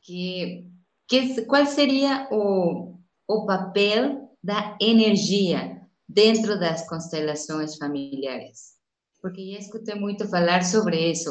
Que, 0.03 0.67
que, 1.09 1.43
qual 1.47 1.65
seria 1.65 2.29
o, 2.31 2.99
o 3.27 3.47
papel 3.47 4.37
da 4.45 4.77
energia 4.79 5.81
dentro 6.07 6.61
das 6.61 6.87
constelações 6.87 7.79
familiares? 7.79 8.75
Porque 9.23 9.53
já 9.53 9.59
escutei 9.59 9.95
muito 9.95 10.29
falar 10.29 10.65
sobre 10.65 11.11
isso. 11.11 11.31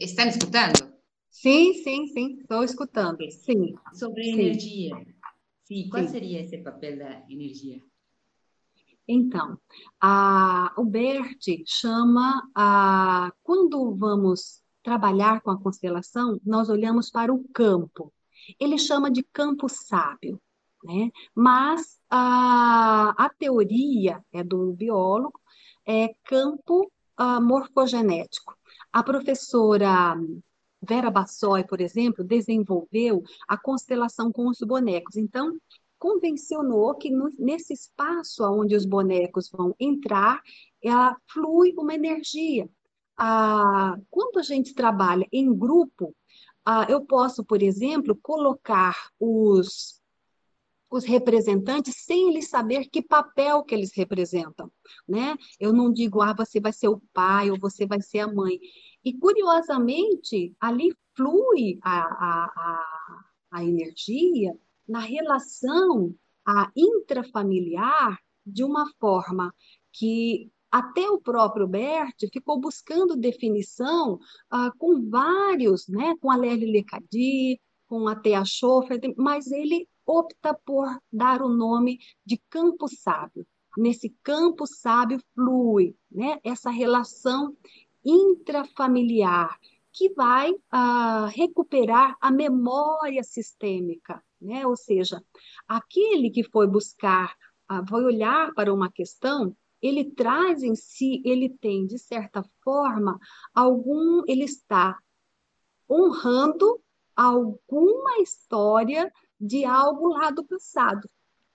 Estão 0.00 0.26
escutando? 0.26 0.90
Sim, 1.30 1.74
sim, 1.74 2.06
sim, 2.06 2.38
estou 2.40 2.64
escutando. 2.64 3.18
Sim. 3.30 3.74
Sobre 3.92 4.24
sim. 4.24 4.32
energia. 4.32 5.06
Sim, 5.64 5.88
qual 5.90 6.04
sim. 6.04 6.12
seria 6.12 6.40
esse 6.40 6.56
papel 6.58 6.98
da 6.98 7.26
energia? 7.28 7.78
Então, 9.06 9.58
a, 10.00 10.72
o 10.76 10.84
Bert 10.84 11.38
chama 11.66 12.42
a 12.54 13.32
quando 13.42 13.94
vamos 13.94 14.62
trabalhar 14.82 15.40
com 15.40 15.50
a 15.50 15.60
constelação, 15.60 16.40
nós 16.44 16.68
olhamos 16.68 17.10
para 17.10 17.32
o 17.32 17.44
campo. 17.52 18.12
Ele 18.60 18.78
chama 18.78 19.10
de 19.10 19.22
campo 19.22 19.68
sábio, 19.68 20.40
né? 20.84 21.10
Mas 21.34 21.98
a, 22.10 23.14
a 23.16 23.30
teoria 23.30 24.22
é 24.32 24.44
do 24.44 24.72
biólogo, 24.72 25.40
é 25.86 26.14
campo 26.24 26.90
uh, 27.18 27.40
morfogenético. 27.42 28.56
A 28.92 29.02
professora 29.02 30.14
Vera 30.82 31.10
Bassoi, 31.10 31.64
por 31.64 31.80
exemplo, 31.80 32.22
desenvolveu 32.22 33.22
a 33.48 33.56
constelação 33.56 34.30
com 34.30 34.48
os 34.48 34.58
bonecos. 34.58 35.16
Então, 35.16 35.56
convencionou 35.98 36.94
que 36.94 37.10
no, 37.10 37.30
nesse 37.38 37.72
espaço 37.72 38.44
onde 38.44 38.74
os 38.74 38.84
bonecos 38.84 39.50
vão 39.50 39.74
entrar, 39.78 40.42
ela 40.82 41.16
flui 41.30 41.74
uma 41.76 41.94
energia. 41.94 42.68
Ah, 43.16 43.96
quando 44.10 44.38
a 44.38 44.42
gente 44.42 44.74
trabalha 44.74 45.26
em 45.32 45.52
grupo, 45.54 46.14
ah, 46.64 46.86
eu 46.88 47.04
posso, 47.04 47.44
por 47.44 47.62
exemplo, 47.62 48.18
colocar 48.22 49.10
os, 49.18 50.00
os 50.90 51.04
representantes 51.04 51.94
sem 52.04 52.30
eles 52.30 52.48
saber 52.48 52.88
que 52.88 53.02
papel 53.02 53.62
que 53.62 53.74
eles 53.74 53.92
representam, 53.94 54.70
né? 55.08 55.36
Eu 55.60 55.72
não 55.72 55.92
digo, 55.92 56.20
ah, 56.22 56.34
você 56.34 56.60
vai 56.60 56.72
ser 56.72 56.88
o 56.88 57.02
pai 57.12 57.50
ou 57.50 57.58
você 57.58 57.86
vai 57.86 58.00
ser 58.00 58.20
a 58.20 58.32
mãe. 58.32 58.58
E, 59.04 59.12
curiosamente, 59.12 60.54
ali 60.58 60.94
flui 61.14 61.78
a, 61.82 62.00
a, 62.00 62.44
a, 62.56 63.24
a 63.52 63.64
energia 63.64 64.58
na 64.88 65.00
relação 65.00 66.14
a 66.46 66.70
intrafamiliar 66.76 68.18
de 68.46 68.62
uma 68.62 68.86
forma 69.00 69.54
que 69.92 70.50
até 70.70 71.08
o 71.08 71.20
próprio 71.20 71.68
Bert 71.68 72.16
ficou 72.32 72.60
buscando 72.60 73.16
definição 73.16 74.18
ah, 74.50 74.72
com 74.76 75.08
vários, 75.08 75.86
né, 75.86 76.14
com 76.20 76.30
a 76.30 76.36
Lélia 76.36 76.70
Lecadi, 76.70 77.60
com 77.86 78.08
a 78.08 78.16
Thea 78.16 78.44
Schofer, 78.44 79.00
mas 79.16 79.52
ele 79.52 79.88
opta 80.04 80.52
por 80.66 80.86
dar 81.12 81.42
o 81.42 81.48
nome 81.48 81.98
de 82.26 82.42
campo 82.50 82.88
sábio. 82.88 83.46
Nesse 83.76 84.14
campo 84.22 84.66
sábio 84.66 85.20
flui 85.34 85.96
né, 86.10 86.38
essa 86.42 86.70
relação 86.70 87.56
intrafamiliar, 88.04 89.58
que 89.92 90.12
vai 90.12 90.50
uh, 90.50 91.26
recuperar 91.28 92.16
a 92.20 92.30
memória 92.30 93.22
sistêmica, 93.22 94.22
né? 94.44 94.66
Ou 94.66 94.76
seja, 94.76 95.22
aquele 95.66 96.30
que 96.30 96.44
foi 96.44 96.66
buscar, 96.66 97.34
uh, 97.70 97.84
vai 97.88 98.02
olhar 98.02 98.52
para 98.54 98.72
uma 98.72 98.90
questão, 98.90 99.56
ele 99.80 100.04
traz 100.12 100.62
em 100.62 100.74
si, 100.74 101.20
ele 101.24 101.48
tem, 101.48 101.86
de 101.86 101.98
certa 101.98 102.42
forma, 102.62 103.18
algum, 103.54 104.22
ele 104.26 104.44
está 104.44 104.98
honrando 105.90 106.80
alguma 107.14 108.18
história 108.20 109.12
de 109.38 109.64
algo 109.64 110.08
lá 110.08 110.30
do 110.30 110.44
passado. 110.44 111.08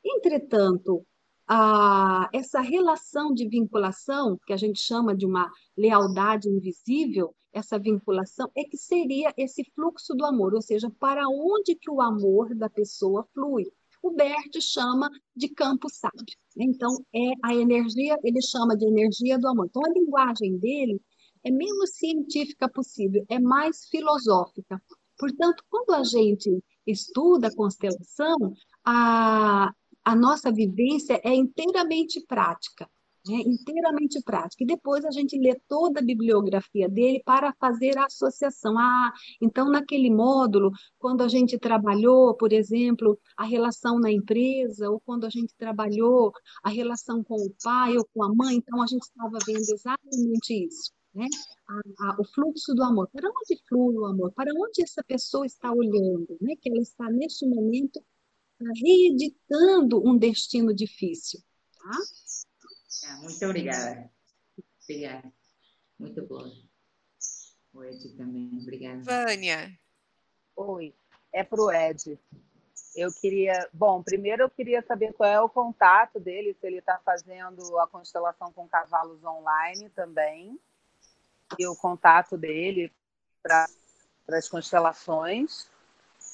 Entretanto, 0.06 1.06
a, 1.48 2.30
essa 2.32 2.62
relação 2.62 3.34
de 3.34 3.48
vinculação, 3.48 4.40
que 4.46 4.54
a 4.54 4.58
gente 4.58 4.80
chama 4.80 5.16
de 5.16 5.26
uma 5.26 5.52
lealdade 5.76 6.48
invisível, 6.48 7.36
essa 7.54 7.80
vinculação, 7.80 8.50
é 8.56 8.64
que 8.64 8.78
seria 8.78 9.34
esse 9.38 9.64
fluxo 9.76 10.14
do 10.16 10.26
amor, 10.26 10.54
ou 10.54 10.62
seja, 10.62 10.90
para 11.00 11.28
onde 11.28 11.76
que 11.76 11.90
o 11.90 12.02
amor 12.02 12.54
da 12.56 12.70
pessoa 12.70 13.28
flui. 13.34 13.66
O 14.02 14.12
Bert 14.12 14.62
chama 14.62 15.10
de 15.36 15.50
campo 15.50 15.90
sábio. 15.90 16.24
Então, 16.58 16.90
é 17.14 17.32
a 17.44 17.54
energia, 17.54 18.18
ele 18.24 18.42
chama 18.42 18.78
de 18.78 18.86
energia 18.86 19.38
do 19.38 19.48
amor. 19.48 19.66
Então, 19.66 19.82
a 19.86 19.90
linguagem 19.90 20.58
dele 20.58 21.02
é 21.44 21.52
menos 21.52 21.92
científica 21.96 22.70
possível, 22.70 23.26
é 23.30 23.40
mais 23.40 23.88
filosófica. 23.90 24.82
Portanto, 25.18 25.64
quando 25.70 25.92
a 25.92 26.04
gente 26.04 26.64
estuda 26.88 27.48
a 27.48 27.56
constelação, 27.56 28.54
a, 28.86 29.72
a 30.04 30.16
nossa 30.16 30.52
vivência 30.52 31.20
é 31.24 31.34
inteiramente 31.34 32.22
prática, 32.26 32.90
né? 33.28 33.42
inteiramente 33.46 34.22
prática. 34.24 34.64
E 34.64 34.68
depois 34.68 35.04
a 35.06 35.12
gente 35.12 35.38
lê 35.38 35.60
toda 35.68 36.00
a 36.00 36.04
bibliografia 36.04 36.88
dele 36.90 37.22
para 37.26 37.54
fazer 37.60 37.98
a 37.98 38.06
associação. 38.06 38.78
Ah, 38.78 39.12
então 39.42 39.70
naquele 39.70 40.10
módulo, 40.10 40.72
quando 40.98 41.22
a 41.22 41.28
gente 41.28 41.58
trabalhou, 41.58 42.36
por 42.36 42.54
exemplo, 42.54 43.20
a 43.38 43.44
relação 43.44 44.00
na 44.00 44.12
empresa, 44.12 44.90
ou 44.90 45.00
quando 45.00 45.26
a 45.26 45.30
gente 45.30 45.54
trabalhou 45.58 46.32
a 46.64 46.70
relação 46.70 47.24
com 47.24 47.36
o 47.36 47.54
pai 47.64 47.98
ou 47.98 48.08
com 48.14 48.24
a 48.24 48.34
mãe, 48.34 48.56
então 48.56 48.82
a 48.82 48.88
gente 48.88 49.04
estava 49.04 49.38
vendo 49.46 49.70
exatamente 49.70 50.68
isso. 50.68 50.92
Né? 51.14 51.28
A, 51.68 52.10
a, 52.10 52.22
o 52.22 52.26
fluxo 52.26 52.74
do 52.74 52.84
amor. 52.84 53.10
Para 53.12 53.30
onde 53.30 53.62
flui 53.68 53.96
o 53.96 54.06
amor? 54.06 54.32
Para 54.34 54.52
onde 54.56 54.84
essa 54.84 55.04
pessoa 55.04 55.46
está 55.46 55.72
olhando? 55.72 56.38
Né? 56.40 56.56
Que 56.62 56.70
ela 56.70 56.82
está, 56.82 57.10
neste 57.10 57.46
momento, 57.48 58.00
reeditando 58.84 60.02
um 60.06 60.18
destino 60.18 60.74
difícil. 60.74 61.40
Tá? 61.82 61.98
Ah, 63.10 63.18
muito 63.18 63.44
obrigada. 63.44 64.12
Obrigada. 64.84 65.34
Muito 65.98 66.26
boa. 66.28 66.52
O 67.74 67.84
Ed 67.84 68.16
também, 68.16 68.60
obrigada. 68.62 69.02
Vânia. 69.02 69.80
Oi, 70.56 70.94
é 71.34 71.44
para 71.44 71.62
o 71.62 71.72
Ed. 71.72 72.20
Eu 72.96 73.12
queria. 73.14 73.68
Bom, 73.74 74.04
primeiro 74.04 74.44
eu 74.44 74.50
queria 74.50 74.84
saber 74.84 75.14
qual 75.14 75.30
é 75.30 75.42
o 75.42 75.50
contato 75.50 76.20
dele, 76.20 76.56
se 76.60 76.68
ele 76.68 76.78
está 76.78 77.00
fazendo 77.00 77.80
a 77.80 77.88
constelação 77.88 78.52
com 78.54 78.68
cavalos 78.68 79.24
online 79.24 79.90
também, 79.90 80.60
e 81.58 81.68
o 81.68 81.76
contato 81.76 82.38
dele 82.38 82.92
para 83.42 83.68
as 84.30 84.48
constelações. 84.48 85.68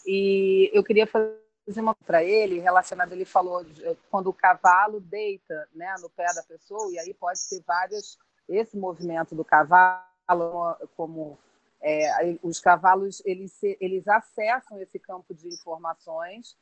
E 0.05 0.69
eu 0.73 0.83
queria 0.83 1.07
fazer 1.07 1.44
fazer 1.65 1.81
uma 1.81 1.95
para 1.95 2.23
ele 2.23 2.59
relacionado 2.59 3.11
ele 3.11 3.25
falou 3.25 3.65
eh, 3.81 3.95
quando 4.09 4.27
o 4.27 4.33
cavalo 4.33 4.99
deita 4.99 5.67
né 5.73 5.95
no 5.99 6.09
pé 6.09 6.25
da 6.33 6.43
pessoa 6.43 6.91
e 6.91 6.99
aí 6.99 7.13
pode 7.13 7.39
ser 7.39 7.63
vários 7.65 8.17
esse 8.47 8.77
movimento 8.77 9.33
do 9.33 9.43
cavalo 9.43 10.05
como 10.95 11.37
é, 11.81 12.37
os 12.41 12.59
cavalos 12.59 13.21
eles 13.25 13.57
eles 13.79 14.07
acessam 14.07 14.79
esse 14.79 14.99
campo 14.99 15.33
de 15.33 15.47
informações 15.47 16.55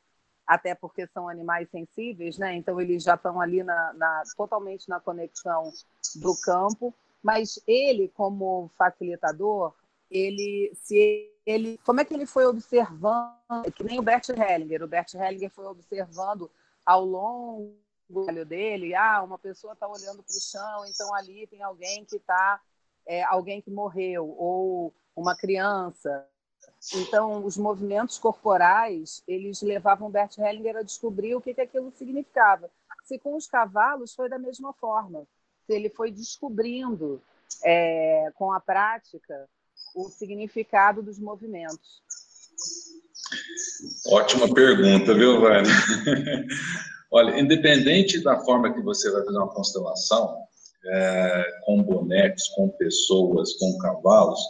até 0.46 0.74
porque 0.74 1.06
são 1.08 1.28
animais 1.28 1.68
sensíveis 1.70 2.38
né 2.38 2.54
então 2.54 2.80
eles 2.80 3.02
já 3.02 3.14
estão 3.14 3.40
ali 3.40 3.62
na, 3.62 3.92
na 3.94 4.22
totalmente 4.36 4.88
na 4.88 5.00
conexão 5.00 5.70
do 6.16 6.34
campo 6.40 6.94
mas 7.22 7.58
ele 7.66 8.08
como 8.08 8.70
facilitador 8.76 9.74
ele 10.10 10.72
se 10.74 11.30
ele, 11.46 11.78
como 11.84 12.00
é 12.00 12.04
que 12.04 12.14
ele 12.14 12.26
foi 12.26 12.46
observando, 12.46 13.34
que 13.74 13.84
nem 13.84 13.98
o 13.98 14.02
Bert 14.02 14.28
Hellinger, 14.30 14.82
o 14.82 14.88
Bert 14.88 15.12
Hellinger 15.14 15.50
foi 15.50 15.66
observando 15.66 16.50
ao 16.84 17.04
longo 17.04 17.76
do 18.08 18.44
dele, 18.44 18.94
ah, 18.94 19.22
uma 19.22 19.38
pessoa 19.38 19.72
está 19.72 19.86
olhando 19.86 20.22
para 20.22 20.36
o 20.36 20.40
chão, 20.40 20.86
então 20.86 21.14
ali 21.14 21.46
tem 21.46 21.62
alguém 21.62 22.04
que 22.04 22.16
está, 22.16 22.60
é, 23.06 23.22
alguém 23.24 23.60
que 23.60 23.70
morreu, 23.70 24.28
ou 24.38 24.94
uma 25.16 25.36
criança. 25.36 26.26
Então, 26.94 27.44
os 27.44 27.56
movimentos 27.56 28.18
corporais, 28.18 29.22
eles 29.26 29.62
levavam 29.62 30.10
Bert 30.10 30.36
Hellinger 30.36 30.76
a 30.76 30.82
descobrir 30.82 31.34
o 31.34 31.40
que, 31.40 31.54
que 31.54 31.60
aquilo 31.62 31.90
significava. 31.92 32.70
Se 33.04 33.18
com 33.18 33.36
os 33.36 33.46
cavalos 33.46 34.14
foi 34.14 34.28
da 34.28 34.38
mesma 34.38 34.72
forma, 34.74 35.26
se 35.66 35.72
ele 35.72 35.88
foi 35.88 36.10
descobrindo 36.10 37.22
é, 37.62 38.30
com 38.34 38.52
a 38.52 38.60
prática 38.60 39.48
o 39.94 40.08
significado 40.08 41.02
dos 41.02 41.18
movimentos? 41.18 42.02
Ótima 44.06 44.52
pergunta, 44.52 45.14
viu, 45.14 45.40
Vânia? 45.40 45.70
Olha, 47.10 47.38
independente 47.38 48.22
da 48.22 48.40
forma 48.40 48.72
que 48.72 48.80
você 48.80 49.10
vai 49.10 49.24
fazer 49.24 49.38
uma 49.38 49.54
constelação, 49.54 50.36
é, 50.86 51.44
com 51.64 51.82
bonecos, 51.82 52.48
com 52.48 52.68
pessoas, 52.70 53.54
com 53.54 53.78
cavalos, 53.78 54.40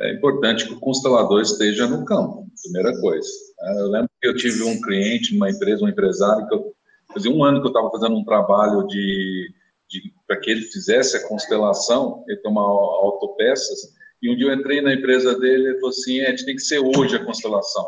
é 0.00 0.12
importante 0.12 0.66
que 0.66 0.74
o 0.74 0.80
constelador 0.80 1.40
esteja 1.40 1.86
no 1.86 2.04
campo, 2.04 2.46
primeira 2.62 2.98
coisa. 3.00 3.28
É, 3.62 3.80
eu 3.80 3.88
lembro 3.88 4.10
que 4.20 4.28
eu 4.28 4.36
tive 4.36 4.62
um 4.62 4.80
cliente 4.80 5.32
numa 5.32 5.50
empresa, 5.50 5.84
um 5.84 5.88
empresário, 5.88 6.46
que 6.46 6.54
eu, 6.54 6.74
fazia 7.12 7.30
um 7.30 7.42
ano 7.42 7.60
que 7.60 7.66
eu 7.66 7.70
estava 7.70 7.90
fazendo 7.90 8.14
um 8.14 8.24
trabalho 8.24 8.86
de, 8.86 9.50
de 9.88 10.12
para 10.26 10.38
que 10.38 10.50
ele 10.50 10.62
fizesse 10.62 11.16
a 11.16 11.26
constelação, 11.26 12.24
ele 12.28 12.40
uma 12.44 12.60
autopeças, 12.60 13.95
e 14.22 14.30
um 14.30 14.36
dia 14.36 14.46
eu 14.46 14.54
entrei 14.54 14.80
na 14.80 14.94
empresa 14.94 15.38
dele 15.38 15.64
e 15.64 15.66
ele 15.68 15.74
falou 15.76 15.90
assim: 15.90 16.20
Ed, 16.20 16.44
tem 16.44 16.56
que 16.56 16.62
ser 16.62 16.78
hoje 16.78 17.16
a 17.16 17.24
constelação. 17.24 17.86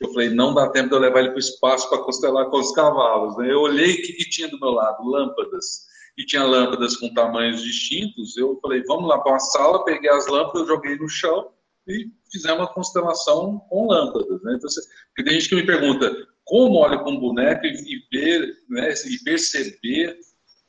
Eu 0.00 0.12
falei: 0.12 0.30
não 0.30 0.54
dá 0.54 0.68
tempo 0.70 0.88
de 0.88 0.94
eu 0.94 1.00
levar 1.00 1.20
ele 1.20 1.28
para 1.30 1.36
o 1.36 1.40
espaço 1.40 1.88
para 1.88 2.02
constelar 2.02 2.46
com 2.46 2.58
os 2.58 2.72
cavalos. 2.72 3.36
Né? 3.36 3.52
Eu 3.52 3.60
olhei 3.60 3.92
o 3.92 4.02
que, 4.02 4.12
que 4.14 4.30
tinha 4.30 4.48
do 4.48 4.58
meu 4.58 4.70
lado: 4.70 5.02
lâmpadas. 5.04 5.88
E 6.18 6.26
tinha 6.26 6.42
lâmpadas 6.44 6.96
com 6.96 7.12
tamanhos 7.14 7.62
distintos. 7.62 8.36
Eu 8.36 8.58
falei: 8.60 8.82
vamos 8.86 9.08
lá 9.08 9.18
para 9.18 9.32
uma 9.32 9.38
sala, 9.38 9.84
peguei 9.84 10.10
as 10.10 10.26
lâmpadas, 10.26 10.66
joguei 10.66 10.96
no 10.96 11.08
chão 11.08 11.50
e 11.86 12.10
fizemos 12.30 12.60
uma 12.60 12.72
constelação 12.72 13.58
com 13.68 13.86
lâmpadas. 13.86 14.42
Né? 14.42 14.54
Então, 14.56 14.68
porque 15.08 15.24
tem 15.24 15.40
gente 15.40 15.48
que 15.48 15.54
me 15.56 15.66
pergunta: 15.66 16.14
como 16.44 16.78
olha 16.78 16.98
com 16.98 17.12
um 17.12 17.20
boneco 17.20 17.64
e, 17.66 17.70
e 17.70 18.02
ver 18.12 18.54
né, 18.68 18.92
e 19.06 19.22
perceber 19.22 20.18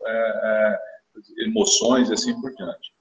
é, 0.06 0.12
é, 0.44 0.80
emoções 1.46 2.10
e 2.10 2.14
assim 2.14 2.40
por 2.40 2.54
diante? 2.56 2.92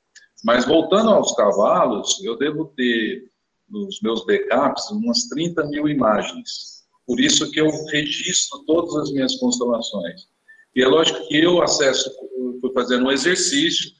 Mas 0.44 0.64
voltando 0.64 1.10
aos 1.10 1.34
cavalos, 1.34 2.22
eu 2.24 2.36
devo 2.36 2.66
ter 2.76 3.30
nos 3.68 4.00
meus 4.02 4.24
backups 4.24 4.90
umas 4.90 5.24
30 5.28 5.64
mil 5.66 5.88
imagens. 5.88 6.80
Por 7.06 7.20
isso 7.20 7.50
que 7.50 7.60
eu 7.60 7.70
registro 7.86 8.64
todas 8.66 8.94
as 8.96 9.12
minhas 9.12 9.36
constelações. 9.36 10.28
E 10.74 10.82
é 10.82 10.86
lógico 10.86 11.26
que 11.26 11.42
eu 11.42 11.62
acesso, 11.62 12.10
fui 12.60 12.72
fazendo 12.72 13.06
um 13.06 13.10
exercício, 13.10 13.90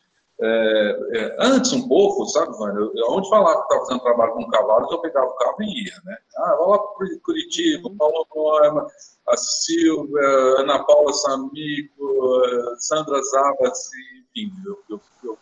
é, 0.43 0.99
é, 1.13 1.37
antes 1.41 1.73
um 1.73 1.87
pouco, 1.87 2.25
sabe, 2.27 2.57
Vânia, 2.57 2.81
onde 3.11 3.29
falava 3.29 3.57
que 3.57 3.63
estava 3.63 3.81
fazendo 3.81 4.03
trabalho 4.03 4.33
com 4.33 4.49
cavalos, 4.49 4.91
eu 4.91 5.01
pegava 5.01 5.27
o 5.27 5.35
carro 5.35 5.57
e 5.61 5.85
ia, 5.85 5.93
né? 6.05 6.17
Ah, 6.39 6.57
vou 6.57 6.71
lá 6.71 6.79
para 6.79 7.09
Curitiba, 7.23 7.89
uhum. 7.89 7.97
Paulo 7.97 8.27
Norma, 8.35 8.87
a 9.29 9.37
Silvia, 9.37 10.23
Ana 10.59 10.83
Paula 10.85 11.13
Samico, 11.13 12.43
Sandra 12.79 13.21
Zavas, 13.23 13.91
enfim, 14.35 14.51
eu, 14.65 14.79
eu, 14.89 15.01
eu 15.25 15.39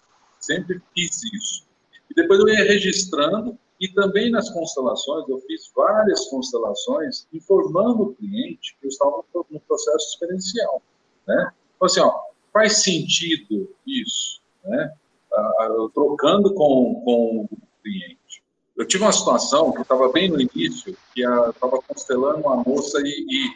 sempre 0.49 0.81
fiz 0.95 1.23
isso. 1.35 1.67
E 2.11 2.15
depois 2.15 2.41
eu 2.41 2.49
ia 2.49 2.65
registrando, 2.65 3.59
e 3.79 3.89
também 3.89 4.31
nas 4.31 4.51
constelações, 4.51 5.29
eu 5.29 5.39
fiz 5.41 5.71
várias 5.77 6.27
constelações 6.27 7.29
informando 7.33 8.03
o 8.03 8.15
cliente 8.15 8.77
que 8.81 8.87
eu 8.87 8.89
estava 8.89 9.23
no 9.51 9.61
processo 9.61 10.09
experiencial. 10.15 10.83
Né? 11.27 11.53
Então, 11.77 11.87
assim, 11.87 12.01
ó, 12.01 12.13
faz 12.53 12.83
sentido 12.83 13.73
isso, 13.87 14.41
né? 14.65 14.93
Ah, 15.33 15.69
trocando 15.95 16.53
com, 16.55 17.03
com 17.05 17.45
o 17.45 17.59
cliente. 17.83 18.43
Eu 18.77 18.85
tive 18.87 19.05
uma 19.05 19.13
situação 19.13 19.71
que 19.73 19.83
estava 19.83 20.11
bem 20.11 20.29
no 20.29 20.41
início, 20.41 20.97
que 21.15 21.23
estava 21.23 21.81
constelando 21.83 22.41
uma 22.41 22.57
moça 22.57 22.99
e, 23.05 23.27
e, 23.29 23.47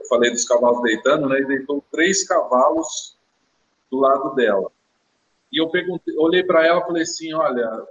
eu 0.00 0.06
falei 0.08 0.30
dos 0.30 0.44
cavalos 0.44 0.80
deitando, 0.82 1.28
né? 1.28 1.40
E 1.40 1.46
deitou 1.46 1.84
três 1.90 2.26
cavalos 2.26 3.18
do 3.90 3.98
lado 3.98 4.34
dela. 4.34 4.71
E 5.52 5.60
eu 5.60 5.68
perguntei, 5.68 6.16
olhei 6.16 6.42
para 6.42 6.66
ela 6.66 6.80
e 6.80 6.84
falei 6.84 7.02
assim, 7.02 7.32
olha, 7.34 7.86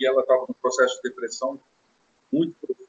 e 0.00 0.06
ela 0.06 0.20
estava 0.22 0.46
num 0.48 0.54
processo 0.60 0.96
de 0.96 1.08
depressão 1.08 1.60
muito 2.32 2.54
profundo. 2.60 2.84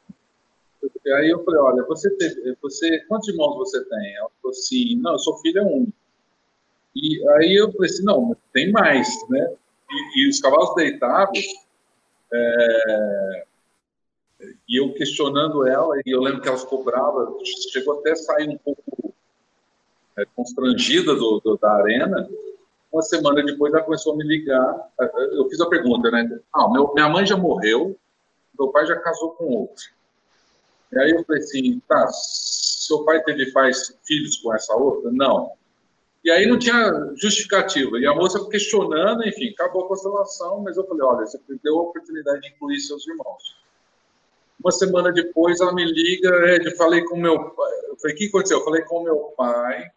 Aí 1.18 1.30
eu 1.30 1.43
falei, 1.43 1.60
olha, 1.60 1.84
você, 1.84 2.10
teve, 2.18 2.57
você 2.61 2.99
quantos 3.07 3.27
irmãos 3.30 3.56
você 3.57 3.84
tem? 3.85 4.15
Ela 4.15 4.30
falou 4.41 4.52
assim, 4.52 4.95
não, 4.97 5.11
eu 5.14 5.19
sou 5.19 5.38
filha 5.38 5.64
única. 5.64 5.93
E 6.95 7.30
aí 7.30 7.56
eu 7.56 7.72
falei 7.72 7.89
assim, 7.89 8.03
não, 8.03 8.35
tem 8.52 8.72
mais, 8.72 9.07
né? 9.30 9.56
E, 9.91 10.22
e 10.22 10.30
os 10.30 10.39
cavalos 10.39 10.73
deitados, 10.73 11.45
é, 12.34 13.45
e 14.68 14.81
eu 14.81 14.93
questionando 14.93 15.68
ela, 15.68 15.95
e 16.06 16.11
eu 16.11 16.22
lembro 16.22 16.41
que 16.41 16.47
ela 16.47 16.57
ficou 16.57 16.84
brava, 16.84 17.38
chegou 17.72 17.99
até 17.99 18.11
a 18.11 18.15
sair 18.15 18.49
um 18.49 18.57
pouco 18.57 19.14
é, 20.18 20.26
constrangida 20.35 21.14
do, 21.15 21.39
do, 21.39 21.57
da 21.57 21.72
arena. 21.73 22.27
Uma 22.95 23.01
semana 23.01 23.43
depois 23.43 23.73
ela 23.73 23.84
começou 23.84 24.13
a 24.13 24.15
me 24.15 24.23
ligar. 24.23 24.89
Eu 25.34 25.49
fiz 25.49 25.59
a 25.59 25.67
pergunta, 25.67 26.09
né? 26.09 26.39
Ah, 26.53 26.72
meu, 26.72 26.93
minha 26.93 27.09
mãe 27.09 27.26
já 27.26 27.35
morreu, 27.35 27.99
meu 28.57 28.69
pai 28.69 28.85
já 28.85 28.95
casou 28.95 29.31
com 29.31 29.47
outro. 29.47 29.84
E 30.93 30.99
aí 30.99 31.11
eu 31.11 31.22
falei 31.26 31.41
assim, 31.41 31.81
tá, 31.89 32.07
seu 32.13 33.03
pai 33.03 33.22
teve 33.23 33.51
pais, 33.51 33.99
filhos 34.05 34.38
com 34.38 34.55
essa 34.55 34.73
outra? 34.76 35.11
Não. 35.11 35.51
E 36.23 36.31
aí 36.31 36.47
não 36.47 36.57
tinha 36.57 37.11
justificativa. 37.17 37.99
E 37.99 38.07
a 38.07 38.15
moça 38.15 38.47
questionando, 38.47 39.27
enfim, 39.27 39.49
acabou 39.49 39.84
a 39.84 39.88
constelação, 39.89 40.61
mas 40.61 40.77
eu 40.77 40.88
falei, 40.88 41.03
olha, 41.03 41.26
você 41.26 41.38
perdeu 41.39 41.77
a 41.77 41.81
oportunidade 41.81 42.43
de 42.43 42.47
incluir 42.47 42.80
seus 42.80 43.05
irmãos. 43.05 43.57
Uma 44.57 44.72
semana 44.72 45.11
depois, 45.11 45.59
ela 45.59 45.73
me 45.73 45.84
liga, 45.84 46.30
Ed, 46.53 46.73
falei 46.77 47.03
com 47.03 47.17
meu 47.17 47.49
pai. 47.49 47.73
Eu 47.89 47.97
falei, 47.97 48.15
o 48.15 48.17
que 48.17 48.27
aconteceu? 48.27 48.59
Eu 48.59 48.63
falei 48.63 48.84
com 48.84 49.03
meu 49.03 49.17
pai, 49.35 49.91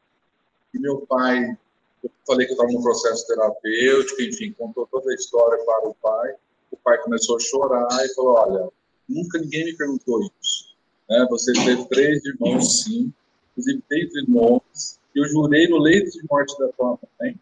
e 0.75 0.81
meu 0.81 1.07
pai, 1.07 1.57
eu 2.03 2.11
falei 2.27 2.47
que 2.47 2.53
estava 2.53 2.71
no 2.71 2.83
processo 2.83 3.27
terapêutico, 3.27 4.23
enfim, 4.23 4.53
contou 4.53 4.87
toda 4.91 5.11
a 5.11 5.15
história 5.15 5.59
para 5.65 5.89
o 5.89 5.95
pai. 5.95 6.35
O 6.71 6.77
pai 6.77 6.99
começou 6.99 7.37
a 7.37 7.41
chorar 7.41 7.89
e 8.05 8.15
falou, 8.15 8.35
olha, 8.35 8.69
nunca 9.09 9.39
ninguém 9.39 9.67
me 9.67 9.77
perguntou 9.77 10.21
isso. 10.41 10.77
Né? 11.09 11.27
Você 11.31 11.53
teve 11.53 11.85
três 11.87 12.25
irmãos, 12.25 12.83
sim, 12.83 13.13
inclusive 13.53 13.83
três 13.89 14.15
irmãos. 14.15 14.99
Eu 15.15 15.27
jurei 15.29 15.67
no 15.69 15.79
leito 15.79 16.11
de 16.11 16.25
morte 16.31 16.57
da 16.59 16.69
tua 16.69 16.99
mãe 17.21 17.39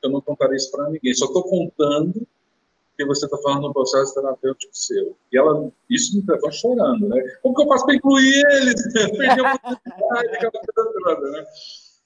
que 0.00 0.06
eu 0.06 0.10
não 0.10 0.20
contarei 0.20 0.56
isso 0.56 0.70
para 0.70 0.90
ninguém. 0.90 1.14
Só 1.14 1.26
estou 1.26 1.42
contando 1.44 2.26
que 2.96 3.04
você 3.04 3.26
está 3.26 3.38
falando 3.38 3.62
no 3.62 3.72
processo 3.72 4.14
terapêutico 4.14 4.76
seu. 4.76 5.16
E 5.32 5.38
ela, 5.38 5.70
isso 5.88 6.16
me 6.16 6.24
levou 6.26 6.50
chorando, 6.50 7.08
né? 7.08 7.22
Como 7.42 7.54
que 7.54 7.62
eu 7.62 7.68
faço 7.68 7.86
para 7.86 7.94
incluir 7.94 8.44
eles? 8.52 8.74
Perdi 9.16 9.40
a 9.40 9.54
oportunidade, 9.54 10.28
aquela 10.34 10.50
coisa 10.50 10.92
toda, 11.04 11.30
né? 11.30 11.46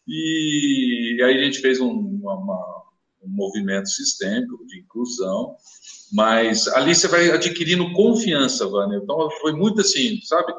E, 0.07 1.17
e 1.19 1.23
aí 1.23 1.39
a 1.39 1.45
gente 1.45 1.61
fez 1.61 1.81
um, 1.81 1.91
uma, 1.91 2.83
um 3.23 3.29
movimento 3.29 3.89
sistêmico 3.89 4.67
de 4.67 4.81
inclusão, 4.81 5.57
mas 6.13 6.69
ali 6.69 6.95
você 6.95 7.09
vai 7.09 7.31
adquirindo 7.31 7.93
confiança, 7.93 8.67
Vânia. 8.67 9.01
Então 9.03 9.31
foi 9.41 9.53
muito 9.53 9.81
assim, 9.81 10.21
sabe? 10.23 10.53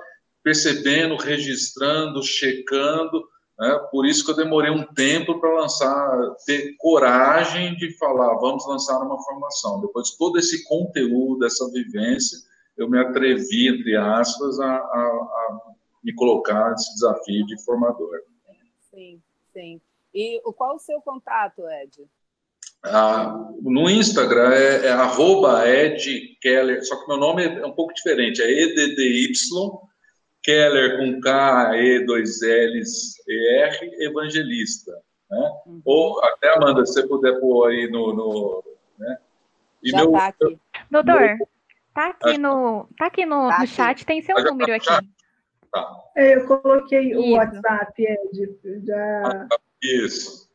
Percebendo, 0.44 1.15
registrando, 1.15 2.24
checando, 2.24 3.24
né? 3.57 3.80
Por 3.91 4.06
isso 4.06 4.26
que 4.26 4.32
eu 4.32 4.36
demorei 4.36 4.72
um 4.72 4.86
tempo 4.94 5.40
para 5.40 5.53
lançar, 5.53 6.36
ter 6.45 6.76
coragem 6.78 7.76
de 7.76 7.95
falar, 7.98 8.36
vamos 8.36 8.68
lançar 8.68 8.99
uma 8.99 9.22
formação. 9.24 9.82
Depois 9.82 10.10
de 10.10 10.18
todo 10.18 10.40
esse 10.40 10.64
conteúdo, 10.65 11.45
essa 11.45 11.70
vivência, 11.72 12.38
eu 12.78 12.90
me 12.90 12.99
atrevi, 12.99 13.68
entre 13.68 13.95
aspas, 13.95 14.60
a, 14.60 14.65
a, 14.65 14.78
a 14.78 15.74
me 16.03 16.14
colocar 16.15 16.72
nesse 16.72 16.94
desafio 16.94 17.45
de 17.45 17.64
formador. 17.64 18.20
Sim, 18.90 19.22
sim. 19.53 19.81
E 20.13 20.41
qual 20.55 20.75
o 20.75 20.80
seu 20.80 21.01
contato, 21.01 21.63
Ed? 21.69 22.05
Ah, 22.85 23.49
no 23.61 23.89
Instagram 23.89 24.53
é, 24.53 24.88
é 24.88 24.91
arroba 24.91 25.67
Ed 25.67 26.38
Keller, 26.41 26.84
só 26.85 26.99
que 26.99 27.07
meu 27.07 27.17
nome 27.17 27.45
é 27.45 27.65
um 27.65 27.71
pouco 27.71 27.93
diferente, 27.93 28.41
é 28.41 28.51
EDDY 28.51 29.31
Keller 30.43 30.97
com 30.97 31.21
K, 31.21 31.77
E, 31.77 32.05
dois 32.05 32.41
L's, 32.41 33.15
E, 33.25 33.61
R, 33.63 34.05
evangelista. 34.05 34.91
Né? 35.31 35.51
Uhum. 35.65 35.81
Ou 35.85 36.23
até, 36.25 36.55
Amanda, 36.55 36.85
se 36.85 36.93
você 36.93 37.07
puder 37.07 37.39
pôr 37.39 37.69
aí 37.69 37.89
no. 37.89 38.13
no 38.13 38.63
né? 38.99 39.17
E 39.81 39.89
Já 39.89 39.97
meu, 39.99 40.11
tá 40.11 40.27
aqui. 40.27 40.59
Doutor, 40.91 41.38
tá 41.93 42.07
aqui 42.09 42.38
no, 42.38 42.88
tá 42.97 43.05
aqui 43.07 43.25
no, 43.25 43.49
tá 43.49 43.59
no 43.61 43.67
chat, 43.67 44.05
tem 44.05 44.21
seu 44.21 44.35
número 44.43 44.77
tá 44.84 44.95
aqui. 44.97 45.07
Tá. 45.73 46.03
É, 46.15 46.35
eu 46.35 46.45
coloquei 46.45 47.11
Isso. 47.11 47.19
o 47.19 47.31
WhatsApp, 47.31 47.93
Ed. 48.01 48.85
Já... 48.85 49.47
Isso. 49.81 50.47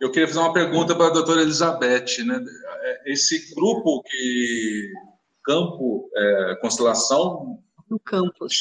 Eu 0.00 0.12
queria 0.12 0.28
fazer 0.28 0.40
uma 0.40 0.52
pergunta 0.52 0.94
para 0.94 1.06
a 1.06 1.12
doutora 1.12 1.42
Elizabeth. 1.42 2.24
Né? 2.24 2.44
É, 2.82 3.12
esse 3.12 3.54
grupo 3.54 4.02
que 4.02 4.92
Campo 5.44 6.08
é, 6.14 6.56
Constelação. 6.60 7.58
No 7.90 7.98
campus 7.98 8.60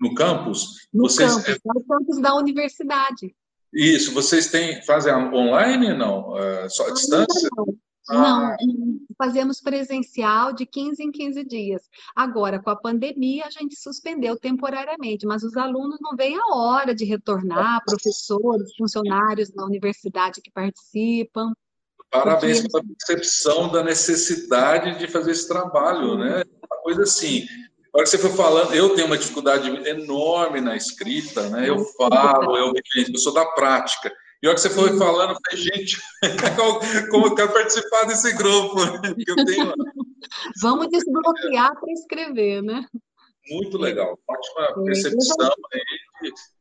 no 0.00 0.14
campus? 0.14 0.88
No 0.92 1.08
vocês, 1.08 1.34
campus, 1.34 1.48
é... 1.48 1.58
no 1.64 1.84
campus 1.84 2.20
da 2.20 2.34
universidade. 2.34 3.34
Isso, 3.72 4.12
vocês 4.12 4.48
têm, 4.48 4.82
fazem 4.82 5.12
online 5.12 5.92
não? 5.94 6.36
É, 6.38 6.68
só 6.68 6.86
à 6.86 6.92
distância? 6.92 7.48
Não. 7.56 7.66
Ah. 8.08 8.56
Não, 8.60 9.00
fazemos 9.18 9.60
presencial 9.60 10.52
de 10.52 10.64
15 10.64 11.02
em 11.02 11.10
15 11.10 11.44
dias. 11.44 11.82
Agora, 12.14 12.62
com 12.62 12.70
a 12.70 12.76
pandemia, 12.76 13.46
a 13.46 13.50
gente 13.50 13.76
suspendeu 13.76 14.38
temporariamente, 14.38 15.26
mas 15.26 15.42
os 15.42 15.56
alunos 15.56 15.98
não 16.00 16.16
veem 16.16 16.36
a 16.36 16.54
hora 16.54 16.94
de 16.94 17.04
retornar, 17.04 17.82
professores, 17.84 18.74
funcionários 18.76 19.50
da 19.50 19.64
universidade 19.64 20.40
que 20.40 20.50
participam. 20.50 21.52
Parabéns 22.10 22.62
porque... 22.62 22.72
pela 22.72 22.84
percepção 22.84 23.72
da 23.72 23.82
necessidade 23.82 24.98
de 24.98 25.08
fazer 25.08 25.32
esse 25.32 25.48
trabalho, 25.48 26.16
né? 26.16 26.44
Uma 26.70 26.82
coisa 26.82 27.02
assim, 27.02 27.46
hora 27.96 28.04
que 28.04 28.10
você 28.10 28.18
foi 28.18 28.30
falando, 28.30 28.74
eu 28.74 28.94
tenho 28.94 29.06
uma 29.06 29.16
dificuldade 29.16 29.68
enorme 29.88 30.60
na 30.60 30.76
escrita, 30.76 31.48
né? 31.48 31.68
Eu 31.68 31.82
falo, 31.84 32.56
eu, 32.56 32.72
eu 32.94 33.18
sou 33.18 33.32
da 33.32 33.44
prática. 33.46 34.12
E 34.46 34.48
a 34.48 34.52
hora 34.52 34.54
que 34.54 34.60
você 34.60 34.70
foi 34.70 34.96
falando, 34.96 35.30
eu 35.30 35.38
falei, 35.44 35.64
gente, 35.64 36.00
como 37.10 37.26
eu 37.26 37.34
quero 37.34 37.52
participar 37.52 38.04
desse 38.04 38.32
grupo? 38.36 38.78
Eu 39.26 39.44
tenho... 39.44 39.74
Vamos 40.62 40.86
desbloquear 40.86 41.74
para 41.74 41.92
escrever, 41.92 42.62
né? 42.62 42.86
Muito 43.50 43.76
legal, 43.76 44.16
ótima 44.28 44.84
percepção. 44.84 45.50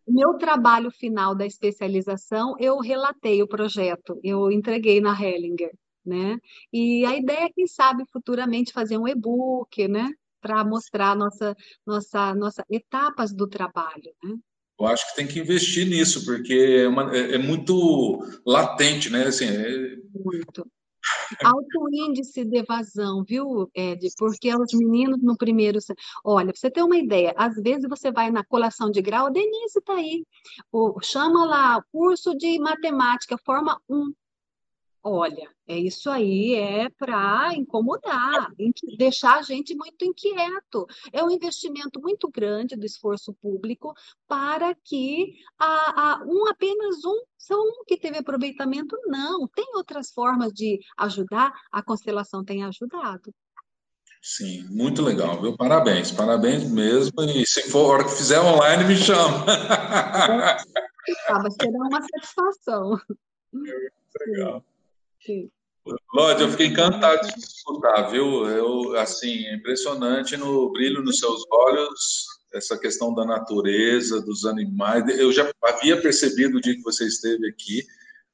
Meu 0.07 0.33
trabalho 0.33 0.89
final 0.89 1.35
da 1.35 1.45
especialização, 1.45 2.55
eu 2.59 2.79
relatei 2.79 3.43
o 3.43 3.47
projeto, 3.47 4.19
eu 4.23 4.51
entreguei 4.51 4.99
na 4.99 5.13
Hellinger, 5.13 5.71
né? 6.03 6.39
E 6.73 7.05
a 7.05 7.15
ideia 7.15 7.45
é, 7.45 7.49
quem 7.53 7.67
sabe, 7.67 8.03
futuramente 8.11 8.73
fazer 8.73 8.97
um 8.97 9.07
e-book, 9.07 9.87
né? 9.87 10.09
para 10.41 10.63
mostrar 10.63 11.15
nossa, 11.15 11.55
nossa, 11.83 12.35
nossa 12.35 12.63
etapas 12.69 13.33
do 13.33 13.47
trabalho. 13.47 14.13
Né? 14.23 14.35
Eu 14.79 14.87
acho 14.87 15.09
que 15.09 15.15
tem 15.15 15.27
que 15.27 15.39
investir 15.39 15.87
nisso, 15.87 16.25
porque 16.25 16.53
é, 16.53 16.87
uma, 16.87 17.15
é, 17.15 17.35
é 17.35 17.37
muito 17.37 18.19
latente, 18.45 19.09
né? 19.09 19.23
Assim, 19.23 19.45
é... 19.45 19.95
Muito. 20.13 20.67
Alto 21.43 21.87
índice 21.93 22.43
de 22.43 22.57
evasão, 22.57 23.23
viu, 23.23 23.69
Ed? 23.75 24.07
Porque 24.17 24.53
os 24.55 24.73
meninos 24.73 25.21
no 25.21 25.37
primeiro. 25.37 25.79
Olha, 26.23 26.51
você 26.53 26.69
ter 26.69 26.81
uma 26.81 26.97
ideia, 26.97 27.33
às 27.37 27.55
vezes 27.55 27.87
você 27.87 28.11
vai 28.11 28.31
na 28.31 28.43
colação 28.43 28.89
de 28.89 29.01
grau, 29.01 29.31
Denise 29.31 29.77
está 29.77 29.93
aí. 29.93 30.25
Chama 31.03 31.45
lá, 31.45 31.83
curso 31.91 32.35
de 32.35 32.59
matemática, 32.59 33.37
forma 33.37 33.79
1. 33.87 34.11
Olha, 35.07 35.47
é 35.67 35.77
isso 35.77 36.09
aí, 36.09 36.55
é 36.55 36.89
para 36.89 37.53
incomodar, 37.53 38.51
deixar 38.97 39.37
a 39.37 39.43
gente 39.43 39.75
muito 39.75 40.03
inquieto. 40.03 40.87
É 41.13 41.23
um 41.23 41.29
investimento 41.29 42.01
muito 42.01 42.27
grande 42.27 42.75
do 42.75 42.87
esforço 42.87 43.31
público 43.35 43.93
para 44.27 44.73
que 44.83 45.35
a, 45.59 46.13
a, 46.13 46.23
um 46.25 46.49
apenas 46.49 47.05
um, 47.05 47.21
só 47.37 47.53
um 47.53 47.83
que 47.85 47.99
teve 47.99 48.17
aproveitamento, 48.17 48.97
não. 49.05 49.47
Tem 49.47 49.75
outras 49.75 50.09
formas 50.09 50.51
de 50.51 50.79
ajudar, 50.97 51.53
a 51.71 51.83
constelação 51.83 52.43
tem 52.43 52.63
ajudado. 52.63 53.31
Sim, 54.23 54.63
muito 54.71 55.03
legal, 55.03 55.39
viu? 55.39 55.55
Parabéns, 55.55 56.11
parabéns 56.11 56.67
mesmo. 56.67 57.21
E 57.21 57.45
se 57.45 57.69
for 57.69 57.85
a 57.85 57.93
hora 57.93 58.03
que 58.05 58.17
fizer 58.17 58.41
online, 58.41 58.85
me 58.85 58.95
chama. 58.97 59.45
Ah, 61.27 61.39
vai 61.39 61.51
ser 61.51 61.69
uma 61.69 62.01
satisfação. 62.01 62.99
É, 63.53 64.25
legal. 64.25 64.65
Lorde, 66.13 66.41
eu 66.41 66.49
fiquei 66.49 66.67
encantado 66.67 67.27
de 67.27 67.39
escutar, 67.39 68.09
viu? 68.09 68.47
Eu, 68.47 68.97
assim, 68.97 69.45
é 69.45 69.55
impressionante 69.55 70.35
no 70.35 70.71
brilho 70.71 71.03
nos 71.03 71.17
seus 71.17 71.43
olhos, 71.51 72.25
essa 72.53 72.77
questão 72.77 73.13
da 73.13 73.25
natureza, 73.25 74.21
dos 74.21 74.45
animais. 74.45 75.07
Eu 75.19 75.31
já 75.31 75.51
havia 75.61 76.01
percebido 76.01 76.57
o 76.57 76.61
dia 76.61 76.75
que 76.75 76.81
você 76.81 77.05
esteve 77.05 77.47
aqui, 77.47 77.83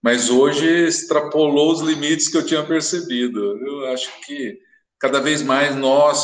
mas 0.01 0.29
hoje 0.29 0.65
extrapolou 0.87 1.71
os 1.73 1.81
limites 1.81 2.29
que 2.29 2.37
eu 2.37 2.45
tinha 2.45 2.65
percebido. 2.65 3.57
Eu 3.57 3.87
acho 3.87 4.09
que 4.25 4.59
cada 5.01 5.19
vez 5.19 5.41
mais 5.41 5.75
nós, 5.75 6.23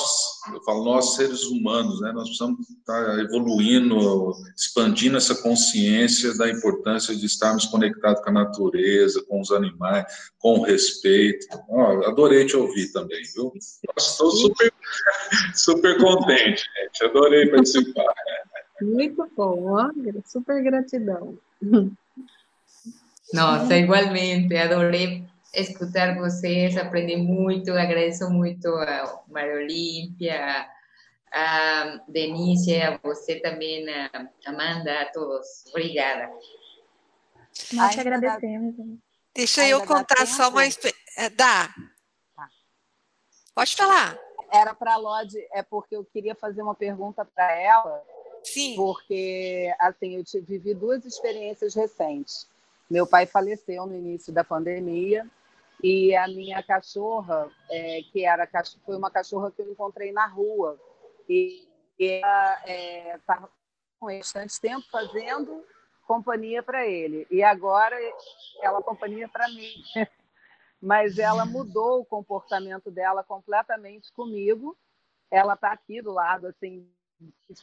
eu 0.53 0.61
falo 0.61 0.85
nós 0.85 1.15
seres 1.15 1.45
humanos, 1.45 1.99
né, 1.99 2.11
nós 2.11 2.27
precisamos 2.27 2.59
estar 2.69 3.19
evoluindo, 3.19 4.33
expandindo 4.55 5.17
essa 5.17 5.33
consciência 5.41 6.37
da 6.37 6.47
importância 6.47 7.15
de 7.15 7.25
estarmos 7.25 7.65
conectados 7.65 8.21
com 8.21 8.29
a 8.29 8.33
natureza, 8.33 9.25
com 9.27 9.41
os 9.41 9.51
animais, 9.51 10.05
com 10.37 10.59
o 10.59 10.63
respeito. 10.63 11.47
Oh, 11.67 12.05
adorei 12.05 12.45
te 12.45 12.55
ouvir 12.55 12.91
também, 12.93 13.21
viu? 13.35 13.51
Estou 13.97 14.29
super, 14.29 14.71
super 15.55 15.97
contente, 15.97 16.63
gente. 16.63 17.03
Adorei 17.03 17.49
participar. 17.49 18.13
Muito 18.79 19.27
bom, 19.35 19.75
super 20.27 20.61
gratidão. 20.61 21.35
Nossa, 23.33 23.75
igualmente, 23.75 24.55
adorei 24.55 25.25
escutar 25.61 26.15
vocês, 26.15 26.77
aprendi 26.77 27.17
muito, 27.17 27.71
agradeço 27.71 28.29
muito 28.29 28.67
a 28.67 29.23
Maria 29.27 29.55
Olímpia, 29.55 30.69
a 31.31 32.03
Denise, 32.07 32.79
a 32.81 32.97
você 32.97 33.39
também, 33.39 33.85
a 33.89 34.29
Amanda, 34.45 35.01
a 35.01 35.11
todos. 35.11 35.65
Obrigada. 35.69 36.29
Nós 37.73 37.93
te 37.93 37.99
agradecemos. 37.99 38.75
Deixa 39.33 39.61
Ainda 39.61 39.73
eu 39.73 39.85
contar 39.85 40.25
só 40.27 40.49
uma 40.49 40.65
experiência. 40.65 41.01
É, 41.17 41.29
dá. 41.29 41.73
Tá. 42.35 42.47
Pode 43.55 43.75
falar. 43.75 44.17
Era 44.51 44.73
para 44.73 44.93
a 44.93 44.97
Lodi, 44.97 45.39
é 45.51 45.63
porque 45.63 45.95
eu 45.95 46.05
queria 46.05 46.35
fazer 46.35 46.61
uma 46.61 46.75
pergunta 46.75 47.25
para 47.25 47.51
ela. 47.55 48.03
Sim. 48.43 48.75
Porque, 48.75 49.73
assim, 49.79 50.15
eu 50.15 50.23
tive, 50.23 50.45
vivi 50.45 50.73
duas 50.73 51.03
experiências 51.03 51.73
recentes. 51.73 52.47
Meu 52.89 53.05
pai 53.05 53.25
faleceu 53.25 53.85
no 53.85 53.95
início 53.95 54.31
da 54.31 54.43
pandemia 54.43 55.29
e 55.83 56.15
a 56.15 56.27
minha 56.27 56.61
cachorra, 56.63 57.49
é, 57.69 58.01
que 58.11 58.25
era 58.25 58.47
foi 58.85 58.95
uma 58.95 59.11
cachorra 59.11 59.51
que 59.51 59.61
eu 59.61 59.71
encontrei 59.71 60.11
na 60.11 60.25
rua 60.25 60.79
e, 61.29 61.67
e 61.99 62.21
ela 62.21 63.15
estava 63.15 63.45
é, 63.45 63.49
com 63.99 64.07
bastante 64.07 64.59
tempo 64.59 64.85
fazendo 64.89 65.63
companhia 66.07 66.63
para 66.63 66.87
ele 66.87 67.27
e 67.29 67.43
agora 67.43 67.95
ela 68.61 68.81
companhia 68.81 69.27
para 69.27 69.47
mim. 69.49 69.71
Mas 70.81 71.17
ela 71.17 71.43
mudou 71.43 72.01
o 72.01 72.05
comportamento 72.05 72.91
dela 72.91 73.23
completamente 73.23 74.13
comigo. 74.13 74.77
Ela 75.29 75.55
está 75.55 75.71
aqui 75.71 76.03
do 76.03 76.11
lado, 76.11 76.45
assim, 76.45 76.87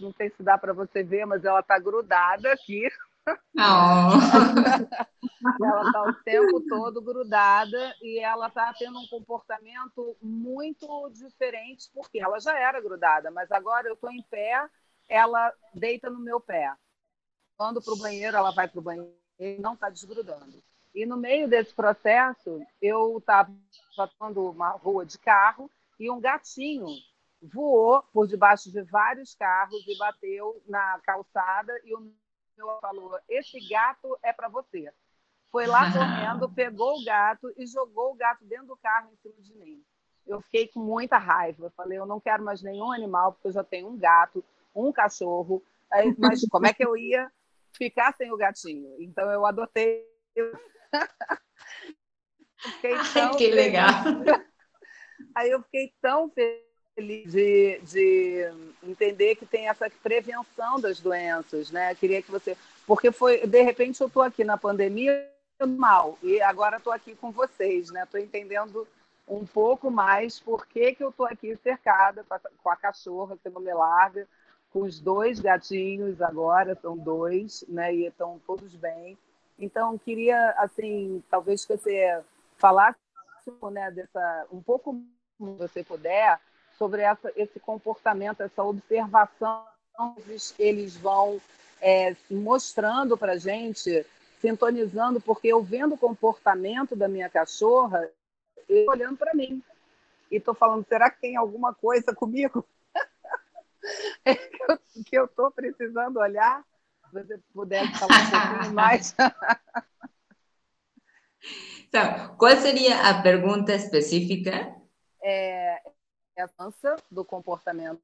não 0.01 0.12
sei 0.15 0.31
se 0.31 0.43
dá 0.43 0.59
para 0.59 0.73
você 0.73 1.05
ver, 1.05 1.24
mas 1.24 1.45
ela 1.45 1.61
está 1.61 1.78
grudada 1.78 2.53
aqui 2.53 2.91
Oh. 3.26 4.10
ela 5.64 5.86
está 5.86 6.02
o 6.02 6.14
tempo 6.24 6.60
todo 6.68 7.01
grudada 7.01 7.94
e 8.02 8.18
ela 8.18 8.48
está 8.48 8.74
tendo 8.78 8.98
um 8.98 9.06
comportamento 9.06 10.16
muito 10.20 11.10
diferente, 11.10 11.88
porque 11.94 12.18
ela 12.20 12.38
já 12.38 12.59
era 12.59 12.80
grudada, 12.80 13.30
mas 13.30 13.51
agora 13.51 13.88
eu 13.88 13.94
estou 13.94 14.10
em 14.10 14.22
pé, 14.24 14.68
ela 15.09 15.52
deita 15.74 16.10
no 16.10 16.18
meu 16.18 16.40
pé. 16.40 16.74
Quando 17.56 17.80
para 17.80 17.94
o 17.94 17.98
banheiro, 17.98 18.36
ela 18.36 18.51
vai 18.51 18.68
para 18.68 18.78
o 18.78 18.82
banheiro 18.82 19.14
e 19.38 19.59
não 19.59 19.74
está 19.74 19.88
desgrudando. 19.88 20.62
E 20.94 21.06
no 21.06 21.16
meio 21.16 21.48
desse 21.48 21.74
processo, 21.74 22.60
eu 22.80 23.18
estava 23.18 23.52
passando 23.96 24.51
uma 24.51 24.70
rua 24.70 25.05
de 25.05 25.18
carro 25.18 25.70
e 25.98 26.10
um 26.10 26.20
gatinho 26.20 26.86
voou 27.42 28.02
por 28.12 28.26
debaixo 28.26 28.70
de 28.70 28.82
vários 28.82 29.34
carros 29.34 29.86
e 29.86 29.98
bateu 29.98 30.62
na 30.66 30.98
calçada 31.01 31.72
e 31.84 31.94
o 31.94 32.12
ela 32.60 32.78
falou: 32.81 33.18
Esse 33.28 33.59
gato 33.68 34.18
é 34.22 34.32
para 34.32 34.48
você. 34.48 34.93
Foi 35.51 35.66
lá 35.66 35.90
correndo, 35.93 36.48
pegou 36.55 36.98
o 36.98 37.05
gato 37.05 37.52
e 37.56 37.66
jogou 37.66 38.12
o 38.12 38.16
gato 38.16 38.44
dentro 38.44 38.66
do 38.66 38.76
carro 38.76 39.10
em 39.12 39.16
cima 39.16 39.40
de 39.40 39.55
mim. 39.55 39.82
Eu 40.26 40.40
fiquei 40.40 40.68
com 40.68 40.81
muita 40.81 41.18
raiva. 41.18 41.72
Falei: 41.76 41.98
Eu 41.98 42.06
não 42.06 42.20
quero 42.20 42.44
mais 42.44 42.62
nenhum 42.62 42.90
animal, 42.90 43.32
porque 43.32 43.48
eu 43.48 43.52
já 43.52 43.64
tenho 43.64 43.89
um 43.89 43.98
gato, 43.98 44.44
um 44.74 44.93
cachorro. 44.93 45.62
Mas 46.18 46.40
como 46.51 46.66
é 46.66 46.72
que 46.72 46.85
eu 46.85 46.97
ia 46.97 47.31
ficar 47.76 48.14
sem 48.14 48.32
o 48.32 48.36
gatinho? 48.36 48.97
Então 49.01 49.31
eu 49.31 49.44
adotei. 49.47 50.05
Ai, 52.82 53.36
que 53.36 53.51
legal! 53.51 53.90
Aí 55.35 55.51
eu 55.51 55.62
fiquei 55.62 55.93
tão 56.01 56.31
feliz 56.31 56.64
de, 56.96 57.80
de 57.82 58.44
entender 58.82 59.34
que 59.34 59.44
tem 59.44 59.68
essa 59.68 59.90
prevenção 60.02 60.80
das 60.80 61.00
doenças, 61.00 61.70
né? 61.70 61.94
Queria 61.94 62.22
que 62.22 62.30
você, 62.30 62.56
porque 62.86 63.10
foi 63.10 63.46
de 63.46 63.62
repente 63.62 64.00
eu 64.00 64.06
estou 64.06 64.22
aqui 64.22 64.44
na 64.44 64.56
pandemia 64.56 65.28
mal 65.66 66.18
e 66.22 66.40
agora 66.40 66.76
estou 66.76 66.92
aqui 66.92 67.14
com 67.14 67.32
vocês, 67.32 67.90
né? 67.90 68.04
Estou 68.04 68.20
entendendo 68.20 68.86
um 69.26 69.44
pouco 69.44 69.90
mais 69.90 70.38
por 70.38 70.66
que, 70.66 70.94
que 70.94 71.02
eu 71.02 71.08
estou 71.08 71.26
aqui 71.26 71.56
cercada 71.56 72.24
com 72.62 72.70
a 72.70 72.76
cachorra 72.76 73.36
que 73.42 73.48
não 73.48 73.60
me 73.60 73.72
larga, 73.72 74.28
com 74.70 74.82
os 74.82 75.00
dois 75.00 75.40
gatinhos 75.40 76.20
agora 76.20 76.78
são 76.80 76.96
dois, 76.96 77.64
né? 77.68 77.92
E 77.92 78.06
estão 78.06 78.40
todos 78.46 78.74
bem. 78.76 79.18
Então 79.58 79.98
queria 79.98 80.50
assim, 80.58 81.22
talvez 81.28 81.64
que 81.64 81.76
você 81.76 82.22
falasse, 82.56 82.98
né? 83.72 83.90
Dessa 83.90 84.46
um 84.52 84.62
pouco, 84.62 85.02
se 85.38 85.44
você 85.58 85.82
puder 85.82 86.38
sobre 86.78 87.02
essa, 87.02 87.32
esse 87.36 87.59
comportamento, 87.60 88.42
essa 88.42 88.62
observação, 88.62 89.64
eles, 90.26 90.55
eles 90.59 90.96
vão 90.96 91.40
é, 91.80 92.16
mostrando 92.30 93.16
para 93.16 93.32
a 93.32 93.38
gente, 93.38 94.05
sintonizando, 94.40 95.20
porque 95.20 95.48
eu 95.48 95.62
vendo 95.62 95.94
o 95.94 95.98
comportamento 95.98 96.96
da 96.96 97.09
minha 97.09 97.28
cachorra, 97.28 98.09
eu 98.68 98.86
olhando 98.88 99.16
para 99.16 99.34
mim. 99.34 99.62
E 100.30 100.36
estou 100.36 100.55
falando, 100.55 100.84
será 100.88 101.10
que 101.10 101.20
tem 101.20 101.36
alguma 101.36 101.74
coisa 101.74 102.14
comigo? 102.14 102.66
que 105.06 105.16
eu 105.16 105.26
estou 105.26 105.51
precisando 105.51 106.18
olhar? 106.18 106.64
Se 107.10 107.12
você 107.12 107.38
pudesse 107.52 107.98
falar 107.98 108.20
um 108.20 108.30
pouquinho 108.30 108.74
mais. 108.74 109.14
Então, 111.86 112.34
qual 112.36 112.56
seria 112.56 113.09
a 113.09 113.22
pergunta 113.22 113.74
específica? 113.74 114.74
É, 115.22 115.80
avança 116.43 116.97
do 117.11 117.24
comportamento 117.24 118.01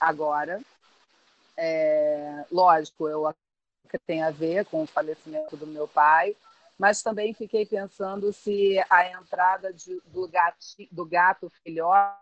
agora. 0.00 0.60
É, 1.56 2.44
lógico, 2.50 3.08
eu 3.08 3.34
que 3.88 3.98
tem 3.98 4.22
a 4.22 4.30
ver 4.30 4.64
com 4.66 4.82
o 4.82 4.86
falecimento 4.86 5.56
do 5.56 5.66
meu 5.66 5.86
pai, 5.86 6.36
mas 6.78 7.02
também 7.02 7.32
fiquei 7.32 7.64
pensando 7.64 8.32
se 8.32 8.76
a 8.90 9.10
entrada 9.10 9.72
de, 9.72 10.00
do, 10.06 10.28
gato, 10.28 10.58
do 10.90 11.06
gato 11.06 11.50
filhote 11.62 12.18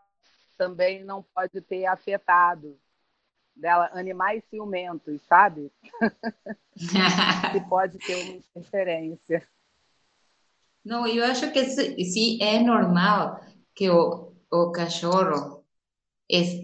também 0.57 1.03
não 1.03 1.23
pode 1.23 1.61
ter 1.63 1.87
afetado 1.87 2.79
dela 3.57 3.91
animais 3.93 4.45
ciumentos, 4.51 5.23
sabe? 5.23 5.73
se 6.77 7.61
pode 7.69 7.99
ter 7.99 8.15
uma 8.17 8.35
interferência. 8.35 9.49
Não, 10.85 11.07
eu 11.07 11.25
acho 11.25 11.51
que 11.51 11.65
sim 11.65 12.39
é 12.43 12.61
normal 12.61 13.41
que 13.75 13.89
o, 13.89 14.34
o 14.55 14.73
cachorro, 14.73 15.65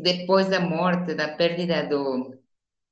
depois 0.00 0.48
da 0.48 0.60
morte, 0.60 1.14
da 1.14 1.34
perda 1.36 1.86
do 1.88 2.38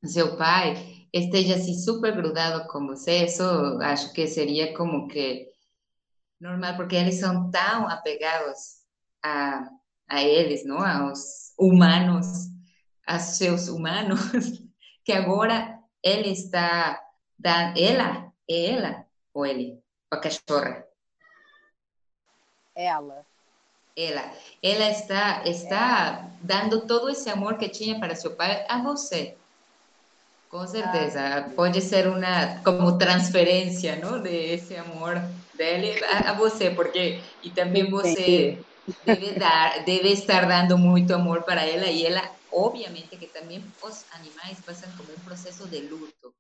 seu 0.05 0.37
pai, 0.37 1.07
esteja 1.13 1.55
assim 1.55 1.75
super 1.75 2.15
grudado 2.15 2.67
com 2.69 2.87
você, 2.87 3.25
isso 3.25 3.43
acho 3.81 4.13
que 4.13 4.27
seria 4.27 4.77
como 4.77 5.09
que 5.09 5.49
normal, 6.41 6.77
porque 6.77 6.97
eles 6.97 7.19
são 7.19 7.51
tão 7.51 7.89
apegados 7.89 8.83
a, 9.23 9.69
a 10.09 10.23
eles, 10.23 10.65
não? 10.65 10.79
aos 10.79 11.55
humanos, 11.59 12.49
a 13.07 13.19
seus 13.19 13.69
humanos, 13.69 14.21
que 15.05 15.13
agora 15.13 15.79
ele 16.03 16.31
está 16.31 17.01
dando, 17.39 17.79
ela, 17.79 18.33
ela 18.49 19.07
ou 19.33 19.47
ele, 19.47 19.81
a 20.11 20.17
cachorra? 20.19 20.85
Ela 22.75 23.27
ela, 24.07 24.23
ela 24.63 24.91
está 24.91 25.43
está 25.47 26.37
dando 26.43 26.87
todo 26.87 27.09
esse 27.11 27.29
amor 27.31 27.59
que 27.59 27.69
tinha 27.69 27.99
para 28.01 28.15
seu 28.15 28.37
pai 28.37 28.65
a 28.69 28.83
você. 28.83 29.39
Com 30.49 30.67
certeza, 30.67 31.21
ah, 31.21 31.51
pode 31.55 31.81
ser 31.83 32.09
uma 32.09 32.63
como 32.65 32.97
transferência, 32.97 33.97
não, 33.97 34.23
de 34.23 34.31
esse 34.31 34.75
amor 34.77 35.15
dele 35.53 36.03
a, 36.05 36.31
a 36.31 36.33
você, 36.35 36.71
porque 36.71 37.37
e 37.43 37.53
também 37.53 37.91
você 37.91 38.65
deve 39.05 39.35
dar, 39.39 39.85
deve 39.85 40.09
estar 40.11 40.47
dando 40.49 40.79
muito 40.79 41.13
amor 41.15 41.45
para 41.45 41.67
ela 41.67 41.87
e 41.87 42.07
ela, 42.07 42.23
obviamente, 42.51 43.19
que 43.19 43.27
também 43.31 43.75
os 43.83 44.05
animais 44.13 44.63
passam 44.65 44.97
por 44.97 45.11
um 45.11 45.23
processo 45.23 45.69
de 45.69 45.81
luto. 45.87 46.35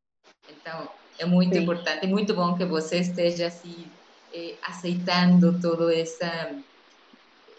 Então, 0.49 0.89
é 1.19 1.27
muito 1.27 1.57
Sim. 1.57 1.59
importante, 1.59 2.07
muito 2.07 2.35
bom 2.35 2.57
que 2.57 2.65
você 2.67 3.01
esteja 3.01 3.49
assim 3.49 3.93
eh, 4.33 4.59
aceitando 4.65 5.61
todo 5.61 5.91
essa 5.91 6.51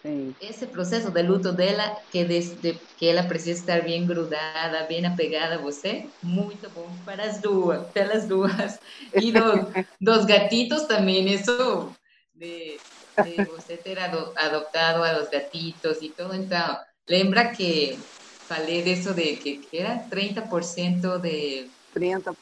Sim. 0.01 0.33
Esse 0.39 0.65
processo 0.67 1.11
de 1.11 1.21
luto 1.23 1.51
dela, 1.51 1.97
que 2.11 2.23
desde 2.23 2.73
que 2.97 3.07
ela 3.07 3.23
precisa 3.23 3.59
estar 3.59 3.83
bem 3.83 4.05
grudada, 4.05 4.85
bem 4.87 5.05
apegada 5.05 5.55
a 5.55 5.61
você, 5.61 6.05
muito 6.23 6.69
bom 6.69 6.89
para 7.05 7.23
as 7.23 7.41
duas, 7.41 7.87
pelas 7.91 8.25
duas. 8.25 8.79
E 9.13 9.31
dos, 9.31 9.59
dos 9.99 10.25
gatitos 10.25 10.83
também, 10.83 11.27
isso 11.33 11.91
de, 12.33 12.77
de 13.23 13.43
você 13.45 13.75
ter 13.75 13.99
adotado 13.99 15.03
a 15.03 15.17
los 15.17 15.29
gatitos 15.29 16.01
e 16.01 16.09
tudo. 16.09 16.33
Então, 16.33 16.77
lembra 17.09 17.49
que 17.51 17.99
falei 18.47 18.81
disso 18.81 19.13
de 19.13 19.35
que, 19.35 19.57
que 19.57 19.77
era 19.77 20.07
30% 20.09 21.19
de... 21.19 21.69
30%. 21.93 22.33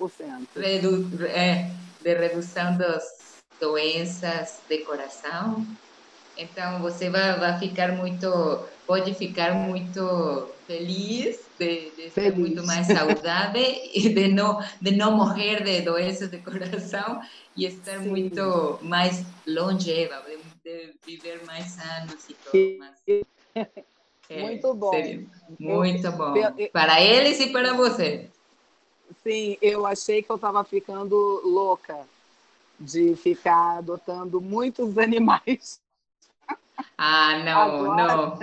Redu, 0.56 1.26
é, 1.26 1.72
de 2.02 2.14
redução 2.14 2.78
das 2.78 3.04
doenças 3.60 4.62
de 4.70 4.80
coração 4.80 5.66
Então 6.38 6.80
você 6.80 7.10
vai, 7.10 7.38
vai 7.40 7.58
ficar 7.58 7.94
muito, 7.94 8.28
pode 8.86 9.14
ficar 9.16 9.54
muito 9.56 10.50
feliz 10.68 11.40
de, 11.58 11.90
de 11.92 12.10
ser 12.12 12.36
muito 12.38 12.64
mais 12.66 12.86
saudável 12.86 13.64
e 13.94 14.10
de 14.10 14.28
não 14.28 14.60
de 14.80 14.92
não 14.92 15.16
morrer 15.16 15.64
de 15.64 15.82
doenças 15.82 16.30
de 16.30 16.38
coração 16.38 17.20
e 17.56 17.66
estar 17.66 18.00
Sim. 18.00 18.10
muito 18.10 18.80
mais 18.84 19.26
longeva, 19.48 20.24
de, 20.64 20.94
viver 21.06 21.44
mais 21.46 21.78
anos 21.80 22.30
e 22.30 22.34
tudo. 22.36 22.78
Mas, 22.78 23.18
é, 24.30 24.42
muito 24.42 24.74
bom. 24.76 24.92
Muito 25.60 26.12
bom. 26.12 26.34
Para 26.72 27.02
eles 27.02 27.40
e 27.40 27.52
para 27.52 27.74
você. 27.74 28.30
Sim, 29.24 29.58
eu 29.62 29.86
achei 29.86 30.22
que 30.22 30.32
eu 30.32 30.36
estava 30.36 30.64
ficando 30.64 31.42
louca 31.44 32.06
de 32.80 33.16
ficar 33.16 33.80
adotando 33.80 34.40
muitos 34.40 34.98
animais. 35.00 35.80
Ah, 36.98 37.38
não, 37.44 37.62
agora... 37.62 38.08
não. 38.08 38.40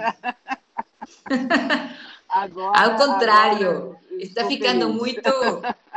agora, 2.28 2.80
Ao 2.80 2.96
contrário, 2.96 3.96
está 4.18 4.46
ficando 4.46 4.86
feliz. 4.86 4.96
muito 4.96 5.30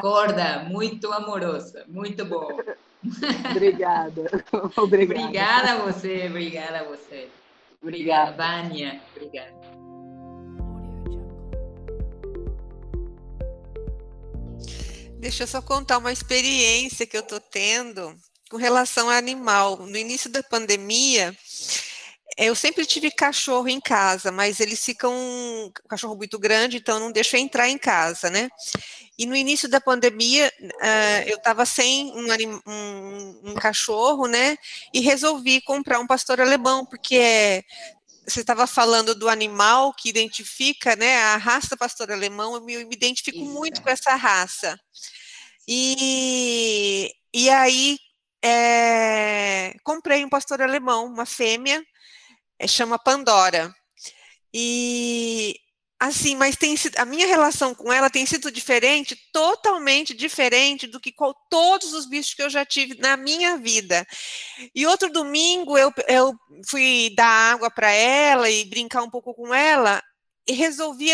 gorda, 0.02 0.66
muito 0.70 1.12
amorosa, 1.12 1.86
muito 1.88 2.26
bom. 2.26 2.50
Obrigada. 3.52 4.44
Obrigada. 4.76 5.22
Obrigada 5.24 5.72
a 5.74 5.78
você, 5.78 6.28
obrigada 6.28 6.80
a 6.80 6.84
você. 6.84 7.30
Obrigada, 7.82 8.32
Vânia. 8.32 9.00
Obrigada. 9.16 9.56
Deixa 15.20 15.44
eu 15.44 15.48
só 15.48 15.62
contar 15.62 15.98
uma 15.98 16.12
experiência 16.12 17.06
que 17.06 17.18
eu 17.18 17.22
estou 17.22 17.40
tendo 17.40 18.16
com 18.50 18.58
relação 18.58 19.10
ao 19.10 19.16
animal. 19.16 19.78
No 19.78 19.98
início 19.98 20.30
da 20.30 20.44
pandemia, 20.44 21.36
eu 22.38 22.54
sempre 22.54 22.86
tive 22.86 23.10
cachorro 23.10 23.68
em 23.68 23.82
casa, 23.82 24.32
mas 24.32 24.60
eles 24.60 24.84
ficam 24.84 25.12
um 25.12 25.72
cachorro 25.90 26.16
muito 26.16 26.38
grande, 26.38 26.78
então 26.78 27.00
não 27.00 27.12
deixo 27.12 27.36
entrar 27.36 27.68
em 27.68 27.78
casa, 27.78 28.30
né? 28.30 28.48
E 29.18 29.26
no 29.26 29.36
início 29.36 29.68
da 29.68 29.82
pandemia, 29.82 30.54
uh, 30.62 31.28
eu 31.28 31.38
estava 31.38 31.66
sem 31.66 32.12
um, 32.12 32.28
um, 32.68 33.52
um, 33.52 33.56
cachorro, 33.56 34.28
né? 34.28 34.56
E 34.94 35.00
resolvi 35.00 35.62
comprar 35.62 36.00
um 36.00 36.06
pastor 36.06 36.40
alemão, 36.40 36.86
porque 36.86 37.16
é, 37.16 37.64
você 38.28 38.42
estava 38.42 38.68
falando 38.68 39.16
do 39.16 39.28
animal 39.28 39.92
que 39.94 40.08
identifica, 40.08 40.96
né? 40.96 41.18
A 41.18 41.38
raça 41.38 41.76
pastor 41.76 42.12
alemão, 42.12 42.54
eu 42.54 42.62
me, 42.62 42.74
eu 42.74 42.88
me 42.88 42.94
identifico 42.94 43.40
Isso. 43.40 43.52
muito 43.52 43.82
com 43.82 43.90
essa 43.90 44.14
raça. 44.16 44.80
E, 45.68 47.12
e 47.34 47.50
aí 47.50 47.98
é, 48.44 49.76
comprei 49.84 50.24
um 50.24 50.30
pastor 50.30 50.62
alemão, 50.62 51.06
uma 51.08 51.26
fêmea, 51.26 51.78
é, 51.80 51.88
chama 52.66 52.98
Pandora. 52.98 53.74
E 54.54 55.60
assim, 56.00 56.36
mas 56.36 56.56
tem 56.56 56.76
a 56.98 57.06
minha 57.06 57.26
relação 57.26 57.74
com 57.74 57.92
ela 57.92 58.10
tem 58.10 58.26
sido 58.26 58.52
diferente, 58.52 59.18
totalmente 59.34 60.14
diferente 60.14 60.86
do 60.86 61.00
que 61.00 61.12
com 61.12 61.34
todos 61.50 61.92
os 61.94 62.08
bichos 62.08 62.34
que 62.34 62.42
eu 62.44 62.50
já 62.50 62.64
tive 62.64 62.96
na 63.00 63.18
minha 63.18 63.58
vida. 63.58 64.06
E 64.76 64.86
outro 64.86 65.12
domingo 65.12 65.78
eu, 65.78 65.92
eu 66.08 66.34
fui 66.70 67.12
dar 67.16 67.54
água 67.54 67.72
para 67.72 67.92
ela 67.92 68.50
e 68.50 68.66
brincar 68.66 69.02
um 69.04 69.10
pouco 69.10 69.34
com 69.34 69.54
ela 69.54 70.02
e 70.48 70.54
resolvi 70.54 71.12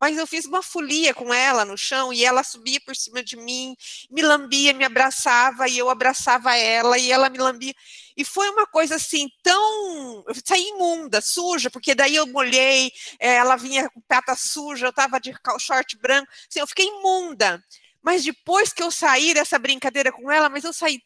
mas 0.00 0.16
eu 0.16 0.26
fiz 0.26 0.46
uma 0.46 0.62
folia 0.62 1.12
com 1.12 1.32
ela 1.32 1.64
no 1.64 1.76
chão 1.76 2.10
e 2.10 2.24
ela 2.24 2.42
subia 2.42 2.80
por 2.80 2.96
cima 2.96 3.22
de 3.22 3.36
mim, 3.36 3.76
me 4.10 4.22
lambia, 4.22 4.72
me 4.72 4.84
abraçava 4.84 5.68
e 5.68 5.76
eu 5.76 5.90
abraçava 5.90 6.56
ela 6.56 6.96
e 6.96 7.12
ela 7.12 7.28
me 7.28 7.36
lambia. 7.36 7.74
E 8.16 8.24
foi 8.24 8.48
uma 8.48 8.66
coisa 8.66 8.94
assim 8.94 9.28
tão. 9.42 10.24
Eu 10.26 10.34
saí 10.42 10.68
imunda, 10.70 11.20
suja, 11.20 11.68
porque 11.70 11.94
daí 11.94 12.16
eu 12.16 12.26
molhei, 12.26 12.90
eh, 13.18 13.34
ela 13.34 13.56
vinha 13.56 13.90
com 13.90 14.00
pata 14.00 14.34
suja, 14.34 14.86
eu 14.86 14.90
estava 14.90 15.20
de 15.20 15.34
short 15.58 15.96
branco, 15.98 16.30
assim, 16.48 16.60
eu 16.60 16.66
fiquei 16.66 16.86
imunda. 16.86 17.62
Mas 18.02 18.24
depois 18.24 18.72
que 18.72 18.82
eu 18.82 18.90
saí 18.90 19.34
dessa 19.34 19.58
brincadeira 19.58 20.10
com 20.10 20.30
ela, 20.30 20.48
mas 20.48 20.64
eu 20.64 20.72
saí 20.72 21.02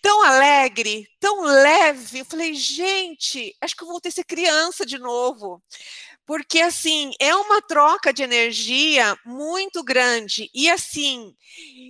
tão 0.00 0.22
alegre, 0.22 1.06
tão 1.20 1.42
leve. 1.42 2.20
Eu 2.20 2.24
falei, 2.24 2.54
gente, 2.54 3.54
acho 3.60 3.76
que 3.76 3.82
eu 3.84 3.88
voltei 3.88 4.10
a 4.10 4.12
ser 4.12 4.24
criança 4.24 4.86
de 4.86 4.98
novo 4.98 5.62
porque 6.26 6.60
assim 6.60 7.12
é 7.20 7.34
uma 7.34 7.60
troca 7.62 8.12
de 8.12 8.22
energia 8.22 9.16
muito 9.24 9.82
grande. 9.84 10.50
E 10.54 10.70
assim 10.70 11.34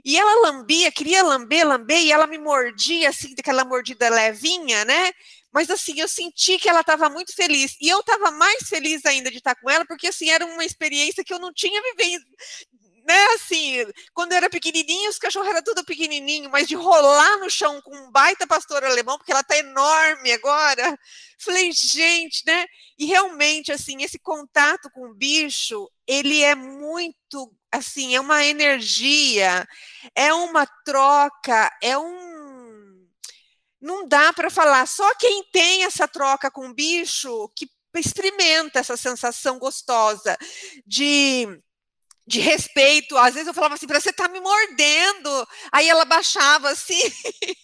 e 0.04 0.16
ela 0.16 0.50
lambia 0.50 0.92
queria 0.92 1.22
lamber 1.22 1.66
lamber 1.66 2.02
e 2.02 2.12
ela 2.12 2.26
me 2.26 2.38
mordia 2.38 3.08
assim 3.08 3.34
daquela 3.34 3.64
mordida 3.64 4.08
levinha 4.08 4.84
né? 4.84 5.12
Mas 5.52 5.70
assim 5.70 6.00
eu 6.00 6.08
senti 6.08 6.58
que 6.58 6.68
ela 6.68 6.80
estava 6.80 7.08
muito 7.08 7.34
feliz. 7.34 7.76
E 7.80 7.88
eu 7.88 8.00
estava 8.00 8.32
mais 8.32 8.68
feliz 8.68 9.04
ainda 9.06 9.30
de 9.30 9.38
estar 9.38 9.54
com 9.54 9.70
ela 9.70 9.84
porque 9.86 10.08
assim 10.08 10.30
era 10.30 10.44
uma 10.44 10.64
experiência 10.64 11.24
que 11.24 11.32
eu 11.32 11.38
não 11.38 11.52
tinha 11.52 11.80
vivido 11.96 12.24
né, 13.06 13.24
assim, 13.34 13.84
quando 14.14 14.32
eu 14.32 14.38
era 14.38 14.50
pequenininho, 14.50 15.10
os 15.10 15.18
cachorros 15.18 15.48
eram 15.48 15.62
tudo 15.62 15.84
pequenininho, 15.84 16.50
mas 16.50 16.66
de 16.66 16.74
rolar 16.74 17.38
no 17.38 17.50
chão 17.50 17.80
com 17.82 17.94
um 17.94 18.10
baita 18.10 18.46
pastor 18.46 18.82
alemão, 18.82 19.18
porque 19.18 19.32
ela 19.32 19.42
tá 19.42 19.56
enorme 19.58 20.32
agora. 20.32 20.98
Falei, 21.38 21.70
gente, 21.72 22.42
né? 22.46 22.66
E 22.98 23.04
realmente, 23.04 23.70
assim, 23.72 24.02
esse 24.02 24.18
contato 24.18 24.90
com 24.90 25.08
o 25.10 25.14
bicho, 25.14 25.90
ele 26.06 26.42
é 26.42 26.54
muito, 26.54 27.52
assim, 27.70 28.14
é 28.14 28.20
uma 28.20 28.44
energia, 28.44 29.66
é 30.14 30.32
uma 30.32 30.66
troca, 30.84 31.70
é 31.82 31.98
um 31.98 32.34
não 33.80 34.08
dá 34.08 34.32
para 34.32 34.48
falar. 34.48 34.86
Só 34.86 35.14
quem 35.16 35.44
tem 35.52 35.84
essa 35.84 36.08
troca 36.08 36.50
com 36.50 36.68
o 36.68 36.74
bicho 36.74 37.50
que 37.54 37.68
experimenta 37.94 38.78
essa 38.78 38.96
sensação 38.96 39.58
gostosa 39.58 40.36
de 40.86 41.46
de 42.26 42.40
respeito. 42.40 43.16
Às 43.16 43.34
vezes 43.34 43.48
eu 43.48 43.54
falava 43.54 43.74
assim, 43.74 43.86
você 43.86 44.12
tá 44.12 44.28
me 44.28 44.40
mordendo. 44.40 45.48
Aí 45.72 45.88
ela 45.88 46.04
baixava 46.04 46.70
assim. 46.70 47.00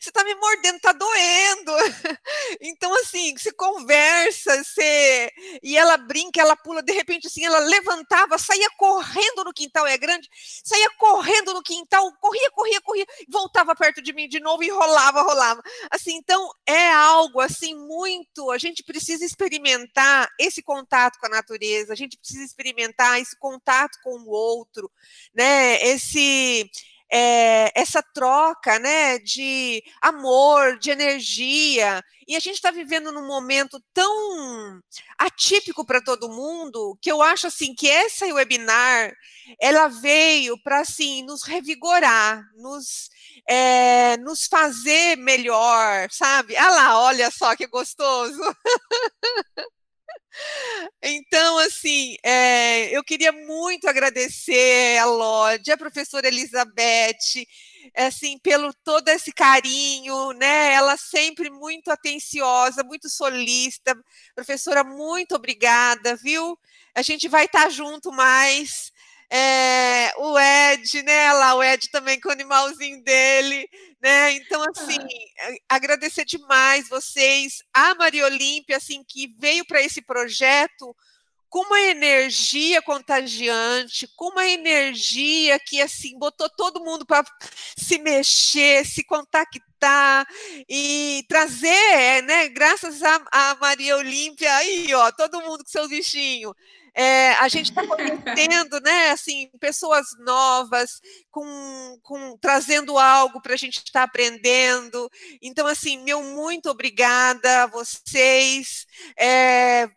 você 0.00 0.10
tá 0.10 0.24
me 0.24 0.34
mordendo, 0.34 0.80
tá 0.80 0.92
doendo. 0.92 1.72
Então, 2.60 2.92
assim, 3.00 3.36
se 3.36 3.52
conversa, 3.52 4.62
você... 4.62 5.30
e 5.62 5.76
ela 5.76 5.96
brinca, 5.96 6.40
ela 6.40 6.56
pula, 6.56 6.82
de 6.82 6.92
repente, 6.92 7.26
assim, 7.26 7.44
ela 7.44 7.58
levantava, 7.58 8.38
saía 8.38 8.68
correndo 8.76 9.44
no 9.44 9.52
quintal, 9.52 9.86
é 9.86 9.96
grande, 9.96 10.28
saía 10.64 10.88
correndo 10.98 11.54
no 11.54 11.62
quintal, 11.62 12.10
corria, 12.20 12.50
corria, 12.50 12.80
corria, 12.80 13.06
voltava 13.28 13.74
perto 13.74 14.02
de 14.02 14.12
mim 14.12 14.28
de 14.28 14.40
novo 14.40 14.62
e 14.62 14.70
rolava, 14.70 15.22
rolava. 15.22 15.62
Assim, 15.90 16.16
então, 16.16 16.50
é 16.66 16.90
algo, 16.90 17.40
assim, 17.40 17.74
muito, 17.74 18.50
a 18.50 18.58
gente 18.58 18.82
precisa 18.82 19.24
experimentar 19.24 20.28
esse 20.38 20.62
contato 20.62 21.18
com 21.18 21.26
a 21.26 21.30
natureza, 21.30 21.92
a 21.92 21.96
gente 21.96 22.18
precisa 22.18 22.44
experimentar 22.44 23.20
esse 23.20 23.36
contato 23.38 23.98
com 24.02 24.18
o 24.18 24.30
outro, 24.30 24.90
né, 25.34 25.82
esse 25.82 26.68
é, 27.10 27.72
essa 27.78 28.02
troca 28.02 28.78
né, 28.78 29.18
de 29.18 29.82
amor, 30.00 30.78
de 30.78 30.90
energia. 30.90 32.02
E 32.26 32.36
a 32.36 32.40
gente 32.40 32.56
está 32.56 32.70
vivendo 32.70 33.10
num 33.10 33.26
momento 33.26 33.82
tão 33.94 34.80
atípico 35.18 35.84
para 35.84 36.02
todo 36.02 36.28
mundo 36.28 36.98
que 37.00 37.10
eu 37.10 37.22
acho 37.22 37.46
assim 37.46 37.74
que 37.74 37.88
essa 37.88 38.26
webinar 38.26 39.14
ela 39.60 39.88
veio 39.88 40.60
para 40.62 40.80
assim 40.80 41.22
nos 41.24 41.42
revigorar, 41.42 42.42
nos 42.56 43.08
é, 43.48 44.18
nos 44.18 44.46
fazer 44.46 45.16
melhor, 45.16 46.08
sabe? 46.10 46.54
Ah 46.56 46.70
lá, 46.70 47.00
olha 47.00 47.30
só 47.30 47.56
que 47.56 47.66
gostoso. 47.66 48.38
Então, 51.02 51.58
assim, 51.58 52.16
é, 52.24 52.90
eu 52.96 53.02
queria 53.04 53.32
muito 53.32 53.88
agradecer 53.88 54.98
a 54.98 55.04
Lorde, 55.06 55.70
a 55.70 55.76
professora 55.76 56.26
Elizabeth, 56.26 57.46
assim, 57.96 58.38
pelo 58.38 58.72
todo 58.84 59.08
esse 59.08 59.32
carinho, 59.32 60.32
né? 60.32 60.72
Ela 60.72 60.96
sempre 60.96 61.50
muito 61.50 61.90
atenciosa, 61.90 62.82
muito 62.84 63.08
solista. 63.08 63.94
Professora, 64.34 64.82
muito 64.84 65.34
obrigada, 65.34 66.16
viu? 66.16 66.58
A 66.94 67.02
gente 67.02 67.28
vai 67.28 67.44
estar 67.46 67.68
junto 67.70 68.10
mais. 68.12 68.90
É, 69.30 70.12
o 70.16 70.38
Ed, 70.38 71.02
né? 71.02 71.32
Lá, 71.32 71.54
o 71.54 71.62
Ed 71.62 71.90
também 71.90 72.18
com 72.20 72.28
o 72.28 72.32
animalzinho 72.32 73.02
dele, 73.02 73.68
né? 74.00 74.32
Então, 74.32 74.62
assim, 74.70 74.98
ah. 75.40 75.76
agradecer 75.76 76.24
demais 76.24 76.88
vocês, 76.88 77.62
a 77.72 77.94
Maria 77.94 78.24
Olímpia, 78.24 78.78
assim, 78.78 79.04
que 79.04 79.34
veio 79.38 79.66
para 79.66 79.82
esse 79.82 80.00
projeto 80.00 80.96
com 81.48 81.60
uma 81.60 81.80
energia 81.80 82.82
contagiante, 82.82 84.06
com 84.16 84.28
uma 84.28 84.46
energia 84.46 85.58
que 85.58 85.80
assim 85.80 86.18
botou 86.18 86.48
todo 86.50 86.84
mundo 86.84 87.06
para 87.06 87.24
se 87.76 87.98
mexer, 87.98 88.84
se 88.84 89.02
contactar 89.02 89.67
adaptar 89.78 90.26
e 90.68 91.24
trazer, 91.28 92.22
né? 92.24 92.48
Graças 92.48 93.02
a, 93.02 93.22
a 93.32 93.54
Maria 93.60 93.96
Olímpia, 93.96 94.52
aí, 94.56 94.92
ó, 94.92 95.10
todo 95.12 95.40
mundo 95.40 95.64
com 95.64 95.70
seus 95.70 95.88
bichinhos. 95.88 96.52
É, 96.94 97.32
a 97.34 97.46
gente 97.46 97.70
está 97.70 97.86
conhecendo, 97.86 98.80
né, 98.80 99.10
assim, 99.10 99.48
pessoas 99.60 100.04
novas, 100.18 101.00
com, 101.30 101.96
com 102.02 102.36
trazendo 102.38 102.98
algo 102.98 103.40
para 103.40 103.54
a 103.54 103.56
gente 103.56 103.76
estar 103.76 104.00
tá 104.00 104.02
aprendendo. 104.02 105.08
Então, 105.40 105.66
assim, 105.66 106.02
meu 106.02 106.22
muito 106.22 106.68
obrigada 106.68 107.62
a 107.62 107.66
vocês. 107.66 108.84
É, 109.16 109.88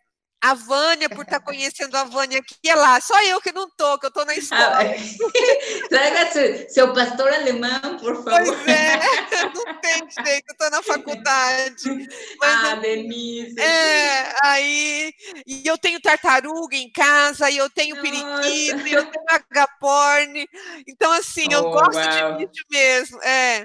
a 0.42 0.54
Vânia, 0.54 1.08
por 1.08 1.22
estar 1.22 1.38
tá 1.38 1.44
conhecendo 1.44 1.96
a 1.96 2.02
Vânia 2.02 2.40
aqui, 2.40 2.68
é 2.68 2.74
lá. 2.74 3.00
Só 3.00 3.22
eu 3.22 3.40
que 3.40 3.52
não 3.52 3.70
tô, 3.70 3.96
que 3.96 4.06
eu 4.06 4.10
tô 4.10 4.24
na 4.24 4.34
escola. 4.34 4.80
Ah, 4.80 4.82
traga 5.88 6.68
seu, 6.68 6.92
pastor 6.92 7.32
alemão, 7.32 7.96
por 7.98 8.16
favor. 8.16 8.32
Pois 8.32 8.68
é, 8.68 8.98
não 9.54 9.80
tem 9.80 10.24
jeito, 10.24 10.44
eu 10.48 10.56
tô 10.56 10.68
na 10.70 10.82
faculdade. 10.82 12.08
Mas 12.40 12.64
ah, 12.64 12.74
Denise. 12.74 13.60
É, 13.60 14.34
aí. 14.42 15.14
E 15.46 15.62
eu 15.64 15.78
tenho 15.78 16.00
tartaruga 16.00 16.76
em 16.76 16.90
casa, 16.90 17.48
e 17.48 17.56
eu 17.56 17.70
tenho 17.70 17.94
Nossa. 17.94 18.10
periquito, 18.10 18.88
e 18.88 18.92
eu 18.92 19.04
tenho 19.06 19.24
agaporn. 19.28 20.48
Então, 20.88 21.12
assim, 21.12 21.46
oh, 21.50 21.52
eu 21.52 21.70
gosto 21.70 21.94
wow. 21.94 22.32
de 22.32 22.46
vídeo 22.46 22.64
mesmo. 22.68 23.22
É. 23.22 23.64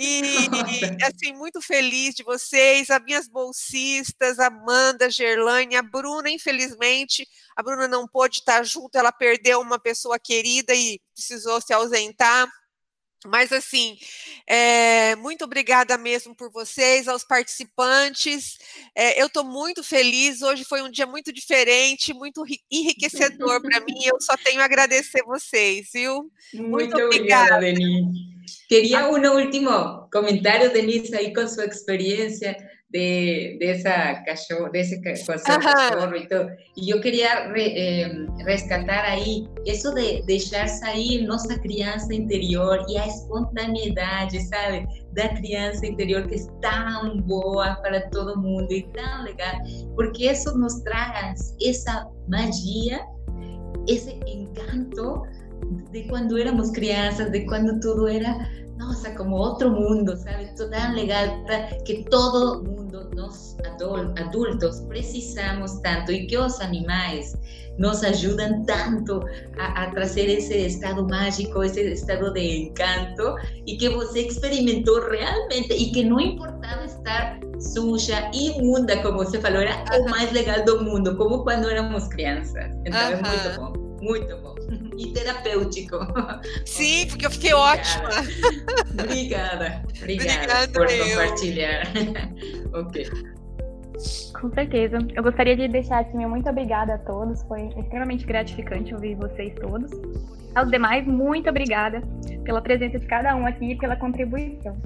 E, 0.00 0.22
assim, 1.02 1.32
muito 1.34 1.60
feliz 1.60 2.14
de 2.14 2.22
vocês, 2.22 2.88
as 2.88 3.02
minhas 3.02 3.26
bolsistas, 3.26 4.38
Amanda, 4.38 5.10
Gerlane, 5.10 5.74
a 5.74 5.82
Bruna, 5.82 6.30
infelizmente, 6.30 7.26
a 7.56 7.62
Bruna 7.64 7.88
não 7.88 8.06
pôde 8.06 8.38
estar 8.38 8.62
junto, 8.62 8.96
ela 8.96 9.10
perdeu 9.10 9.60
uma 9.60 9.76
pessoa 9.76 10.16
querida 10.16 10.72
e 10.72 11.00
precisou 11.12 11.60
se 11.60 11.72
ausentar. 11.72 12.48
Mas, 13.26 13.50
assim, 13.50 13.98
é, 14.46 15.16
muito 15.16 15.44
obrigada 15.44 15.98
mesmo 15.98 16.32
por 16.36 16.52
vocês, 16.52 17.08
aos 17.08 17.24
participantes. 17.24 18.56
É, 18.94 19.20
eu 19.20 19.26
estou 19.26 19.42
muito 19.42 19.82
feliz. 19.82 20.40
Hoje 20.40 20.64
foi 20.64 20.80
um 20.82 20.88
dia 20.88 21.04
muito 21.04 21.32
diferente, 21.32 22.14
muito 22.14 22.44
enriquecedor 22.70 23.60
para 23.60 23.80
mim. 23.80 24.04
Eu 24.04 24.20
só 24.20 24.36
tenho 24.36 24.60
a 24.60 24.64
agradecer 24.64 25.24
vocês, 25.24 25.88
viu? 25.92 26.30
Muito, 26.54 26.68
muito 26.68 26.96
obrigada, 26.96 27.56
obrigada. 27.56 28.37
Quería 28.68 29.04
ah. 29.04 29.08
un 29.08 29.26
último 29.26 30.08
comentario, 30.10 30.70
Denise, 30.70 31.16
ahí 31.16 31.32
con 31.32 31.48
su 31.48 31.60
experiencia 31.62 32.56
de, 32.90 33.58
de, 33.60 33.72
esa 33.72 34.22
cachorro, 34.24 34.70
de 34.70 34.80
ese 34.80 35.00
cachorro 35.02 36.16
y 36.16 36.26
todo. 36.26 36.48
Y 36.74 36.90
yo 36.90 37.00
quería 37.00 37.52
eh, 37.54 38.26
rescatar 38.44 39.04
ahí 39.04 39.46
eso 39.66 39.92
de 39.92 40.22
deixar 40.26 40.68
sair 40.68 41.26
nossa 41.26 41.58
criança 41.60 42.14
interior 42.14 42.84
e 42.88 42.96
a 42.96 43.06
espontaneidade, 43.06 44.40
sabe? 44.48 44.86
Da 45.12 45.28
criança 45.28 45.86
interior 45.86 46.26
que 46.26 46.36
é 46.36 46.46
tão 46.60 47.20
boa 47.22 47.76
para 47.82 48.08
todo 48.10 48.40
mundo 48.40 48.72
e 48.72 48.82
tão 48.92 49.22
legal, 49.24 49.54
porque 49.94 50.30
isso 50.30 50.56
nos 50.56 50.80
traz 50.80 51.54
essa 51.62 52.08
magia, 52.28 53.04
esse 53.86 54.12
encanto 54.26 55.22
de 55.92 56.06
cuando 56.08 56.36
éramos 56.36 56.72
crianzas, 56.72 57.32
de 57.32 57.46
cuando 57.46 57.78
todo 57.80 58.08
era, 58.08 58.36
no, 58.76 58.90
o 58.90 58.94
sea, 58.94 59.14
como 59.14 59.36
otro 59.36 59.70
mundo, 59.70 60.16
¿sabes? 60.16 60.54
Tan 60.70 60.96
legal 60.96 61.44
que 61.84 62.04
todo 62.10 62.62
mundo, 62.62 63.08
nos 63.14 63.56
adultos, 64.16 64.82
precisamos 64.88 65.80
tanto 65.82 66.12
y 66.12 66.26
que 66.26 66.36
los 66.36 66.60
animales 66.60 67.36
nos 67.78 68.02
ayudan 68.02 68.66
tanto 68.66 69.24
a, 69.58 69.82
a, 69.82 69.90
trazer 69.92 70.28
ese 70.28 70.66
estado 70.66 71.06
mágico, 71.06 71.62
ese 71.62 71.92
estado 71.92 72.32
de 72.32 72.64
encanto 72.64 73.36
y 73.66 73.78
que 73.78 73.88
você 73.88 74.20
experimentó 74.20 75.00
realmente 75.00 75.76
y 75.76 75.92
que 75.92 76.04
no 76.04 76.18
importaba 76.20 76.84
estar 76.84 77.38
suja, 77.60 78.30
inmunda, 78.32 79.00
como 79.02 79.18
você 79.18 79.40
falou, 79.40 79.62
era 79.62 79.84
o 80.00 80.10
mais 80.10 80.32
legal 80.32 80.64
do 80.64 80.82
mundo, 80.82 81.16
como 81.16 81.44
quando 81.44 81.68
éramos 81.70 82.08
crianças. 82.08 82.66
Então 82.84 83.00
é 83.00 83.16
muito 83.16 83.60
bom. 83.60 83.88
Muito 84.00 84.36
bom. 84.42 84.57
E 84.98 85.12
terapêutico. 85.12 85.96
Sim, 86.64 87.06
porque 87.08 87.26
eu 87.26 87.30
fiquei 87.30 87.54
ótima. 87.54 88.08
Obrigada. 88.90 89.82
Obrigada, 89.96 90.68
por 90.72 90.90
eu. 90.90 91.06
compartilhar. 91.06 91.84
ok. 92.74 93.08
Com 94.40 94.52
certeza. 94.52 94.98
Eu 95.14 95.22
gostaria 95.22 95.56
de 95.56 95.68
deixar 95.68 96.00
assim, 96.00 96.16
meu 96.16 96.28
muito 96.28 96.48
obrigada 96.48 96.94
a 96.94 96.98
todos. 96.98 97.42
Foi 97.44 97.68
extremamente 97.78 98.24
gratificante 98.26 98.94
ouvir 98.94 99.14
vocês 99.16 99.54
todos. 99.60 99.90
Aos 100.54 100.70
demais, 100.70 101.06
muito 101.06 101.48
obrigada 101.48 102.02
pela 102.44 102.60
presença 102.60 102.98
de 102.98 103.06
cada 103.06 103.34
um 103.36 103.46
aqui 103.46 103.72
e 103.72 103.78
pela 103.78 103.96
contribuição. 103.96 104.76